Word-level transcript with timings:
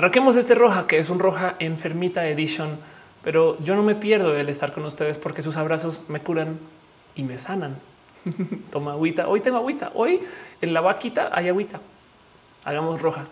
Arranquemos 0.00 0.34
este 0.36 0.54
roja, 0.54 0.86
que 0.86 0.96
es 0.96 1.10
un 1.10 1.18
roja 1.18 1.56
enfermita 1.58 2.26
edition, 2.26 2.78
pero 3.22 3.58
yo 3.62 3.76
no 3.76 3.82
me 3.82 3.94
pierdo 3.94 4.34
el 4.34 4.48
estar 4.48 4.72
con 4.72 4.86
ustedes 4.86 5.18
porque 5.18 5.42
sus 5.42 5.58
abrazos 5.58 6.00
me 6.08 6.20
curan 6.20 6.58
y 7.14 7.22
me 7.22 7.38
sanan. 7.38 7.76
Toma 8.70 8.92
agüita. 8.92 9.28
Hoy 9.28 9.40
tengo 9.40 9.58
agüita. 9.58 9.92
Hoy 9.92 10.22
en 10.62 10.72
la 10.72 10.80
vaquita 10.80 11.28
hay 11.34 11.50
agüita. 11.50 11.80
Hagamos 12.64 13.02
roja. 13.02 13.26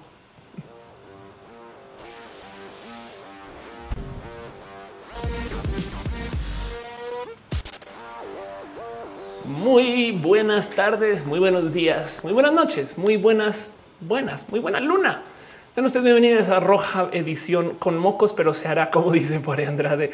Muy 9.46 10.12
buenas 10.12 10.68
tardes, 10.68 11.24
muy 11.24 11.38
buenos 11.38 11.72
días, 11.72 12.22
muy 12.22 12.34
buenas 12.34 12.52
noches, 12.52 12.98
muy 12.98 13.16
buenas, 13.16 13.72
buenas, 14.02 14.46
muy 14.50 14.60
buena 14.60 14.80
luna. 14.80 15.22
Sean 15.78 15.86
ustedes 15.86 16.02
bienvenidos 16.02 16.48
a 16.48 16.58
Roja 16.58 17.08
Edición 17.12 17.76
con 17.78 17.96
mocos, 17.96 18.32
pero 18.32 18.52
se 18.52 18.66
hará 18.66 18.90
como 18.90 19.12
dice 19.12 19.38
por 19.38 19.60
Andrade. 19.60 20.10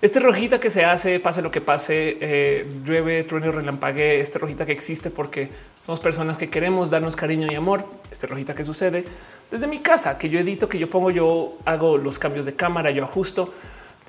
Este 0.00 0.20
rojita 0.20 0.60
que 0.60 0.70
se 0.70 0.84
hace, 0.84 1.18
pase 1.18 1.42
lo 1.42 1.50
que 1.50 1.60
pase, 1.60 2.16
eh, 2.20 2.70
llueve, 2.84 3.24
trueno, 3.24 3.50
relampague, 3.50 4.20
este 4.20 4.38
rojita 4.38 4.64
que 4.66 4.70
existe 4.70 5.10
porque 5.10 5.48
somos 5.84 5.98
personas 5.98 6.36
que 6.36 6.48
queremos 6.48 6.90
darnos 6.90 7.16
cariño 7.16 7.48
y 7.50 7.56
amor. 7.56 7.84
Este 8.08 8.28
rojita 8.28 8.54
que 8.54 8.62
sucede 8.62 9.04
desde 9.50 9.66
mi 9.66 9.80
casa, 9.80 10.16
que 10.16 10.28
yo 10.28 10.38
edito, 10.38 10.68
que 10.68 10.78
yo 10.78 10.88
pongo, 10.88 11.10
yo 11.10 11.58
hago 11.64 11.98
los 11.98 12.20
cambios 12.20 12.44
de 12.44 12.54
cámara, 12.54 12.92
yo 12.92 13.02
ajusto 13.02 13.52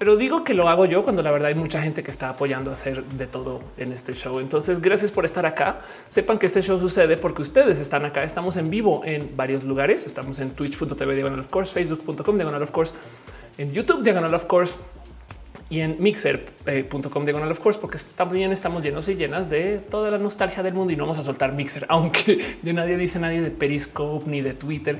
pero 0.01 0.17
digo 0.17 0.43
que 0.43 0.55
lo 0.55 0.67
hago 0.67 0.87
yo 0.87 1.03
cuando 1.03 1.21
la 1.21 1.29
verdad 1.29 1.49
hay 1.49 1.53
mucha 1.53 1.79
gente 1.79 2.01
que 2.01 2.09
está 2.09 2.29
apoyando 2.29 2.71
a 2.71 2.73
hacer 2.73 3.03
de 3.03 3.27
todo 3.27 3.61
en 3.77 3.91
este 3.91 4.15
show. 4.15 4.39
Entonces, 4.39 4.81
gracias 4.81 5.11
por 5.11 5.25
estar 5.25 5.45
acá. 5.45 5.81
Sepan 6.09 6.39
que 6.39 6.47
este 6.47 6.63
show 6.63 6.79
sucede 6.79 7.17
porque 7.17 7.43
ustedes 7.43 7.79
están 7.79 8.03
acá. 8.03 8.23
Estamos 8.23 8.57
en 8.57 8.71
vivo 8.71 9.03
en 9.05 9.37
varios 9.37 9.63
lugares. 9.63 10.07
Estamos 10.07 10.39
en 10.39 10.55
twitch.tv 10.55 11.13
diagonal 11.13 11.41
of 11.41 11.49
course, 11.49 11.71
facebook.com 11.71 12.35
diagonal 12.35 12.63
of 12.63 12.71
course, 12.71 12.95
en 13.59 13.73
YouTube 13.73 14.01
diagonal 14.01 14.33
of 14.33 14.45
course 14.45 14.73
y 15.69 15.81
en 15.81 15.97
mixer.com 15.99 17.23
diagonal 17.23 17.51
of 17.51 17.59
course, 17.59 17.79
porque 17.79 17.99
también 18.15 18.51
estamos 18.51 18.81
llenos 18.81 19.07
y 19.07 19.13
llenas 19.13 19.51
de 19.51 19.77
toda 19.77 20.09
la 20.09 20.17
nostalgia 20.17 20.63
del 20.63 20.73
mundo 20.73 20.91
y 20.93 20.95
no 20.95 21.03
vamos 21.03 21.19
a 21.19 21.21
soltar 21.21 21.53
mixer, 21.53 21.85
aunque 21.89 22.57
de 22.59 22.73
nadie 22.73 22.97
dice 22.97 23.19
nadie 23.19 23.39
de 23.39 23.51
Periscope 23.51 24.27
ni 24.27 24.41
de 24.41 24.55
Twitter 24.55 24.99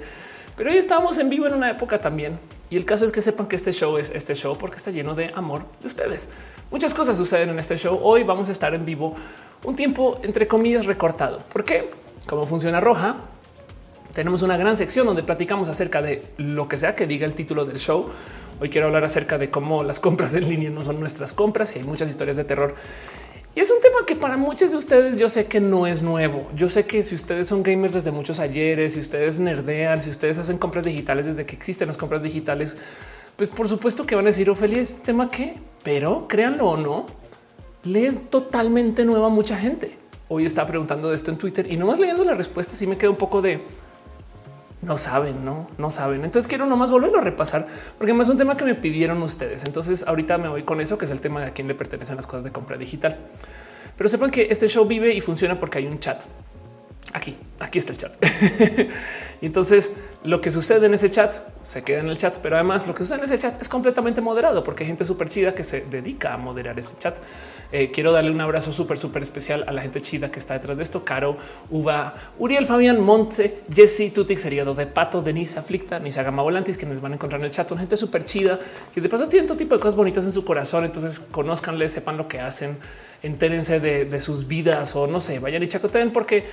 pero 0.62 0.74
hoy 0.74 0.78
estábamos 0.78 1.18
en 1.18 1.28
vivo 1.28 1.48
en 1.48 1.56
una 1.56 1.72
época 1.72 2.00
también. 2.00 2.38
Y 2.70 2.78
el 2.78 2.86
caso 2.86 3.04
es 3.04 3.12
que 3.12 3.24
sepan 3.24 3.48
que 3.48 3.56
este 3.56 3.74
show 3.74 3.98
es 3.98 4.12
este 4.12 4.36
show 4.36 4.56
porque 4.60 4.76
está 4.76 4.92
lleno 4.92 5.16
de 5.16 5.32
amor 5.34 5.64
de 5.82 5.88
ustedes. 5.88 6.30
Muchas 6.70 6.94
cosas 6.94 7.18
suceden 7.18 7.50
en 7.50 7.58
este 7.58 7.78
show. 7.78 8.00
Hoy 8.00 8.22
vamos 8.22 8.48
a 8.48 8.52
estar 8.52 8.76
en 8.76 8.86
vivo 8.86 9.16
un 9.64 9.76
tiempo 9.76 10.20
entre 10.22 10.48
comillas 10.48 10.86
recortado. 10.86 11.40
¿Por 11.52 11.66
qué? 11.66 11.90
Como 12.28 12.46
funciona 12.46 12.80
Roja, 12.80 13.16
tenemos 14.14 14.44
una 14.44 14.56
gran 14.56 14.78
sección 14.78 15.08
donde 15.08 15.24
platicamos 15.24 15.68
acerca 15.68 16.04
de 16.04 16.28
lo 16.38 16.68
que 16.68 16.78
sea 16.78 16.94
que 16.94 17.08
diga 17.08 17.26
el 17.26 17.34
título 17.34 17.66
del 17.66 17.80
show. 17.80 18.12
Hoy 18.60 18.70
quiero 18.70 18.86
hablar 18.86 19.04
acerca 19.04 19.40
de 19.40 19.50
cómo 19.50 19.84
las 19.84 20.00
compras 20.00 20.36
en 20.36 20.48
línea 20.48 20.70
no 20.70 20.84
son 20.84 21.00
nuestras 21.00 21.34
compras 21.34 21.76
y 21.76 21.80
hay 21.80 21.86
muchas 21.86 22.08
historias 22.08 22.38
de 22.38 22.44
terror 22.44 22.76
y 23.54 23.60
es 23.60 23.70
un 23.70 23.82
tema 23.82 24.06
que 24.06 24.16
para 24.16 24.38
muchos 24.38 24.72
de 24.72 24.78
ustedes 24.78 25.18
yo 25.18 25.28
sé 25.28 25.48
que 25.48 25.60
no 25.60 25.86
es 25.86 26.02
nuevo. 26.02 26.50
Yo 26.56 26.70
sé 26.70 26.86
que 26.86 27.04
si 27.04 27.16
ustedes 27.16 27.50
son 27.50 27.64
gamers 27.64 27.94
desde 27.94 28.12
muchos 28.12 28.40
ayeres, 28.40 28.94
si 28.94 29.02
ustedes 29.02 29.40
nerdean, 29.40 30.02
si 30.02 30.10
ustedes 30.10 30.38
hacen 30.38 30.58
compras 30.58 30.86
digitales 30.86 31.26
desde 31.26 31.46
que 31.46 31.56
existen 31.56 31.88
las 31.90 31.98
compras 31.98 32.24
digitales, 32.24 32.78
pues 33.36 33.50
por 33.50 33.68
supuesto 33.68 34.06
que 34.06 34.16
van 34.16 34.26
a 34.26 34.30
decir, 34.30 34.50
Ophelia, 34.50 34.82
este 34.82 35.06
tema 35.06 35.30
que, 35.30 35.56
pero 35.84 36.28
créanlo 36.30 36.70
o 36.70 36.78
no, 36.78 37.08
le 37.84 38.08
es 38.08 38.30
totalmente 38.30 39.04
nueva 39.04 39.28
a 39.28 39.30
mucha 39.30 39.58
gente. 39.58 39.98
Hoy 40.30 40.46
está 40.46 40.66
preguntando 40.66 41.10
de 41.10 41.16
esto 41.16 41.30
en 41.30 41.38
Twitter 41.38 41.70
y 41.70 41.76
nomás 41.76 42.00
leyendo 42.00 42.24
la 42.24 42.36
respuesta, 42.36 42.74
sí 42.74 42.88
me 42.88 42.98
queda 42.98 43.10
un 43.10 43.18
poco 43.18 43.42
de 43.42 43.62
no 44.82 44.98
saben, 44.98 45.46
no, 45.46 45.68
no 45.78 45.92
saben. 45.92 46.26
Entonces 46.26 46.48
quiero 46.48 46.66
nomás 46.66 46.92
volverlo 46.92 47.20
a 47.20 47.22
repasar 47.22 47.68
porque 47.98 48.14
es 48.20 48.30
un 48.30 48.38
tema 48.38 48.58
que 48.58 48.66
me 48.66 48.76
pidieron 48.76 49.22
ustedes. 49.22 49.64
Entonces 49.66 50.08
ahorita 50.08 50.38
me 50.38 50.50
voy 50.50 50.64
con 50.64 50.82
eso, 50.82 50.98
que 50.98 51.06
es 51.06 51.12
el 51.12 51.22
tema 51.22 51.42
de 51.42 51.48
a 51.48 51.54
quién 51.54 51.68
le 51.68 51.76
pertenecen 51.76 52.16
las 52.16 52.26
cosas 52.26 52.44
de 52.44 52.52
compra 52.52 52.78
digital. 52.78 53.18
Pero 53.96 54.10
sepan 54.10 54.32
que 54.32 54.48
este 54.50 54.68
show 54.68 54.86
vive 54.86 55.14
y 55.14 55.22
funciona 55.22 55.60
porque 55.60 55.78
hay 55.78 55.86
un 55.86 56.00
chat. 56.00 56.22
Aquí, 57.14 57.38
aquí 57.60 57.78
está 57.78 57.92
el 57.92 57.98
chat. 57.98 58.14
y 59.42 59.46
entonces 59.46 59.94
lo 60.24 60.42
que 60.42 60.50
sucede 60.50 60.88
en 60.88 60.94
ese 60.94 61.12
chat 61.12 61.36
se 61.62 61.84
queda 61.84 62.00
en 62.00 62.08
el 62.08 62.18
chat, 62.18 62.38
pero 62.38 62.56
además 62.56 62.88
lo 62.88 62.96
que 62.96 63.04
sucede 63.04 63.20
en 63.20 63.26
ese 63.26 63.38
chat 63.38 63.62
es 63.62 63.70
completamente 63.70 64.22
moderado 64.22 64.64
porque 64.64 64.84
hay 64.84 64.88
gente 64.88 65.06
súper 65.06 65.30
chida 65.30 65.54
que 65.54 65.64
se 65.64 65.82
dedica 65.82 66.34
a 66.34 66.38
moderar 66.38 66.80
ese 66.80 66.98
chat. 66.98 67.16
Eh, 67.72 67.92
quiero 67.92 68.12
darle 68.12 68.32
un 68.32 68.42
abrazo 68.42 68.74
súper, 68.74 68.98
súper 68.98 69.24
especial 69.24 69.64
a 69.68 69.72
la 69.72 69.82
gente 69.82 70.02
chida 70.02 70.30
que 70.30 70.40
está 70.40 70.56
detrás 70.56 70.78
de 70.78 70.84
esto. 70.84 71.06
Caro, 71.06 71.38
Uva, 71.70 72.14
Uriel, 72.38 72.66
Fabián, 72.66 73.00
Montse, 73.00 73.60
Jesse, 73.74 74.12
Tutix, 74.14 74.42
Seriado 74.42 74.74
de 74.76 74.88
Pato, 74.88 75.22
Denise, 75.22 75.60
Aflicta, 75.60 76.00
Nisa 76.00 76.24
Gama 76.24 76.44
Volantis, 76.44 76.78
que 76.78 76.86
nos 76.86 77.00
van 77.00 77.14
a 77.14 77.16
encontrar 77.16 77.40
en 77.40 77.46
el 77.46 77.52
chat. 77.52 77.68
Son 77.70 77.78
gente 77.78 77.96
súper 77.96 78.26
chida 78.26 78.60
que 78.94 79.02
de 79.02 79.10
paso 79.10 79.28
tienen 79.28 79.48
todo 79.48 79.58
tipo 79.58 79.76
de 79.76 79.80
cosas 79.80 79.96
bonitas 79.96 80.26
en 80.26 80.32
su 80.32 80.44
corazón. 80.44 80.86
Entonces 80.86 81.20
conozcanle, 81.20 81.88
sepan 81.90 82.18
lo 82.18 82.28
que 82.28 82.40
hacen, 82.40 82.78
entérense 83.24 83.80
de, 83.80 84.06
de 84.06 84.20
sus 84.20 84.48
vidas 84.48 84.96
o 84.96 85.08
no 85.08 85.20
sé, 85.20 85.40
vayan 85.40 85.64
y 85.64 85.68
chacoteen 85.68 86.12
porque 86.12 86.46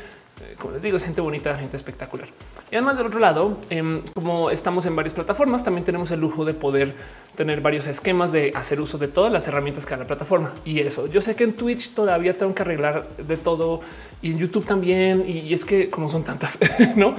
como 0.59 0.75
les 0.75 0.83
digo, 0.83 0.97
es 0.97 1.05
gente 1.05 1.21
bonita, 1.21 1.57
gente 1.57 1.77
espectacular. 1.77 2.29
Y 2.71 2.75
además 2.75 2.97
del 2.97 3.07
otro 3.07 3.21
lado, 3.21 3.59
em, 3.71 4.03
como 4.15 4.51
estamos 4.51 4.87
en 4.87 4.97
varias 4.97 5.15
plataformas, 5.15 5.65
también 5.65 5.85
tenemos 5.85 6.11
el 6.11 6.21
lujo 6.21 6.45
de 6.45 6.55
poder 6.55 6.95
tener 7.37 7.61
varios 7.61 7.87
esquemas 7.87 8.33
de 8.33 8.53
hacer 8.55 8.81
uso 8.81 8.99
de 8.99 9.09
todas 9.09 9.33
las 9.33 9.47
herramientas 9.49 9.87
que 9.87 9.93
da 9.93 9.99
la 9.99 10.07
plataforma. 10.07 10.53
Y 10.65 10.81
eso, 10.81 11.07
yo 11.07 11.23
sé 11.23 11.37
que 11.37 11.45
en 11.45 11.55
Twitch 11.55 11.95
todavía 11.95 12.37
tengo 12.37 12.55
que 12.55 12.63
arreglar 12.63 13.09
de 13.17 13.37
todo 13.37 13.81
y 14.21 14.33
en 14.33 14.39
YouTube 14.39 14.65
también. 14.65 15.25
Y 15.29 15.53
es 15.53 15.65
que 15.65 15.89
como 15.89 16.09
son 16.09 16.25
tantas, 16.25 16.59
no? 16.97 17.15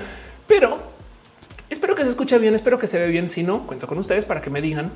Pero 0.47 0.77
espero 1.69 1.95
que 1.95 2.03
se 2.03 2.09
escuche 2.09 2.37
bien, 2.37 2.55
espero 2.55 2.77
que 2.77 2.87
se 2.87 2.99
ve 2.99 3.07
bien. 3.07 3.27
Si 3.27 3.43
no, 3.43 3.65
cuento 3.65 3.87
con 3.87 3.97
ustedes 3.97 4.25
para 4.25 4.41
que 4.41 4.49
me 4.49 4.61
digan 4.61 4.91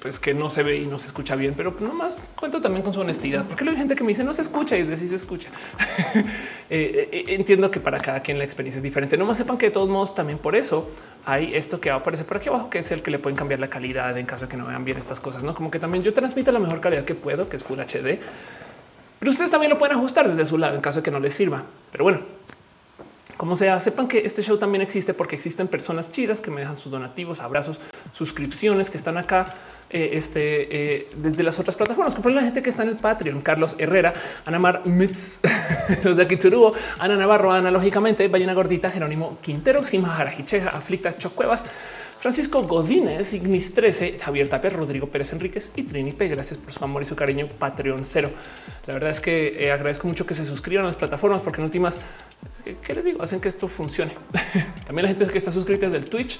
pues 0.00 0.18
que 0.18 0.34
no 0.34 0.50
se 0.50 0.62
ve 0.62 0.76
y 0.76 0.86
no 0.86 0.98
se 0.98 1.06
escucha 1.06 1.34
bien, 1.36 1.54
pero 1.56 1.74
nomás 1.80 2.22
cuento 2.34 2.60
también 2.60 2.82
con 2.82 2.92
su 2.92 3.00
honestidad, 3.00 3.44
porque 3.44 3.68
hay 3.68 3.76
gente 3.76 3.94
que 3.94 4.02
me 4.02 4.08
dice 4.08 4.24
no 4.24 4.32
se 4.32 4.42
escucha 4.42 4.76
y 4.76 4.80
es 4.80 4.88
decir, 4.88 5.08
se 5.08 5.16
escucha. 5.16 5.50
Eh, 6.70 7.10
eh, 7.12 7.24
entiendo 7.28 7.70
que 7.70 7.78
para 7.78 8.00
cada 8.00 8.20
quien 8.20 8.38
la 8.38 8.44
experiencia 8.44 8.78
es 8.78 8.82
diferente. 8.82 9.18
No 9.18 9.26
más 9.26 9.36
sepan 9.36 9.58
que 9.58 9.66
de 9.66 9.70
todos 9.70 9.88
modos 9.88 10.14
también 10.14 10.38
por 10.38 10.56
eso 10.56 10.90
hay 11.26 11.54
esto 11.54 11.78
que 11.78 11.90
va 11.90 11.96
a 11.96 11.98
aparecer 11.98 12.24
por 12.24 12.38
aquí 12.38 12.48
abajo, 12.48 12.70
que 12.70 12.78
es 12.78 12.90
el 12.90 13.02
que 13.02 13.10
le 13.10 13.18
pueden 13.18 13.36
cambiar 13.36 13.60
la 13.60 13.68
calidad 13.68 14.16
en 14.16 14.24
caso 14.24 14.46
de 14.46 14.50
que 14.50 14.56
no 14.56 14.66
vean 14.66 14.82
bien 14.82 14.96
estas 14.96 15.20
cosas, 15.20 15.42
no 15.42 15.54
como 15.54 15.70
que 15.70 15.78
también 15.78 16.02
yo 16.02 16.14
transmito 16.14 16.50
la 16.52 16.58
mejor 16.58 16.80
calidad 16.80 17.04
que 17.04 17.14
puedo, 17.14 17.50
que 17.50 17.56
es 17.56 17.62
Full 17.62 17.78
HD, 17.78 18.18
pero 19.18 19.30
ustedes 19.30 19.50
también 19.50 19.70
lo 19.70 19.78
pueden 19.78 19.96
ajustar 19.96 20.28
desde 20.28 20.46
su 20.46 20.56
lado 20.56 20.74
en 20.74 20.80
caso 20.80 21.00
de 21.00 21.02
que 21.02 21.10
no 21.10 21.20
les 21.20 21.34
sirva. 21.34 21.62
Pero 21.92 22.04
bueno, 22.04 22.20
como 23.36 23.56
sea, 23.56 23.80
sepan 23.80 24.08
que 24.08 24.20
este 24.20 24.42
show 24.42 24.58
también 24.58 24.82
existe 24.82 25.14
porque 25.14 25.36
existen 25.36 25.68
personas 25.68 26.12
chidas 26.12 26.40
que 26.40 26.50
me 26.50 26.60
dejan 26.60 26.76
sus 26.76 26.92
donativos, 26.92 27.40
abrazos, 27.40 27.80
suscripciones 28.12 28.90
que 28.90 28.96
están 28.96 29.16
acá 29.16 29.54
eh, 29.90 30.10
este, 30.14 30.96
eh, 30.96 31.08
desde 31.16 31.42
las 31.42 31.58
otras 31.58 31.76
plataformas. 31.76 32.14
Como 32.14 32.28
la 32.30 32.42
gente 32.42 32.62
que 32.62 32.70
está 32.70 32.82
en 32.82 32.90
el 32.90 32.96
Patreon, 32.96 33.42
Carlos 33.42 33.76
Herrera, 33.78 34.14
Ana 34.44 34.58
Mar 34.58 34.82
Mitz, 34.86 35.40
los 36.04 36.16
de 36.16 36.22
Akitsuruo, 36.22 36.72
Ana 36.98 37.16
Navarro, 37.16 37.52
analógicamente, 37.52 38.26
Ballena 38.28 38.54
Gordita, 38.54 38.90
Jerónimo 38.90 39.38
Quintero, 39.40 39.84
Sima 39.84 40.08
Jarajicheja, 40.08 40.70
Aflicta 40.70 41.16
Chocuevas, 41.16 41.64
Francisco 42.24 42.62
Godínez, 42.62 43.34
Ignis 43.34 43.74
13, 43.74 44.18
Javier 44.18 44.48
Tapia, 44.48 44.70
Rodrigo 44.70 45.08
Pérez 45.08 45.34
Enríquez 45.34 45.70
y 45.76 45.82
Trini 45.82 46.12
P. 46.12 46.26
Gracias 46.28 46.58
por 46.58 46.72
su 46.72 46.82
amor 46.82 47.02
y 47.02 47.04
su 47.04 47.14
cariño. 47.14 47.46
Patreon 47.58 48.02
cero. 48.06 48.30
La 48.86 48.94
verdad 48.94 49.10
es 49.10 49.20
que 49.20 49.62
eh, 49.62 49.70
agradezco 49.70 50.08
mucho 50.08 50.24
que 50.24 50.34
se 50.34 50.46
suscriban 50.46 50.84
a 50.84 50.88
las 50.88 50.96
plataformas 50.96 51.42
porque 51.42 51.60
en 51.60 51.66
últimas, 51.66 51.98
¿qué 52.64 52.94
les 52.94 53.04
digo? 53.04 53.22
Hacen 53.22 53.40
que 53.40 53.48
esto 53.48 53.68
funcione. 53.68 54.12
También 54.86 55.04
la 55.04 55.08
gente 55.08 55.26
que 55.26 55.38
está 55.38 55.50
suscrita 55.50 55.86
desde 55.86 55.98
el 55.98 56.08
Twitch. 56.08 56.38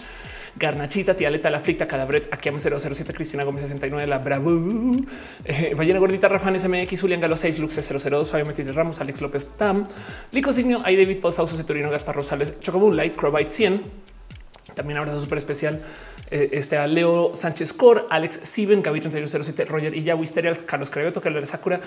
Garnachita, 0.56 1.16
Tía 1.16 1.30
Leta, 1.30 1.50
La 1.50 1.58
Flicta, 1.58 1.86
Cadabret, 1.88 2.32
aquí 2.32 2.48
007, 2.48 3.12
Cristina 3.12 3.42
Gómez 3.42 3.62
69, 3.62 4.06
La 4.06 4.18
Bravo, 4.18 4.52
eh, 5.44 5.74
Ballena 5.76 5.98
Gordita, 5.98 6.28
Rafán 6.28 6.58
SMX, 6.58 7.00
Julián 7.00 7.20
Galo 7.20 7.36
6, 7.36 7.58
Lux 7.58 7.74
002, 7.76 8.30
Fabio 8.30 8.46
Metis 8.46 8.72
Ramos, 8.72 9.00
Alex 9.00 9.20
López 9.20 9.48
Tam, 9.56 9.84
Lico 10.30 10.52
Signio, 10.52 10.80
hay 10.84 10.96
David 10.96 11.18
Podfausto, 11.18 11.56
Ceturino, 11.56 11.90
Gaspar 11.90 12.14
Rosales, 12.14 12.60
Chocobun 12.60 12.96
Light, 12.96 13.16
Crowbite 13.16 13.50
100. 13.50 14.13
También 14.74 14.98
abrazo 14.98 15.20
súper 15.20 15.38
especial 15.38 15.82
eh, 16.30 16.50
este 16.52 16.78
a 16.78 16.86
Leo 16.86 17.34
Sánchez 17.34 17.74
Cor, 17.74 18.06
Alex 18.08 18.40
Siben, 18.44 18.82
Gaby 18.82 19.00
3107, 19.00 19.66
Roger 19.66 19.96
y 19.96 20.10
Wisterial, 20.12 20.64
Carlos 20.64 20.88
Creveto, 20.88 21.20
Carlos 21.20 21.48
Sakura, 21.48 21.80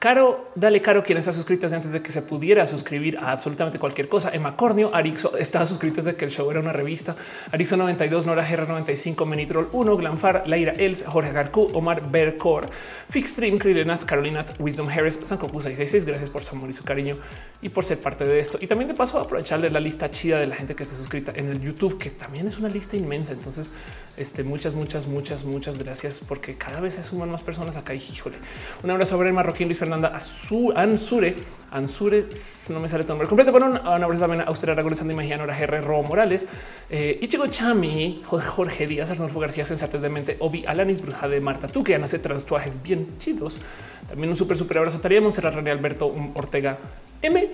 Caro, 0.00 0.50
dale 0.54 0.80
Caro, 0.80 1.04
quien 1.04 1.16
está 1.16 1.32
suscrita 1.32 1.68
antes 1.74 1.92
de 1.92 2.02
que 2.02 2.10
se 2.10 2.20
pudiera 2.22 2.66
suscribir 2.66 3.16
a 3.18 3.30
absolutamente 3.30 3.78
cualquier 3.78 4.08
cosa. 4.08 4.30
Emma 4.34 4.56
Cornio, 4.56 4.94
Arixo 4.94 5.36
estaba 5.38 5.64
suscrita 5.64 5.96
desde 5.96 6.16
que 6.16 6.24
el 6.24 6.30
show 6.30 6.50
era 6.50 6.60
una 6.60 6.72
revista. 6.72 7.14
Arixo 7.52 7.76
92, 7.76 8.26
Nora 8.26 8.44
Gerra 8.44 8.66
95, 8.66 9.24
Menitrol 9.24 9.68
1, 9.72 9.96
Glanfar, 9.96 10.42
Laira 10.46 10.72
Els, 10.72 11.04
Jorge 11.06 11.32
Garcú, 11.32 11.70
Omar 11.72 12.10
Bercor, 12.10 12.68
Fixstream, 13.08 13.58
Krilenath, 13.58 14.04
Carolina, 14.04 14.44
Wisdom 14.58 14.88
Harris, 14.88 15.20
Sankoku 15.22 15.60
666. 15.60 16.04
Gracias 16.04 16.30
por 16.30 16.42
su 16.42 16.54
amor 16.54 16.68
y 16.68 16.72
su 16.72 16.84
cariño 16.84 17.16
y 17.62 17.68
por 17.68 17.84
ser 17.84 17.98
parte 17.98 18.24
de 18.26 18.40
esto. 18.40 18.58
Y 18.60 18.66
también 18.66 18.88
de 18.88 18.94
paso 18.94 19.18
aprovecharle 19.18 19.70
la 19.70 19.80
lista 19.80 20.10
chida 20.10 20.38
de 20.38 20.46
la 20.46 20.56
gente 20.56 20.74
que 20.74 20.82
está 20.82 20.96
suscrita 20.96 21.32
en 21.34 21.48
el 21.48 21.60
YouTube, 21.60 21.96
que 21.96 22.10
también 22.24 22.46
es 22.46 22.56
una 22.56 22.70
lista 22.70 22.96
inmensa. 22.96 23.34
Entonces, 23.34 23.70
este, 24.16 24.44
muchas, 24.44 24.72
muchas, 24.72 25.06
muchas, 25.06 25.44
muchas 25.44 25.76
gracias 25.76 26.18
porque 26.18 26.56
cada 26.56 26.80
vez 26.80 26.94
se 26.94 27.02
suman 27.02 27.30
más 27.30 27.42
personas 27.42 27.76
acá. 27.76 27.92
Y 27.92 27.98
híjole, 27.98 28.36
un 28.82 28.90
abrazo 28.90 29.10
sobre 29.16 29.28
el 29.28 29.34
marroquín 29.34 29.68
Luis 29.68 29.78
Fernanda 29.78 30.08
Ansure, 30.08 31.36
Ansure, 31.70 32.26
no 32.70 32.80
me 32.80 32.88
sale 32.88 33.04
tu 33.04 33.10
nombre 33.10 33.28
completo, 33.28 33.52
pero 33.52 33.66
un, 33.66 33.76
abrazo 33.76 34.20
también 34.20 34.40
a 34.40 34.50
usted, 34.50 34.70
Aragones, 34.70 35.00
Sandy 35.00 35.12
Magiano, 35.12 35.44
GR, 35.46 35.82
Ro 35.82 36.02
Morales, 36.02 36.48
eh, 36.88 37.18
Ichigo 37.20 37.46
Chami, 37.48 38.22
Jorge 38.24 38.86
Díaz, 38.86 39.10
Arnulfo 39.10 39.38
García, 39.38 39.66
Sensates 39.66 40.00
de 40.00 40.08
Mente, 40.08 40.36
Obi, 40.40 40.64
Alanis, 40.64 41.02
Bruja 41.02 41.28
de 41.28 41.42
Marta, 41.42 41.68
tú 41.68 41.84
que 41.84 41.94
hace 41.94 42.18
transtuajes 42.18 42.82
bien 42.82 43.18
chidos. 43.18 43.60
También 44.08 44.30
un 44.30 44.36
súper, 44.36 44.56
súper 44.56 44.78
abrazo 44.78 44.96
a 44.96 45.00
Taría 45.02 45.20
Monserrat, 45.20 45.54
René 45.54 45.70
Alberto 45.70 46.10
Ortega 46.34 46.78
M. 47.20 47.50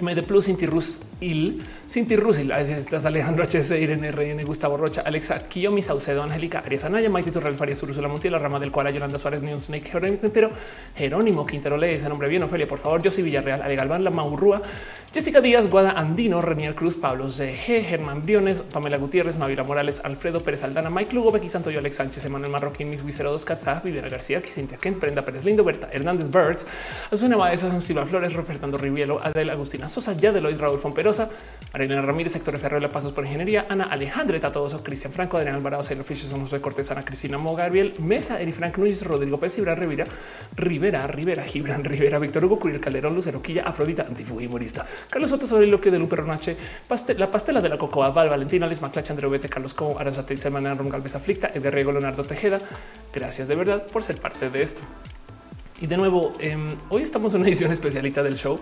MD 0.00 0.22
Plus, 0.22 0.46
Cinti 0.46 0.66
Il, 1.20 1.62
Cinti 1.86 2.16
Rusil, 2.16 2.50
estás 2.50 3.04
Alejandro 3.04 3.44
HC, 3.44 3.80
Irene 3.80 4.10
RN, 4.10 4.44
Gustavo 4.44 4.76
Rocha, 4.76 5.02
Alexa, 5.02 5.46
Kiyomi, 5.46 5.82
Saucedo, 5.82 6.22
Angélica, 6.22 6.60
Arias 6.64 6.84
Anaya, 6.84 7.10
Maite 7.10 7.30
Turral, 7.30 7.54
Farías, 7.54 7.82
Ursula 7.82 8.08
Montiel, 8.08 8.32
la 8.32 8.38
rama 8.38 8.58
del 8.58 8.72
cual 8.72 8.92
Yolanda 8.92 9.18
Suárez, 9.18 9.42
Neon 9.42 9.60
Snake, 9.60 9.90
Jerónimo 9.90 10.20
Quintero, 10.20 10.50
Jerónimo 10.96 11.46
Quintero, 11.46 11.76
lee 11.76 11.94
ese 11.94 12.08
nombre 12.08 12.28
bien, 12.28 12.42
Ofelia, 12.42 12.66
por 12.66 12.78
favor, 12.78 13.02
José 13.04 13.22
Villarreal, 13.22 13.62
Ale 13.62 13.76
Galván, 13.76 14.02
La 14.04 14.10
Maurrúa, 14.10 14.62
Jessica 15.12 15.42
Díaz, 15.42 15.68
Guada 15.68 15.90
Andino, 15.90 16.40
Renier 16.40 16.74
Cruz, 16.74 16.96
Pablo 16.96 17.28
ZG, 17.28 17.84
Germán 17.84 18.22
Briones, 18.22 18.62
Pamela 18.62 18.96
Gutiérrez, 18.96 19.36
Mavira 19.36 19.62
Morales, 19.62 20.00
Alfredo 20.02 20.42
Pérez 20.42 20.64
Aldana, 20.64 20.88
Mike 20.88 21.14
Lugo, 21.14 21.30
Becky 21.30 21.50
Santoyo, 21.50 21.78
Alex 21.78 21.96
Sánchez, 21.96 22.24
Emanuel 22.24 22.50
Marroquín, 22.50 22.88
Miss 22.88 23.02
Wicero, 23.02 23.30
Dos 23.30 23.44
Katzah, 23.44 23.82
Viviana 23.84 24.08
García, 24.08 24.40
Cintia 24.40 24.78
Kent, 24.78 24.98
Prenda 24.98 25.22
Pérez 25.22 25.44
Lindo, 25.44 25.62
Berta 25.62 25.88
Hernández 25.92 26.30
Birds, 26.30 26.66
Azuna 27.10 27.36
Maesa, 27.36 27.78
Silva 27.82 28.06
Flores, 28.06 28.32
Fernando 28.32 28.78
Rivielo, 28.78 29.20
Adel 29.22 29.50
Agustina 29.82 29.88
Sosa, 29.88 30.12
Yadeloid, 30.12 30.58
Raúl 30.58 30.78
Fomperosa, 30.78 31.28
Marilena 31.72 32.02
Ramírez, 32.02 32.32
de 32.32 32.80
la 32.80 32.92
Pasos 32.92 33.12
por 33.12 33.24
Ingeniería, 33.24 33.66
Ana 33.68 33.84
Alejandra 33.84 34.38
Tatoso, 34.38 34.82
Cristian 34.82 35.12
Franco, 35.12 35.36
Adrián 35.36 35.56
Alvarado, 35.56 35.82
Sailor 35.82 36.04
Fisher, 36.04 36.28
Somos 36.28 36.50
de 36.50 36.60
Cortesana, 36.60 37.04
Cristina 37.04 37.38
Mogabriel, 37.38 37.94
Mesa, 37.98 38.40
Eri 38.40 38.52
Frank 38.52 38.78
Núñez, 38.78 39.02
Rodrigo 39.02 39.38
Pérez, 39.38 39.58
Ibra 39.58 39.74
Rivera, 39.74 40.06
Rivera, 40.54 41.06
Rivera, 41.06 41.42
Gibran 41.44 41.84
Rivera, 41.84 42.18
Víctor 42.18 42.44
Hugo, 42.44 42.58
Curiel 42.58 42.80
Calderón, 42.80 43.14
Lucero 43.14 43.42
Quilla, 43.42 43.62
Afrodita, 43.64 44.02
antifujimorista, 44.02 44.86
Carlos 45.10 45.30
Soto 45.30 45.46
sobre 45.46 45.66
lo 45.66 45.80
que 45.80 45.90
de 45.90 45.98
Lupe 45.98 46.16
Ronache, 46.16 46.56
la 47.16 47.30
pastela 47.30 47.60
de 47.60 47.68
la 47.68 47.78
Cocoa, 47.78 48.10
Val, 48.10 48.28
Valentina, 48.28 48.66
Les 48.66 48.80
Maclacha, 48.80 49.12
André 49.12 49.28
Vete, 49.28 49.48
Carlos 49.48 49.74
Como, 49.74 49.98
Aranzatel, 49.98 50.38
Semana, 50.38 50.74
Rom 50.74 50.88
Galvez 50.88 51.16
Aflicta, 51.16 51.50
Edgar 51.54 51.74
Riego, 51.74 51.92
Leonardo 51.92 52.24
Tejeda. 52.24 52.58
Gracias 53.12 53.48
de 53.48 53.54
verdad 53.54 53.86
por 53.86 54.02
ser 54.02 54.18
parte 54.18 54.50
de 54.50 54.62
esto. 54.62 54.82
Y 55.80 55.88
de 55.88 55.96
nuevo, 55.96 56.32
em, 56.38 56.76
hoy 56.90 57.02
estamos 57.02 57.34
en 57.34 57.40
una 57.40 57.48
edición 57.48 57.72
especialita 57.72 58.22
del 58.22 58.36
show. 58.36 58.60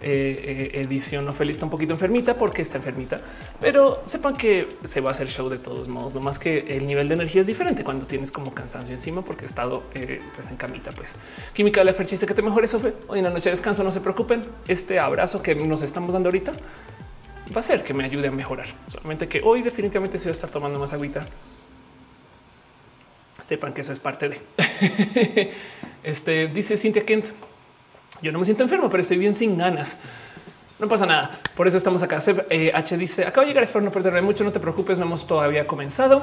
Eh, 0.00 0.70
eh, 0.74 0.80
edición 0.80 1.28
Ophelia 1.28 1.50
está 1.50 1.64
un 1.64 1.72
poquito 1.72 1.92
enfermita 1.92 2.38
porque 2.38 2.62
está 2.62 2.76
enfermita, 2.76 3.20
pero 3.60 4.00
sepan 4.04 4.36
que 4.36 4.68
se 4.84 5.00
va 5.00 5.10
a 5.10 5.12
hacer 5.12 5.28
show 5.28 5.48
de 5.48 5.58
todos 5.58 5.88
modos, 5.88 6.14
no 6.14 6.20
más 6.20 6.38
que 6.38 6.76
el 6.76 6.86
nivel 6.86 7.08
de 7.08 7.14
energía 7.14 7.40
es 7.40 7.48
diferente 7.48 7.82
cuando 7.82 8.06
tienes 8.06 8.30
como 8.30 8.54
cansancio 8.54 8.94
encima 8.94 9.22
porque 9.22 9.44
he 9.44 9.48
estado 9.48 9.82
eh, 9.94 10.20
pues 10.36 10.48
en 10.50 10.56
camita. 10.56 10.92
Pues 10.92 11.16
química 11.52 11.80
de 11.80 11.86
la 11.86 11.92
dice 11.92 12.26
que 12.26 12.34
te 12.34 12.42
mejores. 12.42 12.70
Sofe. 12.70 12.92
Hoy 13.08 13.18
en 13.18 13.24
la 13.24 13.30
noche 13.30 13.46
de 13.46 13.52
descanso, 13.52 13.82
no 13.82 13.90
se 13.90 14.00
preocupen. 14.00 14.44
Este 14.68 15.00
abrazo 15.00 15.42
que 15.42 15.54
nos 15.54 15.82
estamos 15.82 16.12
dando 16.12 16.28
ahorita 16.28 16.52
va 17.54 17.60
a 17.60 17.62
ser 17.62 17.82
que 17.82 17.92
me 17.92 18.04
ayude 18.04 18.28
a 18.28 18.30
mejorar. 18.30 18.66
Solamente 18.86 19.26
que 19.26 19.40
hoy 19.42 19.62
definitivamente 19.62 20.18
se 20.18 20.26
va 20.26 20.30
a 20.30 20.32
estar 20.34 20.50
tomando 20.50 20.78
más 20.78 20.92
agüita. 20.92 21.26
Sepan 23.42 23.72
que 23.72 23.80
eso 23.80 23.92
es 23.92 24.00
parte 24.00 24.28
de 24.28 24.40
este. 26.04 26.46
Dice 26.48 26.76
Cintia 26.76 27.04
Kent. 27.04 27.24
Yo 28.22 28.32
no 28.32 28.38
me 28.38 28.44
siento 28.44 28.62
enfermo, 28.62 28.88
pero 28.90 29.00
estoy 29.00 29.18
bien 29.18 29.34
sin 29.34 29.56
ganas. 29.56 29.98
No 30.78 30.88
pasa 30.88 31.06
nada. 31.06 31.38
Por 31.56 31.66
eso 31.66 31.76
estamos 31.76 32.02
acá. 32.02 32.16
H 32.16 32.44
eh, 32.50 32.96
dice 32.96 33.26
acabo 33.26 33.42
de 33.42 33.48
llegar, 33.48 33.64
espero 33.64 33.84
no 33.84 33.90
perderme 33.90 34.22
mucho. 34.22 34.44
No 34.44 34.52
te 34.52 34.60
preocupes, 34.60 34.98
no 34.98 35.04
hemos 35.04 35.26
todavía 35.26 35.66
comenzado. 35.66 36.22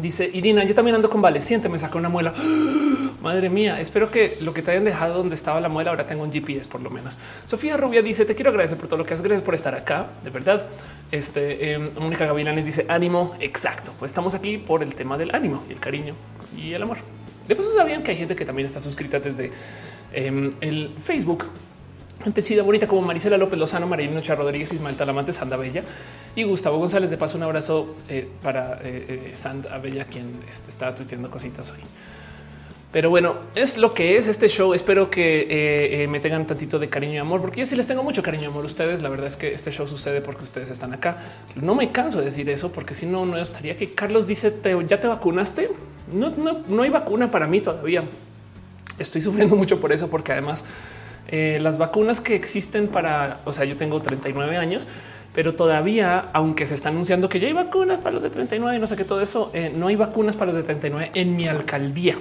Dice 0.00 0.30
Irina, 0.32 0.62
yo 0.64 0.74
también 0.74 0.94
ando 0.94 1.10
convaleciente, 1.10 1.68
me 1.68 1.78
sacó 1.78 1.98
una 1.98 2.08
muela. 2.08 2.32
Madre 3.22 3.50
mía, 3.50 3.80
espero 3.80 4.10
que 4.12 4.38
lo 4.40 4.54
que 4.54 4.62
te 4.62 4.70
hayan 4.70 4.84
dejado 4.84 5.18
donde 5.18 5.34
estaba 5.34 5.60
la 5.60 5.68
muela 5.68 5.90
ahora 5.90 6.06
tenga 6.06 6.22
un 6.22 6.32
GPS 6.32 6.68
por 6.68 6.80
lo 6.82 6.90
menos. 6.90 7.18
Sofía 7.46 7.76
Rubia 7.76 8.00
dice, 8.00 8.24
te 8.24 8.36
quiero 8.36 8.50
agradecer 8.50 8.78
por 8.78 8.86
todo 8.86 8.98
lo 8.98 9.04
que 9.04 9.14
haces, 9.14 9.24
gracias 9.24 9.42
por 9.42 9.54
estar 9.54 9.74
acá, 9.74 10.06
de 10.22 10.30
verdad. 10.30 10.66
Este, 11.10 11.72
eh, 11.72 11.78
Mónica 11.78 12.26
Gavilanes 12.26 12.64
dice, 12.64 12.86
ánimo, 12.88 13.34
exacto, 13.40 13.92
pues 13.98 14.10
estamos 14.10 14.34
aquí 14.34 14.58
por 14.58 14.84
el 14.84 14.94
tema 14.94 15.18
del 15.18 15.34
ánimo 15.34 15.64
y 15.68 15.72
el 15.72 15.80
cariño 15.80 16.14
y 16.56 16.74
el 16.74 16.82
amor. 16.82 16.98
De 17.48 17.56
paso 17.56 17.72
sabían 17.74 18.02
que 18.02 18.12
hay 18.12 18.18
gente 18.18 18.36
que 18.36 18.44
también 18.44 18.66
está 18.66 18.78
suscrita 18.78 19.18
desde 19.18 19.50
em, 20.12 20.52
el 20.60 20.90
Facebook. 21.02 21.44
Gente 22.22 22.42
chida, 22.42 22.64
bonita 22.64 22.88
como 22.88 23.02
Marisela 23.02 23.36
López 23.36 23.58
Lozano, 23.58 23.86
María 23.86 24.10
Noche 24.10 24.34
Rodríguez, 24.34 24.72
Ismael 24.72 24.96
Talamante, 24.96 25.32
Sanda 25.32 25.56
Bella 25.56 25.84
y 26.34 26.42
Gustavo 26.42 26.76
González. 26.78 27.10
De 27.10 27.16
paso, 27.16 27.36
un 27.36 27.44
abrazo 27.44 27.94
eh, 28.08 28.28
para 28.42 28.80
eh, 28.82 29.30
eh, 29.32 29.32
Sanda 29.36 29.78
Bella, 29.78 30.04
quien 30.04 30.40
está 30.68 30.94
tuiteando 30.96 31.30
cositas 31.30 31.70
hoy. 31.70 31.78
Pero 32.90 33.08
bueno, 33.10 33.36
es 33.54 33.78
lo 33.78 33.94
que 33.94 34.16
es 34.16 34.26
este 34.26 34.48
show. 34.48 34.74
Espero 34.74 35.10
que 35.10 36.08
me 36.10 36.20
tengan 36.20 36.46
tantito 36.46 36.78
de 36.78 36.88
cariño 36.88 37.14
y 37.14 37.18
amor, 37.18 37.40
porque 37.40 37.60
yo 37.60 37.66
sí 37.66 37.76
les 37.76 37.86
tengo 37.86 38.02
mucho 38.02 38.22
cariño 38.22 38.44
y 38.44 38.46
amor 38.46 38.64
a 38.64 38.66
ustedes. 38.66 39.02
La 39.02 39.10
verdad 39.10 39.26
es 39.26 39.36
que 39.36 39.52
este 39.52 39.70
show 39.70 39.86
sucede 39.86 40.22
porque 40.22 40.42
ustedes 40.42 40.70
están 40.70 40.94
acá. 40.94 41.18
No 41.54 41.74
me 41.74 41.92
canso 41.92 42.18
de 42.18 42.24
decir 42.24 42.48
eso, 42.48 42.72
porque 42.72 42.94
si 42.94 43.04
no, 43.04 43.26
no 43.26 43.36
estaría 43.36 43.76
que 43.76 43.92
Carlos 43.92 44.26
dice, 44.26 44.54
¿ya 44.88 45.00
te 45.00 45.06
vacunaste? 45.06 45.70
no, 46.12 46.32
no, 46.66 46.82
hay 46.82 46.90
vacuna 46.90 47.30
para 47.30 47.46
mí 47.46 47.60
todavía. 47.60 48.04
Estoy 48.98 49.20
sufriendo 49.20 49.56
mucho 49.56 49.80
por 49.80 49.92
eso, 49.92 50.08
porque 50.08 50.32
además 50.32 50.64
eh, 51.28 51.58
las 51.60 51.78
vacunas 51.78 52.20
que 52.20 52.34
existen 52.34 52.88
para, 52.88 53.40
o 53.44 53.52
sea, 53.52 53.64
yo 53.64 53.76
tengo 53.76 54.00
39 54.00 54.56
años, 54.56 54.86
pero 55.34 55.54
todavía, 55.54 56.26
aunque 56.32 56.66
se 56.66 56.74
está 56.74 56.88
anunciando 56.88 57.28
que 57.28 57.38
ya 57.38 57.46
hay 57.46 57.52
vacunas 57.52 57.98
para 57.98 58.12
los 58.12 58.22
de 58.22 58.30
39 58.30 58.76
y 58.76 58.80
no 58.80 58.86
sé 58.86 58.96
qué 58.96 59.04
todo 59.04 59.20
eso, 59.20 59.50
eh, 59.52 59.72
no 59.74 59.88
hay 59.88 59.96
vacunas 59.96 60.36
para 60.36 60.52
los 60.52 60.56
de 60.56 60.62
39 60.64 61.10
en 61.14 61.36
mi 61.36 61.46
alcaldía. 61.46 62.16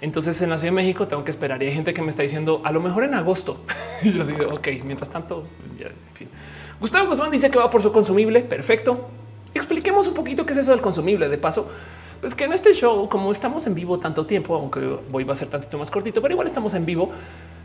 Entonces 0.00 0.40
en 0.42 0.50
la 0.50 0.58
Ciudad 0.58 0.72
de 0.72 0.76
México 0.76 1.08
tengo 1.08 1.24
que 1.24 1.30
esperar 1.30 1.62
y 1.62 1.66
hay 1.66 1.74
gente 1.74 1.92
que 1.92 2.02
me 2.02 2.10
está 2.10 2.22
diciendo 2.22 2.62
a 2.64 2.72
lo 2.72 2.80
mejor 2.80 3.04
en 3.04 3.14
agosto. 3.14 3.60
y 4.02 4.12
yo 4.12 4.24
digo, 4.24 4.54
ok, 4.54 4.68
mientras 4.84 5.10
tanto, 5.10 5.44
en 5.78 5.88
fin. 6.14 6.28
Gustavo 6.80 7.08
Guzmán 7.08 7.30
dice 7.30 7.50
que 7.50 7.58
va 7.58 7.68
por 7.68 7.82
su 7.82 7.92
consumible. 7.92 8.40
Perfecto. 8.40 9.08
Expliquemos 9.54 10.06
un 10.06 10.14
poquito 10.14 10.46
qué 10.46 10.52
es 10.52 10.58
eso 10.58 10.70
del 10.70 10.80
consumible. 10.80 11.28
De 11.28 11.38
paso, 11.38 11.68
pues 12.20 12.34
que 12.34 12.44
en 12.44 12.52
este 12.52 12.72
show, 12.72 13.08
como 13.08 13.30
estamos 13.30 13.66
en 13.66 13.74
vivo 13.74 13.98
tanto 13.98 14.26
tiempo, 14.26 14.54
aunque 14.56 14.80
va 14.80 15.32
a 15.32 15.36
ser 15.36 15.48
tantito 15.48 15.78
más 15.78 15.90
cortito, 15.90 16.20
pero 16.20 16.32
igual 16.32 16.46
estamos 16.46 16.74
en 16.74 16.84
vivo, 16.84 17.10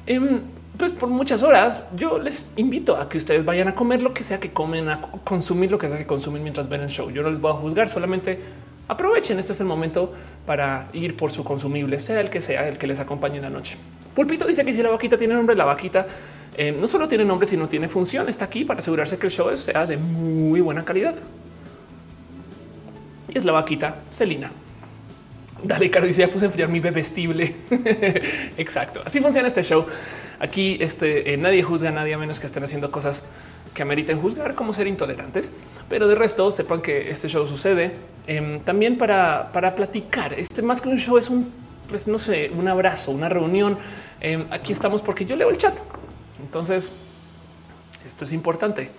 em, 0.06 0.42
pues 0.78 0.92
por 0.92 1.10
muchas 1.10 1.42
horas, 1.44 1.88
yo 1.96 2.20
les 2.20 2.52
invito 2.56 2.96
a 2.96 3.10
que 3.10 3.18
ustedes 3.18 3.46
vayan 3.46 3.68
a 3.68 3.76
comer 3.76 4.02
lo 4.02 4.14
que 4.14 4.24
sea 4.24 4.40
que 4.40 4.52
comen, 4.52 4.90
a 4.90 5.02
consumir 5.24 5.72
lo 5.72 5.78
que 5.78 5.88
sea 5.88 5.98
que 5.98 6.06
consumen 6.06 6.44
mientras 6.44 6.70
ven 6.70 6.82
el 6.82 6.90
show. 6.90 7.10
Yo 7.10 7.24
no 7.24 7.30
les 7.30 7.40
voy 7.40 7.52
a 7.52 7.56
juzgar, 7.56 7.90
solamente 7.90 8.40
aprovechen. 8.88 9.40
Este 9.40 9.54
es 9.54 9.62
el 9.62 9.68
momento 9.68 10.14
para 10.46 10.90
ir 10.94 11.16
por 11.18 11.32
su 11.32 11.44
consumible, 11.44 12.00
sea 12.00 12.20
el 12.22 12.30
que 12.30 12.42
sea 12.42 12.68
el 12.68 12.78
que 12.78 12.88
les 12.88 13.00
acompañe 13.00 13.38
en 13.38 13.44
la 13.44 13.50
noche. 13.50 13.78
Pulpito 14.16 14.46
dice 14.46 14.64
que 14.64 14.74
si 14.74 14.84
la 14.84 14.90
vaquita 14.90 15.18
tiene 15.18 15.34
nombre, 15.34 15.56
la 15.56 15.66
vaquita 15.66 16.06
em, 16.56 16.80
no 16.80 16.88
solo 16.88 17.08
tiene 17.08 17.26
nombre, 17.26 17.48
sino 17.48 17.68
tiene 17.68 17.88
función. 17.88 18.30
Está 18.30 18.46
aquí 18.46 18.66
para 18.66 18.82
asegurarse 18.82 19.18
que 19.18 19.28
el 19.28 19.32
show 19.32 19.56
sea 19.58 19.88
de 19.88 19.98
muy 19.98 20.62
buena 20.62 20.86
calidad 20.86 21.16
es 23.34 23.46
la 23.46 23.52
vaquita 23.52 24.02
Celina. 24.10 24.52
Dale, 25.64 25.90
Caro 25.90 26.08
ya 26.08 26.28
puse 26.28 26.46
a 26.46 26.48
enfriar 26.48 26.68
mi 26.68 26.82
bebestible. 26.82 27.56
Exacto. 28.58 29.02
Así 29.06 29.22
funciona 29.22 29.48
este 29.48 29.64
show. 29.64 29.86
Aquí 30.40 30.78
este, 30.82 31.34
eh, 31.34 31.38
nadie 31.38 31.64
juzga 31.64 31.90
a 31.90 31.92
nadie 31.94 32.14
a 32.14 32.18
menos 32.18 32.40
que 32.40 32.48
estén 32.48 32.64
haciendo 32.64 32.92
cosas 32.92 33.26
que 33.74 33.82
ameriten 33.82 34.20
juzgar 34.22 34.56
como 34.56 34.74
ser 34.74 34.88
intolerantes. 34.88 35.54
Pero 35.88 36.08
de 36.08 36.16
resto 36.16 36.52
sepan 36.52 36.82
que 36.82 37.10
este 37.10 37.30
show 37.30 37.48
sucede 37.48 37.94
em, 38.28 38.60
también 38.60 38.98
para, 38.98 39.52
para 39.54 39.74
platicar. 39.74 40.34
Este 40.34 40.62
más 40.62 40.82
que 40.82 40.90
un 40.90 40.98
show 40.98 41.18
es 41.18 41.30
un, 41.30 41.50
pues 41.88 42.10
no 42.10 42.20
sé, 42.20 42.52
un 42.54 42.68
abrazo, 42.68 43.12
una 43.12 43.30
reunión. 43.30 43.78
Em, 44.20 44.46
aquí 44.52 44.74
estamos 44.74 45.02
porque 45.02 45.26
yo 45.26 45.38
leo 45.38 45.50
el 45.50 45.58
chat. 45.58 45.76
Entonces, 46.42 46.92
esto 48.06 48.26
es 48.26 48.34
importante. 48.34 48.92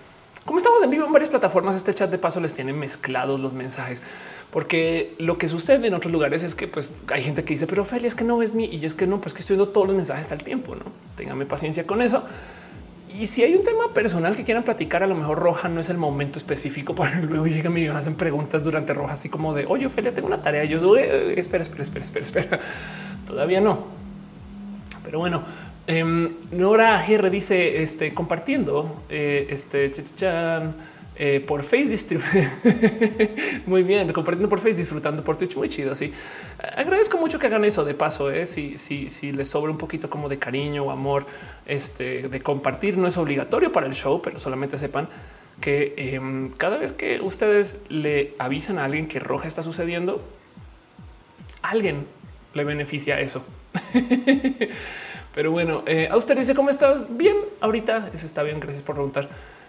Como 0.45 0.59
estamos 0.59 0.83
en 0.83 0.91
vivo 0.91 1.07
en 1.07 1.11
varias 1.11 1.31
plataformas, 1.31 1.75
este 1.75 1.93
chat 1.95 2.11
de 2.11 2.19
paso 2.19 2.39
les 2.39 2.53
tiene 2.53 2.71
mezclados 2.71 3.39
los 3.39 3.55
mensajes, 3.55 4.03
porque 4.51 5.15
lo 5.17 5.39
que 5.39 5.47
sucede 5.47 5.87
en 5.87 5.95
otros 5.95 6.13
lugares 6.13 6.43
es 6.43 6.53
que 6.53 6.67
pues 6.67 6.93
hay 7.11 7.23
gente 7.23 7.43
que 7.43 7.55
dice, 7.55 7.65
pero 7.65 7.81
Ophelia, 7.81 8.07
es 8.07 8.13
que 8.13 8.23
no 8.23 8.43
es 8.43 8.53
mi 8.53 8.65
y 8.65 8.85
es 8.85 8.93
que 8.93 9.07
no, 9.07 9.19
pues 9.19 9.33
que 9.33 9.41
estoy 9.41 9.55
viendo 9.57 9.73
todos 9.73 9.87
los 9.87 9.95
mensajes 9.95 10.31
al 10.31 10.43
tiempo. 10.43 10.75
No 10.75 10.83
téngame 11.17 11.47
paciencia 11.47 11.87
con 11.87 12.03
eso. 12.03 12.23
Y 13.19 13.25
si 13.25 13.41
hay 13.41 13.55
un 13.55 13.63
tema 13.63 13.91
personal 13.93 14.35
que 14.35 14.43
quieran 14.43 14.63
platicar, 14.63 15.01
a 15.01 15.07
lo 15.07 15.15
mejor 15.15 15.39
Roja 15.39 15.67
no 15.67 15.79
es 15.79 15.89
el 15.89 15.97
momento 15.97 16.37
específico 16.37 16.93
para 16.93 17.19
luego 17.21 17.47
llegan 17.47 17.75
y 17.75 17.87
me 17.87 17.89
hacen 17.89 18.13
preguntas 18.13 18.63
durante 18.63 18.93
Roja, 18.93 19.13
así 19.13 19.29
como 19.29 19.55
de 19.55 19.65
oye, 19.65 19.87
Ophelia, 19.87 20.13
tengo 20.13 20.27
una 20.27 20.43
tarea. 20.43 20.63
Yo 20.65 20.79
soy 20.79 21.01
espera, 21.37 21.63
espera, 21.63 21.81
espera, 21.81 22.05
espera, 22.05 22.25
espera. 22.25 22.59
Todavía 23.25 23.61
no. 23.61 23.85
Pero 25.03 25.19
bueno, 25.19 25.43
Um, 25.87 26.33
Nora 26.51 27.05
GR 27.07 27.29
dice 27.29 27.83
este 27.83 28.11
compartiendo 28.11 29.03
eh, 29.07 29.45
este 29.51 29.91
eh, 31.17 31.39
por 31.39 31.63
Face 31.63 32.19
muy 33.67 33.83
bien, 33.83 34.11
compartiendo 34.11 34.49
por 34.49 34.59
Face, 34.59 34.77
disfrutando 34.77 35.23
por 35.23 35.37
Twitch, 35.37 35.55
muy 35.55 35.69
chido. 35.69 35.95
Sí, 35.95 36.11
agradezco 36.75 37.17
mucho 37.17 37.39
que 37.39 37.47
hagan 37.47 37.63
eso 37.63 37.85
de 37.85 37.93
paso. 37.93 38.31
Eh. 38.31 38.45
Si 38.47 39.31
les 39.31 39.47
sobra 39.47 39.71
un 39.71 39.77
poquito 39.77 40.09
como 40.09 40.27
de 40.27 40.39
cariño 40.39 40.83
o 40.83 40.91
amor, 40.91 41.25
este 41.65 42.27
de 42.27 42.41
compartir, 42.41 42.97
no 42.97 43.07
es 43.07 43.15
obligatorio 43.17 43.71
para 43.71 43.85
el 43.87 43.93
show, 43.93 44.21
pero 44.21 44.39
solamente 44.39 44.77
sepan 44.77 45.07
que 45.61 45.93
em, 45.97 46.49
cada 46.49 46.77
vez 46.77 46.91
que 46.91 47.21
ustedes 47.21 47.83
le 47.89 48.33
avisan 48.39 48.77
a 48.79 48.85
alguien 48.85 49.07
que 49.07 49.19
roja 49.19 49.47
está 49.47 49.63
sucediendo, 49.63 50.21
alguien 51.61 52.07
le 52.53 52.63
beneficia 52.63 53.21
eso. 53.21 53.45
Pero 55.35 55.51
bueno, 55.51 55.83
eh, 55.85 56.07
a 56.09 56.15
usted 56.15 56.37
dice 56.37 56.55
cómo 56.55 56.69
estás 56.69 57.17
bien 57.17 57.35
ahorita. 57.59 58.09
Eso 58.13 58.25
está 58.25 58.41
bien. 58.41 58.61
Gracias 58.61 58.81
por 58.81 58.95
preguntar. 58.95 59.27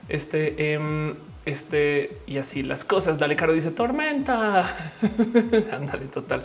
Este, 0.08 0.72
em, 0.72 1.16
este 1.44 2.18
y 2.28 2.38
así 2.38 2.62
las 2.62 2.84
cosas. 2.84 3.18
Dale, 3.18 3.34
Caro 3.34 3.52
dice 3.52 3.72
tormenta. 3.72 4.60
Ándale, 5.72 6.06
total. 6.06 6.44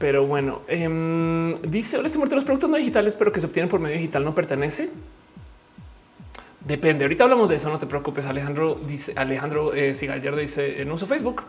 Pero 0.00 0.26
bueno, 0.26 0.62
em, 0.66 1.62
dice 1.62 1.96
ahora 1.98 2.08
se 2.08 2.18
muerto 2.18 2.34
los 2.34 2.44
productos 2.44 2.68
no 2.68 2.76
digitales, 2.76 3.14
pero 3.14 3.30
que 3.30 3.38
se 3.38 3.46
obtienen 3.46 3.68
por 3.68 3.78
medio 3.78 3.96
digital 3.96 4.24
no 4.24 4.34
pertenece. 4.34 4.90
Depende. 6.66 7.04
Ahorita 7.04 7.22
hablamos 7.22 7.48
de 7.48 7.54
eso. 7.54 7.70
No 7.70 7.78
te 7.78 7.86
preocupes. 7.86 8.26
Alejandro 8.26 8.74
dice 8.74 9.12
Alejandro 9.14 9.72
eh, 9.72 9.94
dice 10.36 10.82
en 10.82 10.90
uso 10.90 11.06
Facebook, 11.06 11.44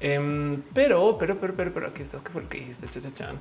em, 0.00 0.60
pero, 0.74 1.16
pero, 1.16 1.36
pero, 1.36 1.54
pero, 1.56 1.72
pero 1.72 1.86
aquí 1.86 2.02
estás. 2.02 2.20
¿Qué 2.20 2.30
fue 2.30 2.42
lo 2.42 2.48
que 2.50 2.58
dijiste? 2.58 2.86
Chachachan. 2.86 3.38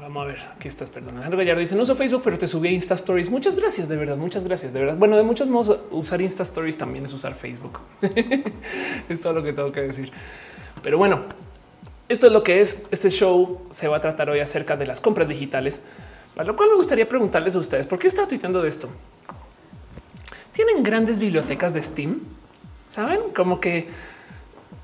Vamos 0.00 0.24
a 0.24 0.26
ver, 0.26 0.38
aquí 0.56 0.68
estás, 0.68 0.90
perdón. 0.90 1.14
Alejandro 1.14 1.38
Gallardo 1.38 1.60
dice, 1.60 1.74
no 1.74 1.82
uso 1.82 1.94
Facebook, 1.96 2.22
pero 2.24 2.38
te 2.38 2.46
subí 2.46 2.68
a 2.68 2.70
Insta 2.72 2.94
Stories. 2.94 3.30
Muchas 3.30 3.56
gracias, 3.56 3.88
de 3.88 3.96
verdad, 3.96 4.16
muchas 4.16 4.44
gracias, 4.44 4.72
de 4.72 4.80
verdad. 4.80 4.96
Bueno, 4.96 5.16
de 5.16 5.22
muchos 5.22 5.48
modos, 5.48 5.78
usar 5.90 6.20
Insta 6.20 6.42
Stories 6.42 6.76
también 6.76 7.04
es 7.04 7.12
usar 7.12 7.34
Facebook. 7.34 7.80
es 9.08 9.20
todo 9.20 9.32
lo 9.32 9.42
que 9.42 9.52
tengo 9.52 9.70
que 9.72 9.82
decir. 9.82 10.12
Pero 10.82 10.98
bueno, 10.98 11.24
esto 12.08 12.26
es 12.26 12.32
lo 12.32 12.42
que 12.42 12.60
es. 12.60 12.82
Este 12.90 13.10
show 13.10 13.62
se 13.70 13.88
va 13.88 13.98
a 13.98 14.00
tratar 14.00 14.28
hoy 14.28 14.40
acerca 14.40 14.76
de 14.76 14.86
las 14.86 15.00
compras 15.00 15.28
digitales, 15.28 15.82
para 16.34 16.48
lo 16.48 16.56
cual 16.56 16.70
me 16.70 16.76
gustaría 16.76 17.08
preguntarles 17.08 17.54
a 17.54 17.58
ustedes, 17.58 17.86
¿por 17.86 17.98
qué 17.98 18.08
está 18.08 18.26
tuiteando 18.26 18.60
de 18.60 18.68
esto? 18.68 18.88
¿Tienen 20.52 20.82
grandes 20.82 21.18
bibliotecas 21.18 21.72
de 21.74 21.80
Steam? 21.80 22.20
¿Saben? 22.88 23.20
Como 23.34 23.60
que 23.60 23.88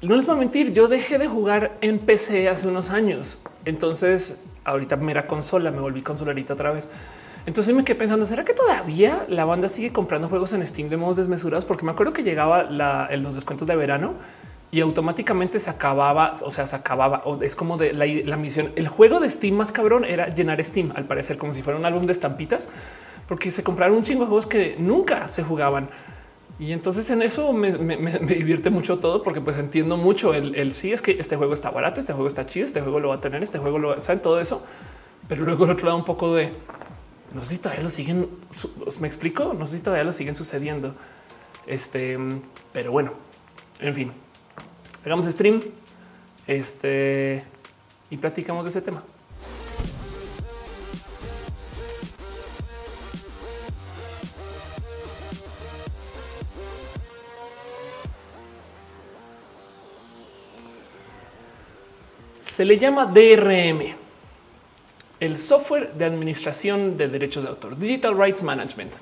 no 0.01 0.17
les 0.17 0.27
voy 0.27 0.37
a 0.37 0.39
mentir, 0.39 0.73
yo 0.73 0.89
dejé 0.89 1.19
de 1.19 1.27
jugar 1.27 1.77
en 1.81 1.99
PC 1.99 2.49
hace 2.49 2.69
unos 2.69 2.91
años. 2.91 3.39
Entonces 3.65 4.41
ahorita 4.69 4.97
mera 4.97 5.27
consola, 5.27 5.71
me 5.71 5.81
volví 5.81 6.03
consolarita 6.03 6.55
otra 6.55 6.71
vez. 6.71 6.89
Entonces 7.47 7.75
me 7.75 7.83
quedé 7.83 7.97
pensando, 7.97 8.27
¿será 8.27 8.45
que 8.45 8.53
todavía 8.53 9.25
la 9.29 9.45
banda 9.45 9.69
sigue 9.69 9.93
comprando 9.93 10.29
juegos 10.29 10.53
en 10.53 10.67
Steam 10.67 10.91
de 10.91 10.99
modos 10.99 11.17
desmesurados? 11.17 11.65
Porque 11.65 11.85
me 11.85 11.93
acuerdo 11.93 12.13
que 12.13 12.23
llegaba 12.23 12.65
los 12.65 13.35
descuentos 13.35 13.67
de 13.67 13.75
verano 13.75 14.15
y 14.71 14.81
automáticamente 14.81 15.59
se 15.59 15.71
acababa, 15.71 16.33
o 16.45 16.51
sea, 16.51 16.67
se 16.67 16.77
acababa. 16.77 17.23
Es 17.41 17.57
como 17.57 17.79
de 17.79 17.95
la, 17.95 18.37
misión. 18.37 18.73
El 18.77 18.89
juego 18.89 19.19
de 19.19 19.31
Steam 19.31 19.55
más 19.55 19.73
cabrón 19.73 20.05
era 20.05 20.29
llenar 20.29 20.63
Steam, 20.63 20.93
al 20.95 21.07
parecer, 21.07 21.39
como 21.39 21.55
si 21.55 21.63
fuera 21.63 21.79
un 21.79 21.87
álbum 21.87 22.03
de 22.03 22.13
estampitas, 22.13 22.69
porque 23.27 23.51
se 23.51 23.63
compraron 23.63 23.97
un 23.97 24.05
chingo 24.05 24.25
de 24.25 24.27
juegos 24.27 24.47
que 24.47 24.77
nunca 24.79 25.29
se 25.29 25.43
jugaban. 25.43 25.89
Y 26.59 26.73
entonces 26.73 27.09
en 27.11 27.23
eso 27.23 27.53
me, 27.53 27.71
divierte 27.71 28.71
mucho 28.71 28.99
todo 28.99 29.23
porque 29.23 29.41
pues 29.41 29.57
entiendo 29.59 29.97
mucho 29.97 30.35
el, 30.35 30.73
sí 30.73 30.93
es 30.93 31.03
que 31.03 31.13
este 31.13 31.37
juego 31.37 31.55
está 31.55 31.71
barato, 31.71 32.01
este 32.01 32.13
juego 32.13 32.27
está 32.27 32.47
chido, 32.47 32.67
este 32.67 32.81
juego 32.81 32.99
lo 32.99 33.09
va 33.09 33.17
a 33.17 33.21
tener, 33.21 33.43
este 33.43 33.59
juego 33.59 33.79
lo 33.79 34.01
saben 34.01 34.21
todo 34.21 34.41
eso. 34.41 34.65
Pero 35.29 35.45
luego 35.45 35.65
el 35.65 35.71
otro 35.71 35.87
lado 35.87 35.99
un 35.99 36.05
poco 36.05 36.35
de 36.35 36.53
no 37.33 37.43
sé 37.45 37.57
si 37.57 37.59
todavía 37.59 37.85
lo 37.85 37.91
siguen. 37.91 38.29
Me 39.01 39.07
explico, 39.07 39.55
no 39.55 39.67
sé 39.67 39.79
si 39.79 39.83
todavía 39.85 40.05
lo 40.05 40.13
siguen 40.13 40.35
sucediendo. 40.35 40.95
Este, 41.67 42.19
pero 42.73 42.91
bueno, 42.91 43.13
en 43.81 43.95
fin, 43.95 44.13
hagamos 45.05 45.27
stream 45.27 45.63
este 46.47 47.45
y 48.11 48.17
platicamos 48.17 48.65
de 48.65 48.71
ese 48.71 48.83
tema. 48.83 49.05
Se 62.59 62.65
le 62.65 62.77
llama 62.77 63.07
DRM, 63.07 63.95
el 65.21 65.37
software 65.37 65.93
de 65.93 66.05
administración 66.05 66.97
de 66.97 67.07
derechos 67.07 67.45
de 67.45 67.51
autor, 67.51 67.79
Digital 67.79 68.19
Rights 68.19 68.43
Management. 68.43 68.95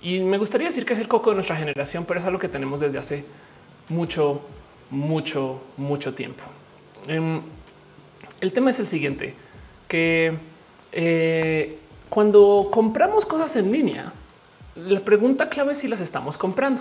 Y 0.00 0.20
me 0.20 0.38
gustaría 0.38 0.68
decir 0.68 0.86
que 0.86 0.94
es 0.94 0.98
el 0.98 1.06
coco 1.06 1.28
de 1.28 1.34
nuestra 1.34 1.54
generación, 1.54 2.06
pero 2.06 2.18
es 2.20 2.24
algo 2.24 2.38
que 2.38 2.48
tenemos 2.48 2.80
desde 2.80 2.96
hace 2.96 3.26
mucho, 3.90 4.40
mucho, 4.88 5.60
mucho 5.76 6.14
tiempo. 6.14 6.44
Em, 7.08 7.42
el 8.40 8.52
tema 8.54 8.70
es 8.70 8.78
el 8.80 8.86
siguiente, 8.86 9.34
que 9.86 10.32
eh, 10.92 11.78
cuando 12.08 12.70
compramos 12.72 13.26
cosas 13.26 13.54
en 13.56 13.70
línea, 13.70 14.14
la 14.76 15.00
pregunta 15.00 15.50
clave 15.50 15.72
es 15.72 15.78
si 15.78 15.88
las 15.88 16.00
estamos 16.00 16.38
comprando. 16.38 16.80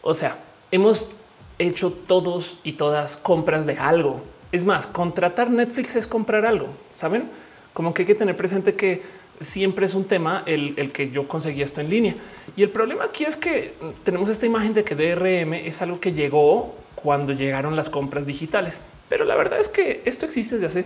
O 0.00 0.14
sea, 0.14 0.38
hemos 0.70 1.10
hecho 1.58 1.92
todos 1.92 2.60
y 2.64 2.72
todas 2.72 3.18
compras 3.18 3.66
de 3.66 3.76
algo 3.76 4.22
es 4.52 4.64
más, 4.64 4.86
contratar 4.86 5.50
Netflix 5.50 5.96
es 5.96 6.06
comprar 6.06 6.46
algo, 6.46 6.68
¿saben? 6.90 7.24
Como 7.72 7.92
que 7.92 8.02
hay 8.02 8.06
que 8.06 8.14
tener 8.14 8.36
presente 8.36 8.74
que 8.74 9.02
siempre 9.40 9.86
es 9.86 9.94
un 9.94 10.04
tema 10.04 10.42
el, 10.46 10.90
que 10.92 11.10
yo 11.10 11.28
conseguí 11.28 11.62
esto 11.62 11.80
en 11.80 11.90
línea. 11.90 12.14
Y 12.56 12.62
el 12.62 12.70
problema 12.70 13.04
aquí 13.04 13.24
es 13.24 13.36
que 13.36 13.74
tenemos 14.04 14.28
esta 14.28 14.46
imagen 14.46 14.74
de 14.74 14.84
que 14.84 14.94
DRM 14.94 15.54
es 15.54 15.82
algo 15.82 16.00
que 16.00 16.12
llegó 16.12 16.74
cuando 16.94 17.32
llegaron 17.32 17.76
las 17.76 17.88
compras 17.88 18.26
digitales. 18.26 18.80
Pero 19.08 19.24
la 19.24 19.36
verdad 19.36 19.60
es 19.60 19.68
que 19.68 20.02
esto 20.04 20.26
existe 20.26 20.58
desde 20.58 20.66
hace 20.66 20.84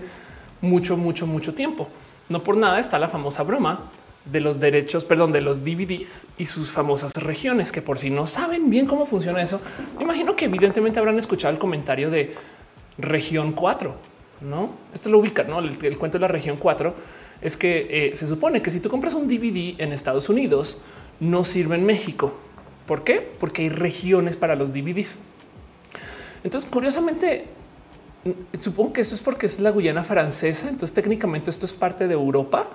mucho, 0.61 0.97
mucho, 0.97 1.27
mucho 1.27 1.55
tiempo. 1.55 1.89
No 2.29 2.43
por 2.43 2.57
nada 2.57 2.79
está 2.79 2.99
la 2.99 3.09
famosa 3.09 3.43
broma 3.43 3.91
de 4.25 4.41
los 4.41 4.61
derechos, 4.61 5.05
perdón, 5.05 5.33
de 5.33 5.41
los 5.41 5.65
DVDs 5.65 6.27
y 6.39 6.47
sus 6.47 6.73
famosas 6.73 7.13
regiones, 7.15 7.73
que 7.73 7.83
por 7.83 7.99
si 7.99 8.11
no 8.11 8.27
saben 8.27 8.71
bien 8.71 8.87
cómo 8.87 9.07
funciona 9.07 9.43
eso, 9.43 9.61
imagino 9.99 10.37
que 10.37 10.45
evidentemente 10.45 11.01
habrán 11.01 11.19
escuchado 11.19 11.53
el 11.53 11.59
comentario 11.59 12.09
de 12.09 12.35
región 13.03 13.53
4, 13.53 13.95
no? 14.43 14.75
Esto 14.95 15.11
lo 15.11 15.19
ubica, 15.19 15.45
no? 15.45 15.59
El, 15.61 15.99
cuento 15.99 16.19
de 16.19 16.23
la 16.23 16.29
región 16.29 16.57
4 16.57 16.95
es 17.41 17.57
que 17.57 17.87
eh, 17.91 18.17
se 18.17 18.27
supone 18.27 18.63
que 18.63 18.71
si 18.71 18.81
tú 18.81 18.89
compras 18.89 19.15
un 19.15 19.29
DVD 19.29 19.75
en 19.79 19.93
Estados 19.93 20.29
Unidos, 20.29 20.79
no 21.21 21.45
sirve 21.45 21.77
en 21.77 21.85
México. 21.85 22.33
¿Por 22.87 23.05
qué? 23.05 23.27
Porque 23.39 23.63
hay 23.63 23.69
regiones 23.69 24.37
para 24.37 24.57
los 24.57 24.73
DVDs. 24.73 25.19
Entonces, 26.45 26.69
curiosamente, 26.69 27.47
mm, 28.25 28.59
supongo 28.59 28.93
que 28.93 29.01
eso 29.01 29.15
es 29.15 29.21
porque 29.21 29.47
es 29.47 29.61
la 29.61 29.71
Guyana 29.71 30.05
francesa. 30.05 30.69
Entonces, 30.69 30.95
técnicamente 30.95 31.51
esto 31.51 31.67
es 31.67 31.73
parte 31.73 32.09
de 32.09 32.15
Europa. 32.15 32.69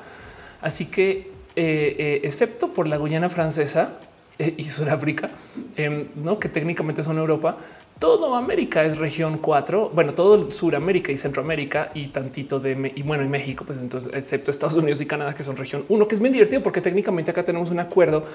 Así 0.61 0.85
que, 0.85 1.31
eh, 1.55 1.95
eh, 1.97 2.21
excepto 2.23 2.73
por 2.73 2.87
la 2.87 2.97
Guyana 2.97 3.29
francesa 3.29 3.99
y 4.39 4.63
Sudáfrica, 4.69 5.31
em, 5.75 6.05
no 6.15 6.39
que 6.39 6.47
técnicamente 6.47 7.01
son 7.01 7.17
Europa, 7.17 7.57
todo 7.99 8.35
América 8.35 8.83
es 8.83 8.97
región 8.97 9.39
4, 9.39 9.91
bueno, 9.93 10.13
todo 10.13 10.51
Suramérica 10.51 11.11
y 11.11 11.17
Centroamérica 11.17 11.91
y 11.93 12.07
tantito 12.07 12.59
de 12.59 12.93
y 12.95 13.01
bueno, 13.01 13.23
y 13.23 13.27
México, 13.27 13.63
pues 13.65 13.79
entonces, 13.79 14.11
excepto 14.13 14.51
Estados 14.51 14.75
Unidos 14.75 15.01
y 15.01 15.05
Canadá, 15.05 15.33
que 15.33 15.43
son 15.43 15.57
región 15.57 15.83
1, 15.89 16.07
que 16.07 16.15
es 16.15 16.21
bien 16.21 16.33
divertido 16.33 16.61
porque 16.61 16.81
técnicamente 16.81 17.31
acá 17.31 17.43
tenemos 17.43 17.71
un 17.71 17.79
acuerdo 17.79 18.25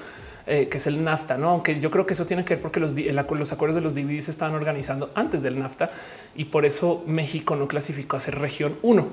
eh, 0.45 0.67
que 0.67 0.77
es 0.77 0.87
el 0.87 1.03
NAFTA, 1.03 1.37
no? 1.37 1.49
Aunque 1.49 1.79
yo 1.79 1.89
creo 1.89 2.05
que 2.05 2.13
eso 2.13 2.25
tiene 2.25 2.43
que 2.43 2.55
ver 2.55 2.61
porque 2.61 2.79
los, 2.79 2.93
los 2.93 3.51
acuerdos 3.53 3.75
de 3.75 3.81
los 3.81 3.95
DVDs 3.95 4.25
se 4.25 4.31
estaban 4.31 4.53
organizando 4.55 5.09
antes 5.15 5.41
del 5.41 5.57
NAFTA 5.57 5.89
y 6.35 6.45
por 6.45 6.65
eso 6.65 7.03
México 7.07 7.55
no 7.55 7.67
clasificó 7.67 8.17
a 8.17 8.19
ser 8.19 8.39
región 8.39 8.77
1. 8.81 9.07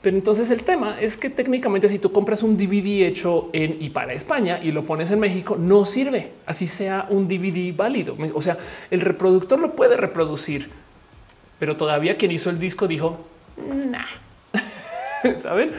Pero 0.00 0.16
entonces 0.16 0.50
el 0.50 0.62
tema 0.62 1.00
es 1.00 1.16
que 1.16 1.28
técnicamente 1.28 1.88
si 1.88 1.98
tú 1.98 2.12
compras 2.12 2.44
un 2.44 2.56
DVD 2.56 3.06
hecho 3.06 3.50
en 3.52 3.78
y 3.80 3.90
para 3.90 4.12
España 4.12 4.60
y 4.62 4.70
lo 4.70 4.84
pones 4.84 5.10
en 5.10 5.18
México, 5.18 5.56
no 5.58 5.84
sirve. 5.84 6.30
Así 6.46 6.68
sea 6.68 7.06
un 7.10 7.26
DVD 7.26 7.74
válido. 7.74 8.16
O 8.34 8.40
sea, 8.40 8.58
el 8.90 9.00
reproductor 9.00 9.58
lo 9.58 9.72
puede 9.72 9.96
reproducir, 9.96 10.70
pero 11.58 11.76
todavía 11.76 12.16
quien 12.16 12.30
hizo 12.30 12.48
el 12.48 12.60
disco 12.60 12.86
dijo, 12.86 13.26
nah. 13.56 13.98
¿Saben? 15.38 15.72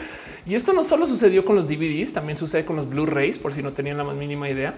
Y 0.44 0.54
esto 0.54 0.74
no 0.74 0.82
solo 0.82 1.06
sucedió 1.06 1.44
con 1.44 1.56
los 1.56 1.66
DVDs, 1.66 2.12
también 2.12 2.36
sucede 2.36 2.66
con 2.66 2.76
los 2.76 2.90
Blu-rays, 2.90 3.38
por 3.38 3.54
si 3.54 3.62
no 3.62 3.72
tenían 3.72 3.96
la 3.96 4.04
más 4.04 4.16
mínima 4.16 4.50
idea. 4.50 4.74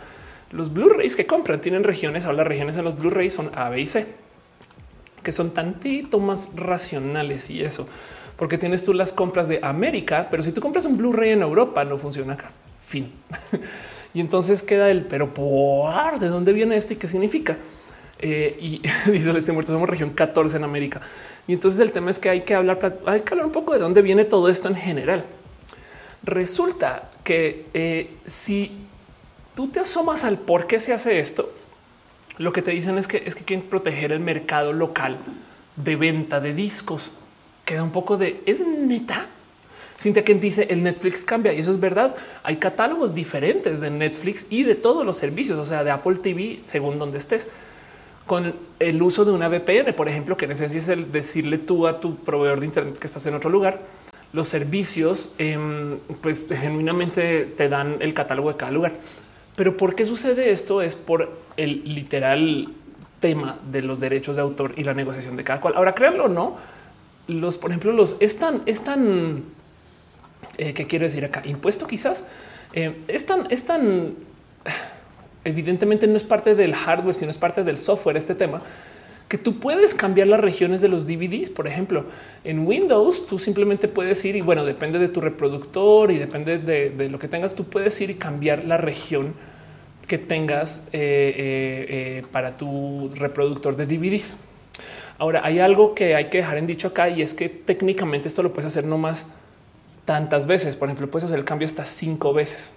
Los 0.52 0.72
Blu-rays 0.72 1.16
que 1.16 1.26
compran 1.26 1.61
tienen 1.61 1.82
regiones, 1.82 2.25
ahora 2.26 2.38
las 2.38 2.46
regiones 2.46 2.76
en 2.76 2.84
los 2.84 2.96
Blu-rays 2.96 3.34
son 3.34 3.50
A, 3.56 3.70
B 3.70 3.80
y 3.80 3.87
C, 3.88 4.06
que 5.22 5.32
son 5.32 5.52
tantito 5.52 6.20
más 6.20 6.50
racionales 6.54 7.50
y 7.50 7.62
eso 7.62 7.88
porque 8.37 8.59
tienes 8.59 8.85
tú 8.85 8.93
las 8.95 9.12
compras 9.12 9.49
de 9.49 9.61
América, 9.62 10.29
pero 10.31 10.43
si 10.43 10.53
tú 10.53 10.61
compras 10.61 10.85
un 10.87 10.97
Blu-ray 10.97 11.31
en 11.31 11.43
Europa, 11.43 11.85
no 11.85 11.99
funciona 11.99 12.35
acá. 12.35 12.51
Fin. 12.87 13.12
y 14.15 14.21
entonces 14.21 14.62
queda 14.62 14.91
el 14.91 15.05
pero 15.05 15.33
por 15.33 16.19
de 16.19 16.29
dónde 16.29 16.53
viene 16.53 16.77
esto 16.77 16.93
y 16.93 16.97
qué 16.97 17.09
significa. 17.09 17.57
Eh, 18.19 18.57
y 18.61 18.83
dice 19.11 19.37
este 19.37 19.53
muerto, 19.53 19.73
somos 19.73 19.89
región 19.89 20.11
14 20.11 20.57
en 20.57 20.65
América. 20.65 21.01
Y 21.47 21.55
entonces 21.55 21.81
el 21.81 21.93
tema 21.93 22.11
es 22.11 22.19
que 22.19 22.31
hay 22.31 22.43
que 22.43 22.55
hablar, 22.55 22.99
hay 23.07 23.21
que 23.21 23.35
hablar 23.35 23.47
un 23.47 23.53
poco 23.53 23.73
de 23.73 23.81
dónde 23.81 24.03
viene 24.03 24.25
todo 24.25 24.49
esto 24.49 24.69
en 24.69 24.77
general. 24.77 25.25
Resulta 26.23 27.11
que 27.25 27.67
eh, 27.75 28.11
si 28.27 28.73
tú 29.57 29.69
te 29.69 29.81
asomas 29.81 30.25
al 30.25 30.39
por 30.39 30.67
qué 30.67 30.79
se 30.79 30.93
hace 30.93 31.19
esto, 31.19 31.53
lo 32.39 32.53
que 32.53 32.62
te 32.62 32.71
dicen 32.71 32.97
es 32.97 33.09
que 33.09 33.23
es 33.27 33.35
que 33.35 33.45
quieren 33.45 33.67
proteger 33.69 34.12
el 34.12 34.21
mercado 34.21 34.73
local 34.73 35.19
de 35.77 35.97
venta 35.97 36.41
de 36.41 36.55
discos 36.55 37.11
queda 37.73 37.83
un 37.83 37.91
poco 37.91 38.19
de 38.19 38.43
es 38.45 38.67
neta. 38.67 39.26
Cintia 39.99 40.23
quien 40.25 40.41
dice 40.41 40.67
el 40.69 40.83
Netflix 40.83 41.25
cambia 41.25 41.55
y 41.55 41.61
eso 41.61 41.71
es 41.71 41.81
verdad. 41.81 42.14
Hay 42.43 42.57
catálogos 42.57 43.14
diferentes 43.14 43.81
de 43.81 43.91
Netflix 43.91 44.47
y 44.50 44.64
de 44.64 44.75
todos 44.75 45.07
los 45.07 45.17
servicios, 45.17 45.59
o 45.59 45.64
sea, 45.64 45.83
de 45.83 45.91
Apple 45.91 46.17
TV 46.17 46.61
según 46.62 46.99
donde 46.99 47.17
estés. 47.17 47.49
Con 48.26 48.55
el 48.79 49.02
uso 49.02 49.25
de 49.25 49.33
una 49.33 49.49
VPN, 49.49 49.95
por 49.95 50.07
ejemplo, 50.09 50.37
que 50.37 50.45
en 50.45 50.52
esencia 50.52 50.79
es 50.79 50.88
el 50.88 51.11
decirle 51.11 51.57
tú 51.57 51.87
a 51.87 51.99
tu 51.99 52.17
proveedor 52.17 52.61
de 52.61 52.67
Internet 52.67 52.99
que 52.99 53.07
estás 53.07 53.25
en 53.26 53.35
otro 53.35 53.49
lugar, 53.49 53.81
los 54.35 54.49
servicios 54.49 55.35
em, 55.38 55.99
pues 56.21 56.47
genuinamente 56.49 57.47
te 57.57 57.71
dan 57.71 57.97
el 58.00 58.12
catálogo 58.12 58.52
de 58.52 58.59
cada 58.59 58.73
lugar. 58.73 58.93
Pero 59.57 59.79
¿por 59.79 59.95
qué 59.95 60.05
sucede 60.05 60.50
esto? 60.50 60.83
Es 60.83 60.95
por 60.95 61.31
el 61.57 61.83
literal 61.85 62.69
tema 63.21 63.57
de 63.71 63.81
los 63.81 63.99
derechos 63.99 64.37
de 64.37 64.43
autor 64.43 64.75
y 64.76 64.85
la 64.85 64.93
negociación 64.93 65.37
de 65.37 65.45
cada 65.45 65.61
cual. 65.61 65.75
Ahora, 65.76 65.95
créanlo 65.95 66.29
no, 66.29 66.59
los, 67.29 67.59
por 67.59 67.71
ejemplo, 67.71 67.93
los 67.93 68.17
es 68.21 68.38
tan, 68.38 68.62
eh, 70.59 70.75
¿qué 70.75 70.87
quiero 70.87 71.05
decir 71.05 71.25
acá? 71.25 71.43
Impuesto 71.45 71.87
quizás, 71.87 72.26
eh, 72.73 72.95
es 73.09 73.26
tan, 73.26 74.14
evidentemente 75.45 76.07
no 76.07 76.17
es 76.17 76.25
parte 76.25 76.55
del 76.55 76.75
hardware, 76.75 77.14
sino 77.14 77.31
es 77.31 77.38
parte 77.38 77.64
del 77.64 77.76
software 77.76 78.17
este 78.17 78.35
tema, 78.35 78.61
que 79.29 79.38
tú 79.38 79.59
puedes 79.59 79.95
cambiar 79.95 80.26
las 80.26 80.41
regiones 80.41 80.83
de 80.83 80.88
los 80.88 81.07
DVDs. 81.07 81.49
Por 81.49 81.67
ejemplo, 81.67 82.05
en 82.45 82.67
Windows 82.67 83.26
tú 83.26 83.38
simplemente 83.38 83.88
puedes 83.88 84.23
ir 84.26 84.37
y 84.37 84.43
bueno, 84.43 84.64
depende 84.64 84.99
de 84.99 85.09
tu 85.09 85.23
reproductor 85.23 86.11
y 86.11 86.19
depende 86.19 86.59
de, 86.59 87.09
lo 87.09 87.19
que 87.19 87.29
tengas, 87.29 87.55
tú 87.55 87.64
puedes 87.64 87.99
ir 88.02 88.11
y 88.11 88.14
cambiar 88.17 88.64
la 88.64 88.76
región 88.76 89.33
que 90.07 90.19
tengas 90.19 90.87
eh, 90.93 92.19
eh, 92.19 92.23
para 92.31 92.52
tu 92.52 93.11
reproductor 93.14 93.75
de 93.75 93.87
DVDs. 93.87 94.37
Ahora 95.23 95.43
hay 95.45 95.61
algo 95.61 95.95
que 95.95 96.17
hay 96.17 96.31
que 96.31 96.38
dejar 96.38 96.59
en 96.59 96.67
dicho 96.67 96.88
acá 96.88 97.09
y 97.09 97.23
es 97.23 97.33
que 97.33 97.49
técnicamente 97.49 98.26
esto 98.26 98.43
lo 98.43 98.52
puedes 98.52 98.67
hacer 98.67 98.85
no 98.85 98.99
más 98.99 99.26
tantas 100.05 100.49
veces. 100.49 100.76
Por 100.76 100.88
ejemplo, 100.88 101.09
puedes 101.09 101.26
hacer 101.26 101.38
el 101.38 101.45
cambio 101.45 101.67
hasta 101.67 101.85
cinco 101.85 102.33
veces 102.33 102.75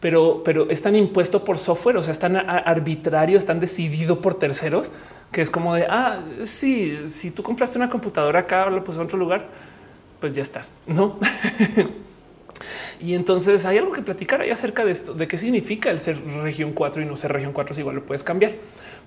pero, 0.00 0.42
pero 0.44 0.70
están 0.70 0.96
impuesto 0.96 1.44
por 1.44 1.58
software, 1.58 1.98
o 1.98 2.02
sea, 2.02 2.12
están 2.12 2.36
arbitrario, 2.36 3.36
están 3.36 3.60
decidido 3.60 4.20
por 4.20 4.34
terceros, 4.34 4.90
que 5.30 5.42
es 5.42 5.50
como 5.50 5.74
de, 5.74 5.86
ah, 5.88 6.24
sí, 6.44 6.96
si 7.06 7.30
tú 7.30 7.42
compraste 7.42 7.76
una 7.76 7.90
computadora 7.90 8.40
acá, 8.40 8.68
lo 8.70 8.82
puse 8.82 8.98
en 8.98 9.04
otro 9.04 9.18
lugar, 9.18 9.48
pues 10.18 10.34
ya 10.34 10.40
estás, 10.40 10.74
¿no? 10.86 11.18
y 13.00 13.14
entonces 13.14 13.66
hay 13.66 13.76
algo 13.76 13.92
que 13.92 14.00
platicar 14.00 14.40
ahí 14.40 14.50
acerca 14.50 14.86
de 14.86 14.92
esto, 14.92 15.12
de 15.12 15.28
qué 15.28 15.36
significa 15.36 15.90
el 15.90 16.00
ser 16.00 16.18
región 16.42 16.72
4 16.72 17.02
y 17.02 17.04
no 17.04 17.16
ser 17.16 17.32
región 17.32 17.52
4, 17.52 17.74
si 17.74 17.80
igual 17.82 17.96
lo 17.96 18.06
puedes 18.06 18.24
cambiar. 18.24 18.52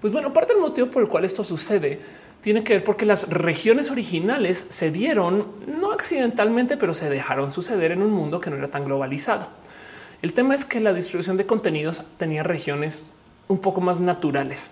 Pues 0.04 0.12
bueno, 0.12 0.34
parte 0.34 0.52
del 0.52 0.62
motivo 0.62 0.88
por 0.88 1.02
el 1.02 1.08
cual 1.08 1.24
esto 1.24 1.46
sucede 1.46 1.98
tiene 2.42 2.62
que 2.66 2.74
ver 2.74 2.84
porque 2.84 3.06
las 3.06 3.30
regiones 3.30 3.90
originales 3.90 4.58
se 4.58 4.92
dieron, 4.92 5.48
no 5.66 5.94
accidentalmente, 5.94 6.76
pero 6.76 6.94
se 6.94 7.10
dejaron 7.10 7.54
suceder 7.54 7.94
en 7.94 8.02
un 8.02 8.12
mundo 8.12 8.42
que 8.42 8.50
no 8.50 8.58
era 8.58 8.68
tan 8.68 8.84
globalizado. 8.84 9.48
El 10.22 10.34
tema 10.34 10.56
es 10.56 10.66
que 10.66 10.82
la 10.82 10.92
distribución 10.92 11.38
de 11.38 11.46
contenidos 11.46 12.04
tenía 12.18 12.44
regiones 12.44 13.04
un 13.48 13.60
poco 13.60 13.80
más 13.80 14.02
naturales. 14.02 14.72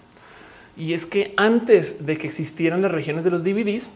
Y 0.76 0.92
es 0.92 1.06
que 1.06 1.34
antes 1.38 2.06
de 2.06 2.18
que 2.18 2.28
existieran 2.28 2.82
las 2.82 2.92
regiones 2.92 3.24
de 3.24 3.32
los 3.32 3.46
DVDs, 3.46 3.90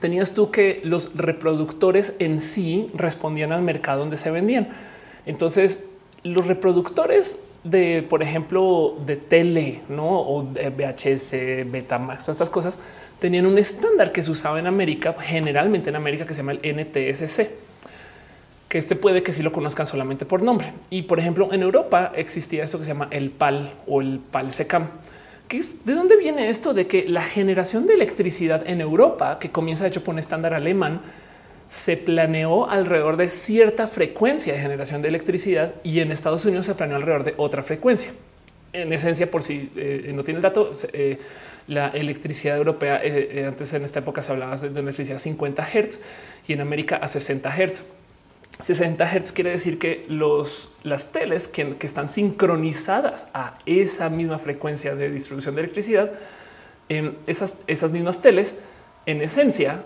tenías 0.00 0.34
tú 0.34 0.50
que 0.50 0.82
los 0.84 1.16
reproductores 1.16 2.16
en 2.18 2.42
sí 2.42 2.90
respondían 2.92 3.52
al 3.52 3.62
mercado 3.62 4.00
donde 4.00 4.18
se 4.18 4.30
vendían. 4.30 4.68
Entonces, 5.24 5.86
los 6.24 6.46
reproductores 6.46 7.38
de, 7.64 8.06
por 8.08 8.22
ejemplo, 8.22 8.96
de 9.04 9.16
tele, 9.16 9.80
no 9.88 10.20
o 10.20 10.44
de 10.44 10.70
VHS, 10.70 11.70
Betamax, 11.70 12.20
todas 12.24 12.36
estas 12.36 12.50
cosas 12.50 12.78
tenían 13.18 13.46
un 13.46 13.58
estándar 13.58 14.12
que 14.12 14.22
se 14.22 14.30
usaba 14.30 14.58
en 14.58 14.66
América, 14.66 15.14
generalmente 15.18 15.88
en 15.88 15.96
América, 15.96 16.26
que 16.26 16.34
se 16.34 16.42
llama 16.42 16.52
el 16.52 16.76
NTSC 16.76 17.48
que 18.74 18.78
este 18.78 18.96
puede 18.96 19.22
que 19.22 19.32
sí 19.32 19.40
lo 19.40 19.52
conozcan 19.52 19.86
solamente 19.86 20.26
por 20.26 20.42
nombre. 20.42 20.72
Y 20.90 21.02
por 21.02 21.20
ejemplo, 21.20 21.52
en 21.52 21.62
Europa 21.62 22.10
existía 22.16 22.64
esto 22.64 22.76
que 22.76 22.84
se 22.84 22.90
llama 22.90 23.06
el 23.12 23.30
PAL 23.30 23.72
o 23.86 24.00
el 24.00 24.18
PAL 24.18 24.52
SECAM. 24.52 24.88
¿De 25.84 25.94
dónde 25.94 26.16
viene 26.16 26.48
esto 26.48 26.74
de 26.74 26.88
que 26.88 27.08
la 27.08 27.22
generación 27.22 27.86
de 27.86 27.94
electricidad 27.94 28.66
en 28.66 28.80
Europa, 28.80 29.38
que 29.38 29.52
comienza 29.52 29.84
de 29.84 29.90
hecho 29.90 30.02
por 30.02 30.14
un 30.14 30.18
estándar 30.18 30.54
alemán, 30.54 31.02
se 31.68 31.96
planeó 31.96 32.68
alrededor 32.68 33.16
de 33.16 33.28
cierta 33.28 33.88
frecuencia 33.88 34.52
de 34.52 34.60
generación 34.60 35.02
de 35.02 35.08
electricidad 35.08 35.74
y 35.82 36.00
en 36.00 36.12
Estados 36.12 36.44
Unidos 36.44 36.66
se 36.66 36.74
planeó 36.74 36.96
alrededor 36.96 37.24
de 37.24 37.34
otra 37.36 37.62
frecuencia. 37.62 38.12
En 38.72 38.92
esencia, 38.92 39.30
por 39.30 39.42
si 39.42 39.70
eh, 39.76 40.10
no 40.14 40.24
tiene 40.24 40.38
el 40.38 40.42
dato, 40.42 40.72
eh, 40.92 41.18
la 41.68 41.88
electricidad 41.88 42.56
europea 42.56 43.00
eh, 43.02 43.44
antes 43.46 43.72
en 43.72 43.84
esta 43.84 44.00
época 44.00 44.20
se 44.20 44.32
hablaba 44.32 44.56
de 44.56 44.68
una 44.68 44.80
electricidad 44.80 45.16
a 45.16 45.20
50 45.20 45.64
Hz 45.64 46.00
y 46.46 46.52
en 46.52 46.60
América 46.60 46.96
a 46.96 47.08
60 47.08 47.50
Hz. 47.50 47.84
60 48.60 49.04
Hz 49.06 49.32
quiere 49.32 49.50
decir 49.50 49.78
que 49.78 50.04
los, 50.08 50.72
las 50.82 51.10
teles 51.10 51.48
que, 51.48 51.76
están 51.80 52.08
sincronizadas 52.08 53.26
a 53.34 53.54
esa 53.66 54.10
misma 54.10 54.38
frecuencia 54.38 54.94
de 54.94 55.10
distribución 55.10 55.56
de 55.56 55.62
electricidad, 55.62 56.12
en 56.88 57.16
esas, 57.26 57.62
esas 57.66 57.90
mismas 57.90 58.20
teles, 58.20 58.58
en 59.06 59.22
esencia, 59.22 59.82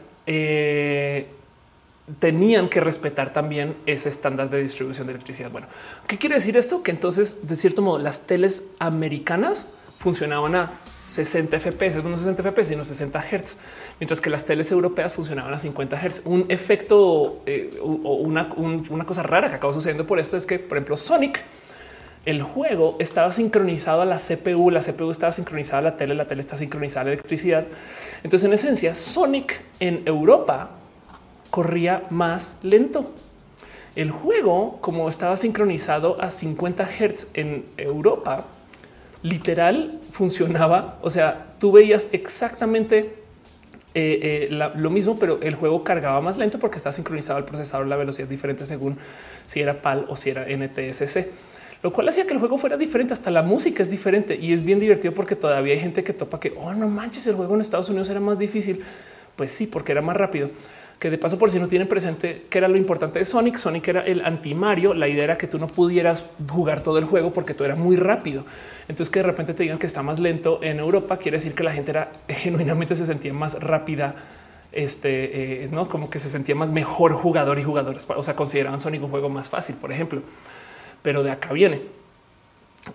tenían 2.18 2.68
que 2.68 2.80
respetar 2.80 3.32
también 3.32 3.76
ese 3.86 4.08
estándar 4.08 4.50
de 4.50 4.62
distribución 4.62 5.06
de 5.06 5.12
electricidad. 5.12 5.50
Bueno, 5.50 5.66
¿qué 6.06 6.16
quiere 6.16 6.36
decir 6.36 6.56
esto? 6.56 6.82
Que 6.82 6.90
entonces, 6.90 7.48
de 7.48 7.56
cierto 7.56 7.82
modo, 7.82 7.98
las 7.98 8.26
teles 8.26 8.64
americanas 8.78 9.66
funcionaban 9.98 10.54
a 10.54 10.70
60 10.96 11.58
FPS, 11.58 12.02
no 12.04 12.16
60 12.16 12.42
FPS, 12.42 12.68
sino 12.68 12.84
60 12.84 13.20
Hz, 13.20 13.56
mientras 13.98 14.20
que 14.20 14.30
las 14.30 14.44
teles 14.44 14.70
europeas 14.70 15.14
funcionaban 15.14 15.52
a 15.52 15.58
50 15.58 15.96
Hz. 15.96 16.22
Un 16.24 16.46
efecto 16.48 17.42
eh, 17.46 17.78
o 17.82 18.14
una, 18.14 18.48
una 18.56 19.04
cosa 19.04 19.22
rara 19.22 19.48
que 19.48 19.56
acabó 19.56 19.72
sucediendo 19.72 20.06
por 20.06 20.18
esto 20.18 20.36
es 20.36 20.46
que, 20.46 20.58
por 20.58 20.78
ejemplo, 20.78 20.96
Sonic, 20.96 21.42
el 22.26 22.42
juego 22.42 22.96
estaba 22.98 23.32
sincronizado 23.32 24.02
a 24.02 24.04
la 24.04 24.18
CPU, 24.18 24.70
la 24.70 24.80
CPU 24.80 25.10
estaba 25.10 25.32
sincronizada 25.32 25.78
a 25.78 25.82
la 25.82 25.96
tele, 25.96 26.14
la 26.14 26.26
tele 26.26 26.42
está 26.42 26.56
sincronizada 26.56 27.02
a 27.02 27.04
la 27.04 27.10
electricidad. 27.12 27.64
Entonces, 28.22 28.46
en 28.46 28.52
esencia, 28.52 28.94
Sonic 28.94 29.60
en 29.80 30.02
Europa 30.04 30.70
corría 31.50 32.04
más 32.10 32.54
lento. 32.62 33.12
El 33.96 34.10
juego, 34.10 34.78
como 34.80 35.08
estaba 35.08 35.36
sincronizado 35.36 36.20
a 36.20 36.30
50 36.30 36.86
Hz 36.86 37.28
en 37.34 37.64
Europa, 37.76 38.44
literal 39.22 39.98
funcionaba. 40.12 40.98
O 41.02 41.10
sea, 41.10 41.46
tú 41.58 41.72
veías 41.72 42.10
exactamente 42.12 43.14
eh, 43.94 44.48
eh, 44.50 44.70
lo 44.76 44.90
mismo, 44.90 45.18
pero 45.18 45.40
el 45.42 45.54
juego 45.54 45.82
cargaba 45.82 46.20
más 46.20 46.38
lento 46.38 46.58
porque 46.58 46.76
está 46.76 46.92
sincronizado 46.92 47.38
el 47.38 47.44
procesador, 47.44 47.86
la 47.86 47.96
velocidad 47.96 48.28
diferente 48.28 48.64
según 48.66 48.98
si 49.46 49.60
era 49.60 49.82
PAL 49.82 50.06
o 50.08 50.16
si 50.16 50.30
era 50.30 50.44
NTSC, 50.44 51.26
lo 51.82 51.92
cual 51.92 52.08
hacía 52.08 52.26
que 52.26 52.34
el 52.34 52.38
juego 52.38 52.58
fuera 52.58 52.76
diferente. 52.76 53.14
Hasta 53.14 53.30
la 53.30 53.42
música 53.42 53.82
es 53.82 53.90
diferente 53.90 54.36
y 54.36 54.52
es 54.52 54.62
bien 54.62 54.78
divertido 54.78 55.14
porque 55.14 55.34
todavía 55.34 55.74
hay 55.74 55.80
gente 55.80 56.04
que 56.04 56.12
topa 56.12 56.38
que 56.38 56.54
oh, 56.56 56.72
no 56.74 56.86
manches, 56.86 57.26
el 57.26 57.34
juego 57.34 57.54
en 57.54 57.62
Estados 57.62 57.88
Unidos 57.88 58.08
era 58.10 58.20
más 58.20 58.38
difícil. 58.38 58.84
Pues 59.34 59.50
sí, 59.50 59.66
porque 59.66 59.92
era 59.92 60.02
más 60.02 60.16
rápido 60.16 60.50
que 60.98 61.10
de 61.10 61.18
paso 61.18 61.38
por 61.38 61.50
si 61.50 61.60
no 61.60 61.68
tienen 61.68 61.86
presente 61.86 62.46
que 62.50 62.58
era 62.58 62.66
lo 62.66 62.76
importante 62.76 63.20
de 63.20 63.24
Sonic. 63.24 63.56
Sonic 63.56 63.86
era 63.88 64.00
el 64.00 64.24
anti 64.24 64.54
Mario. 64.54 64.94
La 64.94 65.06
idea 65.06 65.24
era 65.24 65.38
que 65.38 65.46
tú 65.46 65.58
no 65.58 65.68
pudieras 65.68 66.24
jugar 66.48 66.82
todo 66.82 66.98
el 66.98 67.04
juego 67.04 67.32
porque 67.32 67.54
tú 67.54 67.64
eras 67.64 67.78
muy 67.78 67.96
rápido. 67.96 68.44
Entonces 68.88 69.10
que 69.10 69.20
de 69.20 69.24
repente 69.24 69.54
te 69.54 69.62
digan 69.62 69.78
que 69.78 69.86
está 69.86 70.02
más 70.02 70.18
lento 70.18 70.60
en 70.62 70.80
Europa 70.80 71.16
quiere 71.16 71.36
decir 71.36 71.54
que 71.54 71.62
la 71.62 71.72
gente 71.72 71.92
era 71.92 72.10
genuinamente 72.28 72.94
se 72.96 73.06
sentía 73.06 73.32
más 73.32 73.60
rápida. 73.62 74.16
Este 74.72 75.64
eh, 75.64 75.68
no 75.72 75.88
como 75.88 76.10
que 76.10 76.18
se 76.18 76.28
sentía 76.28 76.54
más 76.54 76.70
mejor 76.70 77.12
jugador 77.12 77.58
y 77.58 77.64
jugadores. 77.64 78.06
O 78.16 78.24
sea, 78.24 78.34
consideraban 78.34 78.80
Sonic 78.80 79.02
un 79.02 79.10
juego 79.10 79.28
más 79.28 79.48
fácil, 79.48 79.76
por 79.76 79.92
ejemplo, 79.92 80.22
pero 81.02 81.22
de 81.22 81.30
acá 81.30 81.52
viene. 81.52 81.80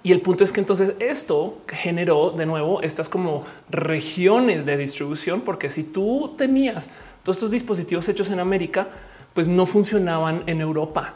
Y 0.02 0.12
el 0.12 0.22
punto 0.22 0.44
es 0.44 0.52
que 0.52 0.60
entonces 0.60 0.94
esto 1.00 1.60
generó 1.68 2.32
de 2.32 2.46
nuevo 2.46 2.82
estas 2.82 3.10
como 3.10 3.46
regiones 3.70 4.66
de 4.66 4.78
distribución, 4.78 5.42
porque 5.42 5.70
si 5.70 5.84
tú 5.84 6.36
tenías 6.38 6.90
todos 7.24 7.38
estos 7.38 7.52
dispositivos 7.52 8.08
hechos 8.10 8.32
en 8.32 8.40
América, 8.40 8.88
pues 9.34 9.48
no 9.48 9.66
funcionaban 9.66 10.44
en 10.48 10.62
Europa. 10.62 11.14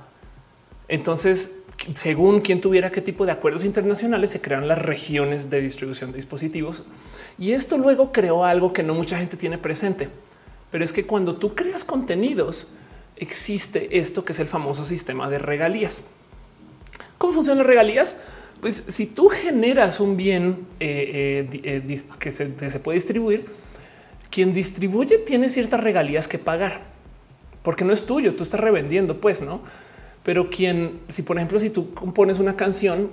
Entonces, 0.87 1.59
según 1.95 2.41
quien 2.41 2.61
tuviera 2.61 2.91
qué 2.91 3.01
tipo 3.01 3.25
de 3.25 3.31
acuerdos 3.31 3.63
internacionales, 3.63 4.31
se 4.31 4.41
crearon 4.41 4.67
las 4.67 4.79
regiones 4.79 5.49
de 5.49 5.61
distribución 5.61 6.11
de 6.11 6.17
dispositivos. 6.17 6.83
Y 7.37 7.51
esto 7.51 7.77
luego 7.77 8.11
creó 8.11 8.45
algo 8.45 8.73
que 8.73 8.83
no 8.83 8.93
mucha 8.93 9.17
gente 9.17 9.37
tiene 9.37 9.57
presente. 9.57 10.09
Pero 10.71 10.83
es 10.83 10.93
que 10.93 11.05
cuando 11.05 11.35
tú 11.35 11.55
creas 11.55 11.83
contenidos, 11.85 12.69
existe 13.15 13.97
esto 13.97 14.25
que 14.25 14.31
es 14.31 14.39
el 14.39 14.47
famoso 14.47 14.85
sistema 14.85 15.29
de 15.29 15.39
regalías. 15.39 16.03
¿Cómo 17.17 17.33
funcionan 17.33 17.59
las 17.59 17.67
regalías? 17.67 18.17
Pues 18.61 18.83
si 18.87 19.05
tú 19.05 19.27
generas 19.29 19.99
un 19.99 20.17
bien 20.17 20.65
eh, 20.79 21.47
eh, 21.63 21.81
eh, 21.87 22.01
que 22.19 22.31
se 22.31 22.79
puede 22.79 22.95
distribuir, 22.95 23.45
quien 24.29 24.53
distribuye 24.53 25.19
tiene 25.19 25.49
ciertas 25.49 25.79
regalías 25.79 26.27
que 26.27 26.39
pagar 26.39 26.81
porque 27.63 27.83
no 27.83 27.91
es 27.91 28.05
tuyo, 28.05 28.35
tú 28.35 28.43
estás 28.43 28.61
revendiendo, 28.61 29.19
pues 29.19 29.41
no. 29.41 29.61
Pero 30.23 30.49
quien, 30.49 31.01
si 31.09 31.21
por 31.21 31.35
ejemplo, 31.35 31.59
si 31.59 31.69
tú 31.69 31.93
compones 31.93 32.39
una 32.39 32.55
canción, 32.55 33.11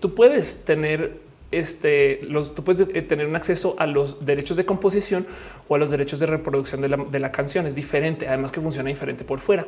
tú 0.00 0.14
puedes 0.14 0.64
tener 0.64 1.20
este, 1.50 2.20
los, 2.28 2.54
tú 2.54 2.64
puedes 2.64 2.88
eh, 2.92 3.02
tener 3.02 3.26
un 3.26 3.36
acceso 3.36 3.76
a 3.78 3.86
los 3.86 4.24
derechos 4.24 4.56
de 4.56 4.64
composición 4.64 5.26
o 5.68 5.74
a 5.74 5.78
los 5.78 5.90
derechos 5.90 6.20
de 6.20 6.26
reproducción 6.26 6.80
de 6.80 7.18
la, 7.18 7.32
canción. 7.32 7.66
Es 7.66 7.74
diferente, 7.74 8.28
además 8.28 8.52
que 8.52 8.60
funciona 8.60 8.88
diferente 8.88 9.24
por 9.24 9.40
fuera. 9.40 9.66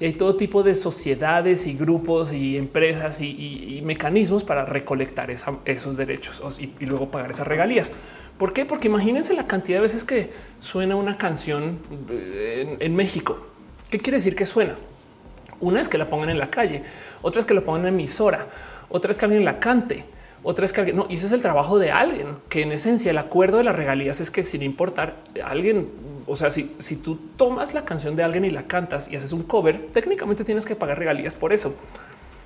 Y 0.00 0.06
hay 0.06 0.12
todo 0.14 0.36
tipo 0.36 0.62
de 0.62 0.74
sociedades 0.74 1.66
y 1.66 1.74
grupos 1.74 2.32
y 2.32 2.56
empresas 2.56 3.20
y, 3.20 3.80
mecanismos 3.84 4.44
para 4.44 4.64
recolectar 4.64 5.30
esos 5.30 5.96
derechos 5.96 6.60
y, 6.60 6.84
luego 6.84 7.10
pagar 7.10 7.30
esas 7.30 7.46
regalías. 7.46 7.92
¿Por 8.36 8.52
qué? 8.52 8.64
Porque 8.64 8.88
imagínense 8.88 9.34
la 9.34 9.46
cantidad 9.46 9.78
de 9.78 9.82
veces 9.82 10.04
que 10.04 10.30
suena 10.60 10.94
una 10.94 11.16
canción 11.16 11.78
eh, 12.10 12.76
en, 12.78 12.82
en 12.84 12.96
México. 12.96 13.48
¿Qué 13.90 13.98
quiere 13.98 14.18
decir 14.18 14.36
que 14.36 14.46
suena? 14.46 14.76
Una 15.60 15.80
es 15.80 15.88
que 15.88 15.98
la 15.98 16.08
pongan 16.08 16.30
en 16.30 16.38
la 16.38 16.48
calle, 16.48 16.84
otra 17.20 17.40
es 17.40 17.46
que 17.46 17.54
lo 17.54 17.64
pongan 17.64 17.86
en 17.86 17.94
emisora, 17.94 18.46
otra 18.90 19.10
es 19.10 19.16
que 19.16 19.24
alguien 19.24 19.44
la 19.44 19.58
cante 19.58 20.04
otra 20.42 20.64
es 20.64 20.72
que 20.72 20.80
alguien 20.80 20.96
no, 20.96 21.06
y 21.08 21.14
ese 21.14 21.26
es 21.26 21.32
el 21.32 21.42
trabajo 21.42 21.78
de 21.78 21.90
alguien 21.90 22.28
que 22.48 22.62
en 22.62 22.72
esencia 22.72 23.10
el 23.10 23.18
acuerdo 23.18 23.58
de 23.58 23.64
las 23.64 23.74
regalías 23.74 24.20
es 24.20 24.30
que 24.30 24.44
sin 24.44 24.62
importar 24.62 25.16
alguien, 25.44 25.90
o 26.26 26.36
sea, 26.36 26.50
si, 26.50 26.70
si 26.78 26.96
tú 26.96 27.16
tomas 27.36 27.74
la 27.74 27.84
canción 27.84 28.14
de 28.16 28.22
alguien 28.22 28.44
y 28.44 28.50
la 28.50 28.64
cantas 28.64 29.10
y 29.10 29.16
haces 29.16 29.32
un 29.32 29.42
cover, 29.42 29.88
técnicamente 29.92 30.44
tienes 30.44 30.64
que 30.64 30.76
pagar 30.76 30.98
regalías 30.98 31.34
por 31.34 31.52
eso. 31.52 31.74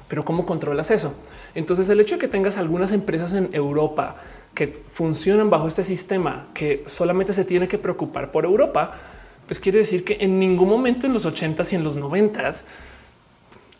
Pero 0.08 0.24
cómo 0.24 0.44
controlas 0.44 0.90
eso? 0.90 1.14
Entonces 1.54 1.88
el 1.88 2.00
hecho 2.00 2.16
de 2.16 2.20
que 2.20 2.28
tengas 2.28 2.58
algunas 2.58 2.92
empresas 2.92 3.32
en 3.32 3.50
Europa 3.52 4.16
que 4.54 4.82
funcionan 4.90 5.48
bajo 5.48 5.68
este 5.68 5.84
sistema 5.84 6.44
que 6.52 6.84
solamente 6.86 7.32
se 7.32 7.44
tiene 7.44 7.68
que 7.68 7.78
preocupar 7.78 8.30
por 8.30 8.44
Europa, 8.44 8.96
pues 9.46 9.58
quiere 9.60 9.78
decir 9.78 10.04
que 10.04 10.18
en 10.20 10.38
ningún 10.38 10.68
momento 10.68 11.06
en 11.06 11.12
los 11.12 11.26
80s 11.26 11.72
y 11.72 11.76
en 11.76 11.84
los 11.84 11.96
90s 11.96 12.64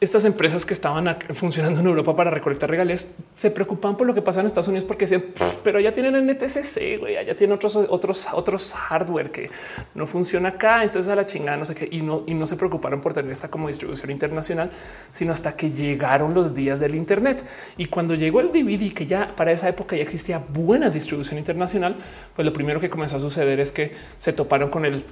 estas 0.03 0.25
empresas 0.25 0.67
que 0.67 0.75
estaban 0.75 1.17
funcionando 1.33 1.79
en 1.79 1.87
Europa 1.87 2.17
para 2.17 2.29
recolectar 2.29 2.69
regalías 2.69 3.12
se 3.37 3.53
preocupan 3.53 3.97
por 3.97 4.05
lo 4.05 4.12
que 4.12 4.21
pasa 4.21 4.41
en 4.41 4.47
Estados 4.47 4.67
Unidos 4.67 4.85
porque 4.85 5.05
decían, 5.05 5.27
pero 5.62 5.79
ya 5.79 5.95
tienen 5.95 6.17
NTCC, 6.29 6.99
güey, 6.99 7.25
ya 7.25 7.37
tienen 7.37 7.55
otros, 7.55 7.77
otros, 7.77 8.27
otros 8.33 8.75
hardware 8.75 9.31
que 9.31 9.49
no 9.95 10.09
funciona 10.09 10.49
acá. 10.49 10.83
Entonces 10.83 11.09
a 11.09 11.15
la 11.15 11.25
chingada 11.25 11.57
no 11.57 11.65
sé 11.65 11.77
qué 11.77 11.88
y 11.88 12.03
no, 12.03 12.25
y 12.27 12.35
no 12.35 12.49
se 12.49 12.57
preocuparon 12.57 13.01
por 13.01 13.15
tener 13.15 13.31
esta 13.31 13.49
como 13.49 13.69
distribución 13.69 14.11
internacional, 14.11 14.73
sino 15.12 15.33
hasta 15.33 15.55
que 15.55 15.71
llegaron 15.71 16.35
los 16.35 16.53
días 16.53 16.81
del 16.81 16.97
Internet. 16.97 17.45
Y 17.77 17.87
cuando 17.87 18.17
llegó 18.17 18.41
el 18.41 18.49
DVD, 18.49 18.93
que 18.93 19.07
ya 19.07 19.37
para 19.37 19.53
esa 19.53 19.69
época 19.69 19.95
ya 19.95 20.03
existía 20.03 20.43
buena 20.49 20.91
distribución 20.91 21.38
internacional, 21.38 21.95
pues 22.35 22.45
lo 22.45 22.53
primero 22.53 22.81
que 22.81 22.91
comenzó 22.91 23.19
a 23.19 23.21
suceder 23.21 23.61
es 23.61 23.71
que 23.71 23.93
se 24.19 24.33
toparon 24.33 24.69
con 24.69 24.85
el 24.85 25.05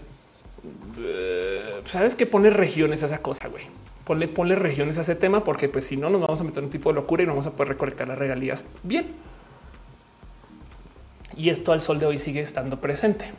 eh, 0.98 1.80
sabes 1.84 2.16
que 2.16 2.26
pone 2.26 2.50
regiones 2.50 3.04
a 3.04 3.06
esa 3.06 3.18
cosa, 3.18 3.46
güey 3.46 3.62
ponle, 4.04 4.28
ponle 4.28 4.54
regiones 4.54 4.98
a 4.98 5.02
ese 5.02 5.14
tema, 5.14 5.44
porque 5.44 5.68
pues 5.68 5.86
si 5.86 5.96
no 5.96 6.10
nos 6.10 6.20
vamos 6.20 6.40
a 6.40 6.44
meter 6.44 6.58
en 6.58 6.64
un 6.64 6.70
tipo 6.70 6.90
de 6.90 6.94
locura 6.94 7.22
y 7.22 7.26
no 7.26 7.32
vamos 7.32 7.46
a 7.46 7.52
poder 7.52 7.68
recolectar 7.68 8.08
las 8.08 8.18
regalías 8.18 8.64
bien. 8.82 9.14
Y 11.36 11.48
esto 11.48 11.72
al 11.72 11.80
sol 11.80 11.98
de 11.98 12.06
hoy 12.06 12.18
sigue 12.18 12.40
estando 12.40 12.80
presente. 12.80 13.32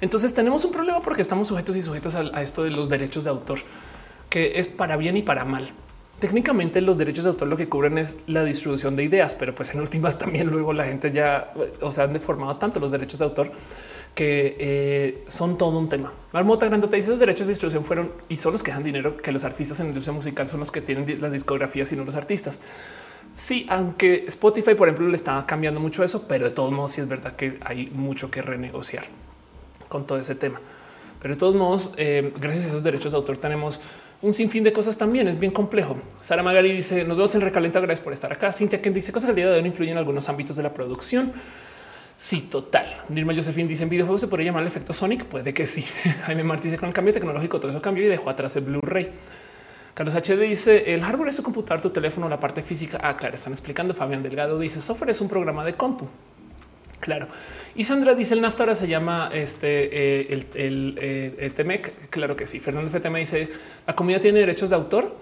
Entonces 0.00 0.34
tenemos 0.34 0.64
un 0.64 0.72
problema 0.72 1.00
porque 1.00 1.22
estamos 1.22 1.48
sujetos 1.48 1.76
y 1.76 1.82
sujetas 1.82 2.16
a, 2.16 2.42
esto 2.42 2.64
de 2.64 2.70
los 2.70 2.88
derechos 2.88 3.24
de 3.24 3.30
autor, 3.30 3.60
que 4.28 4.58
es 4.58 4.66
para 4.66 4.96
bien 4.96 5.16
y 5.16 5.22
para 5.22 5.44
mal. 5.44 5.70
Técnicamente 6.18 6.80
los 6.80 6.98
derechos 6.98 7.24
de 7.24 7.30
autor 7.30 7.48
lo 7.48 7.56
que 7.56 7.68
cubren 7.68 7.98
es 7.98 8.16
la 8.26 8.44
distribución 8.44 8.96
de 8.96 9.04
ideas, 9.04 9.36
pero 9.36 9.54
pues 9.54 9.72
en 9.74 9.80
últimas 9.80 10.18
también 10.18 10.48
luego 10.48 10.72
la 10.72 10.84
gente 10.84 11.12
ya, 11.12 11.48
o 11.80 11.92
sea, 11.92 12.04
han 12.04 12.12
deformado 12.12 12.56
tanto 12.56 12.80
los 12.80 12.90
derechos 12.90 13.20
de 13.20 13.26
autor 13.26 13.52
que 14.14 14.56
eh, 14.58 15.24
son 15.26 15.56
todo 15.56 15.78
un 15.78 15.88
tema. 15.88 16.12
Marmota 16.32 16.66
Grandota 16.66 16.96
dice 16.96 17.10
los 17.10 17.18
derechos 17.18 17.46
de 17.46 17.52
distribución 17.52 17.84
fueron 17.84 18.12
y 18.28 18.36
son 18.36 18.52
los 18.52 18.62
que 18.62 18.70
dan 18.70 18.82
dinero 18.82 19.16
que 19.16 19.32
los 19.32 19.44
artistas 19.44 19.80
en 19.80 19.86
la 19.86 19.90
industria 19.90 20.14
musical 20.14 20.48
son 20.48 20.60
los 20.60 20.70
que 20.70 20.80
tienen 20.80 21.20
las 21.20 21.32
discografías 21.32 21.90
y 21.92 21.96
no 21.96 22.04
los 22.04 22.16
artistas. 22.16 22.60
Sí, 23.34 23.66
aunque 23.70 24.24
Spotify, 24.28 24.74
por 24.74 24.88
ejemplo, 24.88 25.08
le 25.08 25.16
está 25.16 25.44
cambiando 25.46 25.80
mucho 25.80 26.04
eso, 26.04 26.26
pero 26.28 26.44
de 26.44 26.50
todos 26.50 26.70
modos 26.72 26.92
sí 26.92 27.00
es 27.00 27.08
verdad 27.08 27.34
que 27.34 27.58
hay 27.64 27.86
mucho 27.86 28.30
que 28.30 28.42
renegociar 28.42 29.04
con 29.88 30.06
todo 30.06 30.18
ese 30.18 30.34
tema. 30.34 30.60
Pero 31.20 31.34
de 31.34 31.40
todos 31.40 31.54
modos, 31.54 31.92
eh, 31.96 32.32
gracias 32.38 32.66
a 32.66 32.68
esos 32.68 32.82
derechos 32.82 33.12
de 33.12 33.18
autor 33.18 33.38
tenemos 33.38 33.80
un 34.20 34.32
sinfín 34.32 34.64
de 34.64 34.72
cosas 34.72 34.98
también. 34.98 35.28
Es 35.28 35.38
bien 35.38 35.52
complejo. 35.52 35.96
Sara 36.20 36.42
Magali 36.42 36.72
dice: 36.72 37.04
Nos 37.04 37.16
vemos 37.16 37.34
en 37.34 37.40
Recalenta. 37.40 37.80
Gracias 37.80 38.02
por 38.02 38.12
estar 38.12 38.32
acá. 38.32 38.52
Cintia 38.52 38.82
que 38.82 38.90
dice 38.90 39.12
cosas 39.12 39.26
que 39.26 39.30
el 39.30 39.36
día 39.36 39.50
de 39.50 39.60
hoy 39.60 39.66
influyen 39.66 39.92
en 39.92 39.98
algunos 39.98 40.28
ámbitos 40.28 40.56
de 40.56 40.62
la 40.62 40.74
producción. 40.74 41.32
Sí, 42.22 42.42
total. 42.42 42.86
Nirma 43.08 43.34
Josephine 43.34 43.68
dice 43.68 43.82
en 43.82 43.88
videojuegos 43.88 44.20
se 44.20 44.28
podría 44.28 44.46
llamar 44.46 44.62
el 44.62 44.68
efecto 44.68 44.92
Sonic. 44.92 45.24
Puede 45.24 45.52
que 45.52 45.66
sí. 45.66 45.84
Jaime 46.22 46.44
Martí 46.44 46.68
dice 46.68 46.78
con 46.78 46.88
el 46.88 46.94
cambio 46.94 47.12
tecnológico 47.12 47.58
todo 47.58 47.72
eso 47.72 47.82
cambió 47.82 48.04
y 48.04 48.08
dejó 48.08 48.30
atrás 48.30 48.54
el 48.54 48.62
Blu-ray. 48.62 49.10
Carlos 49.92 50.14
HD 50.14 50.38
dice 50.38 50.94
el 50.94 51.02
hardware 51.02 51.30
es 51.30 51.36
su 51.36 51.42
computador, 51.42 51.82
tu 51.82 51.90
teléfono, 51.90 52.28
la 52.28 52.38
parte 52.38 52.62
física. 52.62 53.00
Ah, 53.02 53.16
claro, 53.16 53.34
están 53.34 53.52
explicando. 53.52 53.92
Fabián 53.92 54.22
Delgado 54.22 54.56
dice 54.60 54.80
software 54.80 55.10
es 55.10 55.20
un 55.20 55.28
programa 55.28 55.64
de 55.64 55.74
compu. 55.74 56.06
Claro. 57.00 57.26
Y 57.74 57.82
Sandra 57.82 58.14
dice 58.14 58.34
el 58.34 58.40
NAFTA 58.40 58.62
ahora 58.62 58.76
se 58.76 58.86
llama 58.86 59.28
este 59.34 59.90
eh, 59.90 60.26
el, 60.30 60.46
el, 60.54 60.98
eh, 61.00 61.52
Temec. 61.56 62.08
Claro 62.08 62.36
que 62.36 62.46
sí. 62.46 62.60
Fernando 62.60 62.88
FTM 62.88 63.16
dice 63.16 63.48
la 63.84 63.94
comida 63.96 64.20
tiene 64.20 64.38
derechos 64.38 64.70
de 64.70 64.76
autor. 64.76 65.16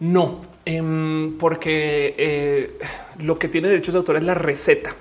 No, 0.00 0.42
em, 0.66 1.38
porque 1.38 2.14
eh, 2.18 2.78
lo 3.18 3.38
que 3.38 3.48
tiene 3.48 3.68
derechos 3.68 3.94
de 3.94 3.98
autor 3.98 4.16
es 4.16 4.24
la 4.24 4.34
receta. 4.34 4.94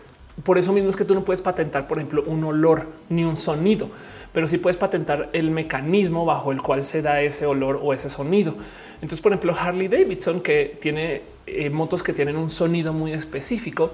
Por 0.44 0.58
eso 0.58 0.72
mismo 0.72 0.90
es 0.90 0.96
que 0.96 1.06
tú 1.06 1.16
no 1.16 1.24
puedes 1.26 1.42
patentar, 1.42 1.88
por 1.88 1.98
ejemplo, 1.98 2.24
un 2.28 2.44
olor 2.44 2.88
ni 3.10 3.24
un 3.24 3.38
sonido, 3.38 3.90
pero 4.34 4.48
sí 4.48 4.58
puedes 4.58 4.78
patentar 4.78 5.30
el 5.34 5.50
mecanismo 5.50 6.26
bajo 6.26 6.52
el 6.52 6.62
cual 6.62 6.84
se 6.84 7.02
da 7.02 7.22
ese 7.22 7.46
olor 7.46 7.80
o 7.82 7.94
ese 7.94 8.10
sonido. 8.10 8.54
Entonces, 9.02 9.22
por 9.22 9.32
ejemplo, 9.32 9.56
Harley 9.60 9.88
Davidson, 9.88 10.42
que 10.42 10.78
tiene 10.80 11.24
eh, 11.46 11.70
motos 11.70 12.04
que 12.04 12.14
tienen 12.14 12.38
un 12.38 12.50
sonido 12.50 12.94
muy 12.94 13.14
específico, 13.14 13.92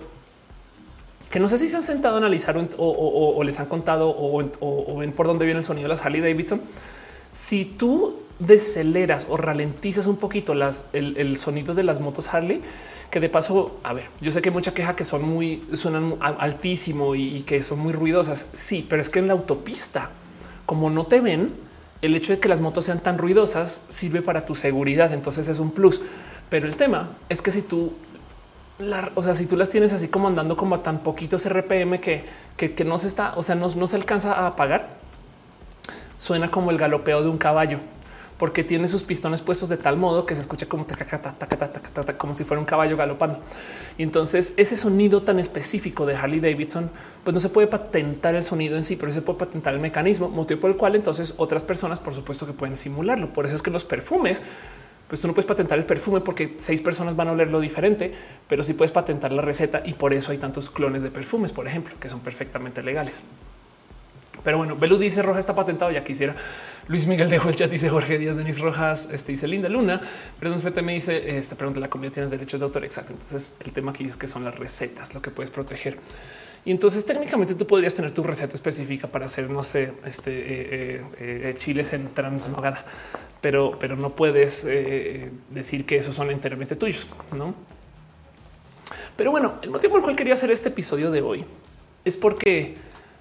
que 1.30 1.40
no 1.40 1.50
sé 1.50 1.58
si 1.58 1.68
se 1.68 1.78
han 1.78 1.84
sentado 1.84 2.16
a 2.16 2.18
analizar 2.20 2.56
o, 2.78 3.44
les 3.44 3.60
han 3.60 3.66
contado 3.66 4.14
o, 4.16 4.98
ven 5.00 5.12
por 5.14 5.26
dónde 5.26 5.46
viene 5.46 5.62
el 5.62 5.66
sonido 5.66 5.86
de 5.86 5.90
las 5.90 6.06
Harley 6.06 6.22
Davidson. 6.22 6.62
Si 7.32 7.66
tú 7.66 8.20
deceleras 8.46 9.28
o 9.30 9.38
ralentizas 9.38 10.08
un 10.08 10.18
poquito 10.18 10.56
las, 10.56 10.86
el 10.94 11.38
sonido 11.38 11.74
de 11.76 11.84
las 11.84 12.00
motos 12.00 12.34
Harley, 12.34 12.62
que 13.14 13.20
de 13.20 13.30
paso, 13.30 13.78
a 13.84 13.94
ver, 13.94 14.06
yo 14.22 14.32
sé 14.32 14.42
que 14.42 14.50
hay 14.50 14.56
mucha 14.56 14.74
queja 14.74 14.96
que 14.96 15.06
son 15.06 15.22
muy, 15.22 15.64
suenan 15.74 16.16
altísimo 16.20 17.14
y, 17.14 17.44
que 17.44 17.62
son 17.62 17.78
muy 17.78 17.94
ruidosas. 17.94 18.50
Sí, 18.54 18.84
pero 18.90 19.04
es 19.04 19.10
que 19.10 19.20
en 19.20 19.28
la 19.28 19.34
autopista, 19.34 20.10
como 20.66 20.90
no 20.90 21.06
te 21.06 21.20
ven, 21.20 21.54
el 22.02 22.16
hecho 22.16 22.34
de 22.34 22.40
que 22.40 22.50
las 22.50 22.60
motos 22.60 22.86
sean 22.86 23.02
tan 23.02 23.20
ruidosas 23.20 23.82
sirve 23.88 24.24
para 24.24 24.48
tu 24.48 24.56
seguridad. 24.56 25.14
Entonces 25.14 25.48
es 25.48 25.60
un 25.60 25.70
plus. 25.70 26.02
Pero 26.50 26.66
el 26.66 26.76
tema 26.76 27.08
es 27.30 27.44
que 27.44 27.52
si 27.52 27.62
tú, 27.62 27.94
o 29.14 29.22
sea, 29.22 29.36
si 29.36 29.46
tú 29.46 29.58
las 29.58 29.70
tienes 29.70 29.94
así 29.94 30.08
como 30.08 30.28
andando 30.28 30.58
como 30.58 30.74
a 30.74 30.82
tan 30.82 30.98
poquitos 30.98 31.48
RPM 31.48 32.00
que, 32.00 32.26
que, 32.58 32.84
no 32.84 32.98
se 32.98 33.06
está, 33.06 33.36
o 33.36 33.44
sea, 33.44 33.54
no 33.54 33.86
se 33.86 33.96
alcanza 33.96 34.34
a 34.34 34.48
apagar, 34.48 34.88
suena 36.18 36.50
como 36.50 36.72
el 36.72 36.80
galopeo 36.80 37.22
de 37.22 37.30
un 37.30 37.38
caballo 37.38 37.78
porque 38.38 38.64
tiene 38.64 38.88
sus 38.88 39.04
pistones 39.04 39.42
puestos 39.42 39.70
de 39.70 39.78
tal 39.78 39.98
modo 39.98 40.26
que 40.26 40.36
se 40.36 40.42
escucha 40.42 40.66
como 40.66 40.86
como 42.18 42.34
si 42.34 42.44
fuera 42.44 42.60
un 42.60 42.66
caballo 42.66 42.98
galopando. 42.98 43.40
Y 43.98 44.04
entonces 44.04 44.54
ese 44.58 44.76
sonido 44.76 45.22
tan 45.24 45.40
específico 45.40 46.06
de 46.06 46.16
Harley 46.16 46.40
Davidson, 46.40 46.90
pues 47.24 47.34
no 47.34 47.40
se 47.40 47.50
puede 47.50 47.68
patentar 47.68 48.36
el 48.36 48.44
sonido 48.44 48.76
en 48.76 48.84
sí, 48.84 48.96
pero 48.96 49.12
se 49.12 49.22
puede 49.22 49.40
patentar 49.40 49.74
el 49.74 49.80
mecanismo, 49.80 50.30
motivo 50.30 50.62
por 50.62 50.72
el 50.72 50.78
cual 50.78 50.96
entonces 50.96 51.34
otras 51.38 51.64
personas, 51.64 52.00
por 52.00 52.14
supuesto, 52.14 52.46
que 52.46 52.54
pueden 52.54 52.78
simularlo. 52.78 53.32
Por 53.32 53.46
eso 53.46 53.56
es 53.56 53.62
que 53.62 53.72
los 53.72 53.86
perfumes 53.86 54.42
pues 55.08 55.22
tú 55.22 55.28
no 55.28 55.36
puedes 55.36 55.46
patentar 55.46 55.78
el 55.78 55.86
perfume 55.86 56.22
porque 56.22 56.56
seis 56.58 56.82
personas 56.82 57.16
van 57.16 57.28
a 57.28 57.34
olerlo 57.34 57.60
diferente, 57.60 58.12
pero 58.48 58.64
sí 58.64 58.74
puedes 58.74 58.92
patentar 58.92 59.32
la 59.32 59.44
receta 59.44 59.84
y 59.86 59.94
por 59.94 60.12
eso 60.12 60.32
hay 60.32 60.40
tantos 60.40 60.72
clones 60.72 61.04
de 61.04 61.12
perfumes, 61.12 61.52
por 61.52 61.68
ejemplo, 61.68 61.94
que 62.00 62.10
son 62.10 62.22
perfectamente 62.22 62.82
legales. 62.82 63.22
Pero 64.44 64.58
bueno, 64.58 64.76
Belu 64.76 64.98
dice 64.98 65.22
Roja 65.22 65.40
está 65.40 65.56
patentado. 65.56 65.92
Ya 65.92 66.04
quisiera. 66.04 66.36
Luis 66.88 67.08
Miguel 67.08 67.30
dejó 67.30 67.50
el 67.50 67.56
chat. 67.56 67.70
Dice 67.70 67.90
Jorge 67.90 68.18
Díaz, 68.18 68.38
Denis 68.38 68.60
Rojas. 68.60 69.10
Este 69.12 69.32
dice 69.32 69.48
Linda 69.48 69.70
Luna. 69.70 70.02
Perdón, 70.40 70.60
Fete 70.60 70.82
me 70.82 70.94
dice 70.94 71.38
esta 71.38 71.56
pregunta. 71.56 71.80
La 71.80 71.90
comida 71.90 72.12
tienes 72.12 72.32
derechos 72.32 72.60
de 72.60 72.66
autor. 72.66 72.84
Exacto. 72.84 73.14
Entonces 73.14 73.58
el 73.64 73.72
tema 73.72 73.92
aquí 73.92 74.04
es 74.06 74.18
que 74.18 74.28
son 74.28 74.44
las 74.44 74.58
recetas 74.58 75.14
lo 75.14 75.22
que 75.22 75.32
puedes 75.32 75.52
proteger. 75.52 75.98
Y 76.66 76.72
entonces 76.72 77.06
técnicamente 77.06 77.56
tú 77.56 77.68
podrías 77.68 77.94
tener 77.94 78.12
tu 78.12 78.24
receta 78.24 78.54
específica 78.54 79.08
para 79.08 79.26
hacer, 79.26 79.50
no 79.50 79.64
sé, 79.64 79.94
este 80.06 80.32
eh, 80.32 80.96
eh, 80.96 81.06
eh, 81.20 81.54
chiles 81.58 81.92
en 81.92 82.14
transmogada, 82.14 82.86
pero, 83.42 83.78
pero 83.80 83.98
no 83.98 84.12
puedes 84.12 84.66
decir 85.50 85.86
que 85.86 85.98
esos 85.98 86.16
son 86.16 86.32
enteramente 86.32 86.78
tuyos, 86.78 87.08
no? 87.36 87.54
Pero 89.18 89.32
bueno, 89.32 89.56
el 89.62 89.72
motivo 89.72 89.92
por 89.92 90.00
el 90.00 90.04
cual 90.06 90.16
quería 90.16 90.34
hacer 90.34 90.52
este 90.52 90.70
episodio 90.70 91.12
de 91.12 91.22
hoy 91.22 91.46
es 92.06 92.16
porque 92.16 92.78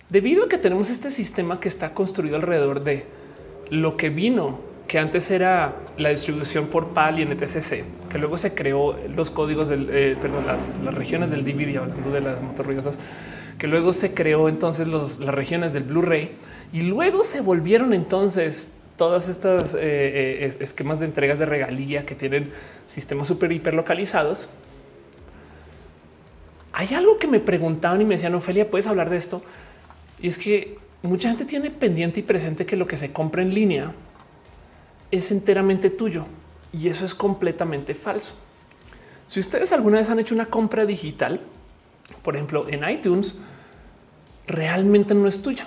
debido 0.09 0.45
a 0.45 0.49
que 0.49 0.59
tenemos 0.59 0.91
este 0.91 1.11
sistema 1.11 1.61
que 1.61 1.69
está 1.69 1.95
construido 1.95 2.37
alrededor 2.37 2.83
de 2.83 3.05
lo 3.71 3.97
que 3.97 4.11
vino, 4.11 4.61
que 4.87 4.99
antes 4.99 5.31
era 5.31 5.77
la 5.97 6.11
distribución 6.11 6.67
por 6.67 6.89
PAL 6.89 7.19
y 7.19 7.25
NTCC, 7.25 7.85
que 8.11 8.19
luego 8.19 8.37
se 8.37 8.55
creó 8.55 8.99
los 9.15 9.31
códigos 9.31 9.69
del, 9.69 9.89
eh, 9.91 10.17
perdón, 10.21 10.47
las, 10.47 10.75
regiones 10.85 11.31
del 11.31 11.45
DVD, 11.45 11.79
hablando 11.79 12.11
de 12.11 12.21
las 12.21 12.43
motos 12.43 12.67
ruidosas, 12.67 12.99
que 13.59 13.67
luego 13.69 13.93
se 13.93 14.13
creó 14.13 14.49
entonces 14.49 14.89
las 14.89 15.19
regiones 15.19 15.73
del 15.73 15.85
Blu-ray 15.85 16.33
y 16.73 16.83
luego 16.83 17.25
se 17.25 17.41
volvieron 17.41 17.95
entonces 17.95 18.77
todas 18.97 19.29
estas 19.29 19.75
eh, 19.75 19.79
eh, 19.81 20.57
esquemas 20.61 21.01
de 21.01 21.07
entregas 21.07 21.39
de 21.39 21.47
regalía 21.47 22.05
que 22.05 22.15
tienen 22.15 22.51
sistemas 22.87 23.29
súper 23.29 23.53
hiper 23.53 23.75
localizados 23.75 24.49
hay 26.73 26.95
algo 26.95 27.19
que 27.19 27.27
me 27.27 27.39
preguntaban 27.39 28.01
y 28.01 28.05
me 28.05 28.15
decían, 28.15 28.35
Ofelia, 28.35 28.71
¿puedes 28.71 28.87
hablar 28.87 29.11
de 29.11 29.19
esto? 29.19 29.43
Y 30.23 30.29
es 30.29 30.39
que 30.39 30.79
mucha 31.03 31.29
gente 31.29 31.45
tiene 31.45 31.71
pendiente 31.71 32.21
y 32.21 32.23
presente 32.23 32.65
que 32.65 32.77
lo 32.77 32.87
que 32.87 32.97
se 32.97 33.13
compra 33.13 33.43
en 33.43 33.53
línea 33.53 33.93
es 35.11 35.31
enteramente 35.31 35.91
tuyo 35.91 36.25
y 36.73 36.89
eso 36.89 37.05
es 37.05 37.15
completamente 37.15 37.95
falso. 37.95 38.35
Si 39.27 39.41
ustedes 39.41 39.73
alguna 39.73 39.99
vez 39.99 40.09
han 40.11 40.21
hecho 40.21 40.35
una 40.35 40.47
compra 40.47 40.87
digital, 40.87 41.41
por 42.23 42.37
ejemplo 42.37 42.67
en 42.69 42.89
iTunes, 42.89 43.37
realmente 44.47 45.15
no 45.15 45.27
es 45.27 45.43
tuya. 45.43 45.67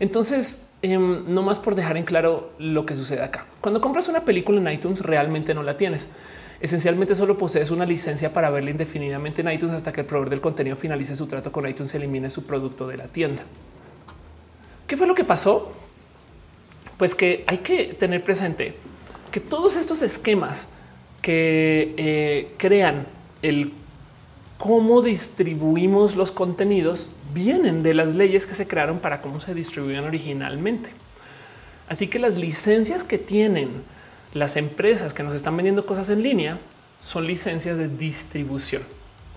Entonces, 0.00 0.66
em, 0.82 1.24
no 1.32 1.42
más 1.42 1.58
por 1.60 1.74
dejar 1.74 1.96
en 1.96 2.04
claro 2.04 2.52
lo 2.58 2.84
que 2.84 2.96
sucede 2.96 3.22
acá. 3.22 3.46
Cuando 3.60 3.80
compras 3.80 4.08
una 4.08 4.24
película 4.24 4.60
en 4.60 4.76
iTunes, 4.76 5.00
realmente 5.00 5.54
no 5.54 5.62
la 5.62 5.76
tienes. 5.76 6.08
Esencialmente 6.64 7.14
solo 7.14 7.36
posees 7.36 7.70
una 7.70 7.84
licencia 7.84 8.32
para 8.32 8.48
verla 8.48 8.70
indefinidamente 8.70 9.42
en 9.42 9.50
iTunes 9.50 9.76
hasta 9.76 9.92
que 9.92 10.00
el 10.00 10.06
proveedor 10.06 10.30
del 10.30 10.40
contenido 10.40 10.76
finalice 10.76 11.14
su 11.14 11.26
trato 11.26 11.52
con 11.52 11.68
iTunes 11.68 11.92
y 11.92 11.98
elimine 11.98 12.30
su 12.30 12.46
producto 12.46 12.88
de 12.88 12.96
la 12.96 13.04
tienda. 13.04 13.42
¿Qué 14.86 14.96
fue 14.96 15.06
lo 15.06 15.14
que 15.14 15.24
pasó? 15.24 15.74
Pues 16.96 17.14
que 17.14 17.44
hay 17.46 17.58
que 17.58 17.92
tener 17.92 18.24
presente 18.24 18.76
que 19.30 19.40
todos 19.40 19.76
estos 19.76 20.00
esquemas 20.00 20.68
que 21.20 21.92
eh, 21.98 22.54
crean 22.56 23.08
el 23.42 23.74
cómo 24.56 25.02
distribuimos 25.02 26.16
los 26.16 26.32
contenidos 26.32 27.10
vienen 27.34 27.82
de 27.82 27.92
las 27.92 28.14
leyes 28.14 28.46
que 28.46 28.54
se 28.54 28.66
crearon 28.66 29.00
para 29.00 29.20
cómo 29.20 29.38
se 29.38 29.52
distribuían 29.52 30.04
originalmente. 30.04 30.88
Así 31.90 32.08
que 32.08 32.18
las 32.18 32.38
licencias 32.38 33.04
que 33.04 33.18
tienen 33.18 33.68
las 34.34 34.56
empresas 34.56 35.14
que 35.14 35.22
nos 35.22 35.34
están 35.34 35.56
vendiendo 35.56 35.86
cosas 35.86 36.10
en 36.10 36.22
línea 36.22 36.58
son 37.00 37.26
licencias 37.26 37.78
de 37.78 37.88
distribución. 37.88 38.82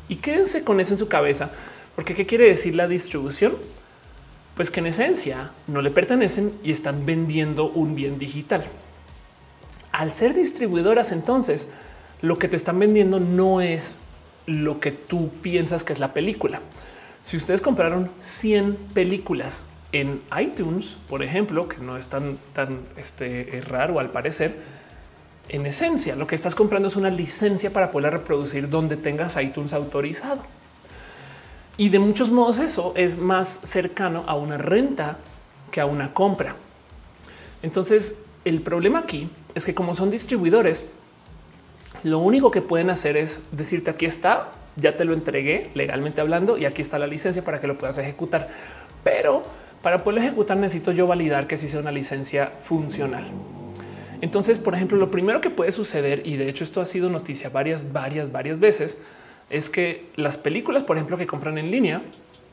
Y 0.10 0.18
quédense 0.18 0.64
con 0.64 0.80
eso 0.80 0.94
en 0.94 0.98
su 0.98 1.08
cabeza, 1.08 1.52
porque 1.96 2.16
¿qué 2.16 2.26
quiere 2.26 2.46
decir 2.46 2.76
la 2.76 2.88
distribución? 2.88 3.56
Pues 4.56 4.72
que 4.72 4.80
en 4.80 4.88
esencia 4.88 5.52
no 5.68 5.82
le 5.82 5.92
pertenecen 5.92 6.54
y 6.64 6.72
están 6.72 7.06
vendiendo 7.06 7.70
un 7.70 7.96
bien 7.96 8.18
digital. 8.18 8.64
Al 9.92 10.12
ser 10.12 10.34
distribuidoras, 10.34 11.12
entonces, 11.12 11.70
lo 12.22 12.40
que 12.40 12.48
te 12.48 12.56
están 12.56 12.80
vendiendo 12.80 13.20
no 13.20 13.62
es 13.62 14.00
lo 14.48 14.80
que 14.80 14.92
tú 14.92 15.30
piensas 15.42 15.84
que 15.84 15.94
es 15.94 16.00
la 16.00 16.14
película. 16.14 16.62
Si 17.22 17.38
ustedes 17.38 17.62
compraron 17.62 18.10
100 18.20 18.76
películas 18.94 19.66
en 19.92 20.22
iTunes, 20.40 20.98
por 21.10 21.22
ejemplo, 21.22 21.68
que 21.68 21.78
no 21.78 21.98
es 21.98 22.08
tan, 22.08 22.38
tan 22.54 22.80
este, 22.96 23.62
raro 23.68 24.00
al 24.00 24.10
parecer, 24.10 24.56
en 25.50 25.66
esencia, 25.66 26.16
lo 26.16 26.28
que 26.28 26.36
estás 26.36 26.56
comprando 26.56 26.88
es 26.88 26.96
una 26.96 27.10
licencia 27.10 27.72
para 27.72 27.92
poder 27.92 28.14
reproducir 28.14 28.70
donde 28.70 28.98
tengas 28.98 29.42
iTunes 29.42 29.74
autorizado. 29.74 30.44
Y 31.78 31.90
de 31.90 32.00
muchos 32.00 32.32
modos 32.32 32.58
eso 32.58 32.94
es 32.96 33.18
más 33.18 33.62
cercano 33.64 34.24
a 34.28 34.36
una 34.36 34.58
renta 34.58 35.20
que 35.72 35.80
a 35.80 35.86
una 35.86 36.14
compra. 36.14 36.56
Entonces, 37.62 38.24
el 38.46 38.62
problema 38.62 39.00
aquí 39.00 39.30
es 39.56 39.66
que 39.66 39.76
como 39.76 39.94
son 39.94 40.10
distribuidores, 40.10 40.86
lo 42.04 42.20
único 42.20 42.52
que 42.52 42.62
pueden 42.62 42.90
hacer 42.90 43.18
es 43.18 43.42
decirte 43.52 43.92
aquí 43.92 44.06
está, 44.06 44.50
ya 44.76 44.98
te 44.98 45.06
lo 45.06 45.14
entregué 45.14 45.72
legalmente 45.74 46.22
hablando 46.22 46.58
y 46.58 46.66
aquí 46.66 46.82
está 46.82 47.00
la 47.00 47.08
licencia 47.08 47.44
para 47.44 47.60
que 47.60 47.68
lo 47.68 47.78
puedas 47.78 47.98
ejecutar. 47.98 48.50
Pero 49.04 49.44
para 49.82 50.04
poderlo 50.04 50.22
ejecutar 50.22 50.58
necesito 50.58 50.92
yo 50.92 51.08
validar 51.08 51.48
que 51.48 51.58
sí 51.58 51.68
sea 51.68 51.80
una 51.80 51.92
licencia 51.92 52.52
funcional. 52.64 53.26
Entonces, 54.22 54.60
por 54.60 54.74
ejemplo, 54.74 54.98
lo 54.98 55.12
primero 55.12 55.42
que 55.42 55.50
puede 55.50 55.72
suceder, 55.72 56.26
y 56.26 56.38
de 56.38 56.50
hecho 56.50 56.64
esto 56.64 56.82
ha 56.82 56.86
sido 56.86 57.10
noticia 57.10 57.50
varias, 57.50 57.92
varias, 57.94 58.32
varias 58.32 58.60
veces, 58.60 59.00
es 59.50 59.70
que 59.70 60.06
las 60.16 60.38
películas, 60.38 60.84
por 60.84 60.98
ejemplo, 60.98 61.18
que 61.18 61.28
compran 61.28 61.58
en 61.58 61.72
línea, 61.72 62.02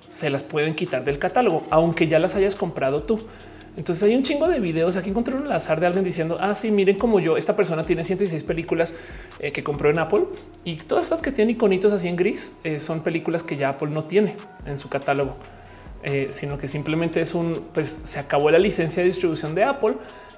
se 0.09 0.31
las 0.31 0.45
pueden 0.45 0.75
quitar 0.75 1.05
del 1.05 1.19
catálogo, 1.19 1.65
aunque 1.71 2.07
ya 2.07 2.19
las 2.19 2.37
hayas 2.37 2.55
comprado 2.55 3.03
tú. 3.03 3.21
Entonces 3.77 4.05
hay 4.05 4.15
un 4.15 4.23
chingo 4.23 4.47
de 4.47 4.61
videos. 4.61 4.97
Aquí 4.97 5.11
encontré 5.11 5.35
un 5.35 5.51
azar 5.51 5.81
de 5.81 5.87
alguien 5.87 6.05
diciendo, 6.05 6.39
ah, 6.41 6.53
miren 6.71 6.97
como 6.97 7.19
yo, 7.19 7.37
esta 7.37 7.57
persona 7.57 7.85
tiene 7.85 8.05
116 8.05 8.45
películas 8.45 8.95
eh, 9.41 9.51
que 9.51 9.65
compró 9.65 9.91
en 9.91 9.99
Apple 9.99 10.27
y 10.63 10.77
todas 10.77 11.05
estas 11.05 11.23
que 11.23 11.33
tienen 11.33 11.57
iconitos 11.57 11.93
así 11.93 12.07
en 12.07 12.15
gris 12.15 12.57
eh, 12.63 12.79
son 12.79 13.01
películas 13.01 13.43
que 13.43 13.57
ya 13.57 13.71
Apple 13.71 13.89
no 13.89 14.05
tiene 14.05 14.37
en 14.67 14.79
su 14.79 14.89
catálogo, 14.89 15.37
eh, 16.05 16.29
sino 16.31 16.57
que 16.57 16.69
simplemente 16.69 17.21
es 17.21 17.35
un, 17.35 17.67
pues 17.75 17.89
se 18.05 18.21
acabó 18.21 18.51
la 18.51 18.59
licencia 18.59 19.03
de 19.03 19.09
distribución 19.09 19.57
de 19.57 19.65
Apple 19.65 19.95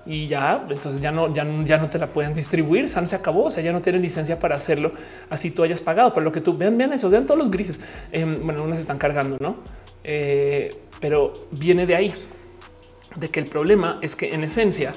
y 0.06 0.28
ya, 0.28 0.64
entonces 0.68 1.00
ya 1.00 1.10
no, 1.10 1.34
ya, 1.34 1.44
ya 1.64 1.78
no 1.78 1.88
te 1.88 1.98
la 1.98 2.12
pueden 2.12 2.32
distribuir. 2.32 2.88
San 2.88 3.08
se 3.08 3.16
acabó, 3.16 3.46
o 3.46 3.50
sea, 3.50 3.62
ya 3.62 3.72
no 3.72 3.82
tienen 3.82 4.02
licencia 4.02 4.38
para 4.38 4.54
hacerlo. 4.54 4.92
Así 5.28 5.50
tú 5.50 5.64
hayas 5.64 5.80
pagado, 5.80 6.12
pero 6.14 6.24
lo 6.24 6.32
que 6.32 6.40
tú 6.40 6.56
vean, 6.56 6.78
vean 6.78 6.92
eso, 6.92 7.10
vean 7.10 7.26
todos 7.26 7.38
los 7.38 7.50
grises. 7.50 7.80
Em, 8.12 8.44
bueno, 8.44 8.62
unas 8.62 8.78
están 8.78 8.98
cargando, 8.98 9.36
no? 9.40 9.56
Eh, 10.04 10.74
pero 11.00 11.48
viene 11.50 11.86
de 11.86 11.96
ahí, 11.96 12.14
de 13.16 13.28
que 13.28 13.40
el 13.40 13.46
problema 13.46 13.98
es 14.00 14.14
que 14.14 14.32
en 14.32 14.44
esencia, 14.44 14.94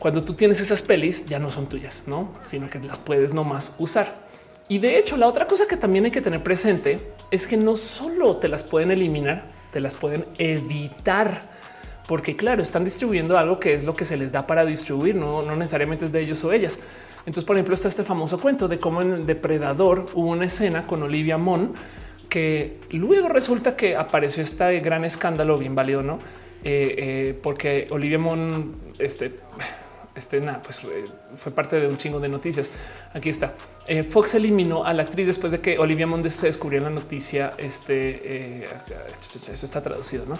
cuando 0.00 0.24
tú 0.24 0.34
tienes 0.34 0.60
esas 0.60 0.82
pelis, 0.82 1.26
ya 1.26 1.38
no 1.38 1.50
son 1.50 1.68
tuyas, 1.68 2.04
no, 2.06 2.32
sino 2.42 2.68
que 2.68 2.80
las 2.80 2.98
puedes 2.98 3.32
nomás 3.32 3.74
usar. 3.78 4.26
Y 4.68 4.78
de 4.78 4.98
hecho, 4.98 5.16
la 5.16 5.28
otra 5.28 5.46
cosa 5.46 5.66
que 5.68 5.76
también 5.76 6.06
hay 6.06 6.10
que 6.10 6.20
tener 6.20 6.42
presente 6.42 7.12
es 7.30 7.46
que 7.46 7.56
no 7.56 7.76
solo 7.76 8.36
te 8.36 8.48
las 8.48 8.64
pueden 8.64 8.90
eliminar, 8.90 9.44
te 9.70 9.78
las 9.78 9.94
pueden 9.94 10.26
editar 10.38 11.55
porque 12.06 12.36
claro, 12.36 12.62
están 12.62 12.84
distribuyendo 12.84 13.36
algo 13.38 13.58
que 13.58 13.74
es 13.74 13.84
lo 13.84 13.94
que 13.94 14.04
se 14.04 14.16
les 14.16 14.32
da 14.32 14.46
para 14.46 14.64
distribuir, 14.64 15.14
no, 15.14 15.42
necesariamente 15.56 16.04
es 16.04 16.12
de 16.12 16.20
ellos 16.20 16.42
o 16.44 16.52
ellas. 16.52 16.78
Entonces, 17.20 17.44
por 17.44 17.56
ejemplo, 17.56 17.74
está 17.74 17.88
este 17.88 18.04
famoso 18.04 18.38
cuento 18.38 18.68
de 18.68 18.78
cómo 18.78 19.02
en 19.02 19.26
Depredador 19.26 20.06
hubo 20.14 20.30
una 20.30 20.46
escena 20.46 20.86
con 20.86 21.02
Olivia 21.02 21.38
Munn 21.38 21.74
que 22.28 22.78
luego 22.90 23.28
resulta 23.28 23.76
que 23.76 23.96
apareció 23.96 24.42
este 24.42 24.80
gran 24.80 25.04
escándalo 25.04 25.58
bien 25.58 25.74
válido, 25.74 26.02
no? 26.02 26.18
Eh, 26.64 26.94
eh, 26.98 27.38
porque 27.42 27.86
Olivia 27.90 28.18
Munn, 28.18 28.76
este, 28.98 29.36
este, 30.14 30.40
nada, 30.40 30.60
pues 30.62 30.82
eh, 30.84 31.04
fue 31.36 31.52
parte 31.52 31.78
de 31.78 31.88
un 31.88 31.96
chingo 31.96 32.20
de 32.20 32.28
noticias. 32.28 32.70
Aquí 33.14 33.28
está. 33.28 33.54
Fox 34.10 34.34
eliminó 34.34 34.84
a 34.84 34.92
la 34.92 35.04
actriz 35.04 35.28
después 35.28 35.52
de 35.52 35.60
que 35.60 35.78
Olivia 35.78 36.06
Munn 36.06 36.28
se 36.28 36.46
descubrió 36.46 36.78
en 36.78 36.84
la 36.84 36.90
noticia. 36.90 37.52
Este, 37.56 38.64
eso 38.64 39.66
está 39.66 39.80
traducido, 39.80 40.26
no? 40.26 40.36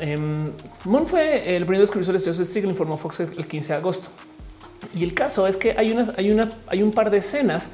Um, 0.00 0.52
Moon 0.84 1.06
fue 1.06 1.56
el 1.56 1.66
primer 1.66 1.80
descubridor 1.80 2.18
de 2.18 2.26
los 2.26 2.54
le 2.54 2.60
informó 2.62 2.96
Fox 2.96 3.20
el 3.20 3.46
15 3.46 3.72
de 3.72 3.78
agosto. 3.78 4.08
Y 4.94 5.04
el 5.04 5.14
caso 5.14 5.46
es 5.46 5.56
que 5.56 5.72
hay, 5.76 5.92
una, 5.92 6.12
hay, 6.16 6.30
una, 6.30 6.50
hay 6.66 6.82
un 6.82 6.92
par 6.92 7.10
de 7.10 7.18
escenas 7.18 7.70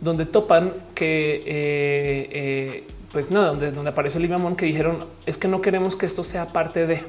donde 0.00 0.26
topan 0.26 0.72
que, 0.94 1.36
eh, 1.36 2.28
eh, 2.30 2.86
pues 3.10 3.30
nada, 3.30 3.54
donde, 3.54 3.88
aparece 3.88 4.18
Olivia 4.18 4.38
Moon 4.38 4.56
que 4.56 4.66
dijeron 4.66 4.98
es 5.26 5.36
que 5.38 5.48
no 5.48 5.60
queremos 5.60 5.96
que 5.96 6.06
esto 6.06 6.24
sea 6.24 6.46
parte 6.46 6.86
de. 6.86 7.02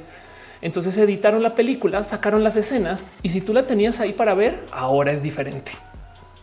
Entonces 0.62 0.98
editaron 0.98 1.44
la 1.44 1.54
película, 1.54 2.04
sacaron 2.04 2.44
las 2.44 2.58
escenas 2.58 3.06
y 3.22 3.30
si 3.30 3.42
tú 3.42 3.54
la 3.54 3.68
tenías 3.68 4.00
ahí 4.00 4.14
para 4.14 4.34
ver, 4.34 4.64
ahora 4.72 5.12
es 5.12 5.22
diferente. 5.22 5.72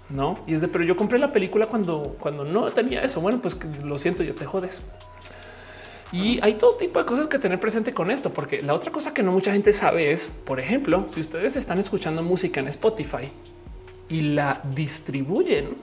No, 0.09 0.39
y 0.47 0.55
es 0.55 0.61
de, 0.61 0.69
pero 0.69 0.85
yo 0.85 0.97
compré 0.97 1.19
la 1.19 1.33
película 1.33 1.67
cuando, 1.67 2.17
cuando 2.21 2.45
no 2.45 2.71
tenía 2.71 3.03
eso. 3.03 3.21
Bueno, 3.21 3.41
pues 3.41 3.59
lo 3.83 3.99
siento, 3.99 4.23
yo 4.23 4.35
te 4.35 4.45
jodes. 4.45 4.83
Y 6.13 6.39
hay 6.43 6.55
todo 6.55 6.77
tipo 6.77 6.99
de 6.99 7.07
cosas 7.07 7.29
que 7.29 7.39
tener 7.39 7.59
presente 7.59 7.93
con 7.93 8.11
esto, 8.11 8.31
porque 8.31 8.63
la 8.63 8.75
otra 8.75 8.93
cosa 8.93 9.13
que 9.13 9.23
no 9.23 9.33
mucha 9.33 9.53
gente 9.53 9.73
sabe 9.73 10.13
es, 10.13 10.29
por 10.45 10.61
ejemplo, 10.61 11.07
si 11.13 11.21
ustedes 11.21 11.57
están 11.57 11.79
escuchando 11.79 12.23
música 12.23 12.61
en 12.61 12.69
Spotify 12.69 13.31
y 14.09 14.21
la 14.21 14.61
distribuyen, 14.75 15.75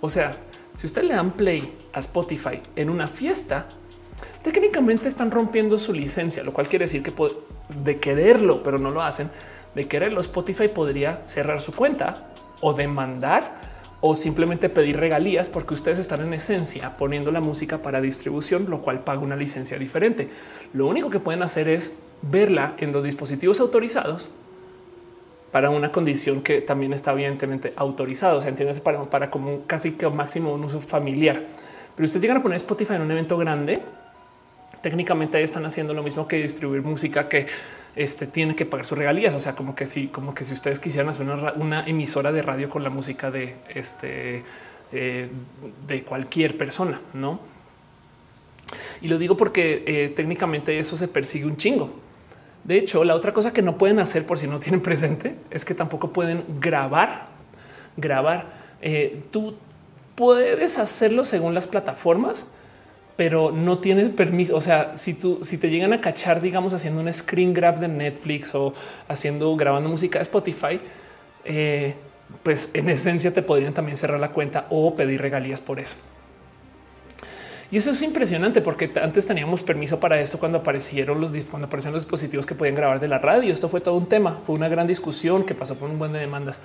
o 0.00 0.08
sea, 0.08 0.36
si 0.74 0.86
ustedes 0.86 1.08
le 1.08 1.14
dan 1.14 1.32
play 1.32 1.76
a 1.92 2.00
Spotify 2.00 2.60
en 2.76 2.88
una 2.88 3.06
fiesta, 3.06 3.66
técnicamente 4.42 5.08
están 5.08 5.30
rompiendo 5.30 5.78
su 5.78 5.92
licencia, 5.92 6.42
lo 6.42 6.52
cual 6.52 6.68
quiere 6.68 6.86
decir 6.86 7.02
que 7.02 7.12
de 7.82 7.98
quererlo, 8.00 8.62
pero 8.62 8.78
no 8.78 8.90
lo 8.90 9.02
hacen, 9.02 9.30
de 9.74 9.88
quererlo, 9.88 10.20
Spotify 10.20 10.68
podría 10.68 11.24
cerrar 11.24 11.60
su 11.60 11.72
cuenta 11.72 12.28
o 12.60 12.72
demandar 12.72 13.73
o 14.06 14.14
simplemente 14.14 14.68
pedir 14.68 14.98
regalías 14.98 15.48
porque 15.48 15.72
ustedes 15.72 15.98
están 15.98 16.20
en 16.20 16.34
esencia 16.34 16.94
poniendo 16.98 17.32
la 17.32 17.40
música 17.40 17.78
para 17.78 18.02
distribución, 18.02 18.66
lo 18.68 18.82
cual 18.82 19.02
paga 19.02 19.20
una 19.20 19.34
licencia 19.34 19.78
diferente. 19.78 20.28
Lo 20.74 20.86
único 20.86 21.08
que 21.08 21.20
pueden 21.20 21.42
hacer 21.42 21.68
es 21.68 21.96
verla 22.20 22.74
en 22.76 22.92
los 22.92 23.04
dispositivos 23.04 23.60
autorizados 23.60 24.28
para 25.52 25.70
una 25.70 25.90
condición 25.90 26.42
que 26.42 26.60
también 26.60 26.92
está 26.92 27.12
evidentemente 27.12 27.72
autorizado. 27.76 28.36
O 28.36 28.40
sea, 28.42 28.50
entiendes 28.50 28.78
para, 28.78 29.04
para 29.04 29.30
como 29.30 29.62
casi 29.66 29.92
que 29.92 30.06
máximo 30.10 30.52
un 30.52 30.64
uso 30.64 30.82
familiar. 30.82 31.40
Pero 31.96 32.04
ustedes 32.04 32.20
llegan 32.20 32.36
a 32.36 32.42
poner 32.42 32.56
Spotify 32.56 32.96
en 32.96 33.02
un 33.02 33.10
evento 33.10 33.38
grande. 33.38 33.80
Técnicamente 34.82 35.42
están 35.42 35.64
haciendo 35.64 35.94
lo 35.94 36.02
mismo 36.02 36.28
que 36.28 36.42
distribuir 36.42 36.82
música 36.82 37.26
que 37.26 37.46
este 37.96 38.26
tiene 38.26 38.56
que 38.56 38.66
pagar 38.66 38.86
sus 38.86 38.98
regalías. 38.98 39.34
O 39.34 39.40
sea, 39.40 39.54
como 39.54 39.74
que 39.74 39.86
si, 39.86 40.08
como 40.08 40.34
que 40.34 40.44
si 40.44 40.52
ustedes 40.52 40.80
quisieran 40.80 41.08
hacer 41.08 41.26
una, 41.56 41.86
emisora 41.86 42.32
de 42.32 42.42
radio 42.42 42.68
con 42.68 42.82
la 42.82 42.90
música 42.90 43.30
de 43.30 43.56
este 43.68 44.42
eh, 44.92 45.28
de 45.86 46.02
cualquier 46.02 46.56
persona, 46.56 47.00
no? 47.12 47.40
Y 49.00 49.08
lo 49.08 49.18
digo 49.18 49.36
porque 49.36 49.84
eh, 49.86 50.12
técnicamente 50.14 50.78
eso 50.78 50.96
se 50.96 51.08
persigue 51.08 51.46
un 51.46 51.56
chingo. 51.56 51.90
De 52.64 52.78
hecho, 52.78 53.04
la 53.04 53.14
otra 53.14 53.32
cosa 53.32 53.52
que 53.52 53.60
no 53.60 53.76
pueden 53.76 53.98
hacer 53.98 54.26
por 54.26 54.38
si 54.38 54.46
no 54.46 54.58
tienen 54.58 54.80
presente 54.80 55.36
es 55.50 55.64
que 55.64 55.74
tampoco 55.74 56.12
pueden 56.12 56.44
grabar, 56.60 57.28
grabar. 57.96 58.46
Eh, 58.80 59.22
tú 59.30 59.54
puedes 60.14 60.78
hacerlo 60.78 61.24
según 61.24 61.54
las 61.54 61.66
plataformas, 61.66 62.46
pero 63.16 63.50
no 63.52 63.78
tienes 63.78 64.08
permiso. 64.10 64.56
O 64.56 64.60
sea, 64.60 64.96
si 64.96 65.14
tú, 65.14 65.40
si 65.42 65.58
te 65.58 65.70
llegan 65.70 65.92
a 65.92 66.00
cachar, 66.00 66.40
digamos, 66.40 66.72
haciendo 66.72 67.00
un 67.00 67.12
screen 67.12 67.52
grab 67.52 67.78
de 67.78 67.88
Netflix 67.88 68.54
o 68.54 68.74
haciendo, 69.08 69.54
grabando 69.56 69.88
música 69.88 70.18
de 70.18 70.22
Spotify, 70.22 70.80
eh, 71.44 71.94
pues 72.42 72.70
en 72.74 72.88
esencia 72.88 73.32
te 73.32 73.42
podrían 73.42 73.74
también 73.74 73.96
cerrar 73.96 74.18
la 74.18 74.30
cuenta 74.30 74.66
o 74.70 74.94
pedir 74.94 75.20
regalías 75.20 75.60
por 75.60 75.78
eso. 75.78 75.96
Y 77.70 77.76
eso 77.76 77.90
es 77.90 78.02
impresionante 78.02 78.60
porque 78.60 78.90
antes 79.02 79.26
teníamos 79.26 79.62
permiso 79.62 79.98
para 79.98 80.20
esto 80.20 80.38
cuando 80.38 80.58
aparecieron 80.58 81.20
los 81.20 81.32
cuando 81.50 81.66
aparecieron 81.66 81.94
los 81.94 82.02
dispositivos 82.02 82.46
que 82.46 82.54
podían 82.54 82.74
grabar 82.74 83.00
de 83.00 83.08
la 83.08 83.18
radio. 83.18 83.52
Esto 83.52 83.68
fue 83.68 83.80
todo 83.80 83.96
un 83.96 84.08
tema, 84.08 84.40
fue 84.44 84.54
una 84.54 84.68
gran 84.68 84.86
discusión 84.86 85.44
que 85.44 85.54
pasó 85.54 85.74
por 85.76 85.90
un 85.90 85.98
buen 85.98 86.12
de 86.12 86.20
demandas. 86.20 86.60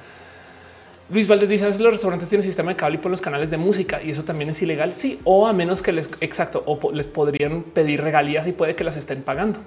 Luis 1.12 1.28
Valdés 1.28 1.50
dice 1.50 1.64
a 1.64 1.68
veces 1.68 1.82
los 1.82 1.92
restaurantes 1.92 2.30
tienen 2.30 2.44
sistema 2.44 2.72
de 2.72 2.78
cable 2.78 2.98
y 2.98 3.00
por 3.00 3.10
los 3.10 3.20
canales 3.20 3.50
de 3.50 3.58
música 3.58 4.02
y 4.04 4.12
eso 4.12 4.24
también 4.24 4.52
es 4.52 4.62
ilegal. 4.62 4.94
Sí, 4.94 5.20
o 5.24 5.48
a 5.48 5.54
menos 5.54 5.82
que 5.82 5.92
les 5.92 6.10
exacto 6.22 6.64
o 6.68 6.92
les 6.92 7.08
podrían 7.08 7.64
pedir 7.64 8.02
regalías 8.02 8.46
y 8.48 8.52
puede 8.52 8.76
que 8.76 8.84
las 8.84 8.96
estén 8.96 9.24
pagando. 9.24 9.60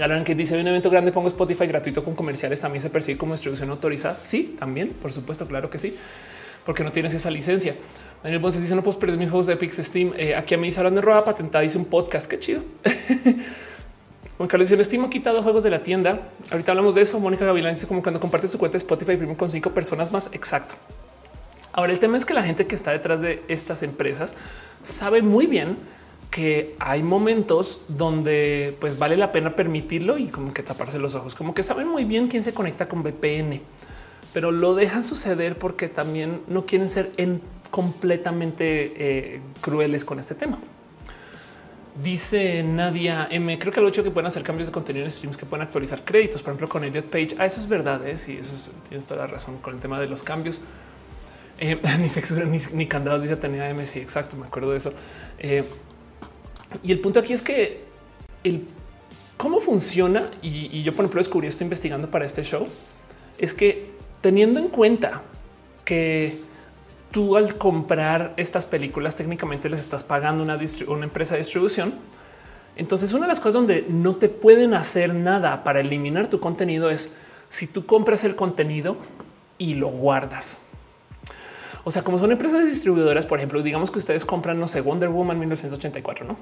Ahora 0.00 0.22
que 0.24 0.34
dice 0.34 0.58
un 0.58 0.66
evento 0.66 0.90
grande, 0.90 1.12
pongo 1.12 1.28
Spotify 1.28 1.66
gratuito 1.66 2.02
con 2.04 2.14
comerciales. 2.14 2.60
También 2.60 2.82
se 2.82 2.90
percibe 2.90 3.18
como 3.18 3.34
distribución 3.34 3.70
autorizada. 3.70 4.18
Sí, 4.18 4.56
también, 4.58 4.90
por 4.90 5.12
supuesto, 5.12 5.46
claro 5.46 5.68
que 5.70 5.78
sí, 5.78 5.96
porque 6.64 6.84
no 6.84 6.92
tienes 6.92 7.14
esa 7.14 7.30
licencia. 7.30 7.74
Daniel 8.22 8.40
Bonses 8.40 8.60
dice 8.62 8.74
no 8.74 8.82
puedo 8.82 8.98
perder 8.98 9.16
mis 9.16 9.30
juegos 9.30 9.46
de 9.46 9.54
Epic 9.54 9.72
Steam. 9.72 10.12
Eh, 10.16 10.34
aquí 10.34 10.54
a 10.54 10.58
mí 10.58 10.72
hablando 10.76 11.00
de 11.00 11.06
roba 11.06 11.24
patentada, 11.24 11.62
dice 11.62 11.78
un 11.78 11.86
podcast. 11.86 12.30
Qué 12.30 12.38
chido. 12.38 12.62
Juan 14.40 14.48
Carlos 14.48 14.70
dice, 14.70 14.98
ha 14.98 15.10
quitado 15.10 15.42
juegos 15.42 15.62
de 15.62 15.68
la 15.68 15.82
tienda. 15.82 16.30
Ahorita 16.50 16.72
hablamos 16.72 16.94
de 16.94 17.02
eso. 17.02 17.20
Mónica 17.20 17.44
Gavilán 17.44 17.74
dice 17.74 17.86
como 17.86 18.00
cuando 18.00 18.18
comparte 18.20 18.48
su 18.48 18.56
cuenta 18.56 18.72
de 18.72 18.78
Spotify 18.78 19.16
Premium 19.16 19.36
con 19.36 19.50
cinco 19.50 19.72
personas 19.72 20.12
más. 20.12 20.30
Exacto. 20.32 20.76
Ahora 21.74 21.92
el 21.92 21.98
tema 21.98 22.16
es 22.16 22.24
que 22.24 22.32
la 22.32 22.42
gente 22.42 22.66
que 22.66 22.74
está 22.74 22.90
detrás 22.90 23.20
de 23.20 23.42
estas 23.48 23.82
empresas 23.82 24.36
sabe 24.82 25.20
muy 25.20 25.44
bien 25.44 25.76
que 26.30 26.74
hay 26.78 27.02
momentos 27.02 27.82
donde 27.88 28.78
pues 28.80 28.98
vale 28.98 29.18
la 29.18 29.30
pena 29.30 29.54
permitirlo 29.54 30.16
y 30.16 30.28
como 30.28 30.54
que 30.54 30.62
taparse 30.62 30.98
los 30.98 31.14
ojos, 31.14 31.34
como 31.34 31.52
que 31.52 31.62
saben 31.62 31.86
muy 31.86 32.06
bien 32.06 32.26
quién 32.26 32.42
se 32.42 32.54
conecta 32.54 32.88
con 32.88 33.02
VPN, 33.02 33.60
pero 34.32 34.52
lo 34.52 34.74
dejan 34.74 35.04
suceder 35.04 35.58
porque 35.58 35.88
también 35.88 36.40
no 36.48 36.64
quieren 36.64 36.88
ser 36.88 37.10
en 37.18 37.42
completamente 37.70 38.94
eh, 38.96 39.40
crueles 39.60 40.06
con 40.06 40.18
este 40.18 40.34
tema. 40.34 40.58
Dice 42.02 42.62
Nadia 42.62 43.28
M. 43.30 43.58
Creo 43.58 43.72
que 43.72 43.80
lo 43.80 43.88
hecho 43.88 44.02
que 44.02 44.10
pueden 44.10 44.26
hacer 44.26 44.42
cambios 44.42 44.68
de 44.68 44.72
contenido 44.72 45.04
en 45.04 45.10
streams 45.10 45.36
que 45.36 45.44
pueden 45.44 45.66
actualizar 45.66 46.02
créditos, 46.04 46.40
por 46.40 46.52
ejemplo, 46.52 46.68
con 46.68 46.84
Elliot 46.84 47.06
Page. 47.06 47.36
Ah, 47.38 47.46
eso 47.46 47.60
es 47.60 47.68
verdad. 47.68 48.06
¿eh? 48.06 48.16
Sí, 48.16 48.38
eso 48.40 48.72
tienes 48.88 49.06
toda 49.06 49.20
la 49.20 49.26
razón 49.26 49.58
con 49.58 49.74
el 49.74 49.80
tema 49.80 50.00
de 50.00 50.06
los 50.06 50.22
cambios. 50.22 50.60
Eh, 51.58 51.78
ni 51.98 52.08
sexo 52.08 52.34
ni, 52.36 52.58
ni, 52.72 52.86
candados 52.86 53.22
dice 53.22 53.36
tenía 53.36 53.68
M. 53.68 53.84
Sí, 53.84 53.98
exacto. 53.98 54.36
Me 54.36 54.46
acuerdo 54.46 54.70
de 54.70 54.78
eso. 54.78 54.92
Eh, 55.38 55.64
y 56.82 56.92
el 56.92 57.00
punto 57.00 57.20
aquí 57.20 57.32
es 57.32 57.42
que 57.42 57.84
el 58.44 58.66
cómo 59.36 59.60
funciona, 59.60 60.30
y 60.42 60.82
yo, 60.82 60.92
por 60.92 61.04
ejemplo, 61.04 61.18
descubrí 61.18 61.48
esto 61.48 61.64
investigando 61.64 62.10
para 62.10 62.24
este 62.24 62.44
show, 62.44 62.66
es 63.38 63.54
que 63.54 63.90
teniendo 64.20 64.60
en 64.60 64.68
cuenta 64.68 65.22
que 65.84 66.38
tú 67.10 67.36
al 67.36 67.56
comprar 67.56 68.34
estas 68.36 68.66
películas 68.66 69.16
técnicamente 69.16 69.68
les 69.68 69.80
estás 69.80 70.04
pagando 70.04 70.42
una, 70.42 70.58
una 70.88 71.04
empresa 71.04 71.34
de 71.34 71.40
distribución. 71.40 71.94
Entonces 72.76 73.12
una 73.12 73.26
de 73.26 73.28
las 73.28 73.40
cosas 73.40 73.54
donde 73.54 73.84
no 73.88 74.16
te 74.16 74.28
pueden 74.28 74.74
hacer 74.74 75.14
nada 75.14 75.64
para 75.64 75.80
eliminar 75.80 76.28
tu 76.28 76.40
contenido 76.40 76.88
es 76.90 77.10
si 77.48 77.66
tú 77.66 77.84
compras 77.84 78.24
el 78.24 78.36
contenido 78.36 78.96
y 79.58 79.74
lo 79.74 79.88
guardas. 79.88 80.58
O 81.84 81.90
sea, 81.90 82.02
como 82.02 82.18
son 82.18 82.30
empresas 82.30 82.66
distribuidoras, 82.66 83.26
por 83.26 83.38
ejemplo, 83.38 83.62
digamos 83.62 83.90
que 83.90 83.98
ustedes 83.98 84.24
compran, 84.24 84.58
no 84.58 84.68
sé, 84.68 84.80
Wonder 84.80 85.08
Woman 85.08 85.38
1984, 85.38 86.26
¿no? 86.26 86.36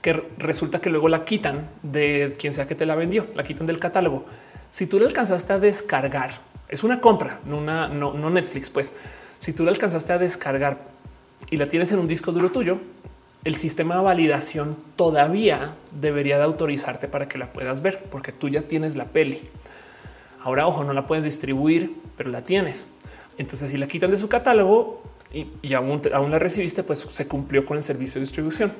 Que 0.00 0.22
resulta 0.38 0.80
que 0.80 0.90
luego 0.90 1.08
la 1.08 1.24
quitan 1.24 1.68
de 1.82 2.36
quien 2.38 2.52
sea 2.52 2.66
que 2.66 2.74
te 2.74 2.86
la 2.86 2.94
vendió, 2.94 3.26
la 3.34 3.42
quitan 3.42 3.66
del 3.66 3.78
catálogo. 3.78 4.24
Si 4.70 4.86
tú 4.86 4.98
le 4.98 5.06
alcanzaste 5.06 5.52
a 5.52 5.58
descargar, 5.58 6.40
es 6.68 6.84
una 6.84 7.00
compra, 7.00 7.40
no, 7.44 7.58
una, 7.58 7.88
no, 7.88 8.12
no 8.12 8.30
Netflix, 8.30 8.70
pues 8.70 8.94
si 9.42 9.52
tú 9.52 9.64
la 9.64 9.72
alcanzaste 9.72 10.12
a 10.12 10.18
descargar 10.18 10.78
y 11.50 11.56
la 11.56 11.68
tienes 11.68 11.90
en 11.90 11.98
un 11.98 12.06
disco 12.06 12.30
duro 12.30 12.52
tuyo, 12.52 12.78
el 13.42 13.56
sistema 13.56 13.96
de 13.96 14.02
validación 14.02 14.76
todavía 14.94 15.74
debería 15.90 16.38
de 16.38 16.44
autorizarte 16.44 17.08
para 17.08 17.26
que 17.26 17.38
la 17.38 17.52
puedas 17.52 17.82
ver, 17.82 18.04
porque 18.08 18.30
tú 18.30 18.48
ya 18.48 18.62
tienes 18.62 18.94
la 18.94 19.06
peli. 19.06 19.48
Ahora, 20.44 20.68
ojo, 20.68 20.84
no 20.84 20.92
la 20.92 21.08
puedes 21.08 21.24
distribuir, 21.24 21.96
pero 22.16 22.30
la 22.30 22.42
tienes. 22.42 22.86
Entonces, 23.36 23.72
si 23.72 23.78
la 23.78 23.88
quitan 23.88 24.12
de 24.12 24.16
su 24.16 24.28
catálogo 24.28 25.02
y, 25.32 25.74
aún, 25.74 26.00
la 26.04 26.38
recibiste, 26.38 26.84
pues 26.84 27.00
se 27.10 27.26
cumplió 27.26 27.66
con 27.66 27.76
el 27.76 27.82
servicio 27.82 28.20
de 28.20 28.26
distribución. 28.26 28.72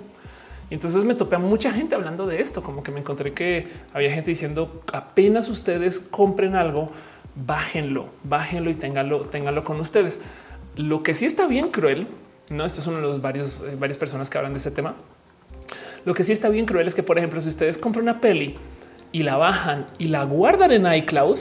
Y 0.71 0.75
entonces 0.75 1.03
me 1.03 1.17
topé 1.17 1.35
a 1.35 1.41
mucha 1.41 1.73
gente 1.73 1.97
hablando 1.97 2.25
de 2.25 2.41
esto, 2.41 2.63
como 2.63 2.85
que 2.85 2.93
me 2.93 3.01
encontré 3.01 3.33
que 3.33 3.67
había 3.93 4.13
gente 4.13 4.31
diciendo 4.31 4.85
apenas 4.93 5.49
ustedes 5.49 5.99
compren 5.99 6.55
algo, 6.55 6.93
bájenlo, 7.35 8.11
bájenlo 8.23 8.71
y 8.71 8.75
ténganlo, 8.75 9.23
ténganlo 9.23 9.65
con 9.65 9.81
ustedes. 9.81 10.21
Lo 10.77 11.03
que 11.03 11.13
sí 11.13 11.27
está 11.27 11.47
bien 11.47 11.71
cruel, 11.71 12.07
no, 12.49 12.65
esto 12.65 12.81
es 12.81 12.87
uno 12.87 12.97
de 12.97 13.03
los 13.03 13.21
varios, 13.21 13.61
eh, 13.61 13.77
varias 13.79 13.99
personas 13.99 14.31
que 14.31 14.39
hablan 14.39 14.53
de 14.53 14.59
este 14.59 14.71
tema. 14.71 14.95
Lo 16.05 16.15
que 16.15 16.25
sí 16.25 16.33
está 16.33 16.49
bien 16.49 16.65
cruel 16.65 16.87
es 16.87 16.95
que, 16.95 17.03
por 17.03 17.19
ejemplo, 17.19 17.41
si 17.41 17.49
ustedes 17.49 17.77
compran 17.77 18.05
una 18.05 18.21
peli 18.21 18.57
y 19.13 19.23
la 19.23 19.37
bajan 19.37 19.87
y 19.99 20.09
la 20.09 20.25
guardan 20.25 20.73
en 20.73 20.91
iCloud, 20.93 21.39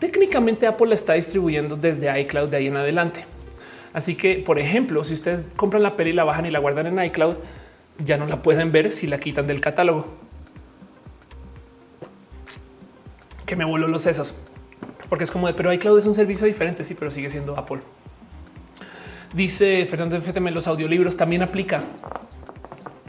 técnicamente 0.00 0.66
Apple 0.66 0.88
la 0.88 0.94
está 0.94 1.14
distribuyendo 1.14 1.76
desde 1.76 2.20
iCloud 2.20 2.48
de 2.48 2.56
ahí 2.56 2.66
en 2.66 2.76
adelante. 2.76 3.24
Así 3.92 4.16
que, 4.16 4.38
por 4.38 4.58
ejemplo, 4.58 5.04
si 5.04 5.14
ustedes 5.14 5.44
compran 5.56 5.82
la 5.84 5.96
peli, 5.96 6.12
la 6.12 6.24
bajan 6.24 6.46
y 6.46 6.50
la 6.50 6.58
guardan 6.58 6.86
en 6.88 7.04
iCloud, 7.04 7.36
ya 8.04 8.16
no 8.16 8.26
la 8.26 8.42
pueden 8.42 8.72
ver 8.72 8.90
si 8.90 9.06
la 9.06 9.18
quitan 9.18 9.46
del 9.46 9.60
catálogo. 9.60 10.08
Que 13.46 13.54
me 13.54 13.64
voló 13.64 13.86
los 13.86 14.02
sesos 14.02 14.34
porque 15.08 15.24
es 15.24 15.30
como 15.30 15.46
de, 15.46 15.54
pero 15.54 15.72
iCloud 15.72 15.98
es 15.98 16.06
un 16.06 16.14
servicio 16.14 16.46
diferente, 16.46 16.84
sí, 16.84 16.94
pero 16.94 17.10
sigue 17.10 17.30
siendo 17.30 17.56
Apple. 17.58 17.80
Dice 19.32 19.86
Fernando 19.86 20.20
FTM, 20.20 20.50
los 20.50 20.66
audiolibros 20.68 21.16
también 21.16 21.42
aplica. 21.42 21.82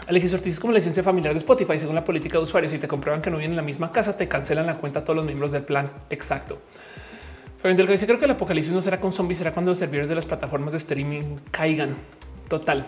Alexis 0.08 0.34
Ortiz 0.34 0.56
es 0.56 0.60
como 0.60 0.74
la 0.74 0.80
licencia 0.80 1.04
familiar 1.04 1.34
de 1.34 1.38
Spotify. 1.38 1.80
Según 1.80 1.96
la 1.96 2.04
política 2.04 2.38
de 2.38 2.44
usuarios, 2.44 2.72
si 2.72 2.78
te 2.78 2.88
comprueban 2.88 3.22
que 3.22 3.32
no 3.32 3.38
vienen 3.38 3.54
en 3.54 3.58
la 3.58 3.64
misma 3.64 3.92
casa, 3.92 4.18
te 4.18 4.28
cancelan 4.28 4.66
la 4.66 4.78
cuenta 4.78 5.00
a 5.00 5.04
todos 5.04 5.18
los 5.18 5.26
miembros 5.26 5.52
del 5.52 5.64
plan. 5.64 5.92
Exacto. 6.10 6.60
Fabián 7.62 7.88
dice: 7.88 8.06
Creo 8.06 8.20
que 8.20 8.26
el 8.26 8.32
apocalipsis 8.32 8.74
no 8.74 8.82
será 8.82 9.00
con 9.00 9.12
zombies, 9.12 9.40
será 9.40 9.52
cuando 9.52 9.72
los 9.72 9.80
servidores 9.80 10.10
de 10.10 10.16
las 10.16 10.26
plataformas 10.26 10.74
de 10.74 10.78
streaming 10.78 11.38
caigan. 11.50 11.96
Total. 12.48 12.86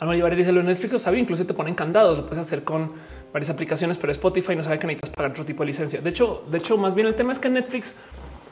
Alma 0.00 0.14
dice: 0.14 0.52
Lo 0.52 0.62
Netflix 0.62 0.92
lo 0.92 0.98
sabe, 0.98 1.18
incluso 1.18 1.46
te 1.46 1.52
ponen 1.52 1.74
candados. 1.74 2.16
Lo 2.16 2.24
puedes 2.24 2.38
hacer 2.38 2.64
con 2.64 2.92
varias 3.32 3.50
aplicaciones, 3.50 3.98
pero 3.98 4.12
Spotify 4.12 4.54
no 4.54 4.62
sabe 4.62 4.78
que 4.78 4.86
necesitas 4.86 5.10
pagar 5.10 5.30
otro 5.32 5.44
tipo 5.44 5.62
de 5.62 5.68
licencia. 5.68 6.00
De 6.00 6.10
hecho, 6.10 6.44
de 6.50 6.58
hecho, 6.58 6.76
más 6.76 6.94
bien 6.94 7.06
el 7.06 7.14
tema 7.14 7.32
es 7.32 7.38
que 7.38 7.48
Netflix, 7.48 7.94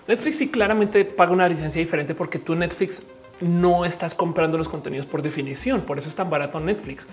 Netflix 0.08 0.38
sí 0.38 0.50
claramente 0.50 1.04
paga 1.04 1.32
una 1.32 1.48
licencia 1.48 1.80
diferente 1.80 2.14
porque 2.14 2.38
tú 2.38 2.54
Netflix 2.54 3.06
no 3.40 3.84
estás 3.84 4.14
comprando 4.14 4.58
los 4.58 4.68
contenidos 4.68 5.06
por 5.06 5.22
definición. 5.22 5.82
Por 5.82 5.98
eso 5.98 6.08
es 6.08 6.16
tan 6.16 6.30
barato 6.30 6.60
Netflix, 6.60 7.06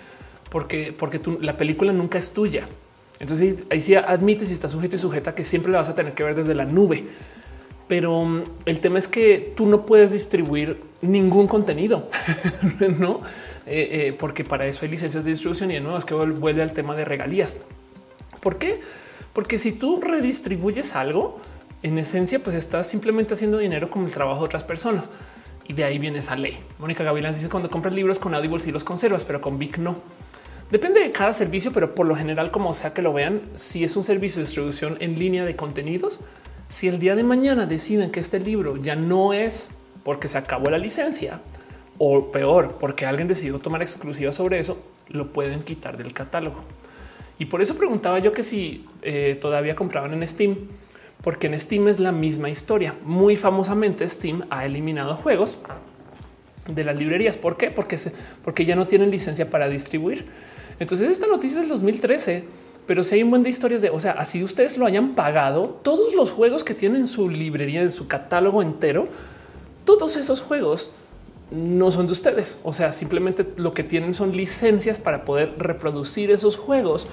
porque, 0.50 0.94
porque 0.98 1.20
la 1.42 1.58
película 1.58 1.92
nunca 1.92 2.18
es 2.18 2.32
tuya. 2.32 2.68
Entonces 3.20 3.64
ahí 3.70 3.82
sí 3.82 3.96
admites 3.96 4.50
y 4.50 4.54
está 4.54 4.68
sujeto 4.68 4.96
y 4.96 5.00
sujeta 5.00 5.34
que 5.34 5.44
siempre 5.44 5.72
la 5.72 5.80
vas 5.80 5.90
a 5.90 5.96
tener 5.96 6.14
que 6.14 6.24
ver 6.24 6.36
desde 6.36 6.54
la 6.56 6.66
nube. 6.66 7.06
Pero 7.88 8.26
mm, 8.26 8.44
el 8.66 8.80
tema 8.80 9.00
es 9.00 9.08
que 9.08 9.54
tú 9.56 9.66
no 9.66 9.86
puedes 9.86 10.12
distribuir 10.12 10.82
ningún 11.02 11.48
contenido, 11.48 12.10
no? 13.00 13.22
Eh, 13.68 14.08
eh, 14.08 14.14
porque 14.18 14.44
para 14.44 14.66
eso 14.66 14.86
hay 14.86 14.92
licencias 14.92 15.26
de 15.26 15.32
distribución 15.32 15.72
y 15.72 15.76
de 15.76 15.82
nuevo 15.82 15.98
es 15.98 16.06
que 16.06 16.14
vuelve 16.14 16.62
al 16.62 16.74
tema 16.74 16.96
de 16.96 17.06
regalías. 17.06 17.58
¿Por 18.42 18.58
qué? 18.58 18.80
Porque 19.34 19.58
si 19.58 19.74
tú 19.74 20.00
redistribuyes 20.02 20.96
algo, 20.96 21.40
en 21.84 21.98
esencia, 21.98 22.40
pues 22.40 22.56
estás 22.56 22.88
simplemente 22.88 23.34
haciendo 23.34 23.58
dinero 23.58 23.90
con 23.90 24.06
el 24.06 24.12
trabajo 24.12 24.40
de 24.40 24.46
otras 24.46 24.64
personas. 24.64 25.06
Y 25.68 25.74
de 25.74 25.84
ahí 25.84 26.00
viene 26.00 26.20
esa 26.20 26.36
ley. 26.36 26.58
Mónica 26.80 27.04
Gavilán 27.04 27.34
dice 27.34 27.50
cuando 27.50 27.70
compras 27.70 27.94
libros 27.94 28.20
con 28.20 28.34
Audible 28.34 28.64
y 28.66 28.72
los 28.72 28.84
conservas, 28.84 29.26
pero 29.26 29.42
con 29.42 29.60
Vic 29.60 29.78
no. 29.78 29.98
Depende 30.72 31.00
de 31.02 31.12
cada 31.12 31.34
servicio, 31.34 31.72
pero 31.72 31.94
por 31.94 32.06
lo 32.06 32.16
general, 32.16 32.52
como 32.52 32.74
sea 32.74 32.94
que 32.94 33.02
lo 33.02 33.14
vean, 33.14 33.42
si 33.54 33.84
es 33.84 33.96
un 33.96 34.04
servicio 34.04 34.42
de 34.42 34.48
distribución 34.48 34.98
en 35.00 35.18
línea 35.18 35.46
de 35.46 35.56
contenidos, 35.56 36.20
si 36.68 36.88
el 36.88 37.00
día 37.00 37.16
de 37.16 37.24
mañana 37.24 37.66
deciden 37.66 38.12
que 38.12 38.20
este 38.20 38.40
libro 38.40 38.76
ya 38.78 38.96
no 38.96 39.34
es 39.34 39.70
porque 40.04 40.28
se 40.28 40.38
acabó 40.38 40.70
la 40.70 40.78
licencia, 40.78 41.42
o 41.98 42.32
peor, 42.32 42.78
porque 42.80 43.06
alguien 43.06 43.28
decidió 43.28 43.60
tomar 43.60 43.82
exclusiva 43.82 44.32
sobre 44.32 44.60
eso, 44.60 44.78
lo 45.10 45.32
pueden 45.34 45.62
quitar 45.64 45.98
del 45.98 46.14
catálogo. 46.14 46.64
Y 47.40 47.46
por 47.46 47.62
eso 47.62 47.78
preguntaba 47.78 48.20
yo 48.20 48.34
que 48.34 48.44
si 48.44 48.86
eh, 49.02 49.38
todavía 49.40 49.76
compraban 49.76 50.14
en 50.14 50.28
Steam, 50.28 50.56
porque 51.24 51.48
en 51.48 51.60
Steam 51.60 51.88
es 51.88 52.00
la 52.00 52.12
misma 52.12 52.50
historia. 52.50 52.96
Muy 53.04 53.36
famosamente 53.36 54.08
Steam 54.08 54.46
ha 54.50 54.66
eliminado 54.66 55.16
juegos 55.16 55.60
de 56.68 56.84
las 56.84 56.96
librerías. 56.96 57.38
¿Por 57.38 57.58
qué? 57.58 57.72
Porque, 57.72 57.98
porque 58.44 58.66
ya 58.66 58.76
no 58.76 58.88
tienen 58.88 59.12
licencia 59.12 59.50
para 59.50 59.70
distribuir. 59.70 60.26
Entonces 60.80 61.10
esta 61.10 61.28
noticia 61.28 61.56
es 61.56 61.62
del 61.62 61.70
2013, 61.70 62.44
pero 62.86 63.04
si 63.04 63.16
hay 63.16 63.24
un 63.24 63.30
buen 63.30 63.44
de 63.44 63.50
historias 63.50 63.82
de, 63.82 63.90
o 63.90 64.00
sea, 64.00 64.12
así 64.14 64.44
ustedes 64.44 64.78
lo 64.78 64.86
hayan 64.86 65.16
pagado, 65.16 65.80
todos 65.84 66.14
los 66.14 66.32
juegos 66.32 66.64
que 66.64 66.74
tienen 66.74 67.08
su 67.08 67.30
librería, 67.30 67.82
en 67.82 67.92
su 67.92 68.08
catálogo 68.08 68.62
entero, 68.62 69.08
todos 69.86 70.16
esos 70.18 70.42
juegos 70.42 70.92
no 71.52 71.92
son 71.92 72.08
de 72.08 72.14
ustedes. 72.14 72.60
O 72.64 72.74
sea, 72.74 72.92
simplemente 72.92 73.46
lo 73.56 73.74
que 73.74 73.84
tienen 73.84 74.14
son 74.14 74.36
licencias 74.36 75.00
para 75.00 75.26
poder 75.26 75.56
reproducir 75.58 76.32
esos 76.32 76.56
juegos 76.58 77.08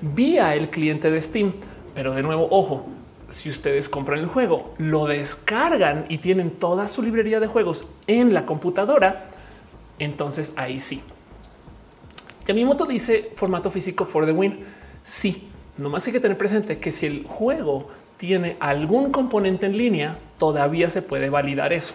vía 0.00 0.54
el 0.54 0.70
cliente 0.70 1.10
de 1.10 1.20
Steam. 1.20 1.52
Pero 1.94 2.14
de 2.14 2.22
nuevo, 2.22 2.48
ojo, 2.50 2.86
si 3.28 3.50
ustedes 3.50 3.88
compran 3.88 4.20
el 4.20 4.26
juego, 4.26 4.74
lo 4.78 5.06
descargan 5.06 6.06
y 6.08 6.18
tienen 6.18 6.50
toda 6.50 6.88
su 6.88 7.02
librería 7.02 7.40
de 7.40 7.46
juegos 7.46 7.86
en 8.06 8.32
la 8.32 8.46
computadora, 8.46 9.28
entonces 9.98 10.52
ahí 10.56 10.80
sí. 10.80 11.02
Yamimoto 12.46 12.86
dice 12.86 13.32
formato 13.36 13.70
físico 13.70 14.06
for 14.06 14.24
the 14.24 14.32
win. 14.32 14.60
Sí, 15.02 15.48
nomás 15.76 16.06
hay 16.06 16.14
que 16.14 16.20
tener 16.20 16.38
presente 16.38 16.78
que 16.78 16.92
si 16.92 17.06
el 17.06 17.24
juego 17.24 17.88
tiene 18.16 18.56
algún 18.60 19.12
componente 19.12 19.66
en 19.66 19.76
línea, 19.76 20.18
todavía 20.38 20.88
se 20.88 21.02
puede 21.02 21.28
validar 21.28 21.72
eso. 21.72 21.94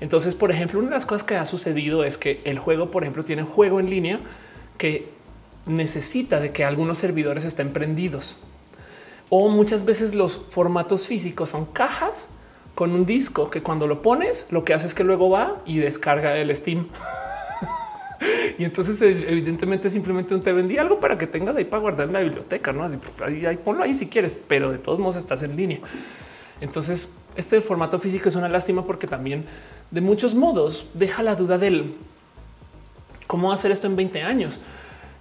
Entonces, 0.00 0.34
por 0.34 0.50
ejemplo, 0.50 0.78
una 0.78 0.88
de 0.88 0.94
las 0.94 1.06
cosas 1.06 1.24
que 1.24 1.36
ha 1.36 1.46
sucedido 1.46 2.04
es 2.04 2.18
que 2.18 2.40
el 2.44 2.58
juego, 2.58 2.90
por 2.90 3.02
ejemplo, 3.02 3.24
tiene 3.24 3.42
juego 3.42 3.80
en 3.80 3.90
línea 3.90 4.20
que 4.76 5.08
necesita 5.66 6.40
de 6.40 6.52
que 6.52 6.64
algunos 6.64 6.98
servidores 6.98 7.44
estén 7.44 7.72
prendidos. 7.72 8.42
O 9.28 9.48
muchas 9.48 9.84
veces 9.84 10.14
los 10.14 10.40
formatos 10.50 11.06
físicos 11.06 11.50
son 11.50 11.66
cajas 11.66 12.28
con 12.74 12.92
un 12.92 13.04
disco 13.04 13.50
que 13.50 13.62
cuando 13.62 13.86
lo 13.86 14.02
pones, 14.02 14.46
lo 14.50 14.64
que 14.64 14.72
hace 14.72 14.86
es 14.86 14.94
que 14.94 15.04
luego 15.04 15.28
va 15.28 15.60
y 15.66 15.78
descarga 15.78 16.36
el 16.36 16.54
Steam. 16.54 16.86
y 18.58 18.64
entonces, 18.64 19.02
evidentemente, 19.02 19.90
simplemente 19.90 20.36
te 20.38 20.52
vendí 20.52 20.78
algo 20.78 21.00
para 21.00 21.18
que 21.18 21.26
tengas 21.26 21.56
ahí 21.56 21.64
para 21.64 21.80
guardar 21.80 22.06
en 22.06 22.12
la 22.12 22.20
biblioteca, 22.20 22.72
no? 22.72 22.84
Así, 22.84 22.96
ahí, 23.26 23.44
ahí 23.44 23.56
ponlo 23.56 23.82
ahí 23.82 23.94
si 23.94 24.06
quieres, 24.08 24.38
pero 24.46 24.70
de 24.70 24.78
todos 24.78 25.00
modos 25.00 25.16
estás 25.16 25.42
en 25.42 25.56
línea. 25.56 25.80
Entonces, 26.60 27.17
este 27.38 27.60
formato 27.60 28.00
físico 28.00 28.28
es 28.28 28.34
una 28.34 28.48
lástima 28.48 28.84
porque 28.84 29.06
también 29.06 29.44
de 29.92 30.00
muchos 30.00 30.34
modos 30.34 30.86
deja 30.92 31.22
la 31.22 31.36
duda 31.36 31.56
del 31.56 31.94
cómo 33.28 33.52
hacer 33.52 33.70
esto 33.70 33.86
en 33.86 33.94
20 33.94 34.22
años. 34.22 34.58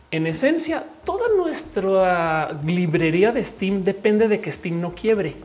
En 0.09 0.25
esencia, 0.25 0.83
toda 1.05 1.27
nuestra 1.37 2.59
librería 2.65 3.31
de 3.31 3.43
Steam 3.43 3.81
depende 3.83 4.27
de 4.27 4.41
que 4.41 4.51
Steam 4.51 4.81
no 4.81 4.95
quiebre 4.95 5.35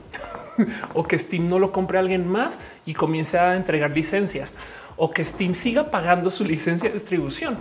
o 0.94 1.04
que 1.04 1.18
Steam 1.18 1.46
no 1.46 1.58
lo 1.58 1.72
compre 1.72 1.98
alguien 1.98 2.26
más 2.26 2.58
y 2.86 2.94
comience 2.94 3.38
a 3.38 3.54
entregar 3.54 3.90
licencias 3.90 4.54
o 4.96 5.10
que 5.10 5.26
Steam 5.26 5.54
siga 5.54 5.90
pagando 5.90 6.30
su 6.30 6.42
licencia 6.42 6.88
de 6.88 6.94
distribución. 6.94 7.58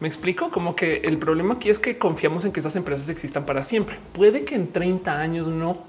Me 0.00 0.08
explico 0.08 0.50
como 0.50 0.74
que 0.74 1.02
el 1.04 1.18
problema 1.18 1.54
aquí 1.54 1.70
es 1.70 1.78
que 1.78 1.98
confiamos 1.98 2.44
en 2.44 2.50
que 2.50 2.58
esas 2.58 2.74
empresas 2.74 3.10
existan 3.10 3.46
para 3.46 3.62
siempre. 3.62 3.96
Puede 4.12 4.44
que 4.44 4.56
en 4.56 4.72
30 4.72 5.20
años 5.20 5.46
no. 5.46 5.84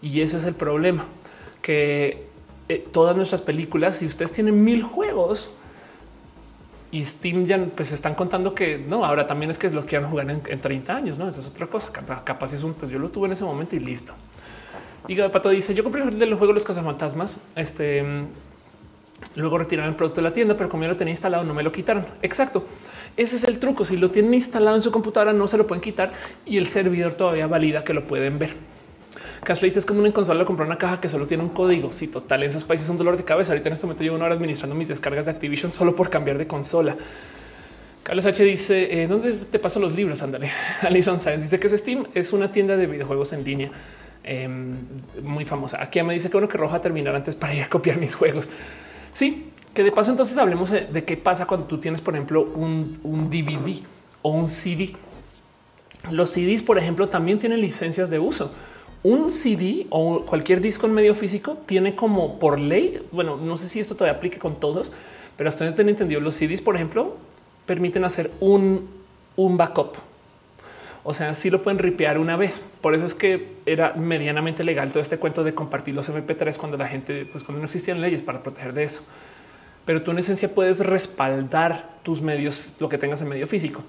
Y 0.00 0.20
eso 0.20 0.38
es 0.38 0.44
el 0.44 0.54
problema, 0.54 1.06
que 1.62 2.26
eh, 2.68 2.86
todas 2.92 3.16
nuestras 3.16 3.40
películas, 3.40 3.96
si 3.96 4.06
ustedes 4.06 4.32
tienen 4.32 4.62
mil 4.62 4.82
juegos 4.82 5.50
y 6.90 7.04
Steam 7.04 7.44
ya 7.44 7.62
pues 7.74 7.92
están 7.92 8.14
contando 8.14 8.54
que 8.54 8.78
no, 8.78 9.04
ahora 9.04 9.26
también 9.26 9.50
es 9.50 9.58
que 9.58 9.66
es 9.66 9.72
lo 9.72 9.84
que 9.84 9.98
van 9.98 10.10
jugar 10.10 10.30
en, 10.30 10.60
30 10.60 10.94
años, 10.94 11.18
no? 11.18 11.28
Eso 11.28 11.40
es 11.40 11.46
otra 11.46 11.66
cosa. 11.66 11.92
Capaz, 11.92 12.52
es 12.52 12.62
un, 12.62 12.74
pues 12.74 12.90
yo 12.90 12.98
lo 12.98 13.10
tuve 13.10 13.26
en 13.26 13.32
ese 13.32 13.44
momento 13.44 13.76
y 13.76 13.80
listo. 13.80 14.14
Y 15.06 15.16
Pato 15.16 15.50
dice: 15.50 15.74
Yo 15.74 15.84
compré 15.84 16.02
el 16.02 16.34
juego 16.34 16.52
Los 16.52 16.64
Cazafantasmas. 16.64 17.40
Este 17.56 18.04
luego 19.34 19.58
retiraron 19.58 19.90
el 19.90 19.96
producto 19.96 20.20
de 20.20 20.28
la 20.28 20.32
tienda, 20.32 20.56
pero 20.56 20.68
como 20.68 20.84
ya 20.84 20.90
lo 20.90 20.96
tenía 20.96 21.12
instalado, 21.12 21.44
no 21.44 21.54
me 21.54 21.62
lo 21.62 21.72
quitaron. 21.72 22.06
Exacto. 22.22 22.64
Ese 23.16 23.36
es 23.36 23.44
el 23.44 23.58
truco. 23.58 23.84
Si 23.84 23.96
lo 23.96 24.10
tienen 24.10 24.34
instalado 24.34 24.76
en 24.76 24.82
su 24.82 24.92
computadora, 24.92 25.32
no 25.32 25.48
se 25.48 25.56
lo 25.58 25.66
pueden 25.66 25.82
quitar 25.82 26.12
y 26.46 26.56
el 26.56 26.68
servidor 26.68 27.14
todavía 27.14 27.46
valida 27.46 27.82
que 27.82 27.92
lo 27.92 28.04
pueden 28.04 28.38
ver. 28.38 28.50
Cash 29.48 29.62
dice 29.62 29.78
es 29.78 29.86
como 29.86 30.00
una 30.00 30.12
consola 30.12 30.44
comprar 30.44 30.66
una 30.66 30.76
caja 30.76 31.00
que 31.00 31.08
solo 31.08 31.26
tiene 31.26 31.42
un 31.42 31.48
código. 31.48 31.90
Si 31.90 32.08
total, 32.08 32.42
en 32.42 32.50
esos 32.50 32.64
países 32.64 32.84
es 32.84 32.90
un 32.90 32.98
dolor 32.98 33.16
de 33.16 33.24
cabeza. 33.24 33.52
Ahorita 33.52 33.70
en 33.70 33.72
este 33.72 33.86
momento 33.86 34.04
llevo 34.04 34.16
una 34.16 34.26
hora 34.26 34.34
administrando 34.34 34.74
mis 34.74 34.88
descargas 34.88 35.24
de 35.24 35.30
Activision 35.30 35.72
solo 35.72 35.96
por 35.96 36.10
cambiar 36.10 36.36
de 36.36 36.46
consola. 36.46 36.94
Carlos 38.02 38.26
H 38.26 38.44
dice 38.44 39.02
eh, 39.02 39.06
dónde 39.06 39.32
te 39.32 39.58
paso 39.58 39.80
los 39.80 39.94
libros. 39.96 40.22
Ándale. 40.22 40.50
Alison 40.82 41.18
Sáenz 41.18 41.44
dice 41.44 41.58
que 41.58 41.66
es 41.66 41.72
Steam 41.72 42.08
es 42.12 42.34
una 42.34 42.52
tienda 42.52 42.76
de 42.76 42.86
videojuegos 42.86 43.32
en 43.32 43.42
línea 43.42 43.70
em, 44.22 44.76
muy 45.22 45.46
famosa. 45.46 45.82
Aquí 45.82 46.02
me 46.02 46.12
dice 46.12 46.28
que 46.28 46.34
bueno 46.34 46.48
que 46.48 46.58
roja 46.58 46.82
terminar 46.82 47.14
antes 47.14 47.34
para 47.34 47.54
ir 47.54 47.62
a 47.62 47.70
copiar 47.70 47.96
mis 47.96 48.14
juegos. 48.14 48.50
Sí, 49.14 49.48
que 49.72 49.82
de 49.82 49.92
paso 49.92 50.10
entonces 50.10 50.36
hablemos 50.36 50.72
de, 50.72 51.04
qué 51.04 51.16
pasa 51.16 51.46
cuando 51.46 51.66
tú 51.66 51.78
tienes, 51.78 52.02
por 52.02 52.12
ejemplo, 52.12 52.42
un 52.42 53.30
DVD 53.30 53.80
o 54.20 54.28
un 54.28 54.46
CD. 54.46 54.94
Los 56.10 56.32
CDs, 56.32 56.62
por 56.62 56.76
ejemplo, 56.76 57.08
también 57.08 57.38
tienen 57.38 57.62
licencias 57.62 58.10
de 58.10 58.18
uso 58.18 58.52
un 59.08 59.30
CD 59.30 59.86
o 59.90 60.24
cualquier 60.26 60.60
disco 60.60 60.86
en 60.86 60.92
medio 60.92 61.14
físico 61.14 61.58
tiene 61.64 61.94
como 61.94 62.38
por 62.38 62.58
ley, 62.58 63.02
bueno, 63.10 63.36
no 63.36 63.56
sé 63.56 63.68
si 63.68 63.80
esto 63.80 63.94
todavía 63.94 64.18
aplique 64.18 64.38
con 64.38 64.60
todos, 64.60 64.92
pero 65.36 65.48
hasta 65.48 65.64
donde 65.64 65.90
entendido, 65.90 66.20
los 66.20 66.34
CDs, 66.34 66.60
por 66.60 66.74
ejemplo, 66.74 67.16
permiten 67.64 68.04
hacer 68.04 68.30
un, 68.40 68.88
un 69.36 69.56
backup. 69.56 69.96
O 71.04 71.14
sea, 71.14 71.34
sí 71.34 71.48
lo 71.48 71.62
pueden 71.62 71.78
ripear 71.78 72.18
una 72.18 72.36
vez. 72.36 72.60
Por 72.82 72.94
eso 72.94 73.06
es 73.06 73.14
que 73.14 73.54
era 73.64 73.94
medianamente 73.94 74.62
legal 74.62 74.90
todo 74.90 75.00
este 75.00 75.16
cuento 75.16 75.42
de 75.42 75.54
compartir 75.54 75.94
los 75.94 76.10
MP3 76.10 76.56
cuando 76.56 76.76
la 76.76 76.86
gente, 76.86 77.24
pues 77.24 77.44
cuando 77.44 77.60
no 77.60 77.66
existían 77.66 78.00
leyes 78.00 78.22
para 78.22 78.42
proteger 78.42 78.74
de 78.74 78.82
eso. 78.82 79.04
Pero 79.86 80.02
tú 80.02 80.10
en 80.10 80.18
esencia 80.18 80.54
puedes 80.54 80.80
respaldar 80.80 81.88
tus 82.02 82.20
medios, 82.20 82.66
lo 82.78 82.90
que 82.90 82.98
tengas 82.98 83.22
en 83.22 83.28
medio 83.28 83.46
físico. 83.46 83.82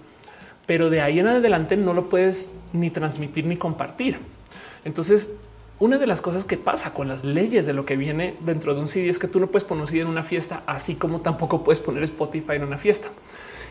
Pero 0.66 0.90
de 0.90 1.02
ahí 1.02 1.20
en 1.20 1.28
adelante 1.28 1.76
no 1.76 1.94
lo 1.94 2.08
puedes 2.08 2.56
ni 2.72 2.90
transmitir 2.90 3.46
ni 3.46 3.58
compartir. 3.58 4.20
Entonces, 4.86 5.34
una 5.80 5.98
de 5.98 6.08
las 6.08 6.22
cosas 6.22 6.44
que 6.44 6.58
pasa 6.58 6.94
con 6.94 7.08
las 7.08 7.24
leyes 7.24 7.66
de 7.66 7.72
lo 7.74 7.86
que 7.86 7.96
viene 7.96 8.36
dentro 8.42 8.74
de 8.74 8.82
un 8.82 8.88
CD 8.90 9.08
es 9.08 9.18
que 9.18 9.30
tú 9.30 9.40
no 9.40 9.48
puedes 9.48 9.64
poner 9.64 9.82
un 9.82 9.88
CD 9.88 10.02
en 10.02 10.08
una 10.08 10.24
fiesta, 10.24 10.62
así 10.66 10.96
como 10.96 11.22
tampoco 11.22 11.64
puedes 11.64 11.80
poner 11.80 12.04
Spotify 12.04 12.54
en 12.54 12.64
una 12.64 12.78
fiesta. 12.78 13.08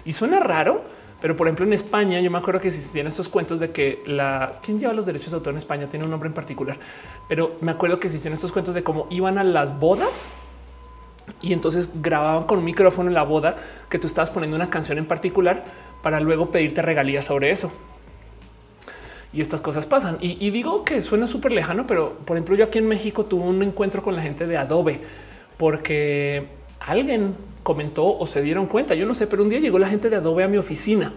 Y 0.06 0.14
suena 0.14 0.40
raro, 0.40 0.82
pero 1.20 1.36
por 1.36 1.46
ejemplo 1.46 1.66
en 1.66 1.74
España 1.74 2.18
yo 2.20 2.30
me 2.30 2.38
acuerdo 2.38 2.60
que 2.60 2.70
tienen 2.70 3.08
estos 3.08 3.28
cuentos 3.28 3.60
de 3.60 3.72
que 3.72 4.02
la 4.06 4.58
quien 4.62 4.78
lleva 4.78 4.94
los 4.94 5.04
derechos 5.04 5.32
de 5.32 5.36
autor 5.36 5.52
en 5.52 5.58
España 5.58 5.86
tiene 5.88 6.06
un 6.06 6.10
nombre 6.10 6.28
en 6.28 6.34
particular, 6.34 6.78
pero 7.28 7.56
me 7.60 7.72
acuerdo 7.72 8.00
que 8.00 8.08
tienen 8.08 8.32
estos 8.32 8.52
cuentos 8.52 8.74
de 8.74 8.82
cómo 8.82 9.06
iban 9.10 9.36
a 9.36 9.44
las 9.44 9.78
bodas 9.78 10.32
y 11.42 11.52
entonces 11.52 11.90
grababan 12.00 12.44
con 12.44 12.60
un 12.60 12.64
micrófono 12.64 13.10
en 13.10 13.14
la 13.14 13.22
boda 13.22 13.56
que 13.90 13.98
tú 13.98 14.06
estabas 14.06 14.30
poniendo 14.30 14.56
una 14.56 14.70
canción 14.70 14.96
en 14.96 15.04
particular 15.04 15.64
para 16.02 16.20
luego 16.20 16.50
pedirte 16.50 16.80
regalías 16.80 17.26
sobre 17.26 17.50
eso 17.50 17.70
y 19.32 19.40
estas 19.40 19.60
cosas 19.60 19.86
pasan. 19.86 20.18
Y, 20.20 20.50
digo 20.50 20.84
que 20.84 21.02
suena 21.02 21.26
súper 21.26 21.52
lejano, 21.52 21.86
pero 21.86 22.18
por 22.24 22.36
ejemplo, 22.36 22.56
yo 22.56 22.64
aquí 22.64 22.78
en 22.78 22.88
México 22.88 23.24
tuve 23.24 23.44
un 23.44 23.62
encuentro 23.62 24.02
con 24.02 24.16
la 24.16 24.22
gente 24.22 24.46
de 24.46 24.56
Adobe 24.56 25.00
porque 25.56 26.46
alguien 26.80 27.34
comentó 27.62 28.16
o 28.16 28.26
se 28.26 28.40
dieron 28.42 28.66
cuenta. 28.66 28.94
Yo 28.94 29.06
no 29.06 29.14
sé, 29.14 29.26
pero 29.26 29.42
un 29.42 29.50
día 29.50 29.60
llegó 29.60 29.78
la 29.78 29.88
gente 29.88 30.08
de 30.08 30.16
Adobe 30.16 30.44
a 30.44 30.48
mi 30.48 30.56
oficina 30.56 31.12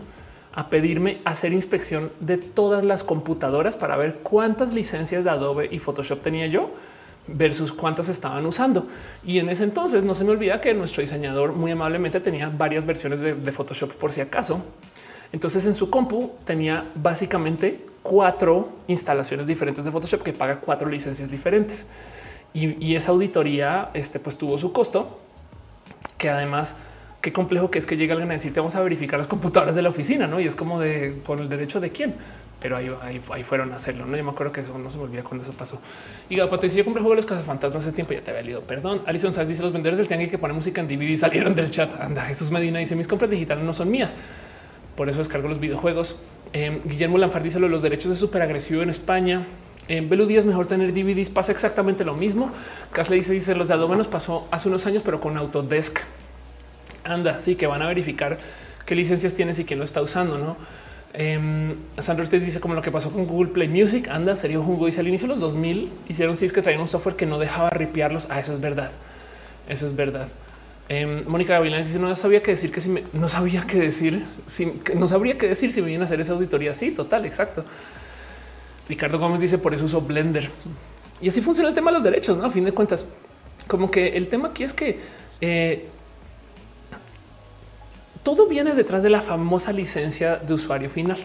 a 0.54 0.70
pedirme 0.70 1.22
hacer 1.24 1.54
inspección 1.54 2.12
de 2.20 2.38
todas 2.38 2.84
las 2.84 3.06
computadoras 3.06 3.78
para 3.78 3.96
ver 3.96 4.16
cuántas 4.16 4.74
licencias 4.74 5.24
de 5.24 5.30
Adobe 5.30 5.70
y 5.72 5.80
Photoshop 5.80 6.22
tenía 6.22 6.48
yo 6.48 6.72
versus 7.28 7.72
cuántas 7.72 8.10
estaban 8.10 8.46
usando. 8.46 8.88
Y 9.24 9.40
en 9.40 9.48
ese 9.48 9.64
entonces 9.64 10.04
no 10.04 10.14
se 10.14 10.26
me 10.26 10.32
olvida 10.32 10.60
que 10.60 10.74
nuestro 10.74 11.02
diseñador 11.02 11.54
muy 11.54 11.72
amablemente 11.72 12.20
tenía 12.20 12.50
varias 12.50 12.86
versiones 12.86 13.22
de, 13.22 13.36
de 13.36 13.52
Photoshop 13.54 13.94
por 13.94 14.12
si 14.12 14.20
acaso. 14.20 14.62
Entonces 15.32 15.66
en 15.66 15.74
su 15.74 15.90
compu 15.90 16.32
tenía 16.46 16.90
básicamente 16.96 17.86
cuatro 18.04 18.70
instalaciones 18.88 19.48
diferentes 19.48 19.86
de 19.86 19.92
Photoshop 19.92 20.24
que 20.24 20.34
paga 20.34 20.60
cuatro 20.60 20.90
licencias 20.90 21.32
diferentes. 21.32 21.88
Y, 22.54 22.96
esa 22.96 23.12
auditoría 23.12 23.92
este, 23.94 24.20
pues 24.20 24.38
tuvo 24.38 24.58
su 24.58 24.74
costo, 24.74 25.20
que 26.18 26.30
además 26.30 26.76
qué 27.22 27.32
complejo 27.32 27.72
que 27.72 27.80
es 27.80 27.86
que 27.86 27.96
llega 27.96 28.14
alguien 28.14 28.32
a 28.32 28.34
decirte 28.34 28.60
vamos 28.60 28.76
a 28.76 28.82
verificar 28.82 29.18
las 29.18 29.28
computadoras 29.28 29.76
de 29.76 29.82
la 29.82 29.90
oficina, 29.90 30.28
¿no? 30.28 30.40
Y 30.40 30.48
es 30.48 30.56
como 30.56 30.80
de 30.80 31.22
con 31.26 31.40
el 31.40 31.48
derecho 31.48 31.80
de 31.80 31.92
quién. 31.92 32.16
Pero 32.60 32.78
ahí, 32.78 32.92
ahí, 33.02 33.44
fueron 33.44 33.72
a 33.74 33.78
hacerlo. 33.78 34.06
No, 34.06 34.16
yo 34.16 34.24
me 34.24 34.30
acuerdo 34.30 34.52
que 34.52 34.60
eso 34.60 34.78
no 34.78 34.92
se 34.92 35.00
me 35.00 35.06
olvida 35.06 35.24
cuando 35.24 35.44
eso 35.44 35.54
pasó. 35.54 35.82
Y 36.30 36.38
Patricia, 36.42 36.78
yo 36.78 36.86
compré 36.86 37.02
juego 37.02 37.20
de 37.20 37.28
los 37.28 37.44
fantasmas 37.44 37.84
hace 37.84 37.96
tiempo. 37.96 38.14
Ya 38.14 38.22
te 38.22 38.30
había 38.30 38.44
leído. 38.44 38.62
Perdón. 38.62 39.02
Alison 39.08 39.34
Sass 39.34 39.48
dice 39.48 39.64
los 39.64 39.74
vendedores 39.74 39.98
del 39.98 40.08
tianguis 40.08 40.30
que 40.30 40.38
ponen 40.38 40.56
música 40.56 40.80
en 40.80 40.88
DVD 40.88 41.18
salieron 41.18 41.56
del 41.56 41.72
chat. 41.72 42.00
Anda, 42.00 42.24
Jesús 42.26 42.52
Medina 42.52 42.78
dice 42.78 42.96
mis 42.96 43.08
compras 43.08 43.32
digitales 43.32 43.64
no 43.64 43.74
son 43.74 43.90
mías. 43.90 44.16
Por 44.96 45.10
eso 45.10 45.20
descargo 45.20 45.48
los 45.48 45.60
videojuegos. 45.60 46.18
Em, 46.54 46.80
Guillermo 46.84 47.18
Lanfar 47.18 47.44
dice 47.44 47.60
lo 47.60 47.68
de 47.68 47.72
los 47.72 47.82
derechos 47.82 48.10
de 48.10 48.16
súper 48.16 48.42
agresivo 48.42 48.82
en 48.82 48.90
España. 48.90 49.46
En 49.88 50.10
Belu 50.10 50.26
Díaz 50.26 50.46
mejor 50.46 50.68
tener 50.68 50.94
DVDs. 50.94 51.30
Pasa 51.30 51.52
exactamente 51.52 52.04
lo 52.04 52.16
mismo. 52.16 52.52
Casle 52.92 53.16
dice, 53.16 53.34
dice 53.34 53.56
los 53.56 53.70
de 53.70 53.74
Adobe 53.74 54.04
pasó 54.06 54.48
hace 54.52 54.70
unos 54.70 54.86
años, 54.86 55.02
pero 55.04 55.20
con 55.22 55.38
Autodesk. 55.38 56.00
Anda, 57.04 57.40
sí 57.40 57.56
que 57.56 57.68
van 57.68 57.82
a 57.82 57.88
verificar 57.88 58.38
qué 58.86 58.96
licencias 58.96 59.34
tienes 59.34 59.60
y 59.60 59.66
quién 59.66 59.80
lo 59.80 59.86
está 59.86 60.02
usando, 60.02 60.38
no? 60.38 60.58
Eh, 61.14 61.76
Sandro 61.98 62.24
Ortiz 62.24 62.46
dice 62.46 62.62
como 62.62 62.74
lo 62.74 62.82
que 62.82 62.92
pasó 62.92 63.12
con 63.12 63.26
Google 63.26 63.52
Play 63.52 63.68
Music. 63.68 64.08
Anda, 64.10 64.36
serio 64.36 64.64
Jungo 64.64 64.86
dice 64.86 65.02
al 65.02 65.08
inicio 65.08 65.28
de 65.28 65.34
los 65.34 65.42
2000 65.42 65.92
hicieron 66.08 66.38
sí 66.38 66.46
es 66.46 66.54
que 66.54 66.62
traían 66.62 66.82
un 66.82 66.88
software 66.88 67.16
que 67.16 67.26
no 67.26 67.40
dejaba 67.40 67.70
ripiarlos. 67.70 68.28
Ah, 68.30 68.40
eso 68.40 68.54
es 68.54 68.62
verdad. 68.62 68.92
Eso 69.68 69.86
es 69.86 69.96
verdad. 69.96 70.28
Em, 70.94 71.24
Mónica 71.26 71.54
Gavilán 71.54 71.84
dice 71.84 72.00
no 72.00 72.14
sabía 72.18 72.44
qué 72.44 72.52
decir 72.52 72.70
que 72.70 72.82
si 72.82 72.90
me, 72.90 73.06
no 73.14 73.30
sabía 73.30 73.62
qué 73.66 73.80
decir, 73.80 74.26
si, 74.46 74.74
no 74.94 75.08
sabría 75.08 75.38
qué 75.38 75.48
decir 75.48 75.72
si 75.72 75.80
me 75.80 75.88
vienen 75.88 76.02
a 76.02 76.06
hacer 76.06 76.20
esa 76.20 76.34
auditoría. 76.34 76.74
Sí, 76.74 76.92
total, 76.92 77.26
exacto. 77.26 77.64
Ricardo 78.90 79.18
Gómez 79.18 79.40
dice 79.40 79.58
por 79.58 79.74
eso 79.74 79.86
uso 79.86 80.02
Blender 80.02 80.50
y 81.22 81.30
así 81.30 81.40
funciona 81.40 81.70
el 81.70 81.76
tema 81.76 81.92
de 81.92 81.94
los 81.94 82.04
derechos. 82.04 82.38
¿no? 82.38 82.44
A 82.44 82.52
fin 82.52 82.66
de 82.66 82.74
cuentas, 82.74 83.06
como 83.70 83.90
que 83.90 84.18
el 84.18 84.28
tema 84.28 84.50
aquí 84.50 84.64
es 84.64 84.74
que 84.74 85.00
Eh, 85.44 85.88
todo 88.22 88.48
viene 88.48 88.76
detrás 88.76 89.02
de 89.02 89.10
la 89.10 89.22
famosa 89.22 89.72
licencia 89.72 90.36
de 90.36 90.54
usuario 90.54 90.90
final. 90.90 91.18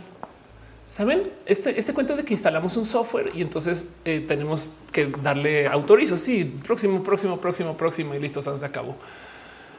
Saben 0.89 1.25
este, 1.45 1.79
este 1.79 1.93
cuento 1.93 2.17
de 2.17 2.25
que 2.25 2.33
instalamos 2.33 2.77
un 2.79 2.87
software 2.87 3.33
y 3.35 3.43
entonces 3.43 3.91
eh, 4.07 4.25
tenemos 4.27 4.71
que 4.93 5.13
darle 5.23 5.67
autorizo. 5.67 6.17
Sí, 6.17 6.45
próximo, 6.65 7.03
próximo, 7.03 7.37
próximo, 7.39 7.77
próximo 7.77 8.15
y 8.15 8.21
listo, 8.21 8.41
se 8.41 8.65
acabó. 8.65 8.97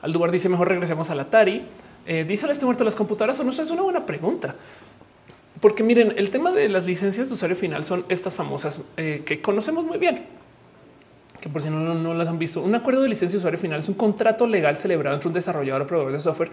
Aldubar 0.02 0.32
dice 0.32 0.50
mejor 0.50 0.70
regresemos 0.70 1.10
al 1.10 1.20
Atari. 1.20 1.64
Eh, 2.06 2.26
dice 2.28 2.50
este 2.50 2.66
muerto 2.66 2.84
las 2.84 2.95
computadoras 2.95 3.39
o 3.39 3.43
no? 3.43 3.52
Es 3.52 3.72
una 3.72 3.82
buena 3.82 4.06
pregunta. 4.06 4.56
Porque 5.60 5.84
miren, 5.84 6.14
el 6.18 6.30
tema 6.30 6.52
de 6.52 6.70
las 6.70 6.86
licencias 6.86 7.30
de 7.30 7.34
usuario 7.34 7.56
final 7.58 7.84
son 7.84 8.06
estas 8.10 8.36
famosas 8.36 8.84
eh, 8.95 9.24
que 9.26 9.41
conocemos 9.41 9.84
muy 9.84 9.98
bien. 9.98 10.26
Que 11.41 11.50
por 11.50 11.62
si 11.62 11.70
no, 11.70 11.80
no, 11.80 12.14
las 12.14 12.28
han 12.28 12.39
visto, 12.39 12.62
un 12.62 12.76
acuerdo 12.76 13.02
de 13.02 13.10
licencia 13.10 13.34
de 13.36 13.38
usuario 13.38 13.60
final 13.60 13.80
es 13.80 13.89
un 13.89 13.95
contrato 13.95 14.48
legal 14.48 14.78
celebrado 14.78 15.16
entre 15.16 15.28
un 15.28 15.34
desarrollador 15.34 15.82
o 15.84 15.88
proveedor 15.88 16.14
de 16.14 16.20
software 16.20 16.50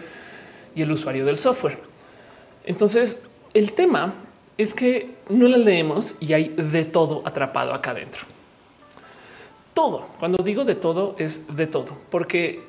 y 0.75 0.81
el 0.81 0.91
usuario 0.91 1.25
del 1.25 1.37
software. 1.37 1.77
Entonces, 2.65 3.21
el 3.53 3.73
tema 3.73 4.13
es 4.57 4.73
que 4.73 5.15
no 5.29 5.47
la 5.47 5.57
leemos 5.57 6.15
y 6.19 6.33
hay 6.33 6.49
de 6.49 6.85
todo 6.85 7.21
atrapado 7.25 7.73
acá 7.73 7.91
adentro. 7.91 8.25
Todo. 9.73 10.07
Cuando 10.19 10.43
digo 10.43 10.65
de 10.65 10.75
todo 10.75 11.15
es 11.19 11.55
de 11.55 11.67
todo, 11.67 11.97
porque 12.09 12.63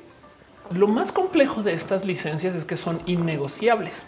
lo 0.71 0.87
más 0.87 1.11
complejo 1.11 1.63
de 1.63 1.73
estas 1.73 2.05
licencias 2.05 2.55
es 2.55 2.65
que 2.65 2.75
son 2.75 3.01
innegociables. 3.05 4.05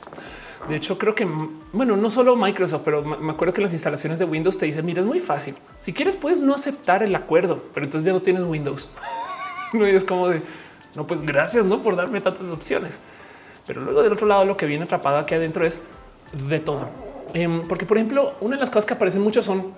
De 0.67 0.75
hecho, 0.75 0.97
creo 0.97 1.15
que, 1.15 1.27
bueno, 1.71 1.95
no 1.95 2.09
solo 2.09 2.35
Microsoft, 2.35 2.81
pero 2.83 3.03
me 3.03 3.31
acuerdo 3.31 3.53
que 3.53 3.61
las 3.61 3.73
instalaciones 3.73 4.19
de 4.19 4.25
Windows 4.25 4.57
te 4.57 4.65
dicen, 4.65 4.85
mira, 4.85 4.99
es 4.99 5.07
muy 5.07 5.19
fácil. 5.19 5.55
Si 5.77 5.93
quieres, 5.93 6.15
puedes 6.15 6.41
no 6.41 6.53
aceptar 6.53 7.01
el 7.01 7.15
acuerdo, 7.15 7.63
pero 7.73 7.85
entonces 7.85 8.05
ya 8.05 8.11
no 8.11 8.21
tienes 8.21 8.43
Windows. 8.43 8.89
no 9.73 9.85
es 9.85 10.03
como 10.03 10.27
de, 10.27 10.41
no, 10.95 11.07
pues 11.07 11.21
gracias, 11.21 11.65
no 11.65 11.81
por 11.81 11.95
darme 11.95 12.19
tantas 12.19 12.49
opciones. 12.49 13.01
Pero 13.65 13.81
luego 13.81 14.03
del 14.03 14.13
otro 14.13 14.27
lado, 14.27 14.45
lo 14.45 14.57
que 14.57 14.65
viene 14.65 14.83
atrapado 14.83 15.17
aquí 15.17 15.33
adentro 15.33 15.65
es 15.65 15.81
de 16.33 16.59
todo. 16.59 16.89
Em, 17.33 17.67
porque, 17.67 17.85
por 17.85 17.97
ejemplo, 17.97 18.33
una 18.41 18.55
de 18.55 18.59
las 18.59 18.69
cosas 18.69 18.85
que 18.85 18.93
aparecen 18.95 19.21
mucho 19.21 19.41
son 19.41 19.73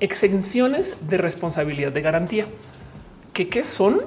exenciones 0.00 1.08
de 1.08 1.16
responsabilidad 1.16 1.92
de 1.92 2.02
garantía. 2.02 2.46
¿Qué, 3.32 3.48
qué 3.48 3.62
son? 3.62 4.02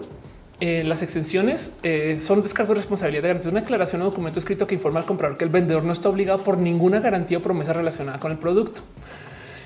Eh, 0.62 0.84
las 0.86 1.02
exenciones 1.02 1.74
eh, 1.84 2.18
son 2.20 2.42
descargo 2.42 2.74
de 2.74 2.78
responsabilidad 2.78 3.24
de 3.24 3.28
garantía. 3.30 3.52
Una 3.52 3.62
declaración 3.62 4.02
o 4.02 4.06
documento 4.06 4.40
escrito 4.40 4.66
que 4.66 4.76
informa 4.76 5.00
al 5.00 5.06
comprador 5.06 5.38
que 5.38 5.44
el 5.44 5.50
vendedor 5.50 5.84
no 5.84 5.92
está 5.92 6.10
obligado 6.10 6.44
por 6.44 6.58
ninguna 6.58 7.00
garantía 7.00 7.40
o 7.40 7.42
promesa 7.42 7.74
relacionada 7.74 8.20
con 8.20 8.32
el 8.32 8.38
producto. 8.38 8.82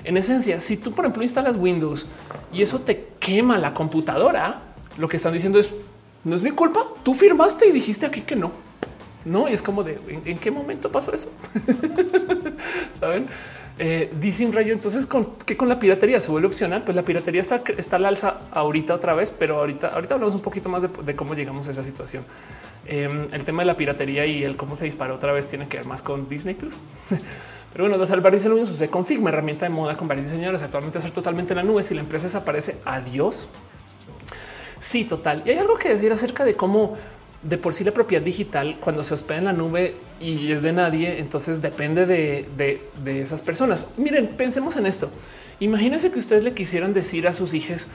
En 0.02 0.16
esencia, 0.16 0.58
si 0.60 0.76
tú, 0.76 0.92
por 0.92 1.04
ejemplo, 1.04 1.22
instalas 1.22 1.56
Windows 1.56 2.06
y 2.52 2.62
eso 2.62 2.80
te 2.80 3.08
quema 3.20 3.58
la 3.58 3.74
computadora, 3.74 4.60
lo 4.98 5.08
que 5.08 5.16
están 5.16 5.32
diciendo 5.32 5.58
es 5.58 5.70
no 6.24 6.34
es 6.34 6.42
mi 6.42 6.50
culpa. 6.50 6.84
Tú 7.02 7.14
firmaste 7.14 7.68
y 7.68 7.72
dijiste 7.72 8.06
aquí 8.06 8.22
que 8.22 8.36
no. 8.36 8.50
No, 9.24 9.48
y 9.48 9.52
es 9.52 9.62
como 9.62 9.82
de 9.82 9.98
en, 10.24 10.38
qué 10.38 10.50
momento 10.50 10.90
pasó 10.90 11.12
eso. 11.12 11.30
Saben? 12.92 13.28
Eh, 13.82 14.10
dicen 14.20 14.52
rayo. 14.52 14.74
Entonces, 14.74 15.06
con 15.06 15.36
que 15.36 15.56
con 15.56 15.66
la 15.66 15.78
piratería 15.78 16.20
se 16.20 16.30
vuelve 16.30 16.48
opcional, 16.48 16.82
pues 16.82 16.94
la 16.94 17.02
piratería 17.02 17.40
está, 17.40 17.62
está 17.78 17.96
al 17.96 18.04
alza 18.04 18.40
ahorita 18.50 18.94
otra 18.94 19.14
vez, 19.14 19.34
pero 19.36 19.56
ahorita, 19.56 19.88
ahorita 19.88 20.16
hablamos 20.16 20.34
un 20.34 20.42
poquito 20.42 20.68
más 20.68 20.82
de, 20.82 21.16
cómo 21.16 21.34
llegamos 21.34 21.66
a 21.66 21.70
esa 21.70 21.82
situación. 21.82 22.22
Em, 22.84 23.26
el 23.32 23.42
tema 23.42 23.62
de 23.62 23.66
la 23.66 23.78
piratería 23.78 24.26
y 24.26 24.44
el 24.44 24.58
cómo 24.58 24.76
se 24.76 24.84
dispara 24.84 25.14
otra 25.14 25.32
vez 25.32 25.48
tiene 25.48 25.66
que 25.66 25.78
ver 25.78 25.86
más 25.86 26.02
con 26.02 26.28
Disney 26.28 26.54
Plus. 26.54 26.74
Pero 27.72 27.84
bueno, 27.84 27.96
de 27.96 28.06
salvar 28.06 28.34
dice 28.34 28.50
lo 28.50 28.56
mismo 28.56 28.66
sucede 28.66 28.90
con 28.90 29.06
Figma, 29.06 29.30
herramienta 29.30 29.64
de 29.64 29.70
moda 29.70 29.96
con 29.96 30.06
varios 30.06 30.26
diseñadores. 30.26 30.62
Actualmente 30.62 30.98
hacer 30.98 31.12
totalmente 31.12 31.54
en 31.54 31.56
la 31.56 31.62
nube. 31.62 31.82
Si 31.82 31.94
la 31.94 32.00
empresa 32.00 32.26
desaparece, 32.26 32.76
adiós. 32.84 33.48
Sí, 34.78 35.04
total. 35.04 35.42
Y 35.46 35.50
hay 35.52 35.58
algo 35.58 35.78
que 35.78 35.88
decir 35.88 36.12
acerca 36.12 36.44
de 36.44 36.54
cómo 36.54 36.98
de 37.42 37.56
por 37.56 37.72
sí 37.72 37.84
la 37.84 37.92
propiedad 37.92 38.22
digital 38.22 38.76
cuando 38.80 39.02
se 39.02 39.14
hospeda 39.14 39.38
en 39.38 39.44
la 39.46 39.52
nube 39.52 39.94
y 40.20 40.52
es 40.52 40.60
de 40.62 40.72
nadie, 40.72 41.18
entonces 41.18 41.62
depende 41.62 42.06
de, 42.06 42.80
esas 43.06 43.42
personas. 43.42 43.88
Miren, 43.96 44.28
pensemos 44.28 44.76
en 44.76 44.86
esto. 44.86 45.10
Imagínense 45.58 46.10
que 46.10 46.18
ustedes 46.18 46.44
le 46.44 46.54
quisieran 46.54 46.92
decir 46.92 47.26
a 47.26 47.32
sus 47.32 47.54
hijos, 47.54 47.86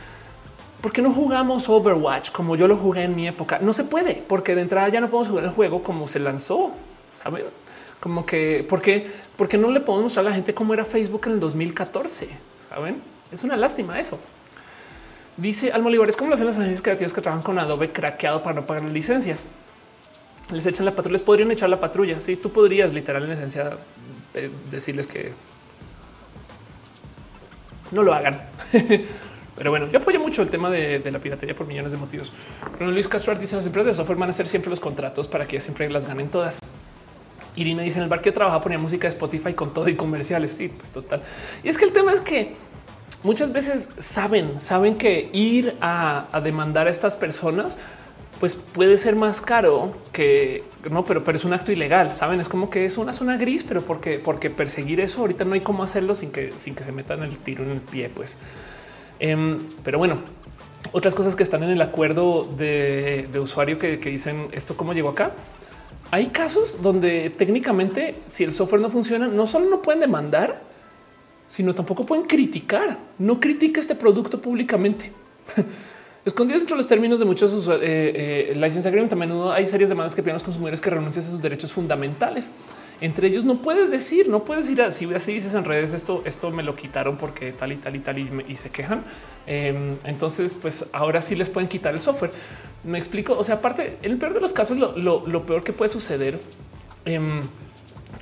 ¿por 0.82 0.92
qué 0.92 1.02
no 1.02 1.12
jugamos 1.12 1.70
Overwatch 1.70 2.32
como 2.32 2.56
yo 2.56 2.68
lo 2.68 2.78
jugué 2.78 3.04
en 3.04 3.16
mi 3.16 3.28
época? 3.28 3.60
No 3.60 3.74
se 3.74 3.84
puede, 3.84 4.24
porque 4.28 4.56
de 4.56 4.62
entrada 4.62 4.90
ya 4.90 5.00
no 5.00 5.10
podemos 5.10 5.30
jugar 5.30 5.46
el 5.46 5.52
juego 5.52 5.84
como 5.84 6.08
se 6.08 6.20
lanzó, 6.20 6.72
¿saben? 7.10 7.44
Como 8.00 8.26
que, 8.26 8.66
¿por 8.68 8.82
qué? 8.82 9.08
Porque 9.38 9.58
no 9.58 9.72
le 9.72 9.80
podemos 9.80 10.04
mostrar 10.04 10.26
a 10.26 10.30
la 10.30 10.36
gente 10.36 10.54
cómo 10.54 10.74
era 10.74 10.86
Facebook 10.86 11.22
en 11.26 11.34
el 11.34 11.40
2014, 11.40 12.30
¿saben? 12.70 13.02
Es 13.32 13.44
una 13.44 13.58
lástima 13.58 14.00
eso. 14.00 14.20
Dice 15.38 15.72
Almo 15.74 15.90
Olivares, 15.90 16.16
¿cómo 16.16 16.30
lo 16.30 16.36
hacen 16.36 16.48
las 16.48 16.58
agencias 16.58 16.82
creativas 16.82 17.14
que 17.14 17.22
trabajan 17.22 17.44
con 17.44 17.60
Adobe 17.60 17.92
craqueado 17.92 18.42
para 18.42 18.56
no 18.56 18.66
pagar 18.66 18.84
las 18.84 18.94
licencias? 18.94 19.44
Les 20.52 20.66
echan 20.66 20.86
la 20.86 20.96
patrulla, 20.96 21.14
les 21.14 21.24
podrían 21.24 21.52
echar 21.52 21.70
la 21.70 21.80
patrulla. 21.80 22.20
Sí, 22.20 22.38
tú 22.38 22.52
podrías 22.52 22.94
literal 22.94 23.26
en 23.26 23.32
esencia 23.32 23.78
eh, 24.34 24.50
decirles 24.72 25.08
que 25.08 25.34
no 27.92 28.04
lo 28.04 28.14
hagan. 28.14 28.42
Pero 29.58 29.72
bueno, 29.72 29.88
yo 29.90 30.00
apoyo 30.00 30.20
mucho 30.20 30.42
el 30.42 30.50
tema 30.50 30.70
de, 30.70 31.02
la 31.12 31.20
piratería 31.20 31.56
por 31.56 31.66
millones 31.66 31.92
de 31.92 31.98
motivos. 31.98 32.32
Pero 32.78 32.92
Luis 32.92 33.08
Castro 33.08 33.34
dice 33.36 33.56
las 33.56 33.66
empresas 33.66 33.88
de 33.88 33.94
software 33.96 34.18
van 34.18 34.30
a 34.30 34.32
hacer 34.32 34.48
siempre 34.48 34.70
los 34.70 34.80
contratos 34.80 35.28
para 35.28 35.48
que 35.48 35.60
siempre 35.60 35.90
las 35.90 36.06
ganen 36.06 36.30
todas. 36.30 36.60
Irina 37.56 37.84
dice 37.84 37.98
en 37.98 38.04
el 38.04 38.10
bar 38.10 38.22
que 38.22 38.34
trabaja 38.34 38.62
ponía 38.62 38.78
música 38.78 39.08
de 39.08 39.14
Spotify 39.14 39.54
con 39.54 39.74
todo 39.74 39.88
y 39.88 39.96
comerciales. 39.96 40.52
Sí, 40.52 40.68
pues 40.68 40.92
total. 40.92 41.22
Y 41.64 41.70
es 41.70 41.78
que 41.78 41.86
el 41.86 41.94
tema 41.94 42.12
es 42.12 42.20
que 42.20 42.54
muchas 43.26 43.52
veces 43.52 43.90
saben, 43.98 44.62
saben 44.62 44.96
que 44.96 45.30
ir 45.34 45.76
a, 45.82 46.28
demandar 46.44 46.88
a 46.88 46.90
estas 46.90 47.18
personas 47.18 47.76
pues 48.40 48.56
puede 48.56 48.98
ser 48.98 49.16
más 49.16 49.42
caro 49.42 49.94
que 50.12 50.64
no, 50.90 51.06
pero, 51.06 51.24
pero 51.24 51.38
es 51.38 51.46
un 51.46 51.54
acto 51.54 51.72
ilegal. 51.72 52.14
Saben, 52.14 52.40
es 52.42 52.50
como 52.50 52.70
que 52.70 52.86
es 52.86 52.98
una 52.98 53.14
zona 53.14 53.38
gris, 53.38 53.64
pero 53.64 53.82
porque, 53.82 54.20
porque 54.20 54.50
perseguir 54.50 55.00
eso 55.00 55.22
ahorita 55.22 55.46
no 55.46 55.54
hay 55.54 55.62
cómo 55.62 55.84
hacerlo 55.84 56.16
sin 56.16 56.32
que, 56.32 56.52
sin 56.58 56.76
que 56.76 56.84
se 56.84 56.92
metan 56.92 57.24
el 57.24 57.38
tiro 57.38 57.64
en 57.64 57.72
el 57.72 57.80
pie. 57.80 58.10
Pues, 58.10 58.38
em, 59.20 59.60
pero 59.84 59.98
bueno, 59.98 60.20
otras 60.92 61.16
cosas 61.16 61.34
que 61.36 61.44
están 61.44 61.64
en 61.64 61.70
el 61.70 61.82
acuerdo 61.82 62.44
de, 62.44 63.28
usuario 63.42 63.80
que, 63.80 64.00
que, 64.00 64.10
dicen 64.10 64.50
esto, 64.52 64.76
cómo 64.76 64.94
llegó 64.94 65.10
acá. 65.10 65.32
Hay 66.12 66.28
casos 66.28 66.82
donde 66.82 67.30
técnicamente, 67.32 68.16
si 68.28 68.44
el 68.44 68.52
software 68.52 68.82
no 68.82 68.90
funciona, 68.90 69.28
no 69.28 69.48
solo 69.48 69.70
no 69.70 69.82
pueden 69.82 70.02
demandar, 70.02 70.62
sino 71.48 71.74
tampoco 71.76 72.06
pueden 72.06 72.26
criticar. 72.26 72.98
No 73.20 73.40
critica 73.40 73.80
este 73.80 73.96
producto 73.96 74.42
públicamente. 74.42 75.12
Escondidos 76.26 76.62
dentro 76.62 76.76
de 76.76 76.80
los 76.80 76.88
términos 76.88 77.20
de 77.20 77.26
muchos 77.26 77.68
eh, 77.68 77.80
eh, 77.82 78.54
license 78.56 78.88
agreement, 78.88 79.14
a 79.14 79.16
menudo 79.16 79.52
hay 79.52 79.68
serias 79.68 79.90
demandas 79.90 80.16
que 80.16 80.24
piden 80.24 80.32
a 80.32 80.36
los 80.36 80.44
consumidores 80.44 80.82
que 80.82 80.90
renuncien 80.90 81.24
a 81.24 81.30
sus 81.30 81.40
derechos 81.40 81.72
fundamentales. 81.72 82.52
Entre 83.00 83.28
ellos 83.28 83.44
no 83.44 83.62
puedes 83.62 83.92
decir, 83.92 84.28
no 84.28 84.44
puedes 84.44 84.68
ir 84.68 84.82
así, 84.82 85.08
así 85.14 85.34
dices 85.34 85.54
en 85.54 85.66
redes 85.66 85.94
esto, 85.94 86.24
esto 86.26 86.50
me 86.50 86.64
lo 86.64 86.76
quitaron 86.76 87.18
porque 87.18 87.52
tal 87.52 87.74
y 87.74 87.76
tal 87.76 87.96
y 87.96 88.00
tal 88.00 88.18
y, 88.18 88.56
se 88.56 88.72
quejan. 88.72 89.04
Em, 89.46 89.98
entonces, 90.04 90.56
pues 90.60 90.88
ahora 90.94 91.22
sí 91.22 91.36
les 91.36 91.50
pueden 91.50 91.70
quitar 91.70 91.94
el 91.94 92.00
software. 92.00 92.32
Me 92.84 92.98
explico. 92.98 93.38
O 93.38 93.44
sea, 93.44 93.56
aparte, 93.56 93.98
en 94.02 94.12
el 94.12 94.18
peor 94.18 94.34
de 94.34 94.42
los 94.42 94.52
casos, 94.54 94.78
lo, 94.78 95.46
peor 95.46 95.64
que 95.64 95.74
puede 95.74 95.90
suceder 95.90 96.40
em, 97.06 97.42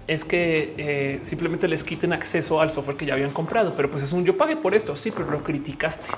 es 0.08 0.26
que 0.26 0.74
eh, 0.78 1.20
simplemente 1.24 1.68
les 1.68 1.84
quiten 1.84 2.14
acceso 2.14 2.60
al 2.62 2.70
software 2.70 2.98
que 2.98 3.06
ya 3.06 3.14
habían 3.14 3.32
comprado. 3.32 3.74
Pero 3.76 3.90
pues 3.90 4.04
es 4.04 4.14
un 4.14 4.26
yo 4.26 4.38
pagué 4.38 4.56
por 4.56 4.74
esto. 4.76 4.96
Sí, 4.96 5.12
pero 5.12 5.30
lo 5.30 5.44
criticaste 5.44 6.10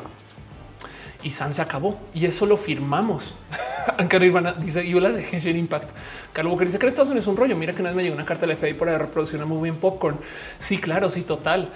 y 1.26 1.32
San 1.32 1.56
se 1.56 1.62
acabó 1.64 1.98
y 2.14 2.26
eso 2.26 2.46
lo 2.46 2.56
firmamos. 2.56 3.34
Ankara 3.98 4.26
Irvana 4.26 4.54
dice 4.54 4.88
yo 4.88 5.00
la 5.00 5.10
de 5.10 5.24
Genshin 5.24 5.58
Impact. 5.58 5.90
Carlos 6.32 6.58
que 6.60 6.66
dice 6.66 6.78
que 6.78 6.86
Estados 6.86 7.10
Unidos 7.10 7.26
es 7.26 7.28
un 7.28 7.36
rollo. 7.36 7.58
Mira 7.58 7.74
que 7.74 7.82
una 7.82 7.90
vez 7.90 7.98
me 7.98 8.04
llegó 8.04 8.14
una 8.14 8.26
carta 8.26 8.46
del 8.46 8.56
FBI 8.56 8.76
por 8.76 8.88
haber 8.88 9.02
reproducido 9.02 9.40
una 9.40 9.48
muy 9.48 9.64
bien 9.64 9.78
popcorn. 9.78 10.18
Sí, 10.60 10.78
claro, 10.78 11.10
sí, 11.10 11.24
total, 11.24 11.70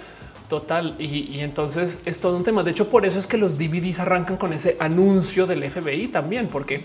total. 0.48 0.94
Y, 1.00 1.40
entonces 1.40 2.02
es 2.04 2.20
todo 2.20 2.36
un 2.36 2.44
tema. 2.44 2.62
De 2.62 2.70
hecho, 2.70 2.88
por 2.90 3.04
eso 3.04 3.18
es 3.18 3.26
que 3.26 3.38
los 3.38 3.58
DVDs 3.58 3.98
arrancan 3.98 4.36
con 4.36 4.52
ese 4.52 4.76
anuncio 4.78 5.48
del 5.48 5.68
FBI 5.68 6.08
también, 6.08 6.46
porque 6.46 6.84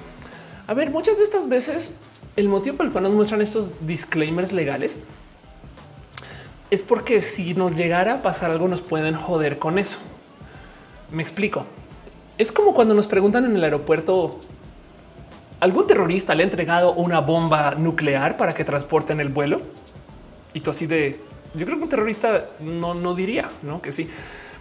a 0.65 0.73
ver, 0.73 0.89
muchas 0.89 1.17
de 1.17 1.23
estas 1.23 1.47
veces 1.47 1.97
el 2.35 2.49
motivo 2.49 2.77
por 2.77 2.85
el 2.85 2.91
cual 2.91 3.05
nos 3.05 3.13
muestran 3.13 3.41
estos 3.41 3.85
disclaimers 3.85 4.51
legales 4.51 5.01
es 6.71 6.81
porque 6.81 7.21
si 7.21 7.53
nos 7.53 7.75
llegara 7.75 8.15
a 8.15 8.21
pasar 8.21 8.51
algo, 8.51 8.67
nos 8.67 8.81
pueden 8.81 9.15
joder 9.15 9.59
con 9.59 9.77
eso. 9.77 9.99
Me 11.11 11.21
explico. 11.21 11.65
Es 12.37 12.51
como 12.51 12.73
cuando 12.73 12.93
nos 12.93 13.07
preguntan 13.07 13.45
en 13.45 13.55
el 13.55 13.63
aeropuerto, 13.63 14.41
¿algún 15.59 15.87
terrorista 15.87 16.35
le 16.35 16.43
ha 16.43 16.45
entregado 16.45 16.93
una 16.93 17.21
bomba 17.21 17.75
nuclear 17.75 18.35
para 18.35 18.53
que 18.53 18.65
transporten 18.65 19.19
el 19.21 19.29
vuelo? 19.29 19.61
Y 20.53 20.59
tú 20.59 20.71
así 20.71 20.87
de, 20.87 21.19
yo 21.53 21.65
creo 21.65 21.77
que 21.77 21.83
un 21.83 21.89
terrorista 21.89 22.47
no, 22.59 22.93
no 22.93 23.13
diría, 23.13 23.49
¿no? 23.61 23.81
Que 23.81 23.91
sí. 23.91 24.09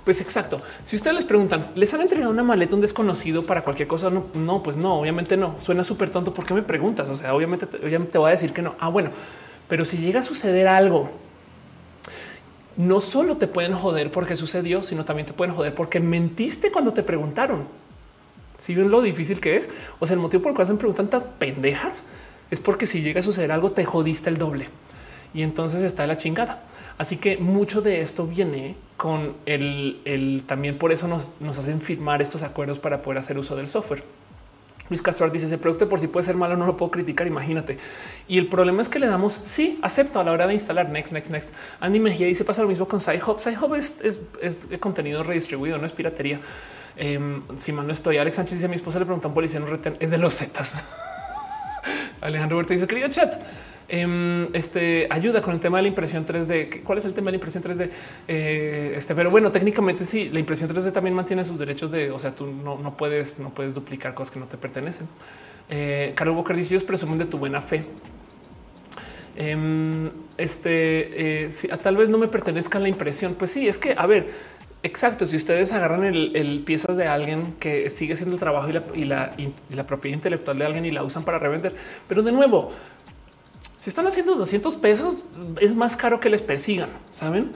Pues 0.04 0.20
exacto. 0.20 0.60
Si 0.82 0.96
ustedes 0.96 1.14
les 1.14 1.24
preguntan, 1.24 1.66
¿les 1.74 1.92
han 1.94 2.02
entregado 2.02 2.30
una 2.30 2.42
maleta 2.42 2.74
un 2.74 2.82
desconocido 2.82 3.44
para 3.44 3.62
cualquier 3.62 3.88
cosa? 3.88 4.10
No, 4.10 4.26
no, 4.34 4.62
pues 4.62 4.76
no, 4.76 5.00
obviamente 5.00 5.36
no. 5.36 5.56
Suena 5.60 5.82
súper 5.82 6.10
tonto. 6.10 6.34
¿Por 6.34 6.44
qué 6.44 6.52
me 6.52 6.62
preguntas? 6.62 7.08
O 7.08 7.16
sea, 7.16 7.34
obviamente, 7.34 7.66
obviamente 7.82 8.12
te 8.12 8.18
voy 8.18 8.28
a 8.28 8.30
decir 8.32 8.52
que 8.52 8.60
no. 8.60 8.74
Ah, 8.78 8.90
bueno, 8.90 9.10
pero 9.68 9.84
si 9.86 9.96
llega 9.96 10.20
a 10.20 10.22
suceder 10.22 10.68
algo, 10.68 11.10
no 12.76 13.00
solo 13.00 13.38
te 13.38 13.46
pueden 13.46 13.72
joder 13.72 14.10
porque 14.10 14.36
sucedió, 14.36 14.82
sino 14.82 15.06
también 15.06 15.26
te 15.26 15.32
pueden 15.32 15.54
joder 15.54 15.74
porque 15.74 16.00
mentiste 16.00 16.70
cuando 16.70 16.92
te 16.92 17.02
preguntaron. 17.02 17.64
Si 18.58 18.74
ven 18.74 18.90
lo 18.90 19.00
difícil 19.00 19.40
que 19.40 19.56
es, 19.56 19.70
o 20.00 20.06
sea, 20.06 20.14
el 20.14 20.20
motivo 20.20 20.42
por 20.42 20.50
el 20.50 20.56
cual 20.56 20.68
se 20.68 20.74
preguntan 20.74 21.08
tantas 21.08 21.30
pendejas 21.38 22.04
es 22.50 22.60
porque 22.60 22.86
si 22.86 23.00
llega 23.00 23.20
a 23.20 23.22
suceder 23.22 23.52
algo, 23.52 23.72
te 23.72 23.84
jodiste 23.84 24.28
el 24.28 24.36
doble 24.36 24.68
y 25.32 25.42
entonces 25.42 25.82
está 25.82 26.06
la 26.06 26.16
chingada. 26.16 26.62
Así 26.98 27.16
que 27.16 27.36
mucho 27.36 27.82
de 27.82 28.00
esto 28.00 28.26
viene 28.26 28.76
con 28.96 29.34
el, 29.46 30.44
también 30.46 30.78
por 30.78 30.92
eso 30.92 31.08
nos, 31.08 31.40
nos 31.40 31.58
hacen 31.58 31.80
firmar 31.80 32.22
estos 32.22 32.42
acuerdos 32.42 32.78
para 32.78 33.02
poder 33.02 33.18
hacer 33.18 33.38
uso 33.38 33.56
del 33.56 33.66
software. 33.66 34.04
Luis 34.90 35.00
Castro 35.00 35.28
dice 35.30 35.46
ese 35.46 35.56
producto 35.56 35.88
por 35.88 35.98
si 35.98 36.08
puede 36.08 36.26
ser 36.26 36.36
malo, 36.36 36.56
no 36.56 36.66
lo 36.66 36.76
puedo 36.76 36.90
criticar. 36.90 37.26
Imagínate. 37.26 37.78
Y 38.28 38.38
el 38.38 38.48
problema 38.48 38.82
es 38.82 38.88
que 38.88 38.98
le 38.98 39.06
damos 39.06 39.32
sí, 39.32 39.78
acepto 39.82 40.20
a 40.20 40.24
la 40.24 40.32
hora 40.32 40.46
de 40.46 40.52
instalar 40.52 40.90
next, 40.90 41.12
next, 41.12 41.30
next. 41.30 41.50
Andy 41.80 42.00
Mejía 42.00 42.26
dice 42.26 42.44
pasa 42.44 42.62
lo 42.62 42.68
mismo 42.68 42.86
con 42.86 43.00
SciHub. 43.00 43.40
SciHub 43.40 43.74
es, 43.74 44.00
es, 44.02 44.20
es 44.42 44.68
contenido 44.78 45.22
redistribuido, 45.22 45.78
no 45.78 45.86
es 45.86 45.92
piratería. 45.92 46.40
Em, 46.96 47.42
si 47.58 47.72
mal 47.72 47.86
no 47.86 47.92
estoy, 47.92 48.18
Alex 48.18 48.36
Sánchez 48.36 48.54
dice 48.54 48.66
a 48.66 48.68
mi 48.68 48.76
esposa 48.76 48.98
le 48.98 49.06
pregunta 49.06 49.26
a 49.26 49.30
un 49.30 49.34
policía 49.34 49.58
en 49.58 49.64
un 49.64 49.80
es 49.98 50.10
de 50.10 50.18
los 50.18 50.34
Zetas. 50.34 50.76
Alejandro 52.20 52.58
Huerta 52.58 52.74
dice 52.74 52.86
querido 52.86 53.08
chat. 53.08 53.34
Em, 53.88 54.48
este 54.54 55.06
ayuda 55.10 55.42
con 55.42 55.54
el 55.54 55.60
tema 55.60 55.76
de 55.78 55.82
la 55.82 55.88
impresión 55.88 56.24
3D. 56.24 56.82
¿Cuál 56.82 56.98
es 56.98 57.04
el 57.04 57.12
tema 57.12 57.26
de 57.26 57.32
la 57.32 57.36
impresión 57.36 57.62
3D? 57.62 57.90
Eh, 58.28 58.94
este, 58.96 59.14
pero 59.14 59.30
bueno, 59.30 59.52
técnicamente 59.52 60.04
sí, 60.04 60.30
la 60.32 60.40
impresión 60.40 60.70
3D 60.70 60.92
también 60.92 61.14
mantiene 61.14 61.44
sus 61.44 61.58
derechos 61.58 61.90
de, 61.90 62.10
o 62.10 62.18
sea, 62.18 62.34
tú 62.34 62.46
no, 62.46 62.96
puedes, 62.96 63.38
no 63.38 63.50
puedes 63.50 63.74
duplicar 63.74 64.14
cosas 64.14 64.32
que 64.32 64.40
no 64.40 64.46
te 64.46 64.56
pertenecen. 64.56 65.06
Eh, 65.68 66.12
Carlos 66.14 66.36
Walker 66.36 66.56
ellos 66.56 66.84
presumen 66.84 67.18
de 67.18 67.26
tu 67.26 67.38
buena 67.38 67.60
fe. 67.60 67.84
Em, 69.36 70.10
este, 70.38 71.44
eh, 71.46 71.50
tal 71.82 71.96
vez 71.96 72.08
no 72.08 72.18
me 72.18 72.28
pertenezca 72.28 72.78
la 72.78 72.88
impresión. 72.88 73.34
Pues 73.34 73.50
sí, 73.50 73.68
es 73.68 73.78
que, 73.78 73.94
a 73.96 74.06
ver, 74.06 74.28
Exacto. 74.84 75.26
Si 75.26 75.34
ustedes 75.34 75.72
agarran 75.72 76.04
el, 76.04 76.62
piezas 76.66 76.98
de 76.98 77.06
alguien 77.08 77.54
que 77.58 77.88
sigue 77.88 78.16
siendo 78.16 78.34
el 78.34 78.38
trabajo 78.38 78.68
y 78.94 79.04
la, 79.04 79.34
propiedad 79.86 80.14
intelectual 80.14 80.58
de 80.58 80.66
alguien 80.66 80.84
y 80.84 80.90
la 80.90 81.02
usan 81.02 81.24
para 81.24 81.38
revender, 81.38 81.74
pero 82.06 82.22
de 82.22 82.32
nuevo, 82.32 82.70
si 83.76 83.90
están 83.90 84.06
haciendo 84.06 84.34
200 84.34 84.76
pesos, 84.76 85.24
es 85.60 85.74
más 85.74 85.96
caro 85.96 86.20
que 86.20 86.30
les 86.30 86.42
persigan, 86.42 86.90
saben? 87.10 87.52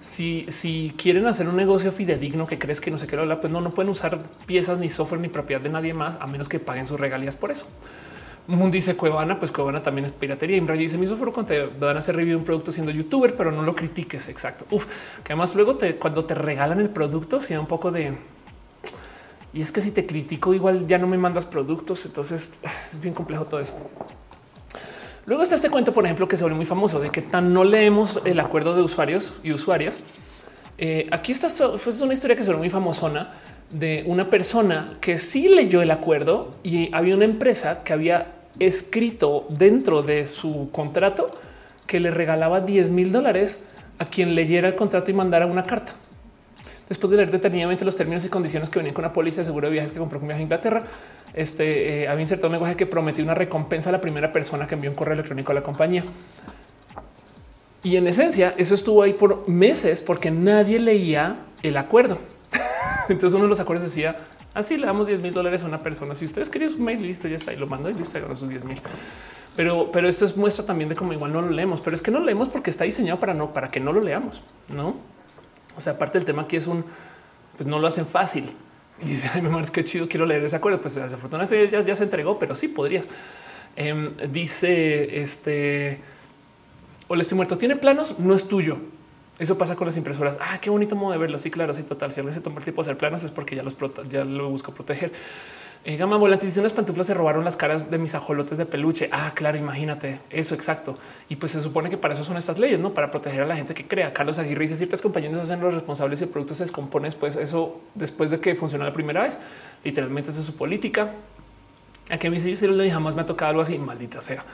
Si, 0.00 0.46
si 0.48 0.94
quieren 0.96 1.26
hacer 1.26 1.48
un 1.48 1.56
negocio 1.56 1.92
fidedigno 1.92 2.46
que 2.46 2.58
crees 2.58 2.80
que 2.80 2.90
no 2.90 2.98
sé 2.98 3.06
qué, 3.06 3.16
pues 3.16 3.52
no, 3.52 3.60
no 3.60 3.70
pueden 3.70 3.90
usar 3.90 4.18
piezas 4.46 4.78
ni 4.78 4.88
software 4.88 5.20
ni 5.20 5.28
propiedad 5.28 5.60
de 5.60 5.68
nadie 5.68 5.92
más 5.92 6.16
a 6.20 6.26
menos 6.26 6.48
que 6.48 6.58
paguen 6.58 6.86
sus 6.86 6.98
regalías 6.98 7.36
por 7.36 7.50
eso. 7.50 7.66
Mundo 8.46 8.74
dice 8.74 8.96
Cuevana, 8.96 9.38
pues 9.38 9.52
Cuevana 9.52 9.82
también 9.82 10.06
es 10.06 10.12
piratería. 10.12 10.56
Y 10.56 10.60
dice 10.60 10.98
mi 10.98 11.06
software 11.06 11.32
cuando 11.32 11.52
te 11.52 11.66
van 11.66 11.96
a 11.96 11.98
hacer 12.00 12.16
review 12.16 12.36
de 12.36 12.40
un 12.40 12.44
producto 12.44 12.72
siendo 12.72 12.90
youtuber, 12.90 13.36
pero 13.36 13.52
no 13.52 13.62
lo 13.62 13.74
critiques. 13.76 14.28
Exacto. 14.28 14.66
Uf, 14.70 14.86
que 15.22 15.32
además 15.32 15.54
luego 15.54 15.76
te, 15.76 15.96
cuando 15.96 16.24
te 16.24 16.34
regalan 16.34 16.80
el 16.80 16.88
producto, 16.88 17.40
si 17.40 17.54
da 17.54 17.60
un 17.60 17.66
poco 17.66 17.92
de 17.92 18.14
y 19.52 19.62
es 19.62 19.72
que 19.72 19.80
si 19.80 19.90
te 19.90 20.06
critico, 20.06 20.54
igual 20.54 20.86
ya 20.86 20.98
no 20.98 21.06
me 21.06 21.18
mandas 21.18 21.46
productos. 21.46 22.06
Entonces 22.06 22.58
es 22.92 23.00
bien 23.00 23.14
complejo 23.14 23.44
todo 23.44 23.60
eso. 23.60 23.74
Luego 25.30 25.44
está 25.44 25.54
este 25.54 25.70
cuento, 25.70 25.92
por 25.92 26.04
ejemplo, 26.04 26.26
que 26.26 26.36
se 26.36 26.42
volvió 26.42 26.56
muy 26.56 26.66
famoso 26.66 26.98
de 26.98 27.10
que 27.10 27.22
tan 27.22 27.54
no 27.54 27.62
leemos 27.62 28.20
el 28.24 28.40
acuerdo 28.40 28.74
de 28.74 28.82
usuarios 28.82 29.32
y 29.44 29.52
usuarias. 29.52 30.00
Eh, 30.76 31.06
aquí 31.12 31.30
está 31.30 31.48
fue 31.48 31.92
una 32.02 32.14
historia 32.14 32.34
que 32.34 32.42
se 32.42 32.48
volvió 32.48 32.64
muy 32.64 32.70
famosona 32.70 33.34
de 33.70 34.02
una 34.08 34.28
persona 34.28 34.96
que 35.00 35.18
sí 35.18 35.48
leyó 35.48 35.82
el 35.82 35.92
acuerdo 35.92 36.50
y 36.64 36.92
había 36.92 37.14
una 37.14 37.26
empresa 37.26 37.84
que 37.84 37.92
había 37.92 38.32
escrito 38.58 39.46
dentro 39.50 40.02
de 40.02 40.26
su 40.26 40.68
contrato 40.72 41.30
que 41.86 42.00
le 42.00 42.10
regalaba 42.10 42.60
10 42.60 42.90
mil 42.90 43.12
dólares 43.12 43.62
a 44.00 44.06
quien 44.06 44.34
leyera 44.34 44.66
el 44.66 44.74
contrato 44.74 45.12
y 45.12 45.14
mandara 45.14 45.46
una 45.46 45.62
carta. 45.62 45.92
Después 46.90 47.08
de 47.12 47.18
leer 47.18 47.30
detenidamente 47.30 47.84
los 47.84 47.94
términos 47.94 48.24
y 48.24 48.28
condiciones 48.28 48.68
que 48.68 48.80
venían 48.80 48.94
con 48.94 49.02
la 49.02 49.12
póliza 49.12 49.42
de 49.42 49.44
seguro 49.44 49.68
de 49.68 49.72
viajes 49.72 49.92
que 49.92 50.00
compró 50.00 50.18
con 50.18 50.26
viaje 50.26 50.40
a 50.40 50.42
Inglaterra, 50.42 50.82
este 51.34 52.02
eh, 52.02 52.08
había 52.08 52.22
insertado 52.22 52.48
un 52.48 52.54
lenguaje 52.54 52.74
que 52.74 52.84
prometió 52.84 53.22
una 53.22 53.34
recompensa 53.34 53.90
a 53.90 53.92
la 53.92 54.00
primera 54.00 54.32
persona 54.32 54.66
que 54.66 54.74
envió 54.74 54.90
un 54.90 54.96
correo 54.96 55.14
electrónico 55.14 55.52
a 55.52 55.54
la 55.54 55.62
compañía. 55.62 56.04
Y 57.84 57.96
en 57.96 58.08
esencia, 58.08 58.54
eso 58.56 58.74
estuvo 58.74 59.04
ahí 59.04 59.12
por 59.12 59.48
meses 59.48 60.02
porque 60.02 60.32
nadie 60.32 60.80
leía 60.80 61.36
el 61.62 61.76
acuerdo. 61.76 62.18
Entonces 63.08 63.34
uno 63.34 63.44
de 63.44 63.50
los 63.50 63.60
acuerdos 63.60 63.84
decía 63.84 64.16
así 64.54 64.76
le 64.76 64.86
damos 64.86 65.06
10 65.06 65.20
mil 65.20 65.32
dólares 65.32 65.62
a 65.62 65.66
una 65.66 65.78
persona. 65.78 66.14
Si 66.14 66.24
ustedes 66.24 66.50
querían 66.50 66.72
su 66.72 66.78
mail, 66.78 67.02
listo, 67.02 67.28
ya 67.28 67.36
está 67.36 67.52
y 67.52 67.56
lo 67.56 67.66
mando 67.66 67.90
y 67.90 67.94
listo, 67.94 68.18
y 68.18 68.36
sus 68.36 68.48
10 68.48 68.64
mil. 68.64 68.80
Pero, 69.56 69.90
pero 69.92 70.08
esto 70.08 70.24
es 70.24 70.36
muestra 70.36 70.64
también 70.64 70.88
de 70.88 70.96
cómo 70.96 71.12
igual 71.12 71.32
no 71.32 71.42
lo 71.42 71.50
leemos, 71.50 71.80
pero 71.80 71.94
es 71.94 72.02
que 72.02 72.10
no 72.10 72.20
leemos 72.20 72.48
porque 72.48 72.70
está 72.70 72.84
diseñado 72.84 73.20
para 73.20 73.34
no, 73.34 73.52
para 73.52 73.68
que 73.68 73.80
no 73.80 73.92
lo 73.92 74.00
leamos, 74.00 74.42
no? 74.68 74.96
O 75.76 75.80
sea, 75.80 75.94
aparte 75.94 76.18
del 76.18 76.24
tema 76.24 76.42
aquí 76.42 76.56
es 76.56 76.66
un, 76.66 76.84
pues 77.56 77.68
no 77.68 77.78
lo 77.78 77.86
hacen 77.86 78.06
fácil. 78.06 78.50
dice, 79.02 79.30
ay, 79.32 79.42
mi 79.42 79.60
es 79.60 79.70
que 79.70 79.84
chido, 79.84 80.08
quiero 80.08 80.26
leer 80.26 80.42
ese 80.44 80.56
acuerdo. 80.56 80.80
Pues 80.80 80.94
desafortunadamente 80.94 81.70
ya, 81.70 81.80
ya 81.80 81.96
se 81.96 82.04
entregó, 82.04 82.38
pero 82.38 82.54
sí 82.54 82.68
podrías. 82.68 83.08
Em, 83.76 84.16
dice 84.30 85.22
este, 85.22 86.00
o 87.08 87.16
le 87.16 87.22
estoy 87.22 87.36
muerto, 87.36 87.56
tiene 87.56 87.76
planos, 87.76 88.18
no 88.18 88.34
es 88.34 88.46
tuyo. 88.46 88.78
Eso 89.38 89.56
pasa 89.56 89.74
con 89.74 89.86
las 89.86 89.96
impresoras. 89.96 90.38
Ah, 90.40 90.58
qué 90.60 90.68
bonito 90.68 90.94
modo 90.96 91.12
de 91.12 91.18
verlo. 91.18 91.38
Sí, 91.38 91.50
claro, 91.50 91.72
sí, 91.72 91.82
total. 91.82 92.12
Si 92.12 92.20
alguien 92.20 92.34
se 92.34 92.42
toma 92.42 92.58
el 92.58 92.64
tiempo 92.64 92.82
de 92.82 92.90
hacer 92.90 92.98
planos 92.98 93.22
es 93.22 93.30
porque 93.30 93.56
ya 93.56 93.62
los 93.62 93.76
ya 94.10 94.24
lo 94.24 94.50
busco 94.50 94.74
proteger. 94.74 95.12
Eh, 95.82 95.96
Gama 95.96 96.18
Volante 96.18 96.44
dice 96.44 96.60
unas 96.60 96.74
pantuflas 96.74 97.06
se 97.06 97.14
robaron 97.14 97.42
las 97.42 97.56
caras 97.56 97.90
de 97.90 97.96
mis 97.96 98.14
ajolotes 98.14 98.58
de 98.58 98.66
peluche. 98.66 99.08
Ah, 99.12 99.32
claro, 99.34 99.56
imagínate 99.56 100.20
eso 100.28 100.54
exacto. 100.54 100.98
Y 101.30 101.36
pues 101.36 101.52
se 101.52 101.62
supone 101.62 101.88
que 101.88 101.96
para 101.96 102.12
eso 102.12 102.22
son 102.22 102.36
estas 102.36 102.58
leyes, 102.58 102.78
no 102.78 102.92
para 102.92 103.10
proteger 103.10 103.42
a 103.42 103.46
la 103.46 103.56
gente 103.56 103.72
que 103.72 103.86
crea. 103.86 104.12
Carlos 104.12 104.38
Aguirre 104.38 104.62
dice 104.62 104.76
ciertas 104.76 105.00
compañías 105.00 105.34
hacen 105.34 105.60
los 105.60 105.72
responsables 105.72 106.20
y 106.20 106.24
el 106.24 106.30
producto 106.30 106.54
se 106.54 106.64
descompone 106.64 107.06
después. 107.06 107.36
Eso 107.36 107.80
después 107.94 108.30
de 108.30 108.40
que 108.40 108.54
funciona 108.54 108.84
la 108.84 108.92
primera 108.92 109.22
vez, 109.22 109.38
literalmente 109.82 110.30
es 110.30 110.36
su 110.36 110.54
política. 110.54 111.12
A 112.10 112.28
mí 112.28 112.40
si 112.40 112.54
yo 112.54 112.90
jamás 112.90 113.14
me 113.14 113.22
ha 113.22 113.26
tocado 113.26 113.50
algo 113.50 113.62
así. 113.62 113.78
Maldita 113.78 114.20
sea. 114.20 114.44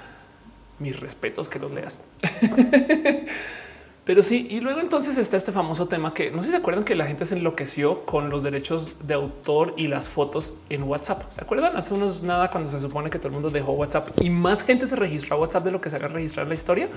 Mis 0.78 1.00
respetos 1.00 1.48
que 1.48 1.58
los 1.58 1.72
leas. 1.72 2.00
Pero 4.06 4.22
sí, 4.22 4.46
y 4.48 4.60
luego 4.60 4.78
entonces 4.78 5.18
está 5.18 5.36
este 5.36 5.50
famoso 5.50 5.88
tema 5.88 6.14
que 6.14 6.30
no 6.30 6.38
sé 6.38 6.46
si 6.46 6.50
se 6.52 6.58
acuerdan 6.58 6.84
que 6.84 6.94
la 6.94 7.06
gente 7.06 7.24
se 7.24 7.36
enloqueció 7.36 8.06
con 8.06 8.30
los 8.30 8.44
derechos 8.44 8.92
de 9.02 9.14
autor 9.14 9.74
y 9.76 9.88
las 9.88 10.08
fotos 10.08 10.54
en 10.70 10.84
WhatsApp. 10.84 11.24
¿Se 11.32 11.42
acuerdan? 11.42 11.76
Hace 11.76 11.92
unos 11.92 12.22
nada 12.22 12.48
cuando 12.48 12.70
se 12.70 12.78
supone 12.78 13.10
que 13.10 13.18
todo 13.18 13.28
el 13.28 13.34
mundo 13.34 13.50
dejó 13.50 13.72
WhatsApp 13.72 14.10
y 14.20 14.30
más 14.30 14.62
gente 14.62 14.86
se 14.86 14.94
registró 14.94 15.34
a 15.34 15.40
WhatsApp 15.40 15.64
de 15.64 15.72
lo 15.72 15.80
que 15.80 15.90
se 15.90 15.96
haga 15.96 16.06
registrar 16.06 16.46
la 16.46 16.54
historia. 16.54 16.88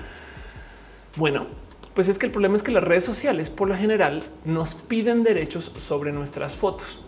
Bueno, 1.16 1.48
pues 1.94 2.08
es 2.08 2.16
que 2.16 2.26
el 2.26 2.32
problema 2.32 2.54
es 2.54 2.62
que 2.62 2.70
las 2.70 2.84
redes 2.84 3.06
sociales 3.06 3.50
por 3.50 3.66
lo 3.66 3.74
general 3.74 4.22
nos 4.44 4.76
piden 4.76 5.24
derechos 5.24 5.72
sobre 5.78 6.12
nuestras 6.12 6.56
fotos. 6.56 7.00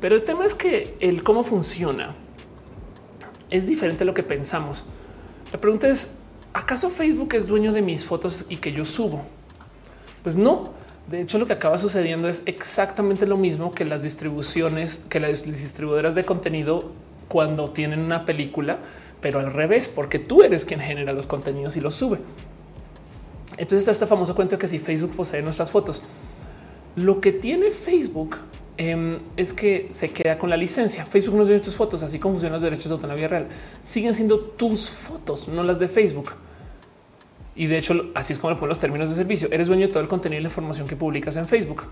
Pero 0.00 0.14
el 0.14 0.22
tema 0.22 0.46
es 0.46 0.54
que 0.54 0.96
el 1.00 1.22
cómo 1.22 1.44
funciona 1.44 2.14
es 3.50 3.66
diferente 3.66 4.04
a 4.04 4.06
lo 4.06 4.14
que 4.14 4.22
pensamos. 4.22 4.84
La 5.52 5.60
pregunta 5.60 5.86
es, 5.86 6.16
¿acaso 6.52 6.90
Facebook 6.90 7.34
es 7.34 7.46
dueño 7.46 7.72
de 7.72 7.82
mis 7.82 8.04
fotos 8.04 8.46
y 8.48 8.56
que 8.56 8.72
yo 8.72 8.84
subo? 8.84 9.22
Pues 10.22 10.36
no. 10.36 10.70
De 11.10 11.20
hecho, 11.20 11.38
lo 11.38 11.46
que 11.46 11.52
acaba 11.52 11.78
sucediendo 11.78 12.28
es 12.28 12.42
exactamente 12.46 13.26
lo 13.26 13.36
mismo 13.36 13.72
que 13.72 13.84
las 13.84 14.02
distribuciones, 14.02 14.98
que 15.08 15.18
las 15.18 15.44
distribuidoras 15.44 16.14
de 16.14 16.24
contenido 16.24 16.92
cuando 17.28 17.70
tienen 17.70 18.00
una 18.00 18.24
película, 18.24 18.78
pero 19.20 19.40
al 19.40 19.52
revés, 19.52 19.88
porque 19.88 20.18
tú 20.18 20.42
eres 20.42 20.64
quien 20.64 20.80
genera 20.80 21.12
los 21.12 21.26
contenidos 21.26 21.76
y 21.76 21.80
los 21.80 21.94
sube. 21.94 22.18
Entonces 23.52 23.80
está 23.80 23.90
este 23.90 24.06
famoso 24.06 24.34
cuento 24.34 24.56
de 24.56 24.58
que 24.60 24.68
si 24.68 24.78
Facebook 24.78 25.12
posee 25.16 25.42
nuestras 25.42 25.70
fotos, 25.70 26.02
lo 26.96 27.20
que 27.20 27.32
tiene 27.32 27.70
Facebook 27.70 28.36
Em, 28.78 29.18
es 29.36 29.52
que 29.52 29.88
se 29.90 30.10
queda 30.10 30.38
con 30.38 30.48
la 30.48 30.56
licencia. 30.56 31.04
Facebook 31.04 31.36
no 31.36 31.44
tiene 31.44 31.60
tus 31.60 31.76
fotos, 31.76 32.02
así 32.02 32.18
como 32.18 32.34
funcionan 32.34 32.54
los 32.54 32.62
derechos 32.62 32.88
de 32.88 32.94
autor 32.94 33.30
real. 33.30 33.46
Siguen 33.82 34.14
siendo 34.14 34.38
tus 34.38 34.90
fotos, 34.90 35.48
no 35.48 35.62
las 35.62 35.78
de 35.78 35.88
Facebook. 35.88 36.30
Y 37.54 37.66
de 37.66 37.78
hecho, 37.78 38.10
así 38.14 38.32
es 38.32 38.38
como 38.38 38.52
le 38.52 38.56
ponen 38.56 38.70
los 38.70 38.78
términos 38.78 39.10
de 39.10 39.16
servicio. 39.16 39.48
Eres 39.52 39.68
dueño 39.68 39.86
de 39.86 39.92
todo 39.92 40.02
el 40.02 40.08
contenido 40.08 40.40
y 40.40 40.42
la 40.44 40.48
información 40.48 40.88
que 40.88 40.96
publicas 40.96 41.36
en 41.36 41.46
Facebook. 41.46 41.84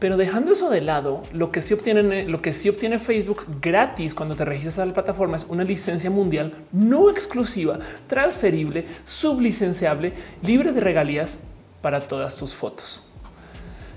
Pero 0.00 0.16
dejando 0.16 0.50
eso 0.50 0.68
de 0.68 0.80
lado, 0.80 1.22
lo 1.32 1.52
que 1.52 1.62
sí 1.62 1.74
obtiene, 1.74 2.26
lo 2.26 2.42
que 2.42 2.52
sí 2.52 2.68
obtiene 2.68 2.98
Facebook 2.98 3.46
gratis 3.60 4.16
cuando 4.16 4.34
te 4.34 4.44
registras 4.44 4.80
a 4.80 4.86
la 4.86 4.92
plataforma 4.92 5.36
es 5.36 5.46
una 5.48 5.62
licencia 5.62 6.10
mundial 6.10 6.54
no 6.72 7.08
exclusiva, 7.08 7.78
transferible, 8.08 8.84
sublicenciable, 9.04 10.12
libre 10.42 10.72
de 10.72 10.80
regalías 10.80 11.38
para 11.80 12.00
todas 12.08 12.34
tus 12.34 12.52
fotos. 12.52 13.00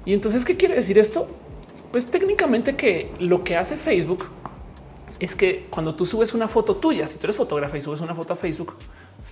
Y 0.06 0.14
entonces, 0.14 0.46
¿qué 0.46 0.56
quiere 0.56 0.76
decir 0.76 1.00
esto? 1.00 1.28
Pues 1.92 2.08
técnicamente 2.10 2.76
que 2.76 3.12
lo 3.20 3.44
que 3.44 3.58
hace 3.58 3.78
Facebook 3.78 4.26
es 5.20 5.36
que 5.36 5.68
cuando 5.70 5.96
tú 5.96 6.06
subes 6.06 6.34
una 6.34 6.48
foto 6.48 6.76
tuya, 6.76 7.08
si 7.08 7.18
tú 7.18 7.26
eres 7.26 7.36
fotógrafa 7.36 7.78
y 7.78 7.82
subes 7.82 8.02
una 8.02 8.16
foto 8.16 8.34
a 8.34 8.38
Facebook, 8.38 8.76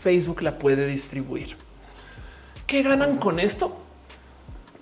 Facebook 0.02 0.41
la 0.41 0.58
puede 0.58 0.88
distribuir. 0.88 1.56
¿Qué 2.68 2.84
ganan 2.84 3.18
con 3.18 3.39
esto? 3.39 3.78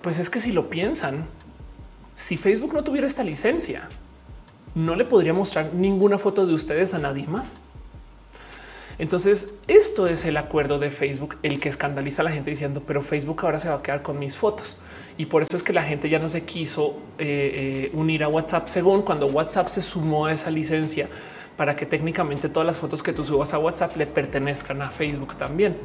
Pues 0.00 0.18
es 0.18 0.30
que 0.30 0.40
si 0.40 0.52
lo 0.52 0.70
piensan, 0.70 1.26
si 2.14 2.36
Facebook 2.36 2.72
no 2.74 2.84
tuviera 2.84 3.06
esta 3.06 3.24
licencia, 3.24 3.88
no 4.74 4.96
le 4.96 5.04
podría 5.04 5.34
mostrar 5.34 5.74
ninguna 5.74 6.18
foto 6.18 6.46
de 6.46 6.54
ustedes 6.54 6.94
a 6.94 6.98
nadie 6.98 7.26
más. 7.26 7.58
Entonces, 8.98 9.54
esto 9.68 10.06
es 10.06 10.24
el 10.24 10.36
acuerdo 10.36 10.78
de 10.78 10.90
Facebook, 10.90 11.36
el 11.42 11.60
que 11.60 11.68
escandaliza 11.68 12.22
a 12.22 12.26
la 12.26 12.30
gente 12.30 12.50
diciendo, 12.50 12.82
pero 12.86 13.02
Facebook 13.02 13.40
ahora 13.42 13.58
se 13.58 13.68
va 13.68 13.76
a 13.76 13.82
quedar 13.82 14.02
con 14.02 14.18
mis 14.18 14.36
fotos. 14.36 14.76
Y 15.18 15.26
por 15.26 15.42
eso 15.42 15.56
es 15.56 15.62
que 15.62 15.72
la 15.72 15.82
gente 15.82 16.08
ya 16.08 16.18
no 16.18 16.28
se 16.28 16.44
quiso 16.44 16.96
eh, 17.18 17.90
eh, 17.90 17.90
unir 17.94 18.24
a 18.24 18.28
WhatsApp, 18.28 18.68
según 18.68 19.02
cuando 19.02 19.26
WhatsApp 19.26 19.68
se 19.68 19.80
sumó 19.80 20.26
a 20.26 20.32
esa 20.32 20.50
licencia 20.50 21.08
para 21.56 21.76
que 21.76 21.86
técnicamente 21.86 22.48
todas 22.48 22.66
las 22.66 22.78
fotos 22.78 23.02
que 23.02 23.12
tú 23.12 23.22
subas 23.24 23.52
a 23.52 23.58
WhatsApp 23.58 23.96
le 23.96 24.06
pertenezcan 24.06 24.80
a 24.82 24.90
Facebook 24.90 25.36
también. 25.36 25.76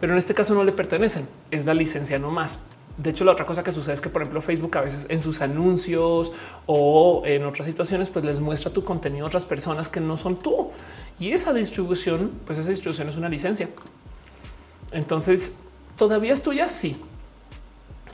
Pero 0.00 0.12
en 0.12 0.18
este 0.18 0.34
caso 0.34 0.54
no 0.54 0.64
le 0.64 0.72
pertenecen, 0.72 1.28
es 1.50 1.66
la 1.66 1.74
licencia 1.74 2.18
no 2.18 2.30
más. 2.30 2.60
De 2.96 3.10
hecho, 3.10 3.24
la 3.24 3.32
otra 3.32 3.44
cosa 3.44 3.64
que 3.64 3.72
sucede 3.72 3.94
es 3.94 4.00
que, 4.00 4.08
por 4.08 4.22
ejemplo, 4.22 4.40
Facebook 4.40 4.76
a 4.78 4.82
veces 4.82 5.06
en 5.08 5.20
sus 5.20 5.40
anuncios 5.40 6.32
o 6.66 7.22
en 7.24 7.44
otras 7.44 7.66
situaciones, 7.66 8.08
pues 8.08 8.24
les 8.24 8.38
muestra 8.38 8.72
tu 8.72 8.84
contenido 8.84 9.24
a 9.24 9.28
otras 9.28 9.44
personas 9.46 9.88
que 9.88 10.00
no 10.00 10.16
son 10.16 10.38
tú. 10.38 10.70
Y 11.18 11.32
esa 11.32 11.52
distribución, 11.52 12.30
pues 12.46 12.58
esa 12.58 12.70
distribución 12.70 13.08
es 13.08 13.16
una 13.16 13.28
licencia. 13.28 13.68
Entonces, 14.92 15.58
todavía 15.96 16.32
es 16.32 16.42
tuya, 16.42 16.68
sí. 16.68 16.96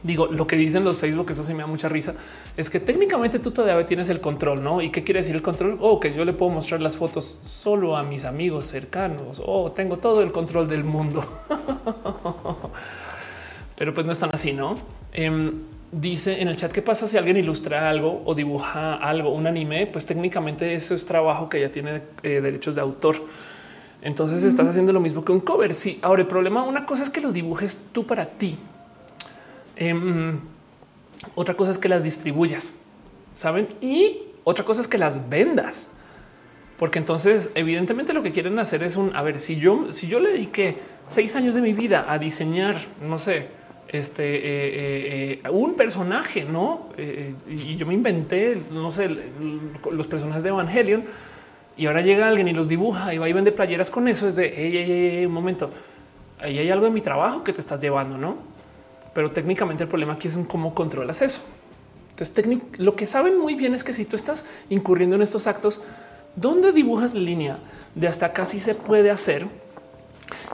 Digo, 0.03 0.29
lo 0.29 0.47
que 0.47 0.57
dicen 0.57 0.83
los 0.83 0.99
Facebook, 0.99 1.31
eso 1.31 1.45
sí 1.45 1.53
me 1.53 1.61
da 1.61 1.67
mucha 1.67 1.89
risa, 1.89 2.15
es 2.57 2.71
que 2.71 2.81
técnicamente 2.81 3.39
tú 3.39 3.51
todavía 3.51 3.85
tienes 3.85 4.09
el 4.09 4.21
control, 4.21 4.63
¿no? 4.63 4.81
¿Y 4.81 4.91
qué 4.91 5.05
quiere 5.05 5.21
decir 5.21 5.35
el 5.35 5.43
control? 5.43 5.77
O 5.81 5.91
oh, 5.91 6.01
que 6.01 6.15
yo 6.15 6.25
le 6.25 6.33
puedo 6.33 6.51
mostrar 6.51 6.81
las 6.81 6.97
fotos 6.97 7.39
solo 7.43 7.97
a 7.97 8.03
mis 8.03 8.25
amigos 8.25 8.67
cercanos. 8.67 9.41
O 9.41 9.65
oh, 9.65 9.73
tengo 9.73 9.99
todo 9.99 10.23
el 10.23 10.33
control 10.33 10.69
del 10.69 10.85
mundo. 10.85 11.23
Pero 13.77 13.93
pues 13.93 14.07
no 14.07 14.13
es 14.13 14.19
tan 14.19 14.31
así, 14.33 14.55
¿no? 14.55 14.79
Em, 15.13 15.53
dice 15.93 16.41
en 16.41 16.49
el 16.49 16.57
chat 16.57 16.73
qué 16.73 16.83
pasa 16.83 17.07
si 17.07 17.19
alguien 17.19 17.37
ilustra 17.37 17.91
algo 17.91 18.23
o 18.25 18.35
dibuja 18.35 18.95
algo, 18.95 19.33
un 19.35 19.47
anime, 19.47 19.87
pues 19.87 20.07
técnicamente 20.07 20.73
eso 20.73 20.95
es 20.95 21.05
trabajo 21.05 21.49
que 21.49 21.61
ya 21.61 21.71
tiene 21.71 22.03
eh, 22.23 22.41
derechos 22.41 22.77
de 22.77 22.81
autor. 22.81 23.17
Entonces 24.03 24.45
estás 24.45 24.67
haciendo 24.67 24.95
lo 24.95 25.01
mismo 25.01 25.25
que 25.25 25.33
un 25.33 25.41
cover. 25.41 25.75
Sí, 25.75 25.99
ahora 26.01 26.23
el 26.23 26.29
problema, 26.29 26.63
una 26.63 26.87
cosa 26.87 27.03
es 27.03 27.11
que 27.11 27.21
lo 27.21 27.33
dibujes 27.33 27.89
tú 27.93 28.07
para 28.07 28.25
ti. 28.25 28.59
Em, 29.81 30.39
otra 31.35 31.55
cosa 31.55 31.71
es 31.71 31.79
que 31.79 31.89
las 31.89 32.03
distribuyas, 32.03 32.75
saben? 33.33 33.67
Y 33.81 34.19
otra 34.45 34.65
cosa 34.65 34.83
es 34.83 34.89
que 34.89 34.99
las 34.99 35.29
vendas. 35.29 35.89
Porque 36.79 36.99
entonces, 36.99 37.51
evidentemente, 37.55 38.13
lo 38.13 38.23
que 38.23 38.31
quieren 38.31 38.59
hacer 38.59 38.83
es 38.83 38.97
un 38.97 39.17
a 39.17 39.23
ver 39.23 39.41
si 39.41 39.57
yo, 39.57 39.91
si 39.91 40.07
yo 40.07 40.21
le 40.21 40.33
dediqué 40.33 40.77
seis 41.09 41.35
años 41.35 41.55
de 41.55 41.63
mi 41.63 41.73
vida 41.73 42.07
a 42.09 42.19
diseñar, 42.19 42.77
no 43.03 43.19
sé, 43.19 43.49
este 43.89 44.37
eh, 44.37 44.41
eh, 44.43 45.41
eh, 45.45 45.51
un 45.51 45.75
personaje, 45.75 46.45
no? 46.45 46.89
y 47.49 47.77
yo 47.77 47.87
me 47.87 47.95
inventé, 47.95 48.63
no 48.71 48.91
sé, 48.91 49.11
los 49.91 50.07
personajes 50.07 50.43
de 50.43 50.51
Evangelion 50.51 51.05
y 51.77 51.87
ahora 51.87 52.03
llega 52.03 52.29
alguien 52.29 52.49
y 52.49 52.53
los 52.53 52.69
dibuja 52.69 53.13
y 53.15 53.19
va 53.19 53.29
y 53.29 53.33
vende 53.33 53.51
playeras 53.51 53.91
con 53.91 54.07
eso. 54.09 54.29
Es 54.29 54.37
de 54.37 55.25
un 55.27 55.33
momento. 55.33 55.71
Ahí 56.39 56.59
hay 56.59 56.71
algo 56.71 56.85
de 56.85 56.93
mi 56.93 57.01
trabajo 57.01 57.43
que 57.43 57.53
te 57.53 57.61
estás 57.61 57.81
llevando, 57.81 58.17
no? 58.17 58.50
Pero 59.15 59.31
técnicamente 59.33 59.85
el 59.85 59.89
problema 59.89 60.15
aquí 60.15 60.29
es 60.29 60.37
en 60.37 60.45
cómo 60.45 60.75
controlas 60.75 61.23
eso. 61.23 61.41
Entonces, 62.11 62.61
lo 62.79 62.97
que 62.97 63.07
saben 63.07 63.39
muy 63.39 63.55
bien 63.55 63.75
es 63.75 63.83
que 63.83 63.93
si 63.93 64.05
tú 64.05 64.17
estás 64.17 64.45
incurriendo 64.69 65.17
en 65.17 65.23
estos 65.23 65.47
actos, 65.47 65.81
¿dónde 66.37 66.73
dibujas 66.73 67.15
línea 67.15 67.59
de 67.95 68.09
hasta 68.09 68.27
acá 68.27 68.45
sí 68.45 68.61
se 68.61 68.75
puede 68.75 69.11
hacer 69.11 69.47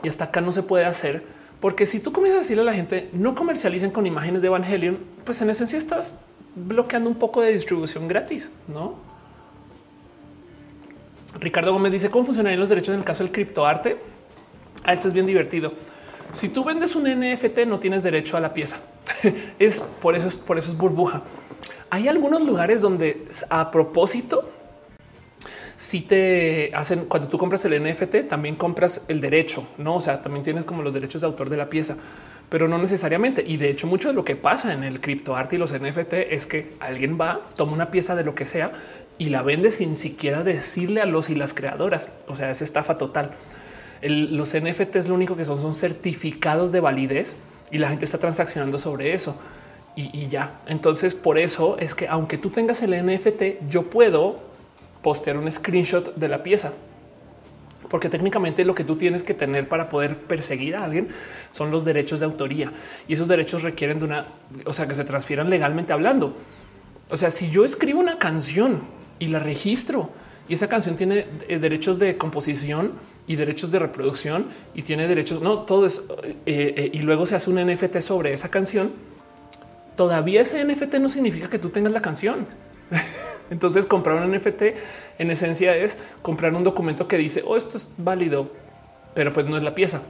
y 0.03 0.09
hasta 0.09 0.25
acá 0.25 0.41
no 0.41 0.53
se 0.53 0.63
puede 0.63 0.85
hacer? 0.85 1.25
Porque 1.61 1.87
si 1.87 2.01
tú 2.01 2.13
comienzas 2.13 2.39
a 2.39 2.43
decirle 2.43 2.63
a 2.63 2.67
la 2.67 2.75
gente 2.75 3.09
no 3.13 3.35
comercialicen 3.35 3.91
con 3.91 4.07
imágenes 4.07 4.43
de 4.43 4.49
Evangelion, 4.49 4.99
pues 5.25 5.41
en 5.41 5.51
esencia 5.51 5.79
estás 5.79 6.21
bloqueando 6.55 7.11
un 7.11 7.17
poco 7.17 7.41
de 7.41 7.53
distribución 7.53 8.09
gratis, 8.09 8.51
no? 8.69 8.95
Ricardo 11.41 11.73
Gómez 11.73 11.93
dice 11.93 12.11
cómo 12.11 12.25
funcionarían 12.25 12.61
los 12.61 12.69
derechos 12.69 12.95
en 12.95 13.01
el 13.01 13.05
caso 13.05 13.23
del 13.25 13.33
criptoarte. 13.33 13.97
Ah, 14.85 14.93
esto 14.93 15.09
es 15.09 15.15
bien 15.15 15.27
divertido. 15.27 15.73
Si 16.37 16.51
tú 16.51 16.65
vendes 16.65 16.95
un 16.95 17.05
NFT, 17.05 17.61
no 17.67 17.79
tienes 17.79 18.03
derecho 18.03 18.37
a 18.37 18.41
la 18.41 18.53
pieza. 18.53 18.77
es 19.59 19.81
por 19.81 20.15
eso, 20.15 20.29
es 20.29 20.37
por 20.37 20.59
eso 20.59 20.71
es 20.71 20.77
burbuja. 20.77 21.23
Hay 21.89 22.09
algunos 22.09 22.43
lugares 22.45 22.83
donde 22.83 23.25
a 23.49 23.71
propósito 23.71 24.45
si 25.77 26.03
te 26.03 26.71
hacen 26.75 27.07
cuando 27.07 27.29
tú 27.29 27.39
compras 27.39 27.65
el 27.65 27.83
NFT, 27.83 28.29
también 28.29 28.57
compras 28.57 29.05
el 29.09 29.23
derecho, 29.23 29.67
no? 29.79 29.97
O 29.97 30.01
sea, 30.01 30.23
también 30.23 30.45
tienes 30.45 30.65
como 30.65 30.83
los 30.83 30.93
derechos 30.93 31.23
de 31.23 31.27
autor 31.27 31.49
de 31.49 31.57
la 31.57 31.71
pieza, 31.71 31.97
pero 32.51 32.69
no 32.69 32.77
necesariamente. 32.77 33.43
Y 33.47 33.57
de 33.57 33.71
hecho, 33.71 33.87
mucho 33.87 34.09
de 34.09 34.15
lo 34.15 34.25
que 34.25 34.37
pasa 34.37 34.75
en 34.75 34.85
el 34.85 35.01
criptoarte 35.01 35.57
y 35.57 35.59
los 35.59 35.73
NFT 35.73 36.13
es 36.31 36.47
que 36.47 36.75
alguien 36.81 37.19
va, 37.19 37.41
toma 37.55 37.73
una 37.73 37.91
pieza 37.91 38.15
de 38.15 38.25
lo 38.25 38.35
que 38.35 38.45
sea 38.45 38.73
y 39.17 39.31
la 39.31 39.43
vende 39.43 39.71
sin 39.71 39.97
siquiera 39.97 40.43
decirle 40.43 41.01
a 41.01 41.07
los 41.07 41.31
y 41.31 41.35
las 41.35 41.55
creadoras. 41.55 42.11
O 42.27 42.37
sea, 42.37 42.51
es 42.51 42.61
estafa 42.61 42.99
total. 42.99 43.33
Los 44.03 44.55
NFT 44.55 44.97
es 44.97 45.09
lo 45.09 45.15
único 45.15 45.37
que 45.37 45.45
son, 45.45 45.61
son 45.61 45.75
certificados 45.75 46.73
de 46.73 46.81
validez 46.81 47.39
y 47.71 47.79
la 47.79 47.89
gente 47.89 48.05
está 48.05 48.19
transaccionando 48.19 48.79
sobre 48.79 49.15
eso. 49.15 49.41
Y, 49.97 50.11
y, 50.17 50.29
ya. 50.29 50.61
Entonces, 50.67 51.15
por 51.15 51.39
eso 51.39 51.79
es 51.79 51.95
que 51.95 52.07
aunque 52.07 52.37
tú 52.37 52.51
tengas 52.51 52.83
el 52.83 52.91
NFT, 53.07 53.69
yo 53.71 53.85
puedo 53.85 54.41
postear 55.03 55.39
un 55.39 55.51
screenshot 55.51 56.15
de 56.17 56.29
la 56.29 56.43
pieza. 56.43 56.73
Porque 57.89 58.09
técnicamente 58.09 58.65
lo 58.65 58.75
que 58.75 58.85
tú 58.85 58.97
tienes 58.97 59.23
que 59.23 59.35
tener 59.35 59.69
para 59.69 59.89
poder 59.89 60.19
perseguir 60.19 60.77
a 60.77 60.85
alguien 60.85 61.09
son 61.51 61.71
los 61.71 61.85
derechos 61.85 62.21
de 62.21 62.27
autoría 62.27 62.73
y 63.07 63.15
esos 63.15 63.29
derechos 63.29 63.63
requieren 63.63 64.01
de 64.01 64.07
una, 64.07 64.27
o 64.65 64.73
sea, 64.73 64.89
que 64.89 64.95
se 64.95 65.05
transfieran 65.05 65.51
legalmente 65.51 65.93
hablando. 65.93 66.37
O 67.09 67.17
sea, 67.17 67.31
si 67.31 67.51
yo 67.51 67.65
escribo 67.65 68.01
una 68.01 68.19
canción 68.19 68.83
y 69.19 69.29
la 69.29 69.39
registro 69.39 70.11
y 70.49 70.55
esa 70.55 70.69
canción 70.69 70.97
tiene 70.97 71.27
eh, 71.49 71.59
derechos 71.59 71.99
de 71.99 72.17
composición 72.17 72.93
y 73.27 73.37
derechos 73.37 73.73
de 73.73 73.79
reproducción 73.79 74.47
y 74.75 74.83
tiene 74.83 75.09
derechos, 75.09 75.43
no 75.43 75.61
todo 75.61 75.87
es 75.87 76.07
eh, 76.47 76.75
eh, 76.77 76.91
y 76.93 77.01
luego 77.01 77.27
se 77.27 77.35
hace 77.35 77.51
un 77.51 77.65
NFT 77.65 77.99
sobre 77.99 78.33
esa 78.33 78.51
canción. 78.51 78.93
Todavía 79.97 80.43
ese 80.43 80.65
NFT 80.65 80.95
no 80.97 81.09
significa 81.09 81.49
que 81.49 81.59
tú 81.59 81.71
tengas 81.71 81.93
la 81.93 82.03
canción. 82.03 82.47
Entonces 83.51 83.87
comprar 83.87 84.23
un 84.23 84.33
NFT 84.33 84.63
en 85.19 85.31
esencia 85.31 85.77
es 85.77 85.99
comprar 86.23 86.55
un 86.55 86.65
documento 86.65 87.09
que 87.09 87.17
dice, 87.17 87.43
oh, 87.45 87.57
esto 87.57 87.77
es 87.77 87.89
válido, 87.97 88.53
pero 89.15 89.33
pues 89.33 89.49
no 89.49 89.57
es 89.57 89.63
la 89.63 89.75
pieza. 89.75 90.03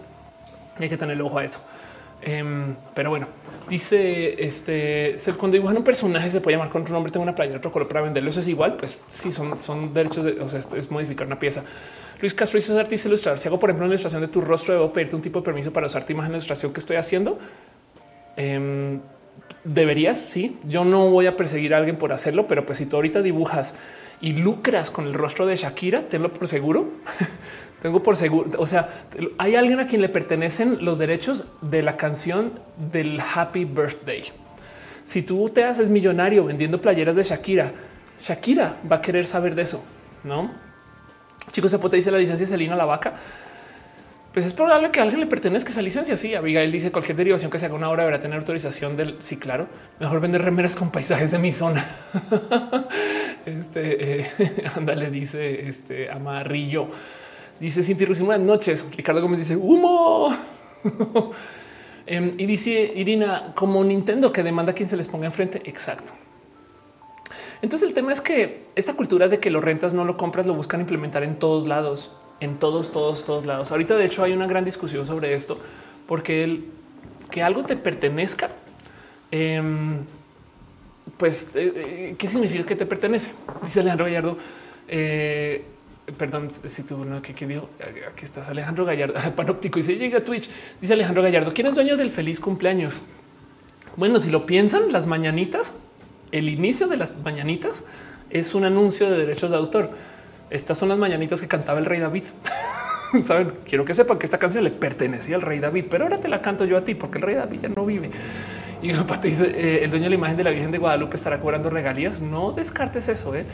Hay 0.79 0.89
que 0.89 0.97
tener 0.97 1.21
ojo 1.23 1.39
a 1.39 1.45
eso. 1.45 1.61
Em, 2.23 2.75
pero 2.95 3.11
bueno, 3.11 3.27
dice 3.69 4.43
este 4.43 5.17
cuando 5.39 5.55
dibujan 5.55 5.77
un 5.77 5.85
personaje 5.85 6.31
se 6.31 6.41
puede 6.41 6.57
llamar 6.57 6.71
con 6.71 6.83
otro 6.83 6.95
nombre. 6.95 7.13
Tengo 7.13 7.25
una 7.25 7.35
playa, 7.35 7.57
otro 7.57 7.71
color 7.71 7.89
para 7.89 8.03
venderlo. 8.03 8.31
Eso 8.31 8.41
es 8.41 8.49
igual. 8.49 8.77
Pues 8.77 9.05
sí, 9.09 9.33
son, 9.33 9.59
son 9.59 9.93
derechos 9.95 10.25
de 10.25 10.41
o 10.41 10.49
sea, 10.49 10.61
es 10.61 10.91
modificar 10.91 11.27
una 11.27 11.39
pieza. 11.39 11.65
Luis 12.21 12.33
Castro 12.33 12.57
dice 12.57 12.79
artista 12.79 13.09
ilustrador. 13.09 13.39
Si 13.39 13.49
hago, 13.49 13.61
por 13.61 13.69
ejemplo, 13.69 13.85
una 13.85 13.93
ilustración 13.93 14.23
de 14.23 14.29
tu 14.29 14.41
rostro, 14.41 14.75
debo 14.75 14.93
pedirte 14.93 15.17
un 15.17 15.23
tipo 15.23 15.41
de 15.41 15.45
permiso 15.45 15.73
para 15.73 15.87
usar 15.87 16.05
tu 16.05 16.13
imagen 16.13 16.33
de 16.33 16.39
ilustración 16.39 16.73
que 16.73 16.81
estoy 16.81 16.97
haciendo. 16.97 17.39
Em, 18.37 19.01
deberías, 19.65 20.19
sí. 20.19 20.59
Yo 20.65 20.85
no 20.85 21.11
voy 21.11 21.27
a 21.27 21.37
perseguir 21.37 21.75
a 21.75 21.79
alguien 21.79 21.97
por 21.97 22.13
hacerlo, 22.13 22.47
pero 22.47 22.65
pues 22.65 22.79
si 22.79 22.87
tú 22.87 22.97
ahorita 22.97 23.21
dibujas 23.21 23.75
y 24.23 24.33
lucras 24.33 24.91
con 24.91 25.07
el 25.07 25.15
rostro 25.15 25.45
de 25.45 25.57
Shakira, 25.57 26.03
tenlo 26.03 26.33
por 26.33 26.49
seguro. 26.49 26.89
Tengo 27.81 28.03
por 28.03 28.17
seguro. 28.17 28.51
O 28.59 28.67
sea, 28.67 28.89
hay 29.39 29.55
alguien 29.55 29.81
a 29.81 29.87
quien 29.87 30.01
le 30.01 30.09
pertenecen 30.09 30.85
los 30.85 30.99
derechos 30.99 31.47
de 31.61 31.83
la 31.83 31.97
canción 31.97 32.53
del 32.91 33.21
Happy 33.21 33.65
Birthday. 33.65 34.25
Si 35.05 35.23
tú 35.23 35.49
te 35.51 35.65
haces 35.65 35.89
millonario 35.89 36.45
vendiendo 36.45 36.81
playeras 36.81 37.17
de 37.17 37.23
Shakira, 37.23 37.73
Shakira 38.19 38.79
va 38.91 38.97
a 38.97 39.01
querer 39.01 39.27
saber 39.27 39.55
de 39.55 39.63
eso, 39.63 39.85
no? 40.25 40.51
Chicos, 41.53 41.75
puede 41.77 41.97
dice 41.97 42.11
la 42.11 42.19
licencia 42.19 42.47
Selina 42.47 42.75
la 42.75 42.87
vaca 42.87 43.15
pues 44.37 44.45
es 44.45 44.53
probable 44.53 44.91
que 44.91 45.01
alguien 45.01 45.21
le 45.21 45.27
pertenezca 45.27 45.71
esa 45.71 45.81
licencia. 45.81 46.15
Sí, 46.15 46.35
Abigail 46.35 46.71
dice 46.71 46.93
cualquier 46.93 47.17
derivación 47.17 47.51
que 47.51 47.59
se 47.59 47.65
haga 47.65 47.75
una 47.75 47.89
obra 47.89 48.03
deberá 48.03 48.21
tener 48.21 48.37
autorización 48.37 48.95
del 48.95 49.17
sí, 49.19 49.39
claro. 49.39 49.67
Mejor 49.99 50.21
vender 50.21 50.43
remeras 50.43 50.77
con 50.77 50.91
paisajes 50.91 51.31
de 51.31 51.39
mi 51.39 51.53
zona. 51.53 51.87
este 53.47 54.21
eh, 54.21 54.31
dice 55.11 55.67
este 55.67 56.11
Amarrillo. 56.11 56.91
Dice 57.61 57.83
Cinti 57.83 58.05
buenas 58.05 58.47
noches. 58.47 58.87
Ricardo 58.97 59.23
Gómez 59.23 59.41
dice 59.41 59.57
humo. 59.57 60.35
Em, 62.09 62.31
y 62.39 62.47
dice 62.47 62.93
Irina, 62.95 63.53
como 63.57 63.83
Nintendo 63.83 64.31
que 64.31 64.45
demanda 64.45 64.71
a 64.71 64.75
quien 64.77 64.89
se 64.89 64.97
les 64.97 65.09
ponga 65.09 65.27
enfrente. 65.27 65.61
Exacto. 65.65 66.13
Entonces 67.61 67.89
el 67.89 67.95
tema 67.95 68.13
es 68.13 68.21
que 68.21 68.67
esta 68.77 68.95
cultura 68.95 69.27
de 69.27 69.41
que 69.41 69.51
lo 69.51 69.61
rentas 69.61 69.93
no 69.93 70.05
lo 70.05 70.17
compras 70.17 70.47
lo 70.47 70.55
buscan 70.55 70.81
implementar 70.81 71.25
en 71.25 71.37
todos 71.37 71.67
lados 71.67 72.13
en 72.41 72.59
todos, 72.59 72.93
todos, 72.93 73.25
todos 73.25 73.47
lados. 73.47 73.71
Ahorita, 73.71 73.97
de 73.97 74.05
hecho, 74.05 74.23
hay 74.23 74.33
una 74.33 74.47
gran 74.47 74.65
discusión 74.65 75.07
sobre 75.07 75.35
esto, 75.35 75.59
porque 76.07 76.45
el, 76.45 76.65
que 77.31 77.43
algo 77.43 77.65
te 77.65 77.77
pertenezca, 77.77 78.51
em, 79.31 79.99
pues, 81.17 81.55
eh, 81.57 81.73
eh, 81.75 82.15
¿qué 82.19 82.29
significa 82.29 82.65
que 82.65 82.77
te 82.77 82.87
pertenece? 82.87 83.33
Dice 83.63 83.81
Alejandro 83.81 84.07
Gallardo. 84.07 84.39
Eh, 84.89 85.65
perdón 86.19 86.51
si 86.51 86.83
tú 86.83 87.05
no 87.05 87.21
que, 87.21 87.35
que 87.35 87.47
digo 87.47 87.69
aquí 88.13 88.25
estás 88.25 88.49
Alejandro 88.49 88.85
Gallardo 88.85 89.15
panóptico 89.37 89.79
y 89.79 89.83
se 89.83 89.97
llega 89.97 90.19
a 90.19 90.23
Twitch. 90.23 90.51
Dice 90.81 90.95
Alejandro 90.95 91.23
Gallardo, 91.23 91.53
¿quién 91.53 91.67
es 91.67 91.75
dueño 91.75 91.97
del 91.97 92.11
feliz 92.11 92.41
cumpleaños? 92.41 93.03
Bueno, 93.97 94.21
si 94.21 94.31
lo 94.31 94.47
piensan, 94.47 94.93
las 94.93 95.07
mañanitas, 95.07 95.75
el 96.33 96.49
inicio 96.49 96.87
de 96.89 96.97
las 96.97 97.17
mañanitas 97.19 97.85
es 98.31 98.55
un 98.55 98.65
anuncio 98.65 99.11
de 99.11 99.17
derechos 99.17 99.51
de 99.51 99.57
autor 99.57 99.91
estas 100.51 100.79
son 100.79 100.89
las 100.89 100.99
mañanitas 100.99 101.41
que 101.41 101.49
cantaba 101.49 101.79
el 101.79 101.85
rey 101.85 102.01
David. 102.01 102.25
Saben, 103.25 103.55
quiero 103.69 103.85
que 103.85 103.95
sepan 103.95 104.19
que 104.19 104.27
esta 104.27 104.39
canción 104.39 104.65
le 104.65 104.71
pertenecía 104.71 105.37
al 105.37 105.43
rey 105.43 105.59
David, 105.59 105.87
pero 105.91 106.05
ahora 106.05 106.21
te 106.21 106.29
la 106.29 106.43
canto 106.43 106.65
yo 106.65 106.77
a 106.77 106.85
ti 106.85 106.95
porque 106.95 107.19
el 107.19 107.23
rey 107.23 107.35
David 107.35 107.61
ya 107.63 107.69
no 107.69 107.85
vive. 107.85 108.11
Y 108.83 108.93
dice 109.23 109.47
eh, 109.47 109.85
el 109.85 109.91
dueño 109.91 110.05
de 110.05 110.11
la 110.11 110.15
imagen 110.17 110.37
de 110.37 110.45
la 110.45 110.51
Virgen 110.51 110.71
de 110.71 110.79
Guadalupe 110.79 111.17
estará 111.17 111.41
cobrando 111.41 111.71
regalías. 111.71 112.21
No 112.21 112.53
descartes 112.53 113.09
eso. 113.09 113.35
¿eh? 113.35 113.45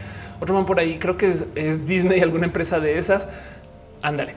Otro 0.41 0.55
man 0.55 0.67
por 0.67 0.79
ahí, 0.79 0.99
creo 0.99 1.17
que 1.17 1.31
es, 1.31 1.87
Disney, 1.87 2.21
alguna 2.21 2.47
empresa 2.47 2.81
de 2.81 2.99
esas. 2.99 3.29
Ándale. 4.03 4.35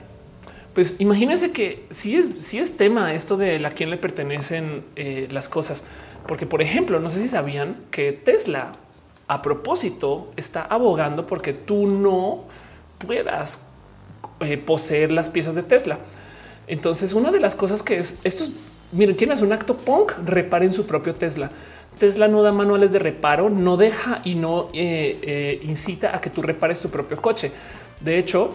Pues 0.74 0.96
imagínense 0.98 1.52
que 1.52 1.86
si 1.90 2.16
es, 2.16 2.44
si 2.44 2.58
es 2.58 2.76
tema 2.76 3.14
esto 3.14 3.36
de 3.36 3.64
a 3.64 3.70
quién 3.70 3.88
le 3.88 3.96
pertenecen 3.96 4.84
eh, 4.94 5.26
las 5.30 5.48
cosas, 5.48 5.84
porque 6.26 6.44
por 6.44 6.60
ejemplo, 6.60 7.00
no 7.00 7.08
sé 7.08 7.22
si 7.22 7.28
sabían 7.28 7.78
que 7.90 8.12
Tesla 8.12 8.72
a 9.26 9.40
propósito 9.40 10.32
está 10.36 10.62
abogando 10.62 11.26
porque 11.26 11.54
tú 11.54 11.86
no 11.86 12.44
puedas 12.98 13.62
eh, 14.40 14.58
poseer 14.58 15.12
las 15.12 15.30
piezas 15.30 15.54
de 15.54 15.62
Tesla. 15.62 15.98
Entonces, 16.66 17.14
una 17.14 17.30
de 17.30 17.40
las 17.40 17.56
cosas 17.56 17.82
que 17.82 17.98
es 17.98 18.18
esto 18.22 18.44
es 18.44 18.52
miren, 18.92 19.16
quién 19.16 19.32
hace 19.32 19.44
un 19.44 19.52
acto 19.52 19.76
punk, 19.76 20.12
reparen 20.24 20.72
su 20.72 20.86
propio 20.86 21.14
Tesla. 21.14 21.50
Tesla 21.98 22.28
no 22.28 22.42
da 22.42 22.52
manuales 22.52 22.92
de 22.92 22.98
reparo, 22.98 23.48
no 23.48 23.76
deja 23.76 24.20
y 24.24 24.34
no 24.34 24.68
eh, 24.74 25.18
eh, 25.22 25.60
incita 25.62 26.14
a 26.14 26.20
que 26.20 26.30
tú 26.30 26.42
repares 26.42 26.80
tu 26.80 26.90
propio 26.90 27.20
coche. 27.20 27.50
De 28.00 28.18
hecho, 28.18 28.52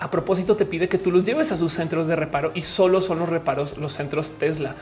a 0.00 0.10
propósito, 0.10 0.56
te 0.56 0.66
pide 0.66 0.88
que 0.88 0.98
tú 0.98 1.10
los 1.10 1.24
lleves 1.24 1.52
a 1.52 1.56
sus 1.56 1.72
centros 1.72 2.06
de 2.06 2.16
reparo 2.16 2.52
y 2.54 2.62
solo 2.62 3.00
son 3.00 3.20
los 3.20 3.28
reparos 3.28 3.78
los 3.78 3.92
centros 3.92 4.32
Tesla, 4.32 4.74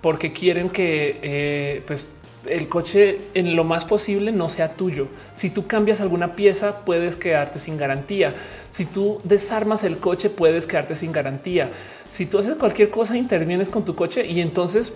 porque 0.00 0.32
quieren 0.32 0.70
que 0.70 1.18
eh, 1.22 1.82
pues 1.86 2.12
el 2.48 2.68
coche 2.68 3.18
en 3.34 3.56
lo 3.56 3.64
más 3.64 3.84
posible 3.84 4.32
no 4.32 4.48
sea 4.48 4.72
tuyo. 4.74 5.08
Si 5.32 5.50
tú 5.50 5.66
cambias 5.66 6.00
alguna 6.00 6.32
pieza, 6.34 6.84
puedes 6.84 7.16
quedarte 7.16 7.58
sin 7.58 7.76
garantía. 7.76 8.34
Si 8.68 8.84
tú 8.86 9.20
desarmas 9.24 9.84
el 9.84 9.98
coche, 9.98 10.30
puedes 10.30 10.66
quedarte 10.66 10.96
sin 10.96 11.12
garantía. 11.12 11.70
Si 12.08 12.26
tú 12.26 12.38
haces 12.38 12.56
cualquier 12.56 12.90
cosa, 12.90 13.16
intervienes 13.16 13.70
con 13.70 13.84
tu 13.84 13.94
coche 13.94 14.26
y 14.26 14.40
entonces, 14.40 14.90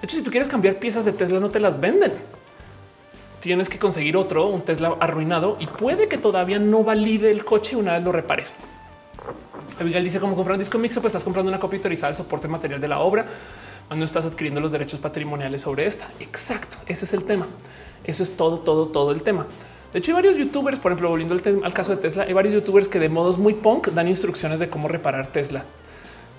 de 0.00 0.06
hecho, 0.06 0.16
si 0.16 0.22
tú 0.22 0.30
quieres 0.30 0.48
cambiar 0.48 0.78
piezas 0.78 1.04
de 1.04 1.12
Tesla, 1.12 1.40
no 1.40 1.50
te 1.50 1.60
las 1.60 1.80
venden. 1.80 2.12
Tienes 3.40 3.68
que 3.70 3.78
conseguir 3.78 4.16
otro, 4.16 4.48
un 4.48 4.62
Tesla 4.62 4.96
arruinado 5.00 5.56
y 5.58 5.66
puede 5.66 6.08
que 6.08 6.18
todavía 6.18 6.58
no 6.58 6.84
valide 6.84 7.30
el 7.30 7.44
coche 7.44 7.76
una 7.76 7.94
vez 7.94 8.04
lo 8.04 8.12
repares. 8.12 8.52
Abigail 9.78 10.04
dice 10.04 10.20
como 10.20 10.36
comprar 10.36 10.54
un 10.54 10.58
disco 10.58 10.78
mixto, 10.78 11.00
pues 11.00 11.12
estás 11.12 11.24
comprando 11.24 11.50
una 11.50 11.58
copia 11.58 11.78
autorizada 11.78 12.08
del 12.08 12.16
soporte 12.16 12.48
material 12.48 12.80
de 12.80 12.88
la 12.88 13.00
obra 13.00 13.24
no 13.96 14.04
estás 14.04 14.24
adquiriendo 14.24 14.60
los 14.60 14.72
derechos 14.72 15.00
patrimoniales 15.00 15.62
sobre 15.62 15.86
esta. 15.86 16.08
Exacto. 16.20 16.76
Ese 16.86 17.04
es 17.04 17.12
el 17.12 17.24
tema. 17.24 17.46
Eso 18.04 18.22
es 18.22 18.36
todo, 18.36 18.60
todo, 18.60 18.86
todo 18.86 19.10
el 19.12 19.22
tema. 19.22 19.46
De 19.92 19.98
hecho, 19.98 20.12
hay 20.12 20.14
varios 20.14 20.36
youtubers, 20.36 20.78
por 20.78 20.92
ejemplo, 20.92 21.08
volviendo 21.08 21.34
al, 21.34 21.72
caso 21.72 21.94
de 21.94 22.00
Tesla, 22.00 22.22
hay 22.24 22.32
varios 22.32 22.54
youtubers 22.54 22.86
que 22.86 23.00
de 23.00 23.08
modos 23.08 23.38
muy 23.38 23.54
punk 23.54 23.88
dan 23.88 24.06
instrucciones 24.06 24.60
de 24.60 24.68
cómo 24.68 24.86
reparar 24.86 25.26
Tesla. 25.26 25.64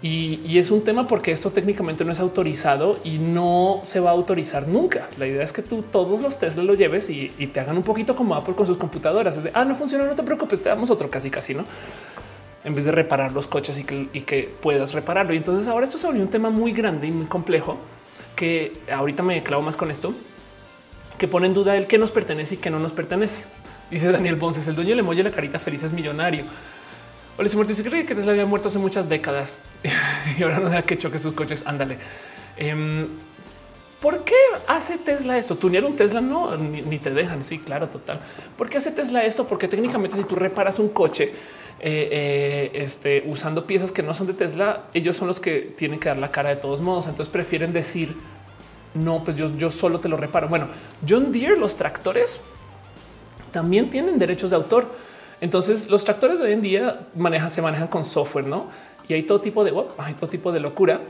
Y, 0.02 0.58
es 0.58 0.72
un 0.72 0.84
tema 0.84 1.08
porque 1.08 1.32
esto 1.32 1.52
técnicamente 1.52 2.04
no 2.04 2.12
es 2.12 2.20
autorizado 2.20 3.00
y 3.04 3.20
no 3.20 3.82
se 3.84 4.00
va 4.00 4.10
a 4.10 4.14
autorizar 4.14 4.68
nunca. 4.68 5.08
La 5.20 5.28
idea 5.28 5.44
es 5.44 5.54
que 5.54 5.62
tú 5.62 5.84
todos 5.84 6.20
los 6.20 6.40
Tesla 6.40 6.64
lo 6.64 6.74
lleves 6.74 7.10
y, 7.10 7.30
te 7.54 7.60
hagan 7.60 7.78
un 7.78 7.84
poquito 7.84 8.16
como 8.16 8.34
Apple 8.36 8.56
con 8.56 8.66
sus 8.66 8.78
computadoras. 8.78 9.38
Es 9.38 9.44
de, 9.44 9.52
ah, 9.54 9.64
no 9.64 9.76
funciona, 9.76 10.06
no 10.06 10.16
te 10.16 10.24
preocupes, 10.24 10.62
te 10.62 10.70
damos 10.70 10.90
otro 10.90 11.10
casi, 11.10 11.30
casi, 11.30 11.54
¿no? 11.54 11.66
en 12.64 12.76
vez 12.76 12.86
de 12.86 12.92
reparar 12.92 13.32
los 13.32 13.48
coches 13.48 13.78
y 13.80 13.84
que, 13.84 14.50
puedas 14.62 14.94
repararlo. 14.94 15.34
Y 15.34 15.38
entonces 15.38 15.68
ahora 15.68 15.86
esto 15.86 15.98
se 15.98 16.08
volvió 16.08 16.22
un 16.22 16.30
tema 16.30 16.50
muy 16.50 16.72
grande 16.72 17.08
y 17.08 17.12
muy 17.12 17.26
complejo 17.26 17.78
que 18.36 18.74
ahorita 18.92 19.24
me 19.24 19.42
clavo 19.44 19.62
más 19.62 19.78
con 19.78 19.92
esto, 19.92 20.14
que 21.18 21.28
pone 21.28 21.48
en 21.48 21.54
duda 21.54 21.76
el 21.76 21.88
que 21.88 21.98
nos 21.98 22.12
pertenece 22.12 22.56
y 22.56 22.58
que 22.58 22.70
no 22.70 22.80
nos 22.80 22.94
pertenece. 22.94 23.44
Dice 23.90 24.12
Daniel 24.12 24.36
Bonces, 24.36 24.68
el 24.68 24.76
dueño 24.76 24.96
le 24.96 25.04
molle 25.04 25.24
la 25.24 25.32
carita 25.32 25.60
feliz 25.60 25.84
es 25.84 25.94
millonario. 25.94 26.46
Hola, 27.38 27.48
se 27.48 27.56
muerto. 27.56 27.74
Dice 27.74 27.84
que 27.84 28.16
Tesla 28.16 28.32
había 28.32 28.46
muerto 28.46 28.68
hace 28.68 28.80
muchas 28.80 29.08
décadas 29.08 29.60
y 30.38 30.44
ahora 30.44 30.60
no 30.60 30.70
deja 30.70 30.82
que 30.84 30.98
choque 30.98 31.18
sus 31.18 31.34
coches. 31.34 31.66
Ándale. 31.66 31.98
Em, 32.58 33.08
¿Por 34.02 34.24
qué 34.24 34.36
hace 34.68 34.98
Tesla 34.98 35.38
esto? 35.38 35.56
Tunear 35.56 35.86
un 35.86 35.96
Tesla 35.96 36.22
no 36.22 36.58
ni, 36.58 36.98
te 36.98 37.12
dejan. 37.12 37.44
Sí, 37.44 37.60
claro, 37.60 37.88
total. 37.88 38.20
¿Por 38.58 38.70
qué 38.70 38.78
hace 38.78 38.92
Tesla 38.92 39.24
esto? 39.24 39.48
Porque 39.48 39.68
técnicamente, 39.68 40.18
si 40.18 40.24
tú 40.24 40.36
reparas 40.36 40.80
un 40.80 40.90
coche, 40.90 41.32
eh, 41.80 42.10
eh, 42.12 42.72
este, 42.74 43.24
usando 43.28 43.66
piezas 43.66 43.92
que 43.92 44.04
no 44.04 44.14
son 44.14 44.28
de 44.28 44.34
Tesla, 44.34 44.86
ellos 44.94 45.16
son 45.16 45.28
los 45.28 45.40
que 45.40 45.74
tienen 45.78 46.00
que 46.00 46.10
dar 46.10 46.18
la 46.18 46.32
cara 46.32 46.50
de 46.50 46.56
todos 46.58 46.82
modos. 46.82 47.08
Entonces 47.08 47.32
prefieren 47.32 47.72
decir 47.74 48.16
no, 48.94 49.24
pues 49.24 49.38
yo, 49.38 49.56
yo 49.56 49.72
solo 49.72 50.00
te 50.00 50.10
lo 50.10 50.18
reparo. 50.18 50.50
Bueno, 50.50 50.68
John 51.08 51.32
Deere, 51.32 51.56
los 51.56 51.76
tractores 51.76 52.42
también 53.52 53.90
tienen 53.90 54.20
derechos 54.20 54.50
de 54.50 54.58
autor. 54.58 54.90
Entonces 55.42 55.90
los 55.90 56.06
tractores 56.06 56.40
de 56.40 56.46
hoy 56.46 56.54
en 56.54 56.62
día 56.62 57.08
se 57.50 57.62
manejan 57.62 57.88
con 57.88 58.04
software, 58.04 58.46
no? 58.46 58.68
Y 59.08 59.14
hay 59.14 59.24
todo 59.24 59.42
tipo 59.42 59.64
de 59.64 59.74
hay 59.98 60.14
todo 60.14 60.30
tipo 60.30 60.52
de 60.52 60.60
locura 60.60 61.02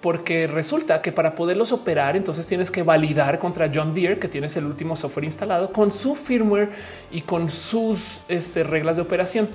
porque 0.00 0.46
resulta 0.46 1.00
que 1.00 1.12
para 1.12 1.34
poderlos 1.34 1.72
operar, 1.72 2.14
entonces 2.14 2.46
tienes 2.46 2.70
que 2.70 2.82
validar 2.82 3.38
contra 3.38 3.70
John 3.74 3.94
Deere, 3.94 4.18
que 4.18 4.28
tienes 4.28 4.54
el 4.56 4.66
último 4.66 4.96
software 4.96 5.24
instalado 5.24 5.72
con 5.72 5.90
su 5.90 6.14
firmware 6.14 6.68
y 7.10 7.22
con 7.22 7.48
sus 7.48 8.20
este, 8.28 8.64
reglas 8.64 8.96
de 8.96 9.02
operación. 9.02 9.48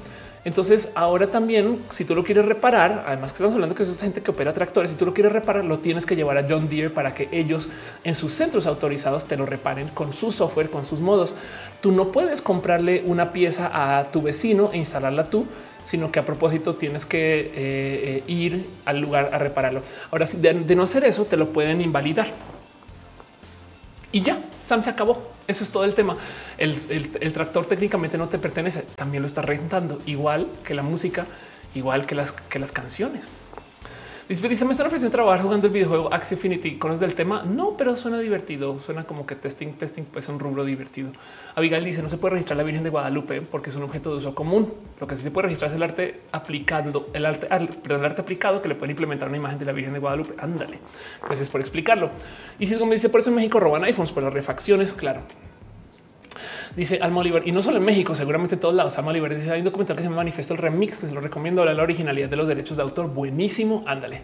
Entonces 0.45 0.91
ahora 0.95 1.27
también, 1.27 1.79
si 1.89 2.05
tú 2.05 2.15
lo 2.15 2.23
quieres 2.23 2.45
reparar, 2.45 3.03
además 3.07 3.31
que 3.31 3.35
estamos 3.35 3.53
hablando 3.53 3.75
que 3.75 3.83
es 3.83 3.99
gente 3.99 4.21
que 4.21 4.31
opera 4.31 4.53
tractores, 4.53 4.91
si 4.91 4.97
tú 4.97 5.05
lo 5.05 5.13
quieres 5.13 5.33
reparar, 5.33 5.65
lo 5.65 5.79
tienes 5.79 6.05
que 6.05 6.15
llevar 6.15 6.37
a 6.37 6.45
John 6.47 6.69
Deere 6.69 6.89
para 6.89 7.13
que 7.13 7.27
ellos 7.31 7.69
en 8.03 8.15
sus 8.15 8.33
centros 8.33 8.65
autorizados 8.65 9.25
te 9.25 9.35
lo 9.35 9.45
reparen 9.45 9.89
con 9.89 10.13
su 10.13 10.31
software, 10.31 10.69
con 10.69 10.85
sus 10.85 11.01
modos. 11.01 11.35
Tú 11.81 11.91
no 11.91 12.11
puedes 12.11 12.41
comprarle 12.41 13.03
una 13.05 13.33
pieza 13.33 13.69
a 13.73 14.11
tu 14.11 14.21
vecino 14.21 14.69
e 14.71 14.77
instalarla 14.77 15.29
tú, 15.29 15.45
sino 15.83 16.11
que 16.11 16.19
a 16.19 16.25
propósito 16.25 16.75
tienes 16.75 17.05
que 17.05 17.39
eh, 17.39 17.51
eh, 17.55 18.23
ir 18.27 18.65
al 18.85 18.99
lugar 18.99 19.31
a 19.33 19.39
repararlo. 19.39 19.81
Ahora, 20.11 20.25
de 20.25 20.75
no 20.75 20.83
hacer 20.83 21.03
eso, 21.03 21.25
te 21.25 21.35
lo 21.35 21.51
pueden 21.51 21.81
invalidar 21.81 22.27
y 24.11 24.21
ya 24.21 24.39
Sam 24.61 24.81
se 24.81 24.89
acabó. 24.89 25.31
Eso 25.47 25.63
es 25.63 25.71
todo 25.71 25.83
el 25.83 25.95
tema. 25.95 26.17
El, 26.57 27.33
tractor 27.33 27.65
técnicamente 27.65 28.17
no 28.17 28.29
te 28.29 28.37
pertenece, 28.37 28.83
también 28.95 29.23
lo 29.23 29.27
está 29.27 29.41
rentando, 29.41 30.01
igual 30.05 30.47
que 30.63 30.73
la 30.73 30.83
música, 30.83 31.25
igual 31.73 32.05
que 32.05 32.15
las 32.15 32.71
canciones. 32.71 33.29
Dice, 34.29 34.63
me 34.63 34.73
están 34.73 34.85
ofreciendo 34.85 35.11
trabajar 35.11 35.41
jugando 35.41 35.65
el 35.65 35.73
videojuego 35.73 36.13
Axie 36.13 36.35
Infinity. 36.35 36.77
¿Conoces 36.77 36.99
del 36.99 37.15
tema? 37.15 37.41
No, 37.41 37.75
pero 37.75 37.95
suena 37.95 38.19
divertido. 38.19 38.79
Suena 38.79 39.03
como 39.03 39.25
que 39.25 39.33
testing, 39.33 39.73
testing, 39.73 40.03
pues 40.03 40.29
un 40.29 40.37
rubro 40.37 40.63
divertido. 40.63 41.09
Abigail 41.55 41.83
dice, 41.83 42.03
no 42.03 42.09
se 42.09 42.19
puede 42.19 42.33
registrar 42.33 42.55
la 42.57 42.61
Virgen 42.61 42.83
de 42.83 42.91
Guadalupe 42.91 43.41
porque 43.41 43.71
es 43.71 43.75
un 43.75 43.81
objeto 43.81 44.11
de 44.11 44.17
uso 44.17 44.35
común. 44.35 44.71
Lo 45.01 45.07
que 45.07 45.15
sí 45.15 45.23
se 45.23 45.31
puede 45.31 45.45
registrar 45.47 45.71
es 45.71 45.77
el 45.77 45.81
arte 45.81 46.21
aplicando, 46.31 47.09
el 47.13 47.25
arte, 47.25 47.47
el 47.49 48.05
arte 48.05 48.21
aplicado 48.21 48.61
que 48.61 48.69
le 48.69 48.75
pueden 48.75 48.91
implementar 48.91 49.29
una 49.29 49.37
imagen 49.37 49.57
de 49.57 49.65
la 49.65 49.71
Virgen 49.71 49.93
de 49.93 49.99
Guadalupe. 49.99 50.35
Ándale, 50.37 50.77
pues 51.25 51.39
es 51.39 51.49
por 51.49 51.59
explicarlo. 51.59 52.11
Y 52.59 52.67
si 52.67 52.75
me 52.85 52.93
dice, 52.93 53.09
por 53.09 53.21
eso 53.21 53.31
en 53.31 53.35
México 53.35 53.59
roban 53.59 53.83
iPhones 53.83 54.11
por 54.11 54.21
las 54.21 54.31
refacciones, 54.31 54.93
claro. 54.93 55.21
Dice 56.79 56.97
Alma 57.01 57.19
Oliver, 57.19 57.43
y 57.45 57.51
no 57.51 57.61
solo 57.61 57.75
en 57.75 57.83
México, 57.83 58.15
seguramente 58.15 58.55
en 58.55 58.61
todos 58.61 58.73
lados. 58.73 58.97
Alma 58.97 59.11
Oliver 59.11 59.35
dice: 59.35 59.51
Hay 59.51 59.59
un 59.59 59.65
documental 59.65 59.97
que 59.97 60.01
se 60.01 60.07
llama 60.07 60.15
Manifiesto 60.21 60.53
el 60.53 60.61
Remix, 60.61 60.99
que 60.99 61.07
se 61.07 61.13
lo 61.13 61.19
recomiendo. 61.19 61.65
La 61.65 61.83
originalidad 61.83 62.29
de 62.29 62.37
los 62.37 62.47
derechos 62.47 62.77
de 62.77 62.83
autor. 62.83 63.09
Buenísimo. 63.09 63.83
Ándale. 63.85 64.21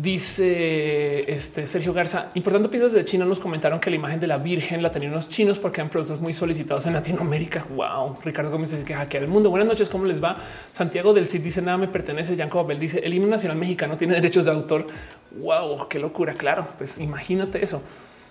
Dice 0.00 1.32
este 1.32 1.66
Sergio 1.66 1.92
Garza, 1.92 2.30
importando 2.34 2.70
piezas 2.70 2.92
de 2.92 3.04
China, 3.04 3.24
nos 3.24 3.40
comentaron 3.40 3.80
que 3.80 3.90
la 3.90 3.96
imagen 3.96 4.20
de 4.20 4.28
la 4.28 4.38
Virgen 4.38 4.80
la 4.80 4.92
tenían 4.92 5.10
los 5.10 5.28
chinos 5.28 5.58
porque 5.58 5.80
eran 5.80 5.90
productos 5.90 6.20
muy 6.20 6.32
solicitados 6.32 6.86
en 6.86 6.92
Latinoamérica. 6.92 7.66
Wow. 7.74 8.14
Ricardo 8.24 8.52
Gómez 8.52 8.70
dice 8.70 8.84
que 8.84 8.94
hackea 8.94 9.20
el 9.20 9.26
mundo. 9.26 9.50
Buenas 9.50 9.66
noches, 9.66 9.90
¿cómo 9.90 10.04
les 10.04 10.22
va? 10.22 10.36
Santiago 10.72 11.14
del 11.14 11.26
Cid 11.26 11.42
dice 11.42 11.62
nada 11.62 11.78
me 11.78 11.88
pertenece. 11.88 12.36
Yanko 12.36 12.60
Abel 12.60 12.78
dice 12.78 13.00
el 13.04 13.12
himno 13.12 13.26
nacional 13.26 13.58
mexicano 13.58 13.96
tiene 13.96 14.14
derechos 14.14 14.44
de 14.44 14.52
autor. 14.52 14.86
Wow, 15.40 15.88
qué 15.88 15.98
locura. 15.98 16.34
Claro, 16.34 16.68
pues 16.78 16.98
imagínate 16.98 17.62
eso. 17.64 17.82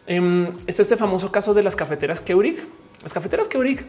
Em, 0.08 0.52
está 0.68 0.82
este 0.82 0.98
famoso 0.98 1.32
caso 1.32 1.54
de 1.54 1.64
las 1.64 1.76
cafeteras 1.76 2.22
Keurig. 2.22 2.58
Las 3.02 3.14
cafeteras 3.14 3.48
Keurig 3.48 3.86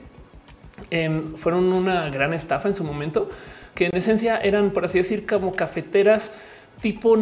em, 0.90 1.34
fueron 1.36 1.72
una 1.72 2.08
gran 2.10 2.32
estafa 2.32 2.68
en 2.68 2.74
su 2.74 2.84
momento, 2.84 3.28
que 3.74 3.86
en 3.86 3.96
esencia 3.96 4.38
eran, 4.38 4.70
por 4.70 4.84
así 4.84 4.98
decir, 4.98 5.26
como 5.26 5.54
cafeteras 5.54 6.32
tipo 6.80 7.16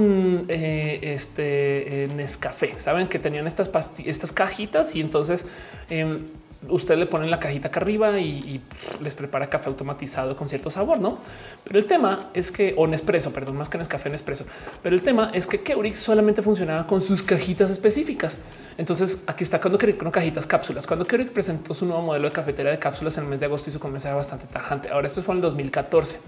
eh, 0.48 0.98
este 1.02 2.08
Nescafé. 2.16 2.78
Saben 2.78 3.08
que 3.08 3.18
tenían 3.18 3.46
estas 3.46 3.70
estas 4.04 4.32
cajitas 4.32 4.96
y 4.96 5.00
entonces 5.00 5.46
em, 5.88 6.26
usted 6.68 6.96
le 6.96 7.06
ponen 7.06 7.30
la 7.30 7.40
cajita 7.40 7.68
acá 7.68 7.80
arriba 7.80 8.18
y, 8.18 8.60
les 9.00 9.14
prepara 9.14 9.48
café 9.48 9.68
automatizado 9.68 10.36
con 10.36 10.48
cierto 10.48 10.70
sabor, 10.70 11.00
no? 11.00 11.18
Pero 11.64 11.78
el 11.78 11.86
tema 11.86 12.30
es 12.34 12.52
que, 12.52 12.74
o 12.76 12.86
Nespresso, 12.86 13.32
perdón, 13.32 13.56
más 13.56 13.68
que 13.68 13.78
Nescafé, 13.78 14.10
Nespresso. 14.10 14.44
Pero 14.82 14.94
el 14.94 15.02
tema 15.02 15.30
es 15.34 15.46
que 15.46 15.60
Keurig 15.60 15.96
solamente 15.96 16.42
funcionaba 16.42 16.86
con 16.86 17.00
sus 17.00 17.22
cajitas 17.22 17.70
específicas. 17.70 18.38
Entonces 18.78 19.24
aquí 19.26 19.44
está 19.44 19.60
cuando 19.60 19.78
Keurig 19.78 19.98
con 19.98 20.10
cajitas 20.10 20.46
cápsulas. 20.46 20.86
Cuando 20.86 21.06
Keurig 21.06 21.32
presentó 21.32 21.74
su 21.74 21.86
nuevo 21.86 22.02
modelo 22.02 22.28
de 22.28 22.32
cafetera 22.32 22.70
de 22.70 22.78
cápsulas 22.78 23.16
en 23.18 23.24
el 23.24 23.30
mes 23.30 23.40
de 23.40 23.46
agosto, 23.46 23.70
hizo 23.70 23.80
con 23.80 23.90
mensaje 23.90 24.14
bastante 24.14 24.46
tajante. 24.46 24.88
Ahora 24.90 25.06
esto 25.06 25.22
fue 25.22 25.34
en 25.34 25.38
el 25.38 25.42
2014. 25.42 26.20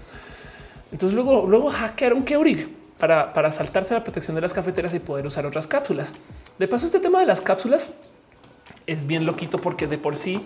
Entonces 0.91 1.15
luego, 1.15 1.47
luego 1.47 1.69
hackearon 1.69 2.23
Keurig 2.23 2.67
para, 2.97 3.33
para 3.33 3.51
saltarse 3.51 3.93
la 3.93 4.03
protección 4.03 4.35
de 4.35 4.41
las 4.41 4.53
cafeteras 4.53 4.93
y 4.93 4.99
poder 4.99 5.25
usar 5.25 5.45
otras 5.45 5.67
cápsulas. 5.67 6.13
De 6.59 6.67
paso, 6.67 6.85
este 6.85 6.99
tema 6.99 7.19
de 7.19 7.25
las 7.25 7.41
cápsulas 7.41 7.93
es 8.87 9.07
bien 9.07 9.25
loquito 9.25 9.59
porque 9.59 9.87
de 9.87 9.97
por 9.97 10.15
sí 10.15 10.41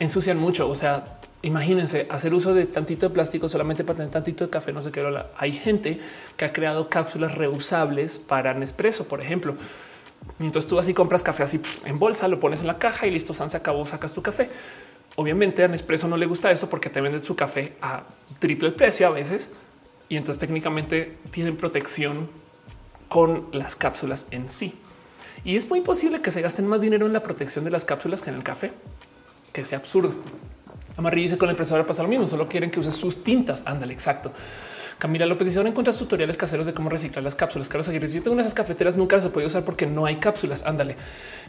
ensucian 0.00 0.38
mucho. 0.38 0.68
O 0.68 0.74
sea, 0.74 1.20
imagínense 1.42 2.06
hacer 2.10 2.34
uso 2.34 2.54
de 2.54 2.66
tantito 2.66 3.08
de 3.08 3.14
plástico 3.14 3.48
solamente 3.48 3.84
para 3.84 3.98
tener 3.98 4.10
tantito 4.10 4.44
de 4.44 4.50
café. 4.50 4.72
No 4.72 4.82
sé 4.82 4.90
qué. 4.90 5.06
Hay 5.36 5.52
gente 5.52 6.00
que 6.36 6.44
ha 6.44 6.52
creado 6.52 6.88
cápsulas 6.88 7.34
reusables 7.34 8.18
para 8.18 8.54
Nespresso, 8.54 9.06
por 9.08 9.20
ejemplo. 9.20 9.56
Mientras 10.38 10.66
tú 10.66 10.78
así 10.78 10.94
compras 10.94 11.22
café 11.22 11.42
así 11.42 11.60
en 11.84 11.98
bolsa, 11.98 12.28
lo 12.28 12.38
pones 12.38 12.60
en 12.60 12.68
la 12.68 12.78
caja 12.78 13.06
y 13.06 13.10
listo, 13.10 13.34
se 13.34 13.56
acabó, 13.56 13.84
sacas 13.84 14.14
tu 14.14 14.22
café. 14.22 14.48
Obviamente 15.16 15.62
a 15.64 15.68
Nespresso 15.68 16.08
no 16.08 16.16
le 16.16 16.26
gusta 16.26 16.50
eso 16.50 16.70
porque 16.70 16.88
te 16.90 17.00
venden 17.00 17.22
su 17.22 17.36
café 17.36 17.76
a 17.82 18.04
triple 18.38 18.68
el 18.68 18.74
precio 18.74 19.06
a 19.06 19.10
veces 19.10 19.50
y 20.08 20.16
entonces 20.16 20.40
técnicamente 20.40 21.18
tienen 21.30 21.56
protección 21.56 22.30
con 23.08 23.48
las 23.52 23.76
cápsulas 23.76 24.28
en 24.30 24.48
sí. 24.48 24.74
Y 25.44 25.56
es 25.56 25.68
muy 25.68 25.80
posible 25.80 26.20
que 26.20 26.30
se 26.30 26.40
gasten 26.40 26.66
más 26.66 26.80
dinero 26.80 27.06
en 27.06 27.12
la 27.12 27.22
protección 27.22 27.64
de 27.64 27.70
las 27.70 27.84
cápsulas 27.84 28.22
que 28.22 28.30
en 28.30 28.36
el 28.36 28.42
café, 28.42 28.72
que 29.52 29.64
sea 29.64 29.78
absurdo. 29.78 30.12
Amarillo 30.96 31.22
dice 31.22 31.38
con 31.38 31.46
la 31.46 31.52
impresora 31.52 31.86
pasa 31.86 32.02
lo 32.02 32.08
mismo, 32.08 32.26
solo 32.26 32.48
quieren 32.48 32.70
que 32.70 32.80
uses 32.80 32.94
sus 32.94 33.24
tintas. 33.24 33.62
Ándale, 33.66 33.92
exacto. 33.92 34.32
Camila 35.02 35.26
López 35.26 35.48
dice 35.48 35.58
ahora 35.58 35.70
encuentras 35.70 35.98
tutoriales 35.98 36.36
caseros 36.36 36.64
de 36.64 36.74
cómo 36.74 36.88
reciclar 36.88 37.24
las 37.24 37.34
cápsulas. 37.34 37.68
Carlos 37.68 37.88
Aguirre 37.88 38.06
yo 38.06 38.22
tengo 38.22 38.36
unas 38.36 38.54
cafeteras, 38.54 38.96
nunca 38.96 39.20
se 39.20 39.30
puede 39.30 39.48
usar 39.48 39.64
porque 39.64 39.84
no 39.84 40.06
hay 40.06 40.16
cápsulas. 40.16 40.64
Ándale. 40.64 40.94